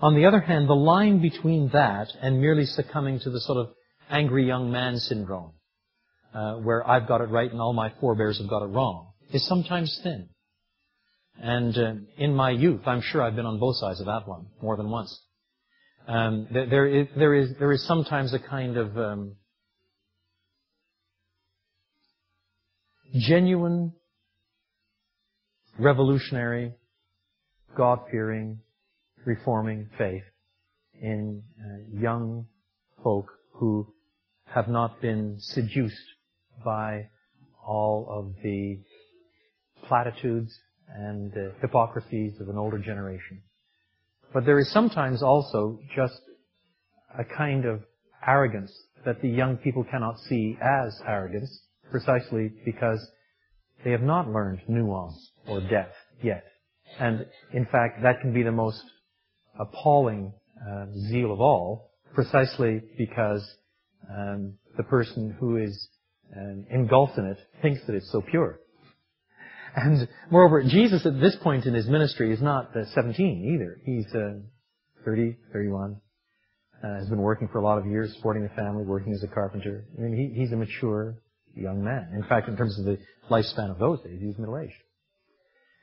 On 0.00 0.14
the 0.14 0.26
other 0.26 0.40
hand, 0.40 0.68
the 0.68 0.74
line 0.74 1.20
between 1.20 1.68
that 1.72 2.08
and 2.20 2.40
merely 2.40 2.66
succumbing 2.66 3.20
to 3.20 3.30
the 3.30 3.40
sort 3.40 3.58
of 3.58 3.74
angry 4.10 4.46
young 4.46 4.70
man 4.70 4.98
syndrome, 4.98 5.52
uh, 6.34 6.54
where 6.54 6.86
I've 6.88 7.08
got 7.08 7.20
it 7.20 7.30
right 7.30 7.50
and 7.50 7.60
all 7.60 7.72
my 7.72 7.92
forebears 8.00 8.38
have 8.38 8.48
got 8.48 8.62
it 8.62 8.66
wrong, 8.66 9.12
is 9.32 9.46
sometimes 9.46 10.00
thin. 10.02 10.28
And 11.40 11.76
uh, 11.76 11.94
in 12.18 12.34
my 12.34 12.50
youth, 12.50 12.82
I'm 12.86 13.00
sure 13.00 13.22
I've 13.22 13.36
been 13.36 13.46
on 13.46 13.58
both 13.58 13.76
sides 13.76 14.00
of 14.00 14.06
that 14.06 14.28
one 14.28 14.46
more 14.60 14.76
than 14.76 14.90
once. 14.90 15.18
Um, 16.06 16.48
there, 16.50 16.86
is, 16.86 17.06
there, 17.16 17.34
is, 17.34 17.50
there 17.58 17.72
is 17.72 17.86
sometimes 17.86 18.34
a 18.34 18.38
kind 18.38 18.76
of 18.76 18.98
um, 18.98 19.36
genuine, 23.14 23.92
revolutionary, 25.78 26.72
God-fearing, 27.76 28.60
reforming 29.24 29.88
faith 29.96 30.24
in 31.00 31.42
uh, 31.60 32.00
young 32.00 32.46
folk 33.02 33.30
who 33.54 33.86
have 34.46 34.68
not 34.68 35.00
been 35.00 35.36
seduced 35.38 35.96
by 36.64 37.08
all 37.66 38.06
of 38.10 38.42
the 38.42 38.78
platitudes 39.86 40.58
and 40.94 41.32
uh, 41.32 41.52
hypocrisies 41.60 42.40
of 42.40 42.48
an 42.48 42.58
older 42.58 42.78
generation. 42.78 43.42
But 44.32 44.46
there 44.46 44.58
is 44.58 44.70
sometimes 44.70 45.22
also 45.22 45.78
just 45.94 46.20
a 47.18 47.24
kind 47.24 47.64
of 47.64 47.82
arrogance 48.26 48.72
that 49.04 49.20
the 49.20 49.28
young 49.28 49.56
people 49.56 49.84
cannot 49.84 50.18
see 50.20 50.56
as 50.62 50.98
arrogance, 51.06 51.60
precisely 51.90 52.52
because 52.64 53.04
they 53.84 53.90
have 53.90 54.02
not 54.02 54.28
learned 54.28 54.60
nuance 54.68 55.32
or 55.46 55.60
depth 55.60 55.94
yet. 56.22 56.44
And 56.98 57.26
in 57.52 57.66
fact, 57.66 58.02
that 58.02 58.20
can 58.20 58.32
be 58.32 58.42
the 58.42 58.52
most 58.52 58.82
appalling 59.58 60.32
uh, 60.66 60.86
zeal 61.08 61.32
of 61.32 61.40
all, 61.40 61.90
precisely 62.14 62.80
because 62.96 63.42
um, 64.10 64.54
the 64.76 64.82
person 64.84 65.36
who 65.38 65.56
is 65.56 65.88
um, 66.36 66.64
engulfed 66.70 67.18
in 67.18 67.26
it 67.26 67.38
thinks 67.60 67.80
that 67.86 67.94
it's 67.94 68.10
so 68.10 68.22
pure. 68.22 68.58
And 69.74 70.08
moreover, 70.30 70.62
Jesus 70.62 71.06
at 71.06 71.20
this 71.20 71.36
point 71.42 71.66
in 71.66 71.74
his 71.74 71.86
ministry 71.86 72.32
is 72.32 72.42
not 72.42 72.76
uh, 72.76 72.84
17 72.94 73.54
either. 73.54 73.80
He's 73.84 74.06
uh, 74.14 74.40
30, 75.04 75.36
31. 75.52 75.96
Uh, 76.82 76.98
has 76.98 77.08
been 77.08 77.20
working 77.20 77.48
for 77.48 77.58
a 77.58 77.62
lot 77.62 77.78
of 77.78 77.86
years, 77.86 78.12
supporting 78.16 78.42
the 78.42 78.48
family, 78.50 78.84
working 78.84 79.12
as 79.12 79.22
a 79.22 79.28
carpenter. 79.28 79.84
I 79.96 80.02
mean, 80.02 80.16
he, 80.16 80.40
he's 80.40 80.50
a 80.50 80.56
mature 80.56 81.16
young 81.54 81.84
man. 81.84 82.10
In 82.14 82.24
fact, 82.24 82.48
in 82.48 82.56
terms 82.56 82.76
of 82.78 82.84
the 82.84 82.98
lifespan 83.30 83.70
of 83.70 83.78
those 83.78 84.00
days, 84.00 84.18
he's 84.20 84.36
middle-aged. 84.36 84.72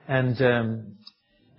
And 0.09 0.41
um, 0.41 0.97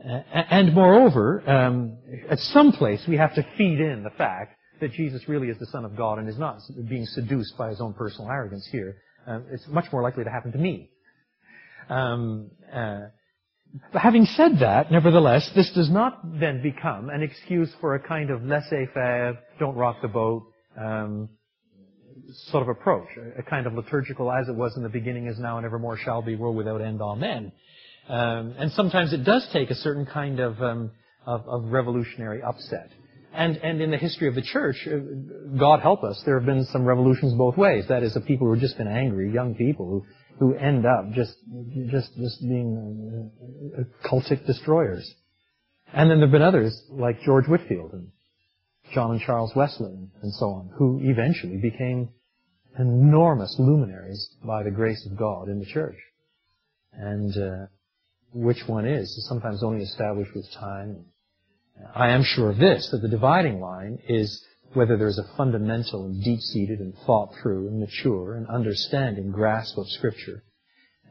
and 0.03 0.75
moreover, 0.75 1.43
um, 1.49 1.99
at 2.29 2.39
some 2.39 2.73
place 2.73 3.03
we 3.09 3.17
have 3.17 3.35
to 3.35 3.47
feed 3.57 3.81
in 3.81 4.03
the 4.03 4.11
fact 4.11 4.57
that 4.81 4.93
Jesus 4.93 5.29
really 5.29 5.49
is 5.49 5.59
the 5.59 5.67
Son 5.67 5.85
of 5.85 5.97
God 5.97 6.19
and 6.19 6.29
is 6.29 6.39
not 6.39 6.59
being 6.89 7.07
seduced 7.07 7.57
by 7.57 7.69
his 7.69 7.81
own 7.81 7.93
personal 7.95 8.31
arrogance 8.31 8.69
here. 8.71 8.97
Uh, 9.27 9.41
it's 9.51 9.67
much 9.69 9.85
more 9.93 10.03
likely 10.03 10.25
to 10.25 10.31
happen 10.31 10.53
to 10.53 10.59
me 10.59 10.91
um, 11.91 12.51
uh, 12.73 13.01
having 13.93 14.25
said 14.25 14.61
that, 14.61 14.91
nevertheless, 14.91 15.51
this 15.55 15.71
does 15.75 15.91
not 15.91 16.21
then 16.41 16.63
become 16.63 17.11
an 17.11 17.23
excuse 17.23 17.71
for 17.81 17.95
a 17.95 18.01
kind 18.01 18.31
of 18.31 18.43
laissez-faire, 18.43 19.39
don't 19.59 19.77
rock 19.77 19.97
the 20.03 20.09
boat, 20.09 20.45
um, 20.81 21.29
sort 22.51 22.63
of 22.63 22.69
approach, 22.69 23.09
a 23.39 23.43
kind 23.43 23.67
of 23.67 23.75
liturgical, 23.75 24.31
as 24.31 24.49
it 24.49 24.55
was 24.55 24.77
in 24.77 24.83
the 24.83 24.89
beginning, 24.89 25.27
is 25.27 25.39
now, 25.39 25.57
and 25.57 25.67
evermore 25.67 25.97
shall 25.97 26.23
be, 26.23 26.37
world 26.37 26.57
without 26.57 26.81
end, 26.81 27.01
amen. 27.01 27.53
Um, 28.09 28.55
and 28.59 28.73
sometimes 28.73 29.13
it 29.13 29.25
does 29.25 29.49
take 29.53 29.71
a 29.71 29.75
certain 29.75 30.07
kind 30.07 30.41
of, 30.41 30.61
um, 30.61 30.91
of, 31.27 31.47
of 31.49 31.65
revolutionary 31.65 32.43
upset. 32.43 32.89
And, 33.33 33.57
and 33.59 33.81
in 33.81 33.93
the 33.93 33.97
history 33.97 34.27
of 34.27 34.35
the 34.35 34.43
church, 34.43 34.89
uh, 34.89 35.59
God 35.59 35.81
help 35.81 36.03
us, 36.03 36.21
there 36.25 36.37
have 36.39 36.47
been 36.47 36.65
some 36.67 36.85
revolutions 36.85 37.35
both 37.35 37.57
ways. 37.57 37.85
That 37.89 38.03
is, 38.03 38.17
of 38.17 38.25
people 38.25 38.49
who 38.49 38.55
have 38.55 38.61
just 38.61 38.77
been 38.77 38.89
angry, 38.89 39.33
young 39.33 39.55
people 39.55 39.87
who 39.87 40.05
who 40.41 40.55
end 40.55 40.87
up 40.87 41.13
just 41.13 41.37
just 41.91 42.17
just 42.17 42.41
being 42.41 43.31
uh, 43.79 43.83
cultic 44.09 44.45
destroyers. 44.47 45.15
And 45.93 46.11
then 46.11 46.19
there 46.19 46.29
have 46.29 46.33
been 46.33 46.43
others 46.43 46.83
like 46.89 47.21
George 47.23 47.47
Whitefield 47.47 47.93
and 47.93 48.09
John 48.95 49.13
and 49.13 49.21
Charles 49.21 49.53
Wesley 49.55 50.09
and 50.23 50.33
so 50.33 50.47
on, 50.47 50.71
who 50.77 50.99
eventually 51.03 51.59
became 51.59 52.09
enormous 52.79 53.55
luminaries 53.59 54.31
by 54.43 54.63
the 54.63 54.71
grace 54.71 55.07
of 55.07 55.19
God 55.19 55.49
in 55.49 55.59
the 55.59 55.67
church. 55.67 55.99
And 56.93 57.37
uh, 57.37 57.67
which 58.33 58.63
one 58.67 58.87
is 58.87 59.11
is 59.11 59.27
sometimes 59.29 59.63
only 59.63 59.85
established 59.85 60.35
with 60.35 60.51
time. 60.53 61.05
I 61.95 62.11
am 62.11 62.23
sure 62.25 62.51
of 62.51 62.57
this, 62.57 62.89
that 62.93 63.03
the 63.03 63.09
dividing 63.09 63.61
line 63.61 63.99
is 64.09 64.43
whether 64.73 64.97
there's 64.97 65.19
a 65.19 65.37
fundamental 65.37 66.05
and 66.05 66.23
deep-seated 66.23 66.79
and 66.79 66.95
thought 67.05 67.35
through 67.43 67.69
and 67.69 67.81
mature 67.81 68.37
and 68.37 68.47
understanding 68.49 69.31
grasp 69.31 69.77
of 69.77 69.89
Scripture, 69.89 70.45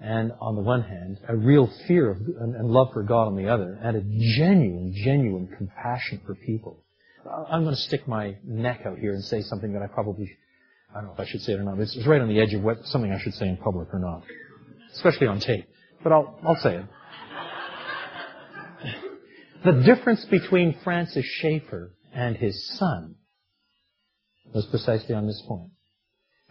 and 0.01 0.31
on 0.39 0.55
the 0.55 0.61
one 0.61 0.81
hand, 0.81 1.19
a 1.27 1.35
real 1.35 1.69
fear 1.87 2.09
of 2.09 2.17
and, 2.17 2.69
love 2.69 2.87
for 2.93 3.03
God 3.03 3.27
on 3.27 3.35
the 3.35 3.49
other, 3.49 3.77
and 3.83 3.97
a 3.97 4.01
genuine, 4.01 4.93
genuine 4.95 5.47
compassion 5.57 6.21
for 6.25 6.35
people. 6.35 6.85
I'm 7.51 7.63
going 7.63 7.75
to 7.75 7.81
stick 7.81 8.07
my 8.07 8.37
neck 8.45 8.81
out 8.85 8.97
here 8.97 9.13
and 9.13 9.23
say 9.23 9.41
something 9.41 9.73
that 9.73 9.81
I 9.81 9.87
probably, 9.87 10.31
I 10.91 11.01
don't 11.01 11.07
know 11.07 11.13
if 11.13 11.19
I 11.19 11.25
should 11.25 11.41
say 11.41 11.51
it 11.51 11.59
or 11.59 11.63
not. 11.63 11.79
It's 11.79 12.07
right 12.07 12.21
on 12.21 12.29
the 12.29 12.39
edge 12.39 12.53
of 12.53 12.61
what, 12.63 12.85
something 12.85 13.11
I 13.11 13.19
should 13.19 13.33
say 13.33 13.49
in 13.49 13.57
public 13.57 13.89
or 13.93 13.99
not, 13.99 14.23
especially 14.93 15.27
on 15.27 15.41
tape. 15.41 15.65
But 16.01 16.13
I'll, 16.13 16.39
I'll 16.43 16.55
say 16.55 16.77
it. 16.77 16.85
The 19.65 19.73
difference 19.83 20.23
between 20.23 20.79
Francis 20.85 21.25
Schaeffer 21.25 21.93
and 22.13 22.37
his 22.37 22.65
son 22.77 23.15
was 24.53 24.65
precisely 24.65 25.15
on 25.15 25.27
this 25.27 25.41
point. 25.47 25.71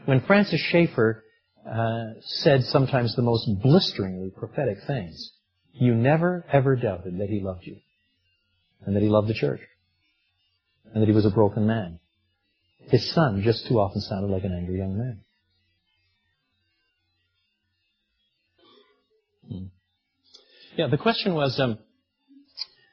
When 0.04 0.20
Francis 0.20 0.60
Schaeffer 0.60 1.24
uh, 1.68 2.20
said 2.20 2.64
sometimes 2.64 3.14
the 3.14 3.22
most 3.22 3.48
blisteringly 3.62 4.30
prophetic 4.36 4.78
things, 4.86 5.32
you 5.72 5.94
never 5.94 6.44
ever 6.52 6.76
doubted 6.76 7.18
that 7.18 7.28
he 7.28 7.40
loved 7.40 7.64
you, 7.64 7.76
and 8.84 8.96
that 8.96 9.02
he 9.02 9.08
loved 9.08 9.28
the 9.28 9.34
church, 9.34 9.60
and 10.92 11.02
that 11.02 11.08
he 11.08 11.14
was 11.14 11.26
a 11.26 11.30
broken 11.30 11.66
man. 11.66 11.98
His 12.88 13.12
son 13.12 13.42
just 13.44 13.66
too 13.66 13.78
often 13.78 14.00
sounded 14.00 14.30
like 14.30 14.44
an 14.44 14.54
angry 14.56 14.78
young 14.78 14.96
man. 14.96 15.20
Hmm. 19.48 19.64
Yeah, 20.76 20.86
the 20.88 20.96
question 20.96 21.34
was, 21.34 21.58
um, 21.60 21.78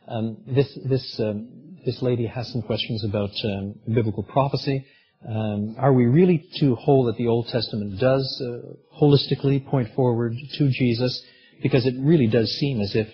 um, 0.08 0.38
this 0.48 0.78
this 0.86 1.20
um, 1.20 1.65
this 1.86 2.02
lady 2.02 2.26
has 2.26 2.52
some 2.52 2.62
questions 2.62 3.04
about 3.04 3.32
um, 3.44 3.76
biblical 3.94 4.24
prophecy. 4.24 4.86
Um, 5.28 5.76
are 5.80 5.94
we 5.94 6.06
really 6.06 6.48
to 6.60 6.76
hold 6.76 7.08
that 7.08 7.18
the 7.18 7.28
Old 7.28 7.48
Testament 7.48 8.00
does 8.00 8.42
uh, 8.42 9.00
holistically 9.02 9.66
point 9.66 9.94
forward 9.96 10.36
to 10.58 10.70
Jesus? 10.70 11.24
Because 11.64 11.86
it 11.86 11.96
really 11.98 12.28
does 12.28 12.52
seem 12.58 12.82
as 12.82 12.96
if 12.96 13.08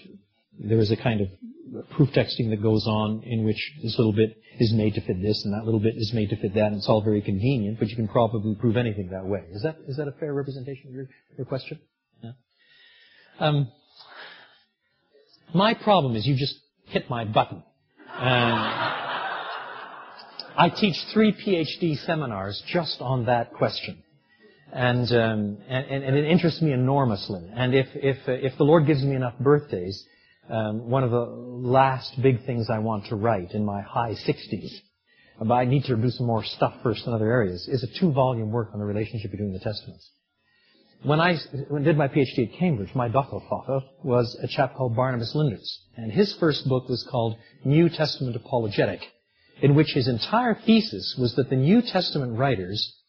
there 0.60 0.80
is 0.80 0.92
a 0.92 0.98
kind 0.98 1.22
of 1.22 1.28
proof 1.92 2.10
texting 2.10 2.50
that 2.50 2.62
goes 2.62 2.86
on 2.86 3.24
in 3.24 3.46
which 3.46 3.74
this 3.82 3.98
little 3.98 4.12
bit 4.14 4.38
is 4.60 4.74
made 4.74 4.94
to 4.96 5.02
fit 5.02 5.22
this 5.22 5.46
and 5.46 5.54
that 5.54 5.64
little 5.64 5.80
bit 5.80 5.96
is 5.96 6.12
made 6.14 6.30
to 6.30 6.36
fit 6.36 6.54
that, 6.54 6.68
and 6.68 6.76
it's 6.76 6.90
all 6.90 7.02
very 7.02 7.22
convenient, 7.22 7.80
but 7.80 7.88
you 7.88 7.96
can 7.96 8.08
probably 8.08 8.56
prove 8.56 8.78
anything 8.78 9.10
that 9.12 9.26
way. 9.26 9.44
Is 9.52 9.64
that 9.64 9.78
is 9.88 9.98
that 9.98 10.08
a 10.08 10.12
fair 10.14 10.34
representation 10.34 10.90
of 10.90 10.94
your, 10.94 11.08
your 11.38 11.46
question? 11.46 11.80
Yeah. 12.24 12.32
Um, 13.40 13.72
my 15.54 15.74
problem 15.74 16.16
is 16.16 16.26
you 16.26 16.36
just 16.36 16.56
hit 16.86 17.10
my 17.10 17.26
button. 17.26 17.64
I 20.58 20.70
teach 20.76 20.96
three 21.14 21.34
PhD 21.34 21.98
seminars 22.06 22.62
just 22.68 23.02
on 23.02 23.26
that 23.26 23.54
question. 23.54 24.04
And, 24.72 25.12
um, 25.12 25.58
and, 25.68 26.04
and, 26.04 26.16
it 26.16 26.26
interests 26.26 26.62
me 26.62 26.72
enormously. 26.72 27.42
And 27.54 27.76
if, 27.76 27.88
if, 27.94 28.18
uh, 28.26 28.32
if 28.32 28.58
the 28.58 28.64
Lord 28.64 28.88
gives 28.88 29.04
me 29.04 29.16
enough 29.16 29.34
birthdays, 29.38 30.02
um, 30.50 30.90
one 30.90 31.04
of 31.04 31.12
the 31.12 31.26
last 31.26 32.22
big 32.22 32.46
things 32.46 32.70
I 32.70 32.80
want 32.80 33.08
to 33.08 33.16
write 33.18 33.52
in 33.52 33.66
my 33.66 33.82
high 33.82 34.12
60s, 34.14 34.70
but 35.40 35.54
I 35.54 35.66
need 35.66 35.84
to 35.86 35.98
do 35.98 36.10
some 36.10 36.26
more 36.26 36.46
stuff 36.46 36.76
first 36.84 37.06
in 37.06 37.12
other 37.14 37.30
areas, 37.30 37.68
is 37.68 37.84
a 37.84 38.00
two-volume 38.00 38.52
work 38.52 38.70
on 38.74 38.80
the 38.80 38.86
relationship 38.86 39.32
between 39.32 39.52
the 39.52 39.60
Testaments. 39.60 40.10
When 41.04 41.20
I 41.20 41.36
did 41.84 41.98
my 41.98 42.08
PhD 42.08 42.54
at 42.54 42.60
Cambridge, 42.60 42.94
my 42.94 43.10
Doktorvater 43.10 43.82
was 44.04 44.38
a 44.44 44.48
chap 44.48 44.76
called 44.76 44.96
Barnabas 44.96 45.34
Lindars. 45.36 45.78
And 45.98 46.12
his 46.12 46.36
first 46.40 46.70
book 46.70 46.88
was 46.90 47.08
called 47.10 47.38
New 47.66 47.90
Testament 47.90 48.36
Apologetic, 48.36 49.02
in 49.64 49.74
which 49.74 49.94
his 49.94 50.08
entire 50.08 50.54
thesis 50.54 51.16
was 51.20 51.36
that 51.36 51.50
the 51.50 51.56
New 51.56 51.82
Testament 51.82 52.38
writers 52.38 53.00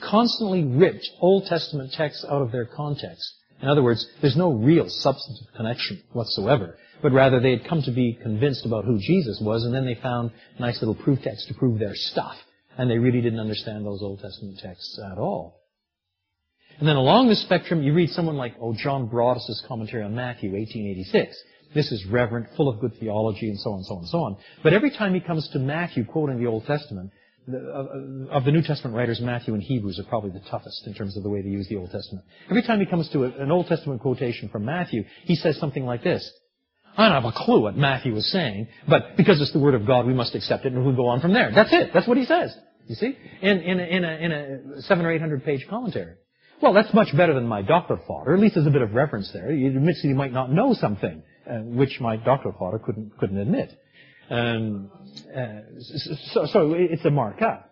constantly 0.00 0.64
ripped 0.64 1.06
Old 1.20 1.44
Testament 1.44 1.92
texts 1.92 2.24
out 2.24 2.40
of 2.40 2.52
their 2.52 2.64
context. 2.64 3.30
In 3.60 3.68
other 3.68 3.82
words, 3.82 4.06
there's 4.22 4.36
no 4.36 4.52
real 4.52 4.88
substantive 4.88 5.52
connection 5.54 6.02
whatsoever, 6.14 6.78
but 7.02 7.12
rather 7.12 7.38
they 7.38 7.50
had 7.50 7.68
come 7.68 7.82
to 7.82 7.92
be 7.92 8.18
convinced 8.22 8.64
about 8.64 8.86
who 8.86 8.98
Jesus 8.98 9.40
was, 9.42 9.64
and 9.64 9.74
then 9.74 9.84
they 9.84 9.94
found 9.94 10.30
nice 10.58 10.80
little 10.80 10.94
proof 10.94 11.20
texts 11.20 11.48
to 11.48 11.54
prove 11.54 11.78
their 11.78 11.94
stuff. 11.94 12.36
And 12.78 12.90
they 12.90 12.98
really 12.98 13.20
didn't 13.20 13.40
understand 13.40 13.84
those 13.84 14.02
Old 14.02 14.20
Testament 14.20 14.58
texts 14.58 14.98
at 15.12 15.18
all. 15.18 15.61
And 16.78 16.88
then 16.88 16.96
along 16.96 17.28
the 17.28 17.36
spectrum, 17.36 17.82
you 17.82 17.92
read 17.92 18.10
someone 18.10 18.36
like, 18.36 18.54
oh, 18.60 18.74
John 18.74 19.06
Broadus' 19.06 19.64
commentary 19.68 20.02
on 20.02 20.14
Matthew, 20.14 20.50
1886. 20.52 21.36
This 21.74 21.90
is 21.90 22.04
reverent, 22.06 22.48
full 22.56 22.68
of 22.68 22.80
good 22.80 22.92
theology, 22.98 23.48
and 23.48 23.58
so 23.58 23.72
on, 23.72 23.84
so 23.84 23.94
on, 23.96 24.06
so 24.06 24.18
on. 24.18 24.36
But 24.62 24.74
every 24.74 24.90
time 24.90 25.14
he 25.14 25.20
comes 25.20 25.48
to 25.52 25.58
Matthew 25.58 26.04
quoting 26.04 26.38
the 26.38 26.46
Old 26.46 26.66
Testament, 26.66 27.12
the, 27.46 27.58
uh, 27.58 28.36
of 28.36 28.44
the 28.44 28.52
New 28.52 28.62
Testament 28.62 28.96
writers, 28.96 29.20
Matthew 29.20 29.54
and 29.54 29.62
Hebrews 29.62 29.98
are 29.98 30.08
probably 30.08 30.30
the 30.30 30.46
toughest 30.50 30.86
in 30.86 30.94
terms 30.94 31.16
of 31.16 31.22
the 31.22 31.30
way 31.30 31.42
they 31.42 31.48
use 31.48 31.68
the 31.68 31.76
Old 31.76 31.90
Testament. 31.90 32.24
Every 32.50 32.62
time 32.62 32.78
he 32.78 32.86
comes 32.86 33.08
to 33.10 33.24
a, 33.24 33.28
an 33.42 33.50
Old 33.50 33.66
Testament 33.66 34.00
quotation 34.00 34.48
from 34.48 34.64
Matthew, 34.64 35.04
he 35.24 35.34
says 35.34 35.58
something 35.58 35.84
like 35.84 36.04
this. 36.04 36.30
I 36.96 37.08
don't 37.08 37.22
have 37.22 37.32
a 37.32 37.34
clue 37.34 37.62
what 37.62 37.76
Matthew 37.76 38.12
was 38.12 38.30
saying, 38.30 38.68
but 38.86 39.16
because 39.16 39.40
it's 39.40 39.52
the 39.52 39.58
Word 39.58 39.74
of 39.74 39.86
God, 39.86 40.06
we 40.06 40.12
must 40.12 40.34
accept 40.34 40.66
it 40.66 40.72
and 40.72 40.84
we'll 40.84 40.94
go 40.94 41.08
on 41.08 41.20
from 41.20 41.32
there. 41.32 41.50
That's 41.54 41.72
it. 41.72 41.90
That's 41.94 42.06
what 42.06 42.18
he 42.18 42.26
says. 42.26 42.54
You 42.86 42.96
see? 42.96 43.16
In, 43.40 43.60
in, 43.60 43.80
a, 43.80 43.82
in, 43.82 44.04
a, 44.04 44.10
in 44.10 44.32
a 44.32 44.82
seven 44.82 45.06
or 45.06 45.12
eight 45.12 45.20
hundred 45.20 45.44
page 45.44 45.66
commentary. 45.70 46.16
Well, 46.62 46.72
that's 46.72 46.94
much 46.94 47.08
better 47.16 47.34
than 47.34 47.48
my 47.48 47.62
Doktorvater, 47.62 48.26
or 48.26 48.34
at 48.34 48.40
least 48.40 48.54
there's 48.54 48.68
a 48.68 48.70
bit 48.70 48.82
of 48.82 48.94
reference 48.94 49.32
there. 49.32 49.52
He 49.52 49.66
admits 49.66 50.00
that 50.00 50.08
he 50.08 50.14
might 50.14 50.32
not 50.32 50.52
know 50.52 50.74
something, 50.74 51.24
uh, 51.50 51.54
which 51.64 51.98
my 52.00 52.16
Doktorvater 52.16 52.80
couldn't, 52.84 53.18
couldn't 53.18 53.38
admit. 53.38 53.76
Um, 54.30 54.88
uh, 55.36 55.60
so, 56.32 56.46
so 56.46 56.74
it's 56.76 57.04
a 57.04 57.10
markup. 57.10 57.68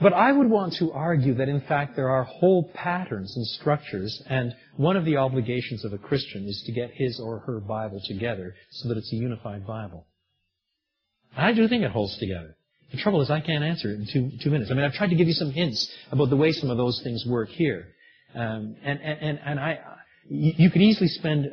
But 0.00 0.14
I 0.14 0.32
would 0.32 0.48
want 0.48 0.74
to 0.78 0.90
argue 0.92 1.34
that 1.34 1.50
in 1.50 1.60
fact 1.60 1.94
there 1.94 2.08
are 2.08 2.24
whole 2.24 2.70
patterns 2.72 3.36
and 3.36 3.46
structures, 3.46 4.22
and 4.26 4.54
one 4.78 4.96
of 4.96 5.04
the 5.04 5.18
obligations 5.18 5.84
of 5.84 5.92
a 5.92 5.98
Christian 5.98 6.46
is 6.46 6.62
to 6.64 6.72
get 6.72 6.92
his 6.94 7.20
or 7.20 7.40
her 7.40 7.60
Bible 7.60 8.00
together 8.08 8.54
so 8.70 8.88
that 8.88 8.96
it's 8.96 9.12
a 9.12 9.16
unified 9.16 9.66
Bible. 9.66 10.06
I 11.36 11.52
do 11.52 11.68
think 11.68 11.82
it 11.82 11.90
holds 11.90 12.16
together. 12.18 12.56
The 12.90 12.96
trouble 12.96 13.20
is 13.20 13.30
I 13.30 13.40
can't 13.40 13.62
answer 13.62 13.90
it 13.90 14.00
in 14.00 14.06
two, 14.10 14.30
two 14.42 14.50
minutes. 14.50 14.70
I 14.70 14.74
mean, 14.74 14.84
I've 14.84 14.94
tried 14.94 15.10
to 15.10 15.16
give 15.16 15.28
you 15.28 15.34
some 15.34 15.50
hints 15.50 15.92
about 16.10 16.30
the 16.30 16.36
way 16.36 16.52
some 16.52 16.70
of 16.70 16.78
those 16.78 17.02
things 17.04 17.24
work 17.28 17.50
here. 17.50 17.88
Um, 18.34 18.76
and, 18.82 19.00
and, 19.00 19.40
and 19.44 19.60
I, 19.60 19.78
you 20.28 20.70
could 20.70 20.82
easily 20.82 21.08
spend 21.08 21.46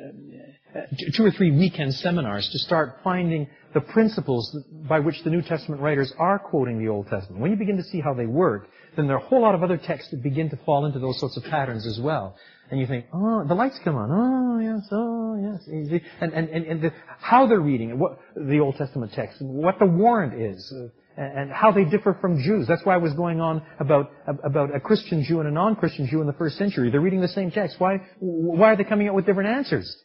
uh, 0.75 0.79
two 1.15 1.25
or 1.25 1.31
three 1.31 1.51
weekend 1.51 1.93
seminars 1.95 2.47
to 2.51 2.59
start 2.59 2.99
finding 3.03 3.47
the 3.73 3.81
principles 3.81 4.55
by 4.87 4.99
which 4.99 5.23
the 5.23 5.29
New 5.29 5.41
Testament 5.41 5.81
writers 5.81 6.13
are 6.19 6.39
quoting 6.39 6.79
the 6.79 6.89
Old 6.89 7.07
Testament. 7.07 7.41
When 7.41 7.51
you 7.51 7.57
begin 7.57 7.77
to 7.77 7.83
see 7.83 7.99
how 8.01 8.13
they 8.13 8.25
work, 8.25 8.69
then 8.95 9.07
there 9.07 9.15
are 9.15 9.19
a 9.19 9.27
whole 9.27 9.41
lot 9.41 9.55
of 9.55 9.63
other 9.63 9.77
texts 9.77 10.11
that 10.11 10.21
begin 10.21 10.49
to 10.49 10.57
fall 10.65 10.85
into 10.85 10.99
those 10.99 11.19
sorts 11.19 11.37
of 11.37 11.43
patterns 11.43 11.85
as 11.87 11.99
well. 11.99 12.35
And 12.69 12.79
you 12.79 12.87
think, 12.87 13.05
oh, 13.13 13.45
the 13.47 13.53
lights 13.53 13.79
come 13.83 13.95
on. 13.95 14.09
Oh, 14.11 14.59
yes, 14.59 14.87
oh, 14.91 15.37
yes. 15.41 16.01
And, 16.19 16.33
and, 16.33 16.49
and, 16.49 16.65
and 16.65 16.81
the, 16.81 16.91
how 17.19 17.47
they're 17.47 17.59
reading 17.59 17.91
it, 17.91 17.97
what, 17.97 18.19
the 18.35 18.59
Old 18.59 18.75
Testament 18.75 19.13
text, 19.13 19.39
and 19.41 19.49
what 19.49 19.79
the 19.79 19.85
warrant 19.85 20.39
is. 20.39 20.73
And 21.17 21.51
how 21.51 21.71
they 21.71 21.83
differ 21.83 22.15
from 22.21 22.43
Jews. 22.43 22.67
That's 22.67 22.85
why 22.85 22.93
I 22.93 22.97
was 22.97 23.13
going 23.13 23.41
on 23.41 23.63
about, 23.79 24.11
about 24.27 24.75
a 24.75 24.79
Christian 24.79 25.23
Jew 25.23 25.39
and 25.39 25.47
a 25.47 25.51
non-Christian 25.51 26.05
Jew 26.05 26.21
in 26.21 26.27
the 26.27 26.33
first 26.33 26.57
century. 26.57 26.91
They're 26.91 27.01
reading 27.01 27.21
the 27.21 27.27
same 27.27 27.49
text. 27.49 27.79
Why, 27.79 28.01
why 28.19 28.73
are 28.73 28.75
they 28.75 28.83
coming 28.83 29.07
out 29.07 29.15
with 29.15 29.25
different 29.25 29.49
answers? 29.49 29.97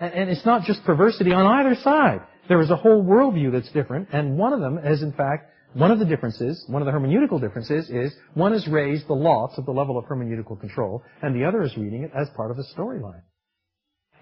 And, 0.00 0.14
and 0.14 0.30
it's 0.30 0.46
not 0.46 0.62
just 0.62 0.84
perversity 0.84 1.32
on 1.32 1.46
either 1.46 1.74
side. 1.82 2.20
There 2.48 2.60
is 2.60 2.70
a 2.70 2.76
whole 2.76 3.04
worldview 3.04 3.50
that's 3.50 3.72
different, 3.72 4.08
and 4.12 4.38
one 4.38 4.52
of 4.52 4.60
them 4.60 4.78
is 4.78 5.02
in 5.02 5.12
fact, 5.12 5.50
one 5.74 5.90
of 5.90 5.98
the 5.98 6.04
differences, 6.04 6.64
one 6.68 6.82
of 6.82 6.86
the 6.86 6.92
hermeneutical 6.92 7.40
differences 7.40 7.88
is 7.88 8.14
one 8.34 8.52
has 8.52 8.68
raised 8.68 9.08
the 9.08 9.14
lots 9.14 9.56
to 9.56 9.62
the 9.62 9.70
level 9.70 9.98
of 9.98 10.04
hermeneutical 10.04 10.60
control, 10.60 11.02
and 11.22 11.34
the 11.34 11.44
other 11.44 11.62
is 11.62 11.76
reading 11.76 12.02
it 12.02 12.12
as 12.14 12.28
part 12.36 12.50
of 12.50 12.58
a 12.58 12.64
storyline. 12.78 13.22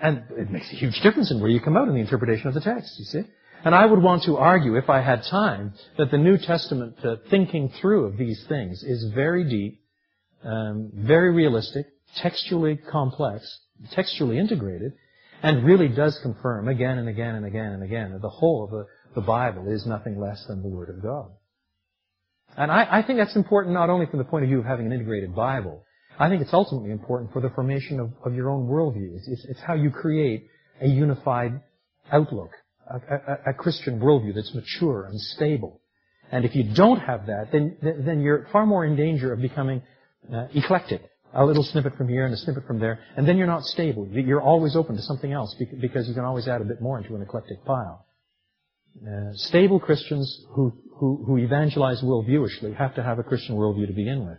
And 0.01 0.23
it 0.39 0.51
makes 0.51 0.73
a 0.73 0.77
huge 0.77 1.01
difference 1.03 1.31
in 1.31 1.41
where 1.41 1.51
you 1.51 1.61
come 1.61 1.77
out 1.77 1.89
in 1.89 1.95
the 1.95 2.01
interpretation 2.01 2.47
of 2.47 2.55
the 2.55 2.61
text, 2.61 2.99
you 2.99 3.05
see? 3.05 3.23
And 3.63 3.75
I 3.75 3.85
would 3.85 4.03
want 4.03 4.23
to 4.25 4.39
argue, 4.39 4.77
if 4.77 4.89
I 4.89 5.03
had 5.03 5.23
time, 5.25 5.75
that 5.99 6.11
the 6.11 6.19
New 6.19 6.39
Testament 6.39 6.97
uh, 7.05 7.17
thinking 7.29 7.71
through 7.81 8.07
of 8.07 8.17
these 8.17 8.45
things 8.49 8.83
is 8.83 9.13
very 9.15 9.45
deep, 9.45 9.83
um, 10.43 10.91
very 10.95 11.31
realistic, 11.31 11.87
textually 12.17 12.77
complex, 12.77 13.61
textually 13.93 14.39
integrated, 14.39 14.93
and 15.43 15.65
really 15.65 15.89
does 15.89 16.19
confirm 16.23 16.69
again 16.69 16.99
and 16.99 17.09
again 17.09 17.35
and 17.35 17.45
again 17.45 17.73
and 17.73 17.83
again 17.83 18.13
that 18.13 18.23
the 18.23 18.31
whole 18.31 18.65
of 18.65 18.71
the, 18.71 18.87
the 19.15 19.27
Bible 19.27 19.71
is 19.71 19.87
nothing 19.87 20.19
less 20.19 20.43
than 20.49 20.63
the 20.63 20.69
Word 20.69 20.89
of 20.89 21.03
God. 21.03 21.31
And 22.57 22.71
I, 22.71 22.99
I 22.99 23.03
think 23.03 23.19
that's 23.19 23.37
important 23.37 23.75
not 23.75 23.91
only 23.91 24.07
from 24.07 24.19
the 24.19 24.25
point 24.25 24.45
of 24.45 24.49
view 24.49 24.59
of 24.59 24.65
having 24.65 24.87
an 24.87 24.93
integrated 24.93 25.35
Bible, 25.35 25.85
I 26.19 26.29
think 26.29 26.43
it's 26.43 26.53
ultimately 26.53 26.91
important 26.91 27.33
for 27.33 27.41
the 27.41 27.51
formation 27.51 28.01
of, 28.01 28.13
of 28.25 28.35
your 28.35 28.51
own 28.51 28.67
worldview. 28.67 29.17
It's, 29.17 29.29
it's, 29.29 29.45
it's 29.45 29.61
how 29.61 29.75
you 29.75 29.91
create 29.91 30.47
a 30.81 30.87
unified 30.87 31.61
outlook 32.11 32.51
a, 32.91 33.15
a, 33.15 33.51
a 33.51 33.55
Christian 33.55 34.01
worldview 34.01 34.35
that's 34.35 34.55
mature 34.55 35.05
and 35.05 35.21
stable. 35.21 35.81
And 36.33 36.45
if 36.45 36.55
you 36.55 36.73
don't 36.75 37.01
have 37.01 37.27
that, 37.27 37.49
then, 37.53 37.77
then 37.83 38.21
you're 38.21 38.47
far 38.53 38.67
more 38.67 38.85
in 38.85 38.97
danger 38.97 39.33
of 39.33 39.41
becoming 39.41 39.83
uh, 40.33 40.47
eclectic. 40.55 41.03
A 41.33 41.45
little 41.45 41.63
snippet 41.63 41.97
from 41.97 42.09
here 42.09 42.25
and 42.25 42.35
a 42.35 42.37
snippet 42.37 42.67
from 42.67 42.81
there, 42.81 42.99
and 43.17 43.27
then 43.27 43.37
you're 43.37 43.47
not 43.47 43.65
stable. 43.65 44.09
You're 44.11 44.43
always 44.43 44.75
open 44.75 44.97
to 44.97 45.03
something 45.03 45.33
else 45.33 45.55
because 45.81 46.09
you 46.09 46.15
can 46.15 46.25
always 46.25 46.49
add 46.49 46.61
a 46.61 46.65
bit 46.65 46.81
more 46.81 46.99
into 46.99 47.15
an 47.15 47.23
eclectic 47.23 47.65
pile. 47.65 48.05
Uh, 49.01 49.31
stable 49.35 49.79
Christians 49.79 50.45
who, 50.51 50.73
who, 50.97 51.23
who 51.25 51.39
evangelize 51.39 52.03
worldviewishly 52.03 52.77
have 52.77 52.97
to 52.97 53.03
have 53.03 53.21
a 53.21 53.23
Christian 53.23 53.57
worldview 53.57 53.87
to 53.87 53.93
begin 53.93 54.27
with. 54.27 54.39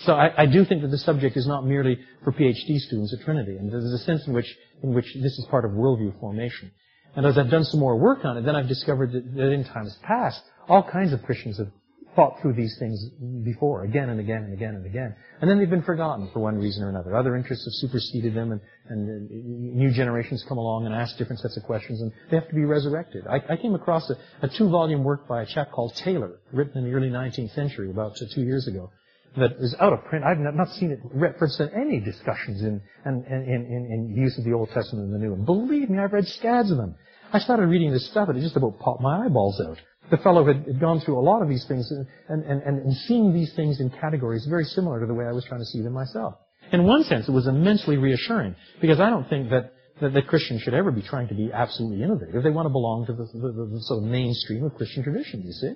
So 0.00 0.12
I, 0.12 0.42
I, 0.42 0.46
do 0.46 0.64
think 0.64 0.82
that 0.82 0.92
the 0.92 0.98
subject 0.98 1.36
is 1.36 1.46
not 1.48 1.66
merely 1.66 1.98
for 2.22 2.32
PhD 2.32 2.78
students 2.78 3.12
at 3.12 3.24
Trinity, 3.24 3.56
and 3.56 3.70
there's 3.70 3.84
a 3.84 3.98
sense 3.98 4.26
in 4.28 4.32
which, 4.32 4.56
in 4.82 4.94
which 4.94 5.12
this 5.14 5.36
is 5.38 5.46
part 5.50 5.64
of 5.64 5.72
worldview 5.72 6.18
formation. 6.20 6.70
And 7.16 7.26
as 7.26 7.36
I've 7.36 7.50
done 7.50 7.64
some 7.64 7.80
more 7.80 7.96
work 7.96 8.24
on 8.24 8.36
it, 8.36 8.42
then 8.42 8.54
I've 8.54 8.68
discovered 8.68 9.10
that, 9.12 9.34
that 9.34 9.50
in 9.50 9.64
times 9.64 9.98
past, 10.02 10.40
all 10.68 10.84
kinds 10.84 11.12
of 11.12 11.22
Christians 11.24 11.58
have 11.58 11.70
thought 12.14 12.40
through 12.40 12.52
these 12.52 12.76
things 12.78 13.08
before, 13.44 13.82
again 13.82 14.08
and 14.08 14.20
again 14.20 14.44
and 14.44 14.52
again 14.52 14.76
and 14.76 14.86
again. 14.86 15.16
And 15.40 15.50
then 15.50 15.58
they've 15.58 15.68
been 15.68 15.82
forgotten 15.82 16.30
for 16.32 16.40
one 16.40 16.58
reason 16.58 16.84
or 16.84 16.90
another. 16.90 17.16
Other 17.16 17.34
interests 17.34 17.64
have 17.64 17.90
superseded 17.90 18.34
them 18.34 18.52
and, 18.52 18.60
and 18.88 19.08
uh, 19.08 19.34
new 19.76 19.90
generations 19.90 20.44
come 20.48 20.58
along 20.58 20.86
and 20.86 20.94
ask 20.94 21.16
different 21.16 21.40
sets 21.40 21.56
of 21.56 21.64
questions 21.64 22.00
and 22.00 22.12
they 22.30 22.36
have 22.36 22.48
to 22.48 22.54
be 22.54 22.64
resurrected. 22.64 23.24
I, 23.26 23.40
I 23.52 23.56
came 23.56 23.74
across 23.74 24.10
a, 24.10 24.16
a 24.42 24.48
two-volume 24.48 25.02
work 25.02 25.26
by 25.26 25.42
a 25.42 25.46
chap 25.46 25.70
called 25.72 25.94
Taylor, 25.96 26.40
written 26.52 26.78
in 26.78 26.84
the 26.84 26.96
early 26.96 27.10
19th 27.10 27.54
century, 27.54 27.90
about 27.90 28.16
two 28.16 28.42
years 28.42 28.66
ago 28.68 28.90
that 29.38 29.52
is 29.58 29.74
out 29.80 29.92
of 29.92 30.04
print. 30.04 30.24
I've 30.24 30.38
not 30.38 30.68
seen 30.74 30.90
it 30.90 31.00
referenced 31.12 31.60
in 31.60 31.70
any 31.70 32.00
discussions 32.00 32.62
in, 32.62 32.80
in, 33.06 33.24
in, 33.28 33.88
in, 33.90 34.14
use 34.16 34.36
of 34.38 34.44
the 34.44 34.52
Old 34.52 34.70
Testament 34.70 35.06
and 35.06 35.14
the 35.14 35.18
New. 35.18 35.32
And 35.34 35.46
believe 35.46 35.90
me, 35.90 35.98
I've 35.98 36.12
read 36.12 36.26
scads 36.26 36.70
of 36.70 36.76
them. 36.76 36.94
I 37.32 37.38
started 37.38 37.66
reading 37.66 37.92
this 37.92 38.08
stuff 38.10 38.28
and 38.28 38.38
it 38.38 38.42
just 38.42 38.56
about 38.56 38.78
popped 38.78 39.02
my 39.02 39.24
eyeballs 39.24 39.60
out. 39.66 39.78
The 40.10 40.16
fellow 40.18 40.46
had, 40.46 40.80
gone 40.80 41.00
through 41.00 41.18
a 41.18 41.20
lot 41.20 41.42
of 41.42 41.48
these 41.48 41.66
things 41.66 41.90
and, 41.90 42.06
and, 42.28 42.62
and, 42.62 42.78
and 42.78 42.94
seeing 43.06 43.34
these 43.34 43.52
things 43.54 43.80
in 43.80 43.90
categories 43.90 44.46
very 44.48 44.64
similar 44.64 45.00
to 45.00 45.06
the 45.06 45.14
way 45.14 45.26
I 45.26 45.32
was 45.32 45.44
trying 45.44 45.60
to 45.60 45.66
see 45.66 45.82
them 45.82 45.92
myself. 45.92 46.34
In 46.72 46.84
one 46.84 47.04
sense, 47.04 47.28
it 47.28 47.32
was 47.32 47.46
immensely 47.46 47.96
reassuring 47.96 48.54
because 48.80 49.00
I 49.00 49.10
don't 49.10 49.28
think 49.28 49.50
that 49.50 49.72
that, 50.00 50.14
that 50.14 50.26
Christians 50.26 50.62
should 50.62 50.74
ever 50.74 50.90
be 50.90 51.02
trying 51.02 51.28
to 51.28 51.34
be 51.34 51.50
absolutely 51.52 52.02
innovative. 52.02 52.42
They 52.42 52.50
want 52.50 52.66
to 52.66 52.70
belong 52.70 53.06
to 53.06 53.12
the, 53.12 53.24
the, 53.24 53.68
the 53.72 53.80
sort 53.82 54.02
of 54.02 54.08
mainstream 54.08 54.64
of 54.64 54.74
Christian 54.74 55.02
tradition, 55.02 55.42
you 55.42 55.52
see. 55.52 55.72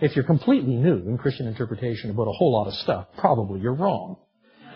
If 0.00 0.14
you're 0.14 0.24
completely 0.24 0.74
new 0.76 0.96
in 1.08 1.18
Christian 1.18 1.46
interpretation 1.46 2.10
about 2.10 2.28
a 2.28 2.32
whole 2.32 2.52
lot 2.52 2.68
of 2.68 2.74
stuff, 2.74 3.08
probably 3.18 3.60
you're 3.60 3.74
wrong. 3.74 4.16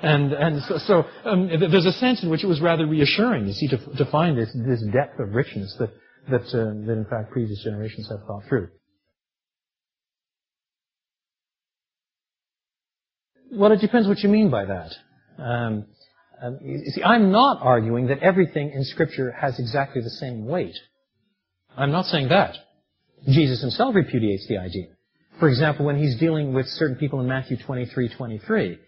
And, 0.02 0.32
and 0.32 0.62
so, 0.64 0.78
so 0.78 1.04
um, 1.24 1.48
there's 1.48 1.86
a 1.86 1.92
sense 1.92 2.24
in 2.24 2.30
which 2.30 2.42
it 2.42 2.48
was 2.48 2.60
rather 2.60 2.86
reassuring, 2.86 3.46
you 3.46 3.52
see, 3.52 3.68
to, 3.68 3.78
to 3.96 4.10
find 4.10 4.36
this, 4.36 4.50
this 4.66 4.82
depth 4.92 5.20
of 5.20 5.32
richness 5.32 5.76
that, 5.78 5.90
that, 6.28 6.42
uh, 6.48 6.86
that 6.86 6.92
in 6.92 7.06
fact 7.08 7.30
previous 7.30 7.62
generations 7.62 8.08
have 8.10 8.26
thought 8.26 8.42
through. 8.48 8.68
Well, 13.52 13.70
it 13.70 13.80
depends 13.80 14.08
what 14.08 14.18
you 14.20 14.28
mean 14.28 14.50
by 14.50 14.64
that. 14.64 14.92
Um, 15.38 15.86
um, 16.42 16.58
you 16.62 16.82
see, 16.86 17.02
I'm 17.04 17.30
not 17.30 17.58
arguing 17.62 18.08
that 18.08 18.18
everything 18.20 18.72
in 18.72 18.82
Scripture 18.82 19.30
has 19.30 19.60
exactly 19.60 20.02
the 20.02 20.10
same 20.10 20.46
weight. 20.46 20.74
I'm 21.76 21.92
not 21.92 22.06
saying 22.06 22.28
that. 22.30 22.56
Jesus 23.28 23.60
himself 23.60 23.94
repudiates 23.94 24.48
the 24.48 24.58
idea. 24.58 24.86
For 25.38 25.48
example, 25.48 25.86
when 25.86 25.98
he's 25.98 26.18
dealing 26.18 26.52
with 26.52 26.68
certain 26.68 26.96
people 26.96 27.20
in 27.20 27.26
Matthew 27.26 27.56
23, 27.56 28.08
23, 28.10 28.78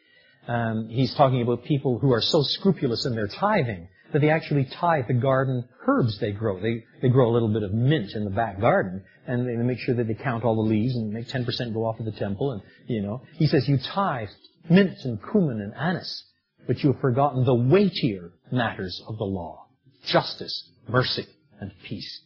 um, 0.46 0.88
he's 0.88 1.14
talking 1.14 1.42
about 1.42 1.64
people 1.64 1.98
who 1.98 2.12
are 2.12 2.20
so 2.20 2.42
scrupulous 2.42 3.06
in 3.06 3.14
their 3.14 3.28
tithing 3.28 3.88
that 4.12 4.20
they 4.20 4.30
actually 4.30 4.64
tithe 4.64 5.06
the 5.08 5.14
garden 5.14 5.64
herbs 5.86 6.18
they 6.20 6.32
grow. 6.32 6.60
They, 6.60 6.84
they 7.02 7.08
grow 7.08 7.30
a 7.30 7.32
little 7.32 7.48
bit 7.48 7.62
of 7.62 7.72
mint 7.72 8.12
in 8.14 8.24
the 8.24 8.30
back 8.30 8.60
garden, 8.60 9.02
and 9.26 9.48
they 9.48 9.56
make 9.56 9.78
sure 9.78 9.94
that 9.96 10.06
they 10.06 10.14
count 10.14 10.44
all 10.44 10.54
the 10.54 10.70
leaves 10.70 10.94
and 10.94 11.12
make 11.12 11.28
10% 11.28 11.72
go 11.72 11.84
off 11.84 11.98
of 11.98 12.04
the 12.04 12.12
temple, 12.12 12.52
and, 12.52 12.62
you 12.86 13.02
know. 13.02 13.22
He 13.32 13.46
says, 13.46 13.68
you 13.68 13.78
tithe 13.78 14.28
mint 14.68 14.98
and 15.04 15.18
cumin 15.30 15.60
and 15.60 15.74
anise, 15.74 16.24
but 16.66 16.82
you 16.82 16.92
have 16.92 17.00
forgotten 17.00 17.44
the 17.44 17.54
weightier 17.54 18.32
matters 18.52 19.02
of 19.08 19.18
the 19.18 19.24
law. 19.24 19.66
Justice, 20.06 20.70
mercy, 20.88 21.26
and 21.60 21.72
peace. 21.88 22.20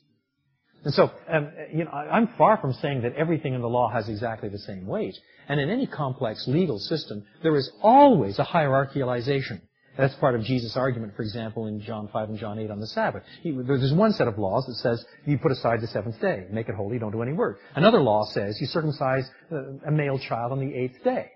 Um, 0.84 1.50
I'm 1.92 2.28
far 2.38 2.58
from 2.58 2.72
saying 2.74 3.02
that 3.02 3.14
everything 3.16 3.54
in 3.54 3.60
the 3.60 3.68
law 3.68 3.90
has 3.90 4.08
exactly 4.08 4.48
the 4.48 4.58
same 4.58 4.86
weight. 4.86 5.16
And 5.48 5.60
in 5.60 5.70
any 5.70 5.86
complex 5.86 6.46
legal 6.46 6.78
system, 6.78 7.24
there 7.42 7.56
is 7.56 7.70
always 7.82 8.38
a 8.38 8.44
hierarchicalization. 8.44 9.60
That's 9.96 10.14
part 10.14 10.36
of 10.36 10.44
Jesus' 10.44 10.76
argument, 10.76 11.16
for 11.16 11.22
example, 11.22 11.66
in 11.66 11.80
John 11.80 12.08
5 12.12 12.28
and 12.28 12.38
John 12.38 12.58
8 12.60 12.70
on 12.70 12.78
the 12.78 12.86
Sabbath. 12.86 13.24
He, 13.42 13.50
there's 13.50 13.92
one 13.92 14.12
set 14.12 14.28
of 14.28 14.38
laws 14.38 14.64
that 14.66 14.76
says 14.76 15.04
you 15.26 15.38
put 15.38 15.50
aside 15.50 15.80
the 15.80 15.88
seventh 15.88 16.20
day, 16.20 16.46
make 16.52 16.68
it 16.68 16.76
holy, 16.76 17.00
don't 17.00 17.10
do 17.10 17.20
any 17.20 17.32
work. 17.32 17.58
Another 17.74 18.00
law 18.00 18.24
says 18.26 18.60
you 18.60 18.68
circumcise 18.68 19.28
uh, 19.50 19.88
a 19.88 19.90
male 19.90 20.18
child 20.20 20.52
on 20.52 20.60
the 20.60 20.72
eighth 20.72 21.02
day. 21.02 21.32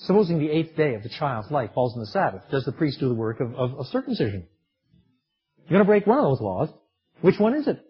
Supposing 0.00 0.38
the 0.38 0.50
eighth 0.50 0.76
day 0.76 0.94
of 0.94 1.02
the 1.02 1.08
child's 1.08 1.50
life 1.50 1.70
falls 1.74 1.94
on 1.94 2.00
the 2.00 2.06
Sabbath, 2.08 2.42
does 2.50 2.64
the 2.64 2.72
priest 2.72 3.00
do 3.00 3.08
the 3.08 3.14
work 3.14 3.40
of, 3.40 3.54
of, 3.54 3.78
of 3.78 3.86
circumcision? 3.86 4.46
You're 5.60 5.78
going 5.78 5.80
to 5.80 5.86
break 5.86 6.06
one 6.06 6.18
of 6.18 6.24
those 6.24 6.40
laws. 6.42 6.68
Which 7.22 7.38
one 7.38 7.54
is 7.54 7.66
it? 7.66 7.80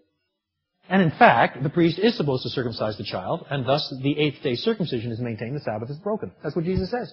And 0.88 1.02
in 1.02 1.10
fact, 1.10 1.62
the 1.62 1.68
priest 1.68 1.98
is 1.98 2.16
supposed 2.16 2.44
to 2.44 2.48
circumcise 2.48 2.96
the 2.96 3.04
child, 3.04 3.46
and 3.50 3.66
thus 3.66 3.92
the 4.02 4.18
eighth 4.18 4.42
day 4.42 4.54
circumcision 4.54 5.12
is 5.12 5.20
maintained, 5.20 5.54
the 5.54 5.60
Sabbath 5.60 5.90
is 5.90 5.98
broken. 5.98 6.32
That's 6.42 6.56
what 6.56 6.64
Jesus 6.64 6.90
says. 6.90 7.12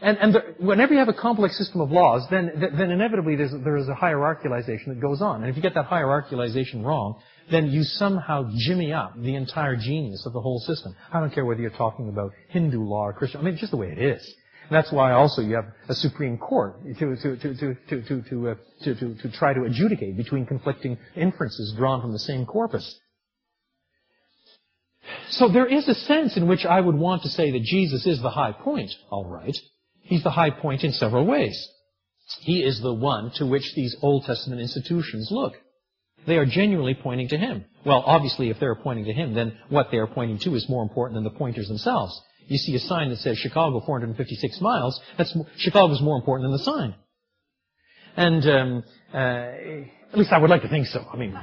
And, 0.00 0.16
and 0.18 0.34
the, 0.34 0.40
whenever 0.60 0.92
you 0.92 1.00
have 1.00 1.08
a 1.08 1.12
complex 1.14 1.58
system 1.58 1.80
of 1.80 1.90
laws, 1.90 2.24
then, 2.30 2.52
then 2.78 2.92
inevitably 2.92 3.34
there 3.34 3.76
is 3.76 3.88
a 3.88 3.94
hierarchialization 3.94 4.86
that 4.86 5.00
goes 5.00 5.20
on. 5.20 5.42
And 5.42 5.50
if 5.50 5.56
you 5.56 5.62
get 5.62 5.74
that 5.74 5.86
hierarchialization 5.86 6.84
wrong, 6.84 7.20
then 7.50 7.66
you 7.66 7.82
somehow 7.82 8.48
jimmy 8.56 8.92
up 8.92 9.20
the 9.20 9.34
entire 9.34 9.74
genius 9.74 10.24
of 10.24 10.32
the 10.32 10.40
whole 10.40 10.60
system. 10.60 10.94
I 11.12 11.18
don't 11.18 11.34
care 11.34 11.44
whether 11.44 11.60
you're 11.60 11.70
talking 11.70 12.08
about 12.08 12.32
Hindu 12.50 12.80
law 12.80 13.06
or 13.06 13.12
Christian. 13.12 13.40
I 13.40 13.44
mean, 13.44 13.56
just 13.56 13.72
the 13.72 13.76
way 13.76 13.90
it 13.90 13.98
is. 13.98 14.34
And 14.68 14.76
that's 14.76 14.92
why 14.92 15.12
also 15.12 15.40
you 15.40 15.54
have 15.54 15.72
a 15.88 15.94
Supreme 15.94 16.36
Court 16.36 16.76
to, 16.94 17.16
try 19.32 19.54
to 19.54 19.64
adjudicate 19.64 20.16
between 20.16 20.44
conflicting 20.44 20.98
inferences 21.16 21.74
drawn 21.76 22.02
from 22.02 22.12
the 22.12 22.18
same 22.18 22.44
corpus. 22.44 22.98
So 25.30 25.48
there 25.48 25.66
is 25.66 25.88
a 25.88 25.94
sense 25.94 26.36
in 26.36 26.46
which 26.46 26.66
I 26.66 26.80
would 26.80 26.96
want 26.96 27.22
to 27.22 27.30
say 27.30 27.50
that 27.50 27.62
Jesus 27.62 28.06
is 28.06 28.20
the 28.20 28.28
high 28.28 28.52
point, 28.52 28.90
all 29.10 29.24
right. 29.24 29.56
He's 30.02 30.22
the 30.22 30.30
high 30.30 30.50
point 30.50 30.84
in 30.84 30.92
several 30.92 31.24
ways. 31.24 31.66
He 32.40 32.62
is 32.62 32.82
the 32.82 32.92
one 32.92 33.30
to 33.36 33.46
which 33.46 33.72
these 33.74 33.96
Old 34.02 34.24
Testament 34.24 34.60
institutions 34.60 35.28
look. 35.30 35.54
They 36.26 36.36
are 36.36 36.44
genuinely 36.44 36.94
pointing 36.94 37.28
to 37.28 37.38
Him. 37.38 37.64
Well, 37.86 38.02
obviously, 38.04 38.50
if 38.50 38.60
they're 38.60 38.74
pointing 38.74 39.06
to 39.06 39.14
Him, 39.14 39.32
then 39.32 39.56
what 39.70 39.90
they 39.90 39.96
are 39.96 40.06
pointing 40.06 40.38
to 40.40 40.54
is 40.56 40.68
more 40.68 40.82
important 40.82 41.16
than 41.16 41.24
the 41.24 41.38
pointers 41.38 41.68
themselves 41.68 42.20
you 42.48 42.58
see 42.58 42.74
a 42.74 42.80
sign 42.80 43.10
that 43.10 43.18
says 43.18 43.38
Chicago 43.38 43.80
456 43.84 44.60
miles, 44.60 45.00
that's, 45.16 45.36
Chicago's 45.58 46.00
more 46.02 46.16
important 46.16 46.50
than 46.50 46.52
the 46.52 46.64
sign. 46.64 46.94
And, 48.16 48.50
um, 48.50 48.84
uh, 49.14 49.18
at 50.12 50.18
least 50.18 50.32
I 50.32 50.38
would 50.38 50.50
like 50.50 50.62
to 50.62 50.68
think 50.68 50.86
so. 50.86 51.04
I 51.12 51.16
mean, 51.16 51.34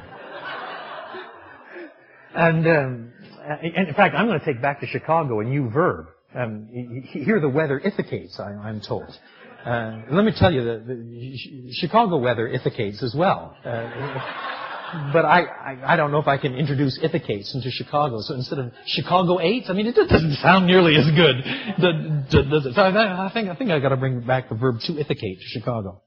and, 2.36 2.68
um, 2.68 3.14
and 3.48 3.88
in 3.88 3.94
fact, 3.94 4.16
I'm 4.16 4.28
going 4.28 4.40
to 4.40 4.46
take 4.46 4.62
back 4.62 4.82
to 4.82 4.88
Chicago 4.88 5.40
a 5.40 5.44
new 5.44 5.70
verb. 5.70 6.08
Um, 6.34 6.68
here 7.06 7.40
the 7.40 7.48
weather 7.48 7.80
ithicates, 7.80 8.40
I, 8.40 8.70
am 8.70 8.82
told. 8.82 9.18
Uh, 9.66 10.02
let 10.12 10.26
me 10.26 10.34
tell 10.38 10.52
you, 10.52 10.64
the, 10.64 10.84
the 10.86 11.74
Chicago 11.74 12.18
weather 12.18 12.50
ithicates 12.50 13.02
as 13.02 13.16
well. 13.18 13.56
Uh, 13.64 14.65
but 15.14 15.26
I, 15.26 15.42
I, 15.42 15.94
I 15.94 15.96
don't 15.96 16.12
know 16.12 16.20
if 16.20 16.28
I 16.28 16.38
can 16.38 16.56
introduce 16.56 17.00
Ithacates 17.02 17.54
into 17.56 17.70
Chicago. 17.72 18.22
So 18.22 18.34
instead 18.36 18.60
of 18.60 18.72
Chicago 18.86 19.40
eight, 19.40 19.66
I 19.70 19.74
mean, 19.74 19.88
it 19.88 19.96
doesn't 19.96 20.36
sound 20.42 20.68
nearly 20.68 20.96
as 20.96 21.06
good. 21.12 21.36
The, 21.78 22.26
the, 22.32 22.72
so 22.74 22.82
I, 22.82 23.32
think 23.34 23.50
I 23.50 23.56
think 23.56 23.72
I 23.72 23.80
got 23.80 23.90
to 23.90 23.98
bring 23.98 24.22
back 24.22 24.50
the 24.50 24.56
verb 24.56 24.80
to 24.82 25.00
ithicate 25.00 25.40
to 25.40 25.46
Chicago. 25.46 26.02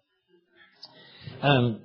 Um, 1.42 1.82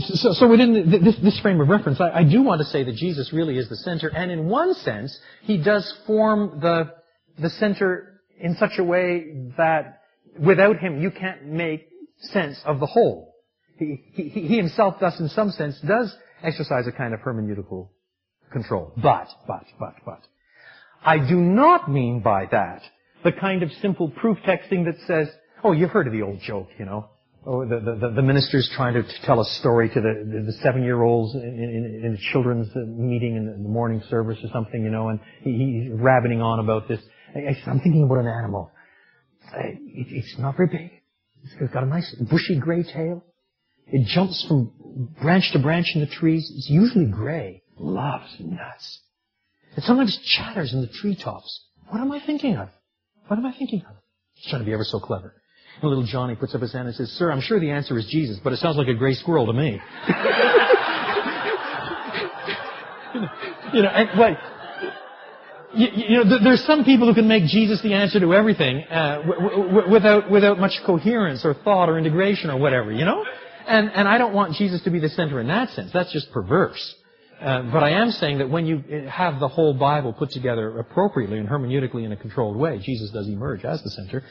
so, 0.00 0.32
so 0.34 0.48
within 0.48 0.90
this, 0.90 1.16
this 1.22 1.40
frame 1.40 1.60
of 1.60 1.68
reference, 1.68 2.00
I, 2.00 2.10
I 2.10 2.24
do 2.24 2.42
want 2.42 2.60
to 2.60 2.66
say 2.66 2.84
that 2.84 2.94
Jesus 2.94 3.32
really 3.32 3.58
is 3.58 3.68
the 3.68 3.76
center, 3.76 4.08
and 4.08 4.30
in 4.30 4.48
one 4.48 4.74
sense, 4.74 5.18
he 5.42 5.62
does 5.62 5.92
form 6.06 6.60
the 6.60 6.92
the 7.38 7.50
center 7.50 8.20
in 8.38 8.56
such 8.56 8.78
a 8.78 8.84
way 8.84 9.50
that 9.56 10.02
without 10.38 10.78
him, 10.78 11.00
you 11.00 11.10
can't 11.10 11.46
make 11.46 11.88
sense 12.20 12.58
of 12.64 12.80
the 12.80 12.86
whole. 12.86 13.35
He, 13.78 14.02
he, 14.14 14.56
himself 14.56 14.96
thus 15.00 15.18
in 15.20 15.28
some 15.28 15.50
sense 15.50 15.78
does 15.80 16.16
exercise 16.42 16.86
a 16.86 16.92
kind 16.92 17.12
of 17.14 17.20
hermeneutical 17.20 17.88
control. 18.52 18.92
But, 18.96 19.28
but, 19.46 19.64
but, 19.78 19.94
but. 20.04 20.20
I 21.04 21.18
do 21.18 21.36
not 21.36 21.90
mean 21.90 22.20
by 22.20 22.46
that 22.50 22.82
the 23.22 23.32
kind 23.32 23.62
of 23.62 23.70
simple 23.82 24.08
proof 24.08 24.38
texting 24.46 24.84
that 24.84 24.96
says, 25.06 25.28
oh, 25.64 25.72
you've 25.72 25.90
heard 25.90 26.06
of 26.06 26.12
the 26.12 26.22
old 26.22 26.40
joke, 26.40 26.68
you 26.78 26.84
know. 26.84 27.08
Oh, 27.48 27.64
the, 27.64 27.78
the, 27.78 28.10
the 28.16 28.22
minister's 28.22 28.68
trying 28.74 28.94
to 28.94 29.04
tell 29.22 29.40
a 29.40 29.44
story 29.44 29.88
to 29.88 30.00
the, 30.00 30.24
the, 30.26 30.42
the 30.46 30.52
seven-year-olds 30.64 31.34
in, 31.36 31.42
in, 31.42 32.02
in, 32.04 32.14
a 32.14 32.32
children's 32.32 32.68
uh, 32.74 32.80
meeting 32.86 33.36
in 33.36 33.62
the 33.62 33.68
morning 33.68 34.02
service 34.10 34.38
or 34.42 34.48
something, 34.52 34.82
you 34.82 34.90
know, 34.90 35.10
and 35.10 35.20
he, 35.42 35.84
he's 35.84 35.92
rabbiting 35.92 36.42
on 36.42 36.58
about 36.58 36.88
this. 36.88 36.98
I, 37.36 37.56
I'm 37.70 37.78
thinking 37.78 38.02
about 38.02 38.18
an 38.18 38.26
animal. 38.26 38.72
It, 39.54 39.78
it's 40.10 40.36
not 40.38 40.56
very 40.56 40.68
big. 40.68 40.90
It's 41.44 41.72
got 41.72 41.84
a 41.84 41.86
nice 41.86 42.12
bushy 42.14 42.58
gray 42.58 42.82
tail. 42.82 43.22
It 43.88 44.06
jumps 44.06 44.44
from 44.48 44.72
branch 45.20 45.52
to 45.52 45.58
branch 45.58 45.92
in 45.94 46.00
the 46.00 46.06
trees. 46.06 46.52
It's 46.56 46.68
usually 46.68 47.06
gray. 47.06 47.62
Loves 47.78 48.34
nuts. 48.40 49.00
It 49.76 49.84
sometimes 49.84 50.18
chatters 50.36 50.72
in 50.72 50.80
the 50.80 50.88
treetops. 50.88 51.64
What 51.88 52.00
am 52.00 52.10
I 52.10 52.20
thinking 52.24 52.56
of? 52.56 52.68
What 53.28 53.38
am 53.38 53.46
I 53.46 53.52
thinking 53.56 53.82
of? 53.88 53.94
He's 54.34 54.50
trying 54.50 54.62
to 54.62 54.66
be 54.66 54.72
ever 54.72 54.84
so 54.84 54.98
clever. 54.98 55.34
And 55.80 55.90
little 55.90 56.06
Johnny 56.06 56.34
puts 56.34 56.54
up 56.54 56.62
his 56.62 56.72
hand 56.72 56.88
and 56.88 56.96
says, 56.96 57.10
Sir, 57.10 57.30
I'm 57.30 57.40
sure 57.42 57.60
the 57.60 57.70
answer 57.70 57.98
is 57.98 58.06
Jesus, 58.06 58.38
but 58.42 58.52
it 58.52 58.58
sounds 58.58 58.76
like 58.76 58.88
a 58.88 58.94
gray 58.94 59.14
squirrel 59.14 59.46
to 59.46 59.52
me. 59.52 59.72
you 63.74 63.82
know, 63.82 63.88
and, 63.88 64.18
well, 64.18 64.36
you, 65.74 65.88
you, 65.94 66.24
know, 66.24 66.38
there's 66.42 66.64
some 66.64 66.84
people 66.84 67.06
who 67.06 67.14
can 67.14 67.28
make 67.28 67.44
Jesus 67.44 67.82
the 67.82 67.92
answer 67.92 68.18
to 68.20 68.32
everything 68.32 68.84
uh, 68.90 69.18
w- 69.18 69.66
w- 69.66 69.90
without 69.90 70.30
without 70.30 70.58
much 70.58 70.80
coherence 70.86 71.44
or 71.44 71.52
thought 71.52 71.90
or 71.90 71.98
integration 71.98 72.48
or 72.48 72.56
whatever. 72.58 72.90
You 72.90 73.04
know, 73.04 73.24
and, 73.66 73.90
and 73.90 74.08
I 74.08 74.18
don't 74.18 74.32
want 74.32 74.54
Jesus 74.54 74.82
to 74.82 74.90
be 74.90 74.98
the 74.98 75.08
center 75.08 75.40
in 75.40 75.48
that 75.48 75.70
sense. 75.70 75.92
That's 75.92 76.12
just 76.12 76.30
perverse. 76.32 76.94
Uh, 77.40 77.62
but 77.70 77.82
I 77.82 77.90
am 77.90 78.12
saying 78.12 78.38
that 78.38 78.48
when 78.48 78.64
you 78.64 78.82
have 79.08 79.40
the 79.40 79.48
whole 79.48 79.74
Bible 79.74 80.14
put 80.14 80.30
together 80.30 80.78
appropriately 80.78 81.38
and 81.38 81.46
hermeneutically 81.46 82.04
in 82.04 82.12
a 82.12 82.16
controlled 82.16 82.56
way, 82.56 82.78
Jesus 82.78 83.10
does 83.10 83.28
emerge 83.28 83.64
as 83.64 83.82
the 83.82 83.90
center. 83.90 84.24